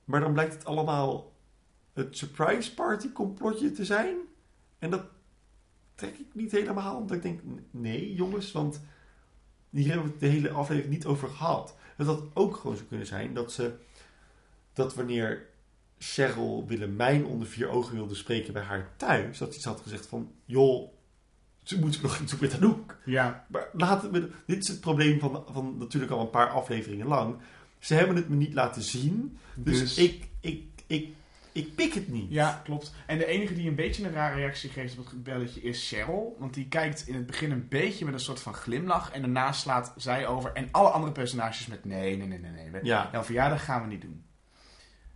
Maar 0.06 0.20
dan 0.20 0.34
blijkt 0.34 0.54
het 0.54 0.66
allemaal 0.66 1.34
het 1.94 2.18
surprise 2.18 2.74
party 2.74 3.12
complotje 3.12 3.72
te 3.72 3.86
zijn. 3.86 4.18
En 4.80 4.90
dat 4.90 5.06
trek 5.96 6.18
ik 6.18 6.34
niet 6.34 6.52
helemaal. 6.52 6.98
Omdat 6.98 7.18
ik 7.18 7.22
denk, 7.22 7.42
nee 7.72 8.14
jongens, 8.14 8.52
want 8.52 8.82
hier 9.70 9.88
hebben 9.88 10.06
we 10.06 10.12
het 10.12 10.20
de 10.20 10.28
hele 10.28 10.50
aflevering 10.50 10.94
niet 10.94 11.06
over 11.06 11.30
gehad. 11.30 11.76
Het 11.96 12.08
had 12.08 12.24
ook 12.34 12.56
gewoon 12.56 12.78
zo 12.78 12.84
kunnen 12.88 13.08
zijn 13.08 13.34
dat 13.34 13.52
ze, 13.52 13.74
dat 14.74 14.96
wanneer 14.96 15.50
Cheryl 15.98 16.66
Willemijn 16.68 17.26
onder 17.26 17.48
vier 17.48 17.70
ogen 17.70 17.96
wilde 17.96 18.16
spreken 18.16 18.54
bij 18.54 18.62
haar 18.62 18.94
thuis, 18.98 19.38
dat 19.38 19.50
ze 19.50 19.56
iets 19.56 19.66
had 19.66 19.82
gezegd 19.82 20.06
van, 20.06 20.32
joh, 20.46 20.92
ze 21.68 21.80
moet 21.80 22.02
nog 22.02 22.20
iets 22.20 22.40
doen 22.60 22.86
met. 22.88 22.98
Ja, 23.06 23.46
Maar 23.48 23.68
laten 23.74 24.12
we, 24.12 24.32
dit 24.46 24.64
is 24.64 24.68
het 24.68 24.80
probleem 24.80 25.20
van, 25.20 25.44
van 25.52 25.78
natuurlijk 25.78 26.12
al 26.12 26.20
een 26.20 26.30
paar 26.30 26.50
afleveringen 26.50 27.08
lang. 27.08 27.36
Ze 27.80 27.94
hebben 27.94 28.16
het 28.16 28.30
me 28.30 28.36
niet 28.36 28.54
laten 28.54 28.82
zien. 28.82 29.38
Dus, 29.56 29.80
dus... 29.80 29.98
ik, 29.98 30.28
ik, 30.40 30.64
ik, 30.88 31.08
ik 31.52 31.76
pik 31.76 31.94
het 31.94 32.08
niet. 32.08 32.32
Ja, 32.32 32.62
klopt. 32.64 32.94
En 33.06 33.18
de 33.18 33.26
enige 33.26 33.54
die 33.54 33.68
een 33.68 33.76
beetje 33.76 34.06
een 34.06 34.14
rare 34.14 34.36
reactie 34.36 34.70
geeft 34.70 34.98
op 34.98 35.06
het 35.06 35.24
belletje 35.24 35.62
is 35.62 35.88
Cheryl. 35.88 36.36
Want 36.40 36.54
die 36.54 36.68
kijkt 36.68 37.08
in 37.08 37.14
het 37.14 37.26
begin 37.26 37.52
een 37.52 37.68
beetje 37.68 38.06
met 38.06 38.14
een 38.14 38.20
soort 38.20 38.40
van 38.40 38.54
glimlach. 38.54 39.12
En 39.12 39.22
daarna 39.22 39.52
slaat 39.52 39.94
zij 39.98 40.28
over. 40.28 40.52
En 40.54 40.68
alle 40.72 40.90
andere 40.90 41.12
personages 41.12 41.68
met 41.68 41.86
nee, 41.86 42.18
nee, 42.18 42.28
nee, 42.28 42.40
nee, 42.40 42.70
nee. 42.70 42.84
Ja. 42.84 43.10
Jouw 43.12 43.24
verjaardag 43.24 43.66
gaan 43.66 43.82
we 43.82 43.88
niet 43.88 44.02
doen. 44.02 44.26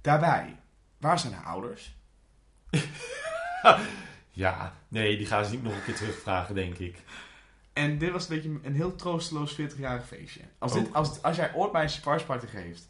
Daarbij, 0.01 0.59
waar 0.97 1.19
zijn 1.19 1.33
haar 1.33 1.45
ouders? 1.45 1.95
Ja, 4.31 4.75
nee, 4.87 5.17
die 5.17 5.25
gaan 5.25 5.45
ze 5.45 5.51
niet 5.51 5.63
nog 5.63 5.73
een 5.73 5.83
keer 5.83 5.95
terugvragen, 5.95 6.55
denk 6.55 6.77
ik. 6.77 6.97
En 7.73 7.97
dit 7.97 8.11
was 8.11 8.29
een 8.29 8.35
beetje 8.35 8.59
een 8.63 8.75
heel 8.75 8.95
troosteloos 8.95 9.53
40-jarig 9.61 10.07
feestje. 10.07 10.41
Als, 10.57 10.73
dit, 10.73 10.87
Ook. 10.87 10.93
als, 10.95 11.21
als 11.21 11.35
jij 11.35 11.53
ooit 11.53 11.71
bij 11.71 11.83
een 11.83 11.89
surprise 11.89 12.25
party 12.25 12.45
geeft 12.45 12.89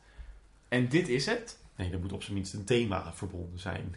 en 0.67 0.87
dit 0.89 1.07
is 1.07 1.25
het, 1.25 1.59
Nee, 1.75 1.91
er 1.91 1.99
moet 1.99 2.11
op 2.13 2.23
zijn 2.23 2.33
minst 2.35 2.53
een 2.53 2.63
thema 2.65 3.13
verbonden 3.13 3.59
zijn. 3.59 3.95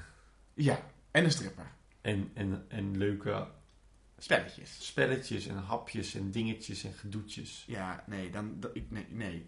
ja. 0.54 0.80
En 1.10 1.24
een 1.24 1.30
stripper. 1.30 1.70
En, 2.00 2.30
en, 2.34 2.64
en 2.68 2.96
leuke 2.98 3.46
Spelletjes. 4.18 4.86
spelletjes 4.86 5.46
en 5.46 5.56
hapjes 5.56 6.14
en 6.14 6.30
dingetjes 6.30 6.84
en 6.84 6.92
gedoetjes. 6.92 7.64
Ja, 7.66 8.04
nee, 8.06 8.30
dan, 8.30 8.58
ik, 8.72 8.90
nee, 8.90 9.06
nee. 9.10 9.46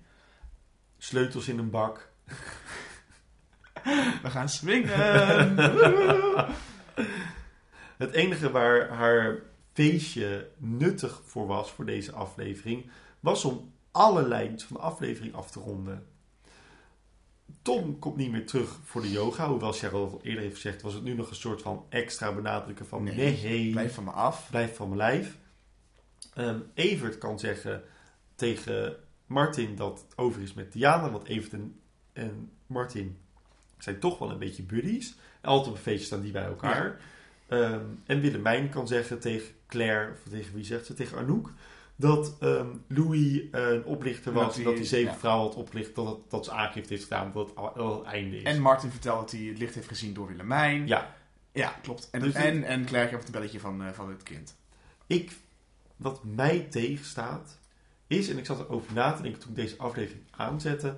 Sleutels 0.98 1.48
in 1.48 1.58
een 1.58 1.70
bak. 1.70 2.08
We 4.22 4.30
gaan 4.30 4.48
swingen. 4.48 5.56
Het 7.96 8.12
enige 8.12 8.50
waar 8.50 8.88
haar 8.88 9.38
feestje 9.72 10.48
nuttig 10.56 11.22
voor 11.24 11.46
was 11.46 11.70
voor 11.70 11.86
deze 11.86 12.12
aflevering, 12.12 12.90
was 13.20 13.44
om 13.44 13.72
alle 13.90 14.28
lijntjes 14.28 14.62
van 14.64 14.76
de 14.76 14.82
aflevering 14.82 15.34
af 15.34 15.50
te 15.50 15.60
ronden. 15.60 16.06
Tom 17.62 17.98
komt 17.98 18.16
niet 18.16 18.30
meer 18.30 18.46
terug 18.46 18.78
voor 18.84 19.02
de 19.02 19.10
yoga, 19.10 19.48
hoewel 19.48 19.72
Cheryl 19.72 20.10
al 20.10 20.20
eerder 20.22 20.42
heeft 20.42 20.54
gezegd, 20.54 20.82
was 20.82 20.94
het 20.94 21.02
nu 21.02 21.14
nog 21.14 21.30
een 21.30 21.36
soort 21.36 21.62
van 21.62 21.86
extra 21.88 22.32
benadrukken 22.32 22.86
van 22.86 23.02
Nee, 23.02 23.40
nee, 23.42 23.70
Blijf 23.70 23.94
van 23.94 24.04
me 24.04 24.10
af. 24.10 24.50
blijf 24.50 24.76
van 24.76 24.86
mijn 24.86 24.98
lijf. 24.98 25.36
Ehm, 26.34 26.58
Evert 26.74 27.18
kan 27.18 27.38
zeggen 27.38 27.82
tegen 28.34 28.96
Martin 29.26 29.76
dat 29.76 30.04
het 30.08 30.18
over 30.18 30.42
is 30.42 30.54
met 30.54 30.72
Diana, 30.72 31.10
want 31.10 31.26
Evert 31.26 31.52
en, 31.52 31.80
en 32.12 32.50
Martin 32.66 33.18
zijn 33.78 33.98
toch 33.98 34.18
wel 34.18 34.30
een 34.30 34.38
beetje 34.38 34.62
buddies. 34.62 35.14
En 35.40 35.48
altijd 35.48 35.68
op 35.70 35.76
een 35.76 35.82
feestje 35.82 36.06
staan 36.06 36.20
die 36.20 36.32
bij 36.32 36.44
elkaar. 36.44 37.00
Ehm, 37.48 37.84
en 38.06 38.20
Willemijn 38.20 38.68
kan 38.68 38.86
zeggen 38.88 39.20
tegen 39.20 39.54
Claire, 39.66 40.12
of 40.12 40.30
tegen 40.30 40.54
wie 40.54 40.64
zegt 40.64 40.86
ze, 40.86 40.94
tegen 40.94 41.18
Anouk, 41.18 41.52
dat 41.96 42.36
ehm, 42.40 42.66
Louis 42.88 43.42
een 43.50 43.84
oplichter 43.84 44.32
Dat 44.32 44.44
was 44.44 44.56
en 44.56 44.64
dat 44.64 44.74
hij 44.74 44.84
zeven 44.84 45.12
ja. 45.12 45.18
vrouwen 45.18 45.46
had 45.46 45.56
opgelicht, 45.56 45.94
dat, 45.94 46.30
dat 46.30 46.44
ze 46.44 46.50
aangifte 46.50 46.92
heeft 46.92 47.04
gedaan, 47.04 47.32
dat 47.32 47.48
het 47.48 47.56
al, 47.56 47.68
al 47.68 47.98
het 47.98 48.06
einde 48.06 48.36
is. 48.36 48.42
En 48.42 48.60
Martin 48.60 48.90
vertelt 48.90 49.20
dat 49.20 49.30
hij 49.30 49.40
het 49.40 49.58
licht 49.58 49.74
heeft 49.74 49.88
gezien 49.88 50.14
door 50.14 50.26
Willemijn. 50.26 50.86
ja, 50.86 51.14
Ja, 51.52 51.74
klopt. 51.82 52.08
En, 52.10 52.20
Dus 52.20 52.34
en 52.34 52.84
Claire 52.84 53.10
heeft 53.10 53.22
het 53.22 53.32
belletje 53.32 53.60
van, 53.60 53.82
eh, 53.84 53.92
van 53.92 54.08
het 54.08 54.22
kind. 54.22 54.56
Ik, 55.06 55.36
wat 55.96 56.24
mij 56.24 56.60
tegenstaat, 56.60 57.58
is, 58.06 58.28
en 58.28 58.38
ik 58.38 58.46
zat 58.46 58.60
erover 58.60 58.92
na 58.92 59.12
te 59.12 59.22
denken 59.22 59.40
toen 59.40 59.50
ik 59.50 59.56
deze 59.56 59.76
aflevering 59.76 60.24
aanzette. 60.30 60.96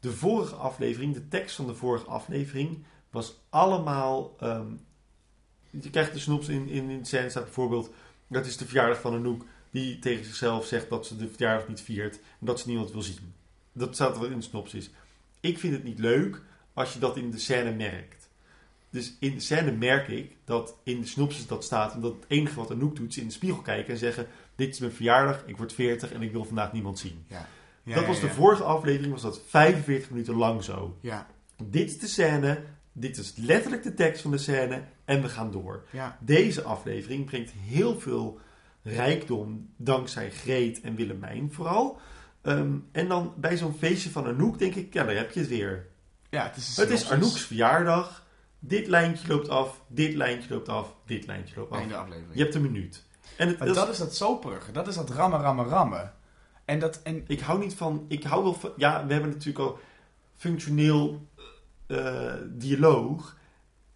De 0.00 0.12
vorige 0.12 0.54
aflevering, 0.54 1.14
de 1.14 1.28
tekst 1.28 1.56
van 1.56 1.66
de 1.66 1.74
vorige 1.74 2.06
aflevering, 2.06 2.84
was 3.10 3.40
allemaal. 3.48 4.34
ehm, 4.38 4.72
je 5.80 5.90
krijgt 5.90 6.12
de 6.12 6.18
snops 6.18 6.48
in, 6.48 6.68
in, 6.68 6.90
in 6.90 6.98
de 6.98 7.04
scène 7.04 7.30
staat 7.30 7.44
bijvoorbeeld. 7.44 7.90
Dat 8.26 8.46
is 8.46 8.56
de 8.56 8.66
verjaardag 8.66 9.00
van 9.00 9.14
Anouk, 9.14 9.44
die 9.70 9.98
tegen 9.98 10.24
zichzelf 10.24 10.66
zegt 10.66 10.88
dat 10.88 11.06
ze 11.06 11.16
de 11.16 11.28
verjaardag 11.28 11.68
niet 11.68 11.80
viert 11.80 12.14
en 12.14 12.46
dat 12.46 12.60
ze 12.60 12.68
niemand 12.68 12.92
wil 12.92 13.02
zien. 13.02 13.34
Dat 13.72 13.94
staat 13.94 14.18
wat 14.18 14.30
in 14.30 14.36
de 14.36 14.44
snops 14.44 14.74
is. 14.74 14.90
Ik 15.40 15.58
vind 15.58 15.72
het 15.72 15.84
niet 15.84 15.98
leuk 15.98 16.40
als 16.72 16.92
je 16.92 16.98
dat 16.98 17.16
in 17.16 17.30
de 17.30 17.38
scène 17.38 17.72
merkt. 17.72 18.30
Dus 18.90 19.16
in 19.20 19.34
de 19.34 19.40
scène 19.40 19.72
merk 19.72 20.08
ik 20.08 20.36
dat 20.44 20.76
in 20.82 21.00
de 21.00 21.06
synopsis 21.06 21.46
dat 21.46 21.64
staat. 21.64 21.94
En 21.94 22.00
dat 22.00 22.12
het 22.12 22.24
enige 22.28 22.54
wat 22.54 22.70
Anouk 22.70 22.96
doet 22.96 23.10
is 23.10 23.18
in 23.18 23.26
de 23.26 23.32
spiegel 23.32 23.62
kijken 23.62 23.92
en 23.92 23.98
zeggen... 23.98 24.26
Dit 24.54 24.74
is 24.74 24.80
mijn 24.80 24.92
verjaardag, 24.92 25.42
ik 25.46 25.56
word 25.56 25.72
40 25.72 26.12
en 26.12 26.22
ik 26.22 26.32
wil 26.32 26.44
vandaag 26.44 26.72
niemand 26.72 26.98
zien. 26.98 27.24
Ja. 27.26 27.46
dat 27.94 28.06
was 28.06 28.20
de 28.20 28.28
vorige 28.28 28.62
aflevering, 28.62 29.12
was 29.12 29.22
dat 29.22 29.40
45 29.46 30.10
minuten 30.10 30.34
lang 30.34 30.64
zo. 30.64 30.96
Ja, 31.00 31.26
Dit 31.64 31.90
is 31.90 31.98
de 31.98 32.06
scène, 32.06 32.62
dit 32.92 33.16
is 33.18 33.32
letterlijk 33.36 33.82
de 33.82 33.94
tekst 33.94 34.22
van 34.22 34.30
de 34.30 34.38
scène 34.38 34.82
en 35.04 35.22
we 35.22 35.28
gaan 35.28 35.50
door. 35.50 35.84
ja. 35.90 36.18
Deze 36.20 36.62
aflevering 36.62 37.24
brengt 37.24 37.50
heel 37.50 38.00
veel 38.00 38.40
rijkdom 38.82 39.68
dankzij 39.76 40.30
Greet 40.30 40.80
en 40.80 40.94
Willemijn 40.94 41.52
vooral. 41.52 41.98
Ehm, 42.42 42.72
en 42.92 43.08
dan 43.08 43.34
bij 43.36 43.56
zo'n 43.56 43.74
feestje 43.78 44.10
van 44.10 44.26
Anouk 44.26 44.58
denk 44.58 44.74
ik, 44.74 44.94
ja 44.94 45.04
daar 45.04 45.14
heb 45.16 45.30
je 45.30 45.40
het 45.40 45.48
weer. 45.48 45.86
ja 46.30 46.44
het 46.44 46.56
is, 46.56 46.76
Het 46.76 46.90
is. 46.90 47.10
Anouk's 47.10 47.40
verjaardag. 47.40 48.26
Dit 48.58 48.86
lijntje 48.86 49.28
loopt 49.28 49.48
af, 49.48 49.80
dit 49.88 50.14
lijntje 50.14 50.54
loopt 50.54 50.68
af, 50.68 50.94
dit 51.06 51.26
lijntje 51.26 51.54
loopt 51.56 51.72
af. 51.72 51.78
Einde 51.78 51.96
aflevering. 51.96 52.34
Je 52.34 52.42
hebt 52.42 52.54
een 52.54 52.62
minuut. 52.62 53.04
En 53.36 53.48
het, 53.48 53.58
dat 53.58 53.74
dat 53.74 53.84
is- 53.86 53.92
is 53.92 53.98
dat 53.98 54.14
soperige. 54.16 54.72
Dat 54.72 54.88
is 54.88 54.94
dat 54.94 55.10
rammen, 55.10 55.40
rammen, 55.40 55.66
rammen. 55.66 56.12
En 56.64 56.78
dat... 56.78 57.00
En, 57.02 57.24
ik 57.26 57.40
hou 57.40 57.58
niet 57.58 57.74
van... 57.74 58.04
Ik 58.08 58.22
hou 58.24 58.42
wel 58.42 58.54
van... 58.54 58.72
Ja, 58.76 59.06
we 59.06 59.12
hebben 59.12 59.30
natuurlijk 59.30 59.58
al 59.58 59.78
functioneel 60.36 61.26
eh, 61.92 62.34
dialoog. 62.48 63.36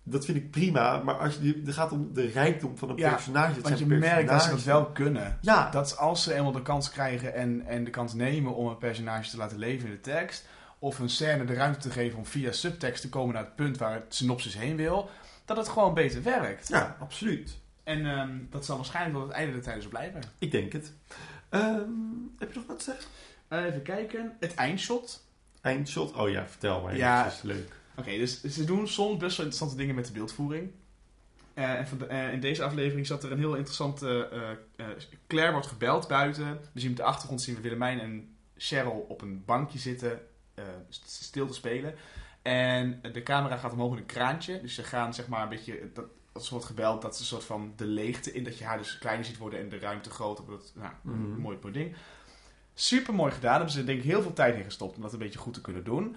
Dat 0.03 0.25
vind 0.25 0.37
ik 0.37 0.51
prima. 0.51 1.03
Maar 1.03 1.15
als 1.19 1.39
je, 1.41 1.63
het 1.65 1.75
gaat 1.75 1.93
om 1.93 2.13
de 2.13 2.27
rijkdom 2.27 2.79
van 2.79 2.91
een 2.91 2.97
Ja, 2.97 3.11
personage. 3.11 3.55
Het 3.55 3.63
want 3.63 3.79
je 3.79 3.87
merkt 3.87 4.29
dat 4.29 4.43
ze 4.43 4.51
dat 4.51 4.63
wel 4.63 4.87
kunnen. 4.87 5.39
Ja, 5.41 5.71
Dat 5.71 5.99
als 5.99 6.23
ze 6.23 6.35
eenmaal 6.35 6.53
de 6.53 6.63
kans 6.63 6.91
krijgen 6.91 7.35
en, 7.35 7.67
en 7.67 7.85
de 7.85 7.91
kans 7.91 8.15
nemen 8.15 8.55
om 8.55 8.67
een 8.67 8.79
personage 8.79 9.31
te 9.31 9.37
laten 9.37 9.59
leven 9.59 9.87
in 9.89 9.95
de 9.95 10.01
tekst, 10.01 10.47
of 10.79 10.99
een 10.99 11.09
scène 11.09 11.45
de 11.45 11.55
ruimte 11.55 11.79
te 11.79 11.91
geven 11.91 12.19
om 12.19 12.27
via 12.27 12.53
subtekst 12.53 13.03
te 13.03 13.09
komen 13.09 13.35
naar 13.35 13.45
het 13.45 13.57
punt 13.57 13.79
waar 13.79 13.93
het 13.95 14.15
synopsis 14.15 14.57
heen 14.59 14.77
wil, 14.77 15.11
dat 15.45 15.57
het 15.57 15.69
gewoon 15.69 15.95
beter 15.95 16.23
werkt. 16.23 16.69
ja, 16.69 16.97
absoluut. 17.01 17.59
En 17.85 18.07
ehm, 18.07 18.31
dat 18.51 18.65
zal 18.65 18.77
waarschijnlijk 18.77 19.17
tot 19.19 19.27
het 19.27 19.37
einde 19.37 19.53
der 19.53 19.63
tijden 19.63 19.83
zo 19.83 19.89
blijven. 19.89 20.21
Ik 20.39 20.51
denk 20.51 20.73
het. 20.73 20.93
Ehm, 21.49 21.81
heb 22.39 22.53
je 22.53 22.59
nog 22.59 22.67
wat 22.67 22.79
te 22.79 22.85
zeggen? 22.85 23.05
Eh, 23.49 23.65
even 23.65 23.83
kijken. 23.83 24.37
Het 24.41 24.55
eindshot. 24.55 25.25
Eindshot? 25.61 26.15
Oh 26.17 26.31
ja, 26.31 26.47
vertel 26.47 26.81
maar. 26.83 26.97
Ja. 26.97 27.23
Dat 27.23 27.33
is 27.33 27.43
leuk. 27.43 27.73
Oké, 27.97 28.11
dus 28.11 28.41
ze 28.43 28.65
doen 28.65 28.89
soms 28.89 29.17
best 29.19 29.37
wel 29.37 29.47
interessante 29.47 29.77
dingen 29.77 29.95
met 29.95 30.07
de 30.07 30.13
beeldvoering. 30.13 30.71
Eh, 31.55 31.73
en 31.75 31.87
van 31.89 31.99
de- 31.99 32.07
eh, 32.07 32.33
in 32.33 32.41
deze 32.41 32.63
aflevering 32.65 33.07
zat 33.07 33.23
er 33.25 33.33
een 33.33 33.39
heel 33.39 33.55
interessante... 33.55 34.29
eh, 34.77 34.87
Claire 35.27 35.53
wordt 35.53 35.67
gebeld 35.67 36.09
buiten. 36.09 36.61
We 36.73 36.81
zien 36.81 36.91
op 36.91 36.97
de 36.97 37.03
achtergrond 37.03 37.43
zien 37.43 37.55
we 37.55 37.61
Willemijn 37.61 38.01
en 38.01 38.37
Cheryl 38.57 39.07
op 39.09 39.23
een 39.23 39.45
bankje 39.45 39.79
zitten, 39.79 40.21
st- 40.89 41.11
stil 41.11 41.47
te 41.47 41.55
spelen. 41.55 41.95
En 42.43 43.01
de 43.13 43.23
camera 43.23 43.57
gaat 43.57 43.73
omhoog 43.73 43.93
in 43.93 43.99
een 43.99 44.07
kraantje. 44.07 44.61
Dus 44.61 44.75
ze 44.75 44.83
gaan 44.85 45.15
zeg 45.15 45.29
maar 45.29 45.43
een 45.43 45.49
beetje... 45.49 45.91
Dat, 45.95 46.05
als 46.33 46.45
ze 46.45 46.51
wordt 46.51 46.67
gebeld, 46.67 47.03
dat 47.03 47.15
is 47.15 47.21
een 47.21 47.27
soort 47.27 47.45
van 47.45 47.73
de 47.77 47.85
leegte 47.87 48.33
in. 48.33 48.45
Dat 48.45 48.59
je 48.59 48.65
haar 48.65 48.79
dus 48.79 48.99
kleiner 48.99 49.25
ziet 49.25 49.39
worden 49.39 49.59
en 49.61 49.69
de 49.69 49.79
ruimte 49.79 50.11
groter. 50.11 50.45
Dat, 50.47 50.73
nou, 50.75 50.93
Mhm. 51.03 51.15
een 51.15 51.41
mooi, 51.41 51.59
mooi 51.63 51.73
ding. 51.73 51.97
Super 52.75 53.15
mooi 53.15 53.33
gedaan. 53.33 53.51
Daar 53.51 53.55
hebben 53.61 53.75
ze 53.75 53.85
denk 53.85 53.99
ik 53.99 54.05
heel 54.05 54.23
veel 54.23 54.33
tijd 54.33 54.57
in 54.57 54.65
gestopt 54.65 54.97
om 54.97 55.03
dat 55.03 55.13
een 55.13 55.19
beetje 55.19 55.39
goed 55.39 55.55
te 55.55 55.61
kunnen 55.61 55.85
doen. 55.85 56.17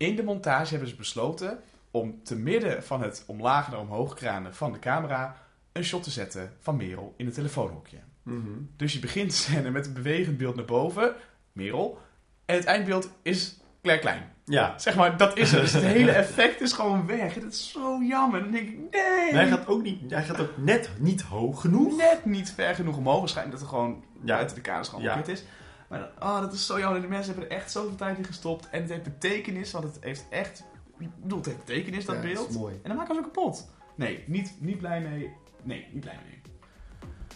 In 0.00 0.16
de 0.16 0.22
montage 0.22 0.70
hebben 0.70 0.88
ze 0.88 0.94
besloten 0.96 1.60
om 1.90 2.20
te 2.22 2.36
midden 2.36 2.82
van 2.84 3.02
het 3.02 3.24
omlaag 3.26 3.70
naar 3.70 3.80
omhoog 3.80 4.14
kranen 4.14 4.54
van 4.54 4.72
de 4.72 4.78
camera 4.78 5.36
een 5.72 5.84
shot 5.84 6.02
te 6.02 6.10
zetten 6.10 6.52
van 6.60 6.76
Merel 6.76 7.14
in 7.16 7.26
het 7.26 7.34
telefoonhokje. 7.34 7.96
Mhm. 8.22 8.48
Dus 8.76 8.92
je 8.92 8.98
begint 8.98 9.30
de 9.30 9.36
scène 9.36 9.70
met 9.70 9.86
een 9.86 9.92
bewegend 9.92 10.36
beeld 10.38 10.56
naar 10.56 10.64
boven, 10.64 11.14
Merel, 11.52 11.98
en 12.44 12.54
het 12.54 12.64
eindbeeld 12.64 13.10
is 13.22 13.60
Claire 13.82 14.02
Klein. 14.02 14.32
Ja. 14.44 14.78
Zeg 14.78 14.96
maar, 14.96 15.16
dat 15.16 15.36
is 15.38 15.52
het. 15.52 15.60
Dus 15.60 15.72
het 15.72 15.82
hele 15.82 16.10
effect 16.10 16.60
is 16.60 16.72
gewoon 16.72 17.06
weg. 17.06 17.34
Dat 17.34 17.52
is 17.52 17.70
zo 17.72 18.02
jammer. 18.02 18.40
Dan 18.42 18.50
denk 18.50 18.68
ik, 18.68 18.76
nee. 18.90 19.32
Maar 19.32 19.40
hij 19.42 19.48
gaat 19.48 19.66
ook, 19.66 19.82
niet, 19.82 20.10
hij 20.10 20.24
gaat 20.24 20.40
ook 20.40 20.56
net 20.56 20.90
niet 20.98 21.22
hoog 21.22 21.60
genoeg. 21.60 21.96
net 21.96 22.24
niet 22.24 22.50
ver 22.52 22.74
genoeg 22.74 22.96
omhoog. 22.96 23.18
Waarschijnlijk 23.18 23.58
dat 23.58 23.66
er 23.68 23.74
gewoon 23.74 24.04
Ja. 24.24 24.34
buiten 24.34 24.56
de 24.56 24.62
kaders 24.62 24.88
gewoon 24.88 25.04
Ja. 25.04 25.24
is. 25.24 25.44
Maar 25.90 25.98
dan- 25.98 26.28
oh, 26.28 26.40
dat 26.40 26.52
is 26.52 26.66
zo 26.66 26.78
jammer. 26.78 27.00
De 27.00 27.08
mensen 27.08 27.32
hebben 27.32 27.50
er 27.50 27.56
echt 27.56 27.70
zoveel 27.70 27.94
tijd 27.96 28.18
in 28.18 28.24
gestopt. 28.24 28.68
En 28.70 28.80
het 28.80 28.90
heeft 28.90 29.02
betekenis, 29.02 29.72
want 29.72 29.84
het 29.84 29.98
heeft 30.04 30.24
echt... 30.30 30.64
Ik 30.98 31.08
bedoel, 31.16 31.38
het 31.38 31.46
heeft 31.46 31.58
betekenis, 31.64 32.04
dat 32.04 32.14
Ja, 32.16 32.20
beeld. 32.22 32.48
is 32.48 32.56
mooi. 32.56 32.74
En 32.74 32.88
dan 32.88 32.96
maken 32.96 33.14
we 33.16 33.22
ze 33.22 33.28
kapot. 33.28 33.68
Nee, 33.94 34.24
niet, 34.26 34.54
niet 34.58 34.78
blij 34.78 35.00
mee. 35.00 35.32
Nee, 35.62 35.88
niet 35.92 36.00
blij 36.00 36.18
mee. 36.26 36.40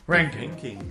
Ranking. 0.07 0.51
Ranking. 0.51 0.83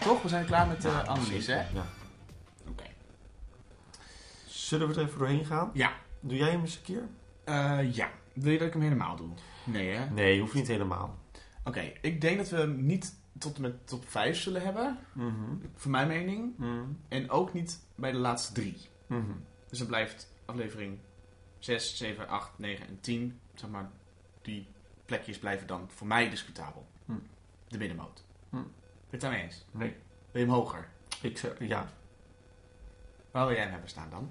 Toch, 0.00 0.22
we 0.22 0.28
zijn 0.28 0.46
klaar 0.46 0.66
met 0.66 0.82
de 0.82 1.06
analyse, 1.06 1.52
hè? 1.52 1.58
Ja. 1.58 1.84
Zullen 4.64 4.88
we 4.88 4.94
er 4.94 5.06
even 5.06 5.18
doorheen 5.18 5.44
gaan? 5.44 5.70
Ja. 5.72 5.92
Doe 6.20 6.36
jij 6.36 6.50
hem 6.50 6.60
eens 6.60 6.76
een 6.76 6.82
keer? 6.82 7.08
Eh, 7.44 7.94
ja. 7.94 8.10
Wil 8.32 8.52
je 8.52 8.58
dat 8.58 8.66
ik 8.66 8.72
hem 8.72 8.82
helemaal 8.82 9.16
doe? 9.16 9.30
Nee, 9.64 9.90
hè? 9.90 10.10
Nee, 10.10 10.40
hoeft 10.40 10.54
niet 10.54 10.66
helemaal. 10.66 11.18
Oké, 11.64 11.92
ik 12.00 12.20
denk 12.20 12.36
dat 12.36 12.48
we 12.48 12.56
hem 12.56 12.86
niet 12.86 13.18
tot 13.38 13.56
en 13.56 13.62
met 13.62 13.86
top 13.86 14.08
5 14.08 14.36
zullen 14.36 14.62
hebben. 14.62 14.98
Mhm. 15.12 15.56
Voor 15.74 15.90
mijn 15.90 16.08
mening. 16.08 16.58
Mhm. 16.58 16.84
En 17.08 17.30
ook 17.30 17.52
niet 17.52 17.80
bij 17.94 18.12
de 18.12 18.18
laatste 18.18 18.52
drie. 18.52 18.76
Mhm. 19.06 19.32
Dus 19.68 19.78
dan 19.78 19.86
blijft 19.86 20.32
aflevering 20.44 20.98
6, 21.58 21.96
7, 21.96 22.28
8, 22.28 22.58
9 22.58 22.86
en 22.86 23.00
10. 23.00 23.40
Zeg 23.54 23.70
maar, 23.70 23.90
die 24.42 24.66
plekjes 25.04 25.38
blijven 25.38 25.66
dan 25.66 25.90
voor 25.90 26.06
mij 26.06 26.30
discutabel. 26.30 26.86
Hm. 27.04 27.12
De 27.68 27.78
middenmoot. 27.78 28.24
Hm. 28.50 28.56
Ben 28.56 28.64
je 28.64 29.10
het 29.10 29.20
daarmee 29.20 29.42
eens? 29.42 29.64
Nee, 29.70 29.96
Wil 30.30 30.42
je 30.42 30.46
hem 30.48 30.56
hoger? 30.56 30.88
ik 31.22 31.38
zeg 31.38 31.52
ja. 31.58 31.88
Waar 33.30 33.46
wil 33.46 33.54
jij 33.54 33.62
hem 33.62 33.72
hebben 33.72 33.90
staan 33.90 34.10
dan? 34.10 34.30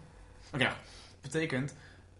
Oké, 0.53 0.73
betekent... 1.21 1.73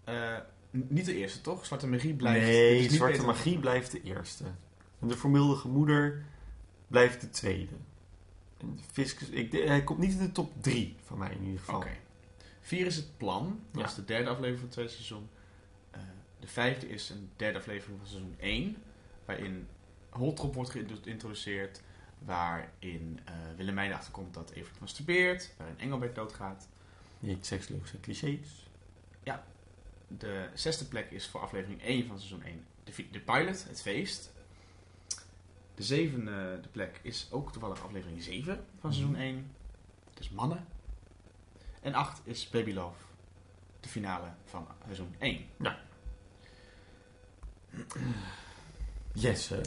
eh, 0.03 0.38
niet 0.72 1.05
de 1.05 1.15
eerste, 1.15 1.41
toch? 1.41 1.65
Zwarte 1.65 1.88
magie 1.88 2.14
blijft... 2.14 2.45
nee, 2.45 2.89
Zwarte 2.89 3.11
beter- 3.11 3.26
Magie 3.27 3.60
blijft 3.60 3.91
de 3.91 4.01
eerste. 4.01 4.43
En 4.99 5.07
de 5.07 5.18
voormildige 5.18 5.68
moeder 5.68 6.26
blijft 6.88 7.22
de 7.22 7.30
tweede. 7.30 7.76
En 8.57 8.80
fiscus, 8.91 9.30
ik, 9.30 9.51
hij 9.51 9.84
komt 9.84 9.99
niet 9.99 10.11
in 10.11 10.18
de 10.18 10.31
top 10.31 10.51
3 10.64 10.95
van 11.05 11.18
mij 11.18 11.31
in 11.31 11.43
ieder 11.43 11.60
geval. 11.60 11.76
Oké. 11.76 11.89
Vier 12.61 12.85
is 12.85 12.95
het 12.95 13.18
plan. 13.18 13.60
Dat 13.72 13.81
Ja. 13.81 13.88
is 13.88 13.95
de 13.95 14.05
derde 14.05 14.30
aflevering 14.30 14.55
van 14.57 14.64
het 14.65 14.72
tweede 14.73 14.91
seizoen. 14.91 15.30
Eh, 15.91 16.01
de 16.39 16.47
vijfde 16.47 16.89
is 16.89 17.10
een 17.10 17.30
derde 17.35 17.57
aflevering 17.60 17.99
van 17.99 18.07
seizoen 18.07 18.35
1. 18.39 18.77
Waarin 19.26 19.68
Holtrop 20.10 20.53
wordt 20.55 20.69
geïntroduceerd. 20.69 21.81
Waarin 22.19 23.19
eh 23.26 23.34
Willemijn 23.57 23.89
erachter 23.89 24.11
komt 24.11 24.34
dat 24.34 24.51
Evert 24.51 24.80
masturbeert. 24.80 25.53
Waarin 25.57 25.80
Engelbert 25.80 26.15
doodgaat. 26.15 26.68
Niet 27.23 27.45
seksleukste 27.45 27.99
clichés. 27.99 28.67
De 30.07 30.49
zesde 30.53 30.85
plek 30.85 31.11
is 31.11 31.27
voor 31.27 31.41
aflevering 31.41 31.81
1 31.81 32.07
van 32.07 32.17
seizoen 32.17 32.43
1 32.43 32.65
de, 32.83 33.09
de 33.11 33.19
pilot, 33.19 33.67
het 33.67 33.81
feest. 33.81 34.31
De 35.75 35.83
zevende 35.83 36.59
de 36.61 36.67
plek 36.67 36.99
is 37.01 37.27
ook 37.31 37.51
toevallig 37.51 37.83
aflevering 37.83 38.23
7 38.23 38.65
van 38.79 38.93
seizoen 38.93 39.15
1. 39.15 39.51
Dus 40.13 40.29
mannen. 40.29 40.65
En 41.81 41.93
8 41.93 42.21
is 42.23 42.49
Baby 42.49 42.73
Love, 42.73 43.03
de 43.79 43.89
finale 43.89 44.27
van 44.45 44.67
seizoen 44.83 45.15
1. 45.19 45.45
Jesse. 49.13 49.61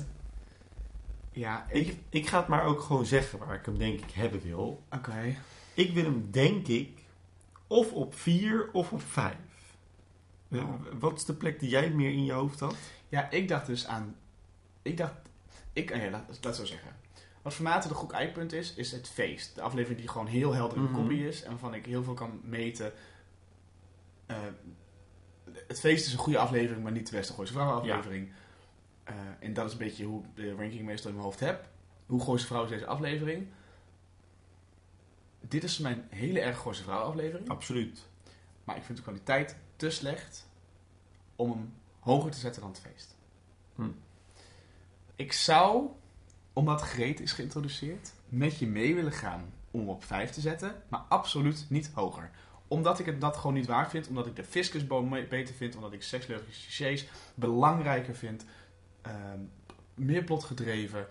Ja, 1.32 1.66
Ik, 1.70 1.96
ik 2.08 2.26
ga 2.26 2.38
het 2.38 2.48
maar 2.48 2.64
ook 2.64 2.80
gewoon 2.80 3.06
zeggen 3.06 3.38
waar 3.38 3.54
ik 3.54 3.64
hem 3.64 3.78
denk 3.78 4.00
ik 4.00 4.10
hebben 4.10 4.40
wil. 4.40 4.82
Oké. 4.90 5.36
Ik 5.74 5.92
wil 5.92 6.04
hem 6.04 6.30
denk 6.30 6.66
ik 6.66 7.04
of 7.66 7.92
op 7.92 8.14
4 8.14 8.70
of 8.72 8.92
op 8.92 9.02
5. 9.02 9.34
Oh. 10.52 10.74
Wat 10.98 11.16
is 11.16 11.24
de 11.24 11.34
plek 11.34 11.60
die 11.60 11.68
jij 11.68 11.90
meer 11.90 12.10
in 12.10 12.24
je 12.24 12.32
hoofd 12.32 12.60
had? 12.60 12.76
Ja, 13.08 13.30
ik 13.30 13.48
dacht 13.48 13.66
dus 13.66 13.86
aan... 13.86 14.16
Ik 14.82 14.96
dacht... 14.96 15.14
Ik, 15.72 15.90
eh, 15.90 16.04
ja, 16.04 16.10
laat, 16.40 16.56
zo 16.56 16.64
zeggen. 16.64 16.96
Wat 17.42 17.54
voor 17.54 17.64
mij 17.64 17.80
de 17.80 17.88
goed 17.94 18.10
eikpunt 18.10 18.52
is, 18.52 18.74
is 18.74 18.92
het 18.92 19.08
feest. 19.08 19.54
De 19.54 19.60
aflevering 19.62 20.00
die 20.00 20.08
gewoon 20.08 20.26
heel 20.26 20.52
helder 20.54 20.76
in 20.76 20.82
de 20.82 20.88
Mhm. 20.88 21.00
kopie 21.00 21.28
is. 21.28 21.42
En 21.42 21.50
waarvan 21.50 21.74
ik 21.74 21.86
heel 21.86 22.02
veel 22.02 22.14
kan 22.14 22.40
meten. 22.44 22.92
Eh, 24.26 24.36
het 25.66 25.80
feest 25.80 26.06
is 26.06 26.12
een 26.12 26.18
goede 26.18 26.38
aflevering, 26.38 26.82
maar 26.82 26.92
niet 26.92 27.10
de 27.10 27.16
beste 27.16 27.32
Gooise 27.32 27.52
Vrouwen 27.52 27.76
aflevering. 27.76 28.32
Eh, 29.04 29.14
en 29.40 29.52
dat 29.54 29.66
is 29.66 29.72
een 29.72 29.78
beetje 29.78 30.04
hoe 30.04 30.22
de 30.34 30.54
ranking 30.54 30.84
meestal 30.84 31.08
in 31.10 31.16
mijn 31.16 31.26
hoofd 31.28 31.40
heb. 31.40 31.68
Hoe 32.06 32.20
Gooise 32.22 32.46
Vrouw 32.46 32.64
is 32.64 32.70
deze 32.70 32.86
aflevering? 32.86 33.46
Dit 35.48 35.64
is 35.64 35.78
mijn 35.78 36.06
hele 36.10 36.40
erg 36.40 36.58
Gooise 36.58 36.82
Vrouw 36.82 37.02
aflevering. 37.02 37.48
Absoluut. 37.48 38.08
Maar 38.64 38.76
ik 38.76 38.82
vind 38.82 38.98
de 38.98 39.04
kwaliteit 39.04 39.56
te 39.76 39.90
slecht 39.90 40.48
om 41.36 41.50
hem 41.50 41.72
hoger 41.98 42.30
te 42.30 42.38
zetten 42.38 42.62
dan 42.62 42.70
het 42.70 42.80
feest. 42.80 43.16
Hm. 43.74 43.90
Ik 45.16 45.32
zou, 45.32 45.86
omdat 46.52 46.82
Greet 46.82 47.20
is 47.20 47.32
geïntroduceerd, 47.32 48.12
met 48.28 48.58
je 48.58 48.66
mee 48.66 48.94
willen 48.94 49.12
gaan 49.12 49.52
om 49.70 49.88
op 49.88 50.04
5 50.04 50.30
te 50.30 50.40
zetten, 50.40 50.82
maar 50.88 51.00
absoluut 51.00 51.66
niet 51.68 51.90
hoger. 51.94 52.30
Omdat 52.68 52.98
ik 52.98 53.06
het 53.06 53.20
dat 53.20 53.36
gewoon 53.36 53.54
niet 53.54 53.66
waar 53.66 53.90
vind, 53.90 54.08
omdat 54.08 54.26
ik 54.26 54.36
de 54.36 54.44
fiscusboom 54.44 55.10
beter 55.28 55.54
vind, 55.54 55.76
omdat 55.76 55.92
ik 55.92 56.02
seksleugens 56.02 56.62
clichés 56.62 57.08
belangrijker 57.34 58.14
vind, 58.14 58.44
ehm, 59.02 59.40
meer 59.94 60.24
plotgedreven, 60.24 61.06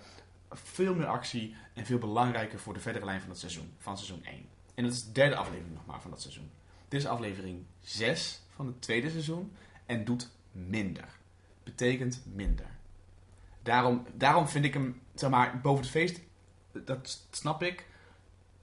veel 0.58 0.96
meer 0.96 1.06
actie 1.06 1.56
en 1.74 1.86
veel 1.86 1.98
belangrijker 1.98 2.60
voor 2.60 2.74
de 2.74 2.80
verdere 2.80 3.06
lijn 3.06 3.22
van 3.22 3.30
het 3.30 3.40
seizoen, 3.40 3.74
van 3.78 3.98
seizoen 3.98 4.26
1. 4.26 4.46
En 4.76 4.84
dat 4.84 4.94
is 4.94 5.06
de 5.06 5.12
derde 5.12 5.36
aflevering 5.36 5.74
nog 5.74 5.86
maar 5.86 6.02
van 6.02 6.12
dat 6.12 6.22
seizoen. 6.22 6.50
Dit 6.88 7.00
is 7.00 7.08
aflevering 7.08 7.64
6 7.82 8.42
van 8.56 8.66
het 8.68 8.82
tweede 8.82 9.10
seizoen 9.10 9.52
en 9.86 10.06
doet 10.06 10.30
minder. 10.52 11.08
Betekent 11.64 12.24
minder. 12.34 12.66
Daarom, 13.64 14.06
daarom 14.14 14.48
vind 14.48 14.66
ik 14.66 14.74
hem, 14.74 15.02
zeg 15.16 15.30
maar, 15.30 15.62
boven 15.62 15.82
het 15.82 15.92
feest, 15.92 16.20
dat 16.72 17.28
snap 17.32 17.64
ik. 17.64 17.86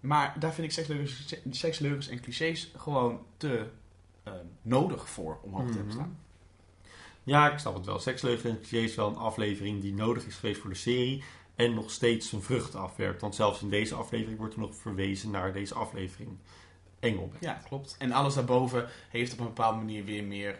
Maar 0.00 0.34
daar 0.38 0.52
vind 0.54 0.66
ik 0.66 0.72
seksleugens, 0.72 1.34
seksleugens 1.50 2.08
en 2.08 2.20
clichés 2.20 2.72
gewoon 2.76 3.26
te 3.36 3.66
eh, 4.22 4.32
nodig 4.62 5.08
voor 5.10 5.38
om 5.42 5.52
hoog 5.54 5.60
te 5.70 5.76
hebben 5.76 5.84
Mhm. 5.86 5.94
staan. 5.94 6.18
Ja, 7.22 7.52
ik 7.52 7.58
snap 7.58 7.74
het 7.74 7.86
wel. 7.86 7.98
Seksleugen 7.98 8.50
en 8.50 8.56
clichés 8.60 8.90
is 8.90 8.94
wel 8.94 9.08
een 9.08 9.16
aflevering 9.16 9.80
die 9.80 9.94
nodig 9.94 10.26
is 10.26 10.34
geweest 10.34 10.60
voor 10.60 10.70
de 10.70 10.76
serie. 10.76 11.22
En 11.54 11.74
nog 11.74 11.90
steeds 11.90 12.28
zijn 12.28 12.42
vruchten 12.42 12.80
afwerpt. 12.80 13.20
Want 13.20 13.34
zelfs 13.34 13.62
in 13.62 13.70
deze 13.70 13.94
aflevering 13.94 14.38
wordt 14.38 14.54
er 14.54 14.60
nog 14.60 14.74
verwezen 14.74 15.30
naar 15.30 15.52
deze 15.52 15.74
aflevering. 15.74 16.38
Engelbert. 17.00 17.42
Ja, 17.44 17.52
klopt. 17.68 17.94
En 17.98 18.12
alles 18.12 18.34
daarboven 18.34 18.88
heeft 19.10 19.32
op 19.32 19.38
een 19.38 19.44
bepaalde 19.46 19.78
manier 19.78 20.04
weer 20.04 20.24
meer 20.24 20.58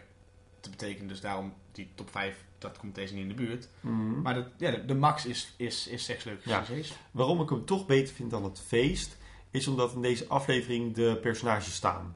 te 0.59 0.69
betekenen. 0.69 1.07
Dus 1.07 1.21
daarom 1.21 1.53
die 1.71 1.89
top 1.95 2.09
5, 2.09 2.45
dat 2.57 2.77
komt 2.77 2.95
deze 2.95 3.13
niet 3.13 3.21
in 3.21 3.27
de 3.27 3.33
buurt. 3.33 3.69
Mhm. 3.79 4.21
Maar 4.21 4.33
de, 4.33 4.45
ja, 4.57 4.71
de, 4.71 4.85
de 4.85 4.95
max 4.95 5.25
is, 5.25 5.53
is, 5.57 5.87
is 5.87 6.03
seksleugens 6.03 6.45
Ja. 6.45 6.59
en 6.59 6.65
clichés. 6.65 6.93
Waarom 7.11 7.41
ik 7.41 7.49
hem 7.49 7.65
toch 7.65 7.85
beter 7.85 8.13
vind 8.15 8.31
dan 8.31 8.43
het 8.43 8.59
feest, 8.59 9.17
is 9.51 9.67
omdat 9.67 9.93
in 9.93 10.01
deze 10.01 10.27
aflevering 10.27 10.93
de 10.93 11.17
personages 11.21 11.73
staan. 11.73 12.15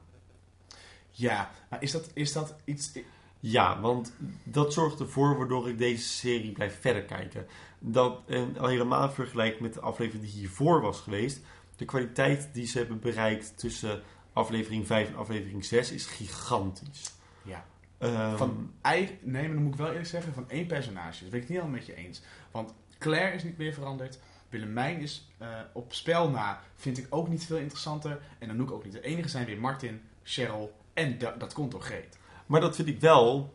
Ja, 1.10 1.50
maar 1.70 1.82
is 1.82 1.90
dat, 1.90 2.10
is 2.14 2.32
dat 2.32 2.54
iets... 2.64 2.92
Ja, 3.40 3.80
want 3.80 4.12
dat 4.44 4.72
zorgt 4.72 5.00
ervoor 5.00 5.36
waardoor 5.38 5.68
ik 5.68 5.78
deze 5.78 6.08
serie 6.08 6.52
blijf 6.52 6.80
verder 6.80 7.02
kijken. 7.02 7.46
Dat, 7.78 8.20
en 8.26 8.58
al 8.58 8.66
helemaal 8.66 9.10
vergelijk 9.10 9.60
met 9.60 9.74
de 9.74 9.80
aflevering 9.80 10.24
die 10.24 10.32
hiervoor 10.38 10.80
was 10.80 11.00
geweest. 11.00 11.40
De 11.76 11.84
kwaliteit 11.84 12.48
die 12.52 12.66
ze 12.66 12.78
hebben 12.78 13.00
bereikt 13.00 13.58
tussen 13.58 14.02
aflevering 14.32 14.86
5 14.86 15.08
en 15.08 15.16
aflevering 15.16 15.64
6 15.64 15.90
is 15.92 16.06
gigantisch. 16.06 17.14
Ja. 17.42 17.64
Ehm, 17.98 18.36
Van 18.36 18.72
nee, 18.82 19.18
maar 19.22 19.42
dan 19.42 19.62
moet 19.62 19.72
ik 19.72 19.78
wel 19.78 19.88
eerlijk 19.88 20.06
zeggen, 20.06 20.32
van 20.34 20.50
één 20.50 20.66
personage. 20.66 21.20
Dat 21.22 21.30
ben 21.30 21.40
ik 21.40 21.48
niet 21.48 21.58
helemaal 21.58 21.78
met 21.78 21.86
je 21.86 21.94
eens. 21.94 22.22
Want 22.50 22.74
Claire 22.98 23.34
is 23.36 23.42
niet 23.42 23.58
meer 23.58 23.72
veranderd. 23.72 24.18
Willemijn 24.48 25.00
is 25.00 25.28
eh, 25.38 25.48
op 25.72 25.92
spel 25.92 26.30
na, 26.30 26.60
vind 26.76 26.98
ik 26.98 27.06
ook 27.10 27.28
niet 27.28 27.44
veel 27.46 27.56
interessanter. 27.56 28.20
En 28.38 28.50
Anouk 28.50 28.70
ook 28.70 28.84
niet. 28.84 28.92
De 28.92 29.00
enige 29.00 29.28
zijn 29.28 29.46
weer 29.46 29.58
Martin, 29.58 30.00
Cheryl 30.22 30.72
en 30.94 31.18
da- 31.18 31.34
dat 31.38 31.52
komt 31.52 31.70
door 31.70 31.80
Greet. 31.82 32.18
Maar 32.48 32.60
dat 32.60 32.76
vind 32.76 32.88
ik 32.88 33.00
wel 33.00 33.54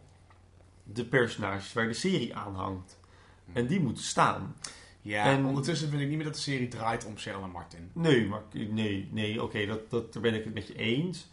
de 0.84 1.06
personages 1.06 1.74
waar 1.74 1.88
de 1.88 1.94
serie 1.94 2.36
aan 2.36 2.56
hangt. 2.56 3.00
En 3.54 3.68
die 3.68 3.80
moeten 3.80 4.04
staan. 4.04 4.56
Ja, 5.02 5.26
En- 5.26 5.46
ondertussen 5.46 5.90
vind 5.90 6.02
ik 6.02 6.08
niet 6.08 6.16
meer 6.16 6.26
dat 6.26 6.36
de 6.36 6.42
serie 6.42 6.68
draait 6.68 7.06
om 7.06 7.18
Cheryl 7.18 7.44
en 7.44 7.50
Martin. 7.50 7.90
Nee, 7.94 8.28
maar 8.28 8.42
nee, 8.52 9.08
nee 9.12 9.44
oké, 9.44 9.66
dat, 9.66 9.90
dat, 9.90 10.14
daar 10.14 10.22
ben 10.22 10.34
ik 10.34 10.44
het 10.44 10.54
met 10.54 10.68
je 10.68 10.78
eens. 10.78 11.28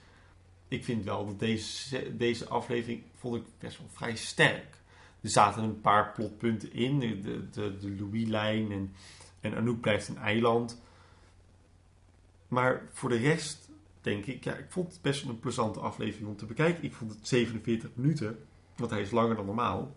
Ik 0.69 0.85
vind 0.85 1.05
wel 1.05 1.27
dat 1.27 1.39
deze, 1.39 2.17
deze 2.17 2.49
aflevering 2.49 3.03
vond 3.19 3.37
ik 3.37 3.43
best 3.59 3.79
wel 3.79 3.89
vrij 3.93 4.17
sterk. 4.17 4.79
Er 5.21 5.31
zaten 5.31 5.63
een 5.63 5.81
paar 5.81 6.13
plotpunten 6.13 6.73
in. 6.73 6.99
De, 6.99 7.21
de, 7.21 7.49
de, 7.51 7.79
de 7.79 7.91
Louis-lijn 7.99 8.73
en, 8.73 8.95
en 9.41 9.55
Anouk 9.55 9.81
blijft 9.81 10.09
een 10.09 10.19
eiland. 10.19 10.81
Maar 12.49 12.83
voor 12.93 13.09
de 13.09 13.17
rest 13.17 13.70
denk 14.01 14.27
ik, 14.27 14.45
ja, 14.45 14.55
ik 14.55 14.71
vond 14.71 14.93
het 14.93 15.03
best 15.03 15.23
wel 15.23 15.33
een 15.33 15.41
plezante 15.41 15.81
aflevering 15.81 16.29
om 16.29 16.37
te 16.37 16.47
bekijken. 16.47 16.85
Ik 16.85 16.95
vond 16.95 17.11
het 17.11 17.29
47 17.29 17.91
minuten, 17.95 18.47
want 18.77 18.91
hij 18.91 19.01
is 19.01 19.11
langer 19.11 19.37
dan 19.37 19.47
normaal. 19.47 19.97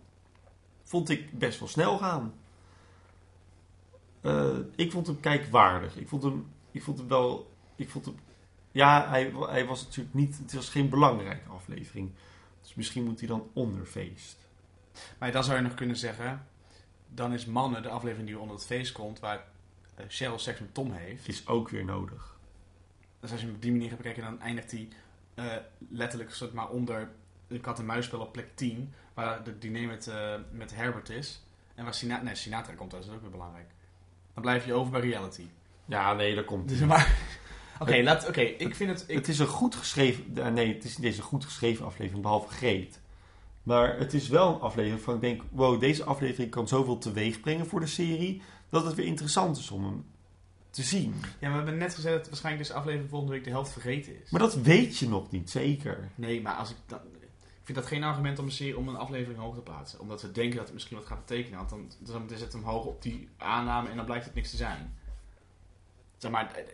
Vond 0.82 1.08
ik 1.08 1.38
best 1.38 1.58
wel 1.58 1.68
snel 1.68 1.98
gaan. 1.98 2.34
Eh, 4.20 4.58
ik 4.74 4.92
vond 4.92 5.06
hem 5.06 5.20
kijkwaardig. 5.20 5.96
Ik 5.96 6.08
vond 6.08 6.22
hem, 6.22 6.46
ik 6.70 6.82
vond 6.82 6.98
hem 6.98 7.08
wel. 7.08 7.50
Ik 7.76 7.90
vond 7.90 8.04
hem. 8.04 8.14
Ja, 8.72 9.08
hij, 9.08 9.32
hij 9.38 9.66
was 9.66 9.84
natuurlijk 9.84 10.14
niet. 10.14 10.38
Het 10.38 10.52
was 10.52 10.68
geen 10.68 10.88
belangrijke 10.88 11.48
aflevering. 11.48 12.10
Dus 12.62 12.74
misschien 12.74 13.04
moet 13.04 13.18
hij 13.18 13.28
dan 13.28 13.50
onder 13.52 13.86
feest. 13.86 14.48
Maar 15.18 15.32
dan 15.32 15.44
zou 15.44 15.56
je 15.56 15.62
nog 15.62 15.74
kunnen 15.74 15.96
zeggen, 15.96 16.46
dan 17.08 17.32
is 17.32 17.46
Mannen, 17.46 17.82
de 17.82 17.88
aflevering 17.88 18.26
die 18.28 18.38
onder 18.38 18.56
het 18.56 18.66
feest 18.66 18.92
komt, 18.92 19.20
waar 19.20 19.44
eh, 19.94 20.04
Cheryl 20.08 20.38
seks 20.38 20.60
met 20.60 20.74
Tom 20.74 20.92
heeft. 20.92 21.28
Is 21.28 21.46
ook 21.46 21.68
weer 21.68 21.84
nodig. 21.84 22.33
Dus 23.24 23.32
als 23.32 23.40
je 23.42 23.46
hem 23.46 23.56
op 23.56 23.62
die 23.62 23.72
manier 23.72 23.88
gaat 23.88 23.96
bekijken, 23.96 24.22
dan 24.22 24.40
eindigt 24.40 24.70
hij 24.70 24.88
eh, 25.34 25.44
letterlijk 25.90 26.30
soort 26.30 26.52
maar 26.52 26.68
onder 26.68 27.10
de 27.46 27.60
kat 27.60 27.78
en 27.78 27.86
muisspel 27.86 28.20
op 28.20 28.32
plek 28.32 28.48
10, 28.54 28.92
waar 29.14 29.44
de 29.44 29.58
diner 29.58 29.86
met, 29.86 30.06
eh, 30.06 30.34
met 30.50 30.74
Herbert 30.74 31.08
is. 31.08 31.42
En 31.74 31.84
waar 31.84 31.94
Sinatra, 31.94 32.24
nee, 32.24 32.34
Sinatra 32.34 32.74
komt, 32.74 32.90
dat 32.90 33.04
is 33.04 33.10
ook 33.10 33.20
weer 33.20 33.30
belangrijk. 33.30 33.66
Dan 34.34 34.42
blijf 34.42 34.66
je 34.66 34.74
over 34.74 34.92
bij 34.92 35.00
reality. 35.00 35.46
Ja, 35.84 36.12
nee, 36.12 36.34
dat 36.34 36.44
komt. 36.44 36.68
Dus 36.68 36.80
maar, 36.80 37.18
oké, 37.80 38.02
laat, 38.02 38.28
oké, 38.28 38.40
ik 38.40 38.74
vind 38.74 38.90
het, 38.90 39.04
ik, 39.08 39.16
Het 39.16 39.28
is 39.28 39.38
een 39.38 39.46
goed 39.46 39.74
geschreven. 39.74 40.36
eh, 40.36 40.46
Nee, 40.52 40.74
het 40.74 40.84
is 40.84 40.98
niet 40.98 41.16
een 41.16 41.22
goed 41.22 41.44
geschreven 41.44 41.86
aflevering, 41.86 42.22
behalve 42.22 42.54
Greet. 42.54 43.00
Maar 43.62 43.98
het 43.98 44.14
is 44.14 44.28
wel 44.28 44.54
een 44.54 44.60
aflevering 44.60 45.00
van 45.00 45.14
ik 45.14 45.20
denk, 45.20 45.42
wow, 45.50 45.80
deze 45.80 46.04
aflevering 46.04 46.50
kan 46.50 46.68
zoveel 46.68 46.98
teweeg 46.98 47.40
brengen 47.40 47.66
voor 47.66 47.80
de 47.80 47.86
serie, 47.86 48.42
dat 48.68 48.84
het 48.84 48.94
weer 48.94 49.06
interessant 49.06 49.56
is 49.56 49.70
om 49.70 49.84
hem 49.84 50.04
te 50.74 50.82
zien. 50.82 51.14
ja, 51.38 51.48
we 51.48 51.54
hebben 51.56 51.76
net 51.76 51.94
gezegd 51.94 52.16
dat 52.16 52.26
waarschijnlijk 52.26 52.66
deze 52.66 52.78
aflevering 52.78 53.10
volgende 53.10 53.34
week 53.34 53.44
de 53.44 53.50
helft 53.50 53.72
vergeten 53.72 54.22
is. 54.22 54.30
Maar 54.30 54.40
dat 54.40 54.54
weet 54.54 54.98
je 54.98 55.08
nog 55.08 55.30
niet 55.30 55.50
zeker. 55.50 56.08
Nee, 56.14 56.42
maar 56.42 56.54
als 56.54 56.70
ik 56.70 56.76
dan, 56.86 56.98
ik 57.20 57.64
vind 57.70 57.78
dat 57.78 57.86
geen 57.86 58.02
argument 58.02 58.38
om 58.38 58.44
een, 58.44 58.52
serie, 58.52 58.78
om 58.78 58.88
een 58.88 58.96
aflevering 58.96 59.38
hoog 59.38 59.54
te 59.54 59.60
plaatsen. 59.60 60.00
Omdat 60.00 60.22
we 60.22 60.32
denken 60.32 60.56
dat 60.56 60.64
het 60.64 60.74
misschien 60.74 60.96
wat 60.96 61.06
gaat 61.06 61.26
betekenen. 61.26 61.58
Want 61.58 61.70
dan, 61.70 61.90
dan 61.98 62.28
zet 62.28 62.40
het 62.40 62.52
hem 62.52 62.62
hoog 62.62 62.84
op 62.84 63.02
die 63.02 63.28
aanname 63.36 63.88
en 63.88 63.96
dan 63.96 64.04
blijkt 64.04 64.24
het 64.24 64.34
niks 64.34 64.50
te 64.50 64.56
zijn. 64.56 64.96
Zeg 66.16 66.30
maar, 66.30 66.52
eh, 66.54 66.64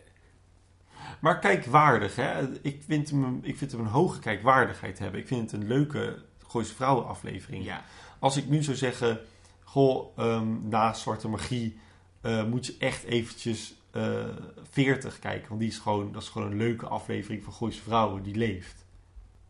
Maar 1.19 1.39
kijkwaardig, 1.39 2.15
hè? 2.15 2.51
Ik 2.61 2.83
vind, 2.85 3.09
hem, 3.09 3.39
ik 3.41 3.57
vind 3.57 3.71
hem 3.71 3.81
een 3.81 3.87
hoge 3.87 4.19
kijkwaardigheid 4.19 4.99
hebben. 4.99 5.19
Ik 5.19 5.27
vind 5.27 5.51
het 5.51 5.61
een 5.61 5.67
leuke 5.67 6.23
Gooise 6.47 6.73
Vrouwen 6.73 7.07
aflevering. 7.07 7.65
ja. 7.65 7.83
Als 8.19 8.37
ik 8.37 8.49
nu 8.49 8.63
zou 8.63 8.77
zeggen, 8.77 9.19
goh, 9.63 10.17
ehm, 10.17 10.69
na 10.69 10.93
Zwarte 10.93 11.27
Magie 11.27 11.79
eh, 12.21 12.45
moet 12.45 12.65
je 12.65 12.75
echt 12.79 13.03
eventjes 13.03 13.80
40 13.91 15.19
kijken. 15.19 15.47
Want 15.47 15.59
die 15.59 15.69
is 15.69 15.77
gewoon, 15.77 16.11
dat 16.11 16.21
is 16.21 16.29
gewoon 16.29 16.51
een 16.51 16.57
leuke 16.57 16.87
aflevering 16.87 17.43
van 17.43 17.53
Gooise 17.53 17.81
Vrouwen. 17.81 18.23
Die 18.23 18.35
leeft. 18.35 18.85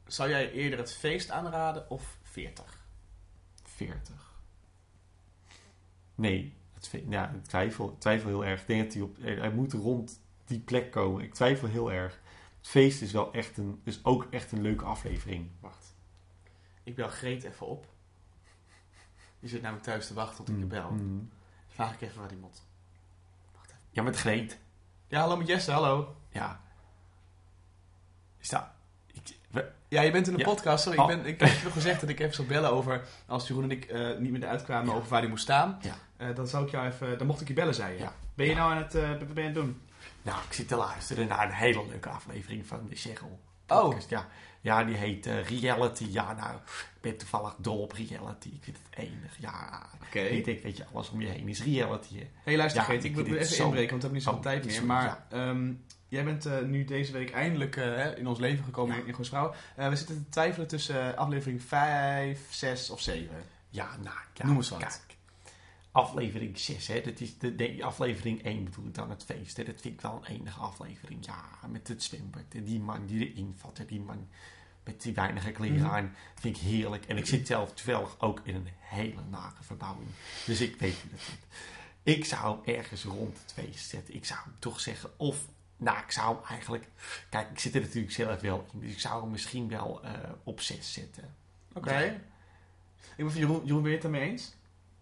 Zou 0.05 0.29
jij 0.29 0.51
eerder 0.51 0.79
het 0.79 0.93
feest 0.93 1.29
aanraden 1.29 1.89
of 1.89 2.17
40? 2.21 2.85
40. 3.63 4.39
Nee, 6.15 6.53
het, 6.73 6.91
ja, 7.09 7.29
ik 7.29 7.43
twijfel, 7.45 7.97
twijfel 7.97 8.29
heel 8.29 8.45
erg. 8.45 8.61
Ik 8.61 8.67
denk 8.67 8.83
dat 8.83 8.93
hij 8.93 9.01
op, 9.01 9.17
hij 9.19 9.33
hij 9.35 9.51
moet 9.51 9.73
rond 9.73 10.19
die 10.45 10.59
plek 10.59 10.91
komen. 10.91 11.23
Ik 11.23 11.33
twijfel 11.33 11.67
heel 11.67 11.91
erg. 11.91 12.19
Het 12.57 12.67
feest 12.69 13.01
is 13.01 13.11
wel 13.11 13.33
echt 13.33 13.57
een, 13.57 13.81
is 13.83 14.05
ook 14.05 14.27
echt 14.29 14.51
een 14.51 14.61
leuke 14.61 14.85
aflevering. 14.85 15.49
Wacht. 15.59 15.95
Ik 16.83 16.95
bel 16.95 17.07
Greet 17.07 17.43
even 17.43 17.67
op. 17.67 17.87
Die 19.39 19.49
zit 19.49 19.61
namelijk 19.61 19.85
thuis 19.85 20.07
te 20.07 20.13
wachten 20.13 20.35
tot 20.37 20.49
ik 20.49 20.55
je 20.55 20.61
Mm, 20.61 20.69
bel. 20.69 20.91
mm. 20.91 21.29
Vraag 21.67 21.93
ik 21.93 22.01
even 22.01 22.19
waar 22.19 22.27
die 22.27 22.37
moet. 22.37 22.61
Ja, 23.91 24.01
met 24.03 24.15
Greet. 24.17 24.57
Ja, 25.07 25.19
hallo 25.19 25.37
met 25.37 25.47
Jesse, 25.47 25.71
hallo. 25.71 26.15
Ja. 26.29 26.59
Is 28.39 28.49
dat... 28.49 28.63
Ik, 29.13 29.35
we- 29.49 29.71
Ja, 29.87 30.01
je 30.01 30.11
bent 30.11 30.27
in 30.27 30.33
een 30.33 30.39
Ja. 30.39 30.45
podcast. 30.45 30.83
Sorry, 30.83 30.99
Oh. 30.99 31.11
ik, 31.11 31.17
ben, 31.17 31.25
ik 31.25 31.39
heb 31.39 31.49
je 31.57 31.63
nog 31.63 31.73
gezegd 31.73 31.99
dat 32.01 32.09
ik 32.09 32.19
even 32.19 32.33
zou 32.35 32.47
bellen 32.47 32.71
over... 32.71 33.07
Als 33.27 33.47
Jeroen 33.47 33.63
en 33.63 33.71
ik 33.71 33.85
eh, 33.85 34.17
niet 34.17 34.31
meer 34.31 34.47
uitkwamen 34.47 34.89
Ja. 34.89 34.95
over 34.97 35.09
waar 35.09 35.21
die 35.21 35.29
moest 35.29 35.43
staan. 35.43 35.79
Ja. 35.81 35.93
eh, 36.17 36.35
dan 36.35 36.47
zou 36.47 36.65
ik 36.65 36.71
jou 36.71 36.87
even... 36.87 37.17
Dan 37.17 37.27
mocht 37.27 37.41
ik 37.41 37.47
je 37.47 37.53
bellen, 37.53 37.75
zei 37.75 37.93
je. 37.93 37.99
Ja. 37.99 38.13
Ben 38.33 38.45
je 38.47 38.55
nou 38.55 38.71
aan 38.71 38.77
het, 38.77 38.93
wat 38.93 39.17
ben 39.19 39.27
je 39.27 39.39
aan 39.39 39.45
het 39.45 39.53
doen? 39.55 39.81
nou, 40.21 40.37
ik 40.47 40.53
zit 40.53 40.67
te 40.67 40.75
luisteren 40.75 41.27
naar 41.27 41.45
een 41.45 41.53
hele 41.53 41.85
leuke 41.87 42.09
aflevering 42.09 42.67
van 42.67 42.87
de. 42.89 43.11
Oh. 43.67 43.79
podcast. 43.83 44.09
Ja. 44.09 44.27
Ja, 44.61 44.83
die 44.83 44.95
heet 44.95 45.25
eh, 45.25 45.43
Reality. 45.47 46.05
Ja, 46.09 46.33
nou, 46.33 46.55
ik 46.55 47.01
ben 47.01 47.17
toevallig 47.17 47.55
dol 47.57 47.81
op 47.81 47.91
reality. 47.91 48.47
Ik 48.47 48.63
vind 48.63 48.77
het 48.89 48.99
enig. 48.99 49.35
Ja, 49.39 49.85
Oké. 50.07 50.19
ik 50.19 50.45
denk, 50.45 50.63
weet 50.63 50.77
je, 50.77 50.85
alles 50.93 51.09
om 51.09 51.21
je 51.21 51.27
heen 51.27 51.47
is 51.47 51.63
reality. 51.63 52.27
Hey, 52.43 52.57
luister, 52.57 52.81
Ja, 52.81 52.89
ik 52.89 53.03
ik 53.03 53.15
wil 53.15 53.23
dit 53.23 53.33
even 53.35 53.55
zo- 53.55 53.63
inbreken, 53.65 53.89
want 53.99 54.01
we 54.03 54.07
hebben 54.07 54.13
niet 54.13 54.23
zoveel 54.23 54.39
Oh, 54.39 54.45
tijd 54.45 54.63
meer. 54.63 54.73
sorry, 54.73 54.87
Maar 54.87 55.05
ja. 55.05 55.25
ehm, 55.49 55.73
jij 56.07 56.23
bent 56.23 56.45
eh, 56.45 56.59
nu 56.61 56.83
deze 56.85 57.11
week 57.11 57.31
eindelijk 57.31 57.75
eh, 57.75 58.17
in 58.17 58.27
ons 58.27 58.39
leven 58.39 58.63
gekomen 58.63 58.95
Ja. 58.95 59.01
in, 59.01 59.07
in 59.07 59.13
Goos 59.13 59.29
Vrouw. 59.29 59.53
Eh, 59.75 59.89
we 59.89 59.95
zitten 59.95 60.15
te 60.23 60.29
twijfelen 60.29 60.67
tussen 60.67 61.17
aflevering 61.17 61.61
5, 61.63 62.39
6 62.49 62.89
of 62.89 63.01
7. 63.01 63.35
Ja, 63.69 63.89
nou, 64.03 64.15
ja, 64.33 64.45
Noem 64.45 64.55
eens 64.55 64.69
wat. 64.69 64.79
Kijk, 64.79 64.99
aflevering 65.91 66.59
6, 66.59 66.87
hè. 66.87 67.01
Dat 67.01 67.19
is 67.19 67.37
de, 67.37 67.55
de 67.55 67.83
aflevering 67.83 68.43
1 68.43 68.63
bedoel 68.63 68.85
ik 68.85 68.93
dan 68.95 69.09
het 69.09 69.23
feest. 69.23 69.57
Hè. 69.57 69.63
Dat 69.63 69.81
vind 69.81 69.93
ik 69.93 70.01
wel 70.01 70.21
een 70.23 70.35
enige 70.35 70.59
aflevering. 70.59 71.25
Ja, 71.25 71.67
met 71.69 71.87
het 71.87 72.03
zwembad. 72.03 72.43
En 72.49 72.63
die 72.63 72.79
man 72.79 73.05
die 73.05 73.31
erin 73.31 73.53
valt. 73.57 73.79
En 73.79 73.85
die 73.85 74.01
man 74.01 74.27
met 74.83 75.01
die 75.01 75.13
weinige 75.13 75.51
kleren 75.51 75.89
aan. 75.89 76.15
Vind 76.35 76.55
ik 76.55 76.61
heerlijk. 76.61 77.05
En 77.05 77.17
ik 77.17 77.25
zit 77.25 77.47
zelf 77.47 77.73
toevallig 77.73 78.19
ook 78.19 78.41
in 78.43 78.55
een 78.55 78.67
hele 78.79 79.21
nare 79.29 79.63
verbouwing. 79.63 80.09
Dus 80.45 80.61
ik 80.61 80.79
weet 80.79 81.01
hoe 81.01 81.11
dat 81.11 81.19
zit. 81.19 81.45
Ik 82.03 82.25
zou 82.25 82.59
ergens 82.65 83.03
rond 83.03 83.37
het 83.41 83.53
feest 83.53 83.89
zetten. 83.89 84.15
Ik 84.15 84.25
zou 84.25 84.39
hem 84.43 84.55
toch 84.59 84.79
zeggen. 84.79 85.19
Of, 85.19 85.47
nou, 85.77 85.97
ik 85.97 86.11
zou 86.11 86.35
hem 86.35 86.45
eigenlijk... 86.45 86.87
Kijk, 87.29 87.49
ik 87.49 87.59
zit 87.59 87.75
er 87.75 87.81
natuurlijk 87.81 88.13
zelf 88.13 88.41
wel 88.41 88.67
in. 88.73 88.79
Dus 88.79 88.91
ik 88.91 88.99
zou 88.99 89.21
hem 89.21 89.31
misschien 89.31 89.67
wel 89.67 90.03
eh, 90.03 90.13
op 90.43 90.61
6 90.61 90.93
zetten. 90.93 91.35
Oké. 91.73 91.99
Ja. 91.99 92.11
Ik 93.15 93.17
ben 93.17 93.31
van 93.31 93.39
Jeroen, 93.39 93.65
Jeroen, 93.65 93.81
ben 93.81 93.91
je 93.91 93.97
het 93.97 94.01
daarmee 94.01 94.29
eens? 94.29 94.53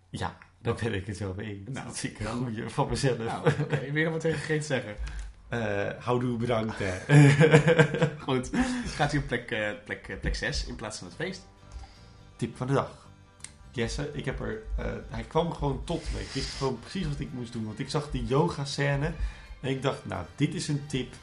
Ja, 0.09 0.37
daar 0.61 0.75
ben 0.75 0.93
ik 0.93 1.07
het 1.07 1.17
wel 1.17 1.33
mee 1.37 1.47
eens. 1.47 1.69
Nou, 1.69 1.85
dat 1.85 1.97
zie 1.97 2.09
ik 2.09 2.19
een 2.19 2.27
goeie 2.27 2.69
van 2.69 2.89
mezelf. 2.89 3.17
Nou, 3.17 3.51
oké. 3.61 3.91
Nog 3.91 4.11
wat 4.11 4.21
tegen 4.21 4.39
Greet 4.39 4.65
zeggen. 4.65 4.95
Eh, 5.49 5.89
houdoe, 5.99 6.37
bedankt. 6.37 6.75
Hè. 6.77 6.93
Goed. 8.25 8.49
Gaat 8.85 9.11
hij 9.11 9.21
op 9.21 9.27
plek, 9.27 9.51
eh, 9.51 9.69
plek, 9.85 10.07
eh, 10.07 10.19
plek 10.19 10.35
6 10.35 10.65
in 10.65 10.75
plaats 10.75 10.97
van 10.97 11.07
het 11.07 11.15
feest? 11.15 11.47
Tip 12.35 12.57
van 12.57 12.67
de 12.67 12.73
dag. 12.73 13.07
Jesse, 13.71 14.09
ik 14.13 14.25
heb 14.25 14.39
er, 14.39 14.63
hij 15.09 15.23
kwam 15.23 15.53
gewoon 15.53 15.81
tot 15.83 16.03
me. 16.13 16.19
Ik 16.19 16.31
wist 16.33 16.49
gewoon 16.49 16.79
precies 16.79 17.07
wat 17.07 17.19
ik 17.19 17.33
moest 17.33 17.53
doen. 17.53 17.65
Want 17.65 17.79
ik 17.79 17.89
zag 17.89 18.11
die 18.11 18.25
yoga 18.25 18.65
scène. 18.65 19.11
En 19.61 19.69
ik 19.69 19.81
dacht, 19.81 20.05
nou, 20.05 20.25
dit 20.35 20.53
is 20.53 20.67
een 20.67 20.85
tip. 20.87 21.13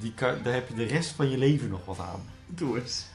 Die 0.00 0.14
kan, 0.14 0.42
daar 0.42 0.54
heb 0.54 0.68
je 0.68 0.74
de 0.74 0.84
rest 0.84 1.10
van 1.10 1.30
je 1.30 1.38
leven 1.38 1.68
nog 1.68 1.84
wat 1.84 1.98
aan. 1.98 2.22
Doe 2.46 2.80
eens. 2.80 3.06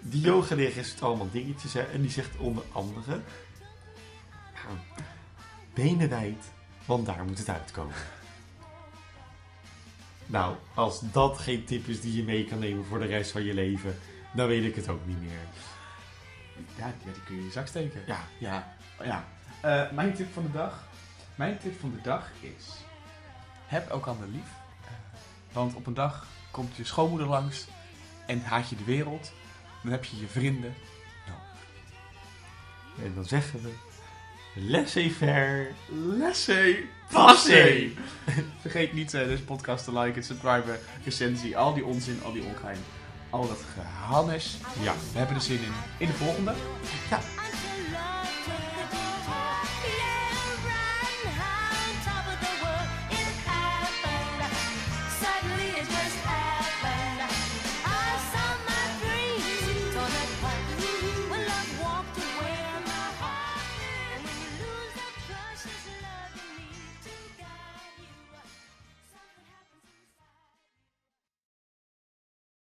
Die 0.00 0.20
yoga 0.20 0.54
lerares 0.54 0.90
doet 0.90 1.02
allemaal 1.02 1.30
dingetjes. 1.30 1.72
Hè, 1.72 1.82
en 1.82 2.00
die 2.00 2.10
zegt 2.10 2.36
onder 2.36 2.64
andere... 2.72 3.20
benen 5.82 6.08
wijd, 6.08 6.44
want 6.84 7.06
daar 7.06 7.24
moet 7.24 7.38
het 7.38 7.48
uitkomen. 7.48 7.94
Nou, 10.26 10.56
als 10.74 11.00
dat 11.12 11.38
geen 11.38 11.64
tip 11.64 11.86
is 11.86 12.00
die 12.00 12.16
je 12.16 12.22
mee 12.22 12.44
kan 12.44 12.58
nemen 12.58 12.84
voor 12.84 12.98
de 12.98 13.06
rest 13.06 13.30
van 13.30 13.44
je 13.44 13.54
leven... 13.54 13.98
dan 14.32 14.46
weet 14.46 14.64
ik 14.64 14.74
het 14.74 14.88
ook 14.88 15.06
niet 15.06 15.20
meer. 15.20 15.38
Ja, 16.76 16.92
die, 17.04 17.12
kun 17.24 17.34
je 17.34 17.40
in 17.40 17.46
je 17.46 17.52
zak 17.52 17.66
steken. 17.66 18.02
Ja, 18.06 18.20
Ja. 18.38 18.76
ja. 19.02 19.24
Eh, 19.60 19.90
mijn 19.90 20.14
tip 20.14 20.32
van 20.32 20.42
de 20.42 20.52
dag. 20.52 20.88
Mijn 21.34 21.58
tip 21.58 21.80
van 21.80 21.90
de 21.90 22.00
dag 22.00 22.30
is... 22.40 22.66
Heb 23.66 23.88
elkaar 23.88 24.14
lief. 24.32 24.50
Want 25.52 25.74
op 25.74 25.86
een 25.86 25.94
dag 25.94 26.26
komt 26.50 26.76
je 26.76 26.84
schoonmoeder 26.84 27.28
langs 27.28 27.66
en 28.26 28.40
haat 28.42 28.68
je 28.68 28.76
de 28.76 28.84
wereld. 28.84 29.32
Dan 29.82 29.92
heb 29.92 30.04
je 30.04 30.20
je 30.20 30.26
vrienden. 30.26 30.74
en 33.02 33.14
dan 33.14 33.24
zeggen 33.24 33.62
we... 33.62 33.87
Laissez-faire. 34.54 35.66
Laissez-passer. 36.18 37.90
Vergeet 38.60 38.92
niet 38.92 39.14
eh, 39.14 39.26
deze 39.26 39.44
podcast 39.44 39.84
te 39.84 39.98
liken, 39.98 40.22
subscriben, 40.22 40.78
recensie, 41.04 41.56
al 41.56 41.74
die 41.74 41.84
onzin, 41.84 42.20
al 42.24 42.32
die 42.32 42.42
ongein. 42.42 42.78
Al 43.30 43.48
dat 43.48 43.64
gehannes. 43.74 44.56
Ja. 44.82 44.94
We 45.12 45.18
hebben 45.18 45.36
er 45.36 45.42
zin 45.42 45.56
in. 45.56 45.72
In 45.98 46.06
de 46.06 46.12
volgende. 46.12 46.52
Ja, 47.10 47.20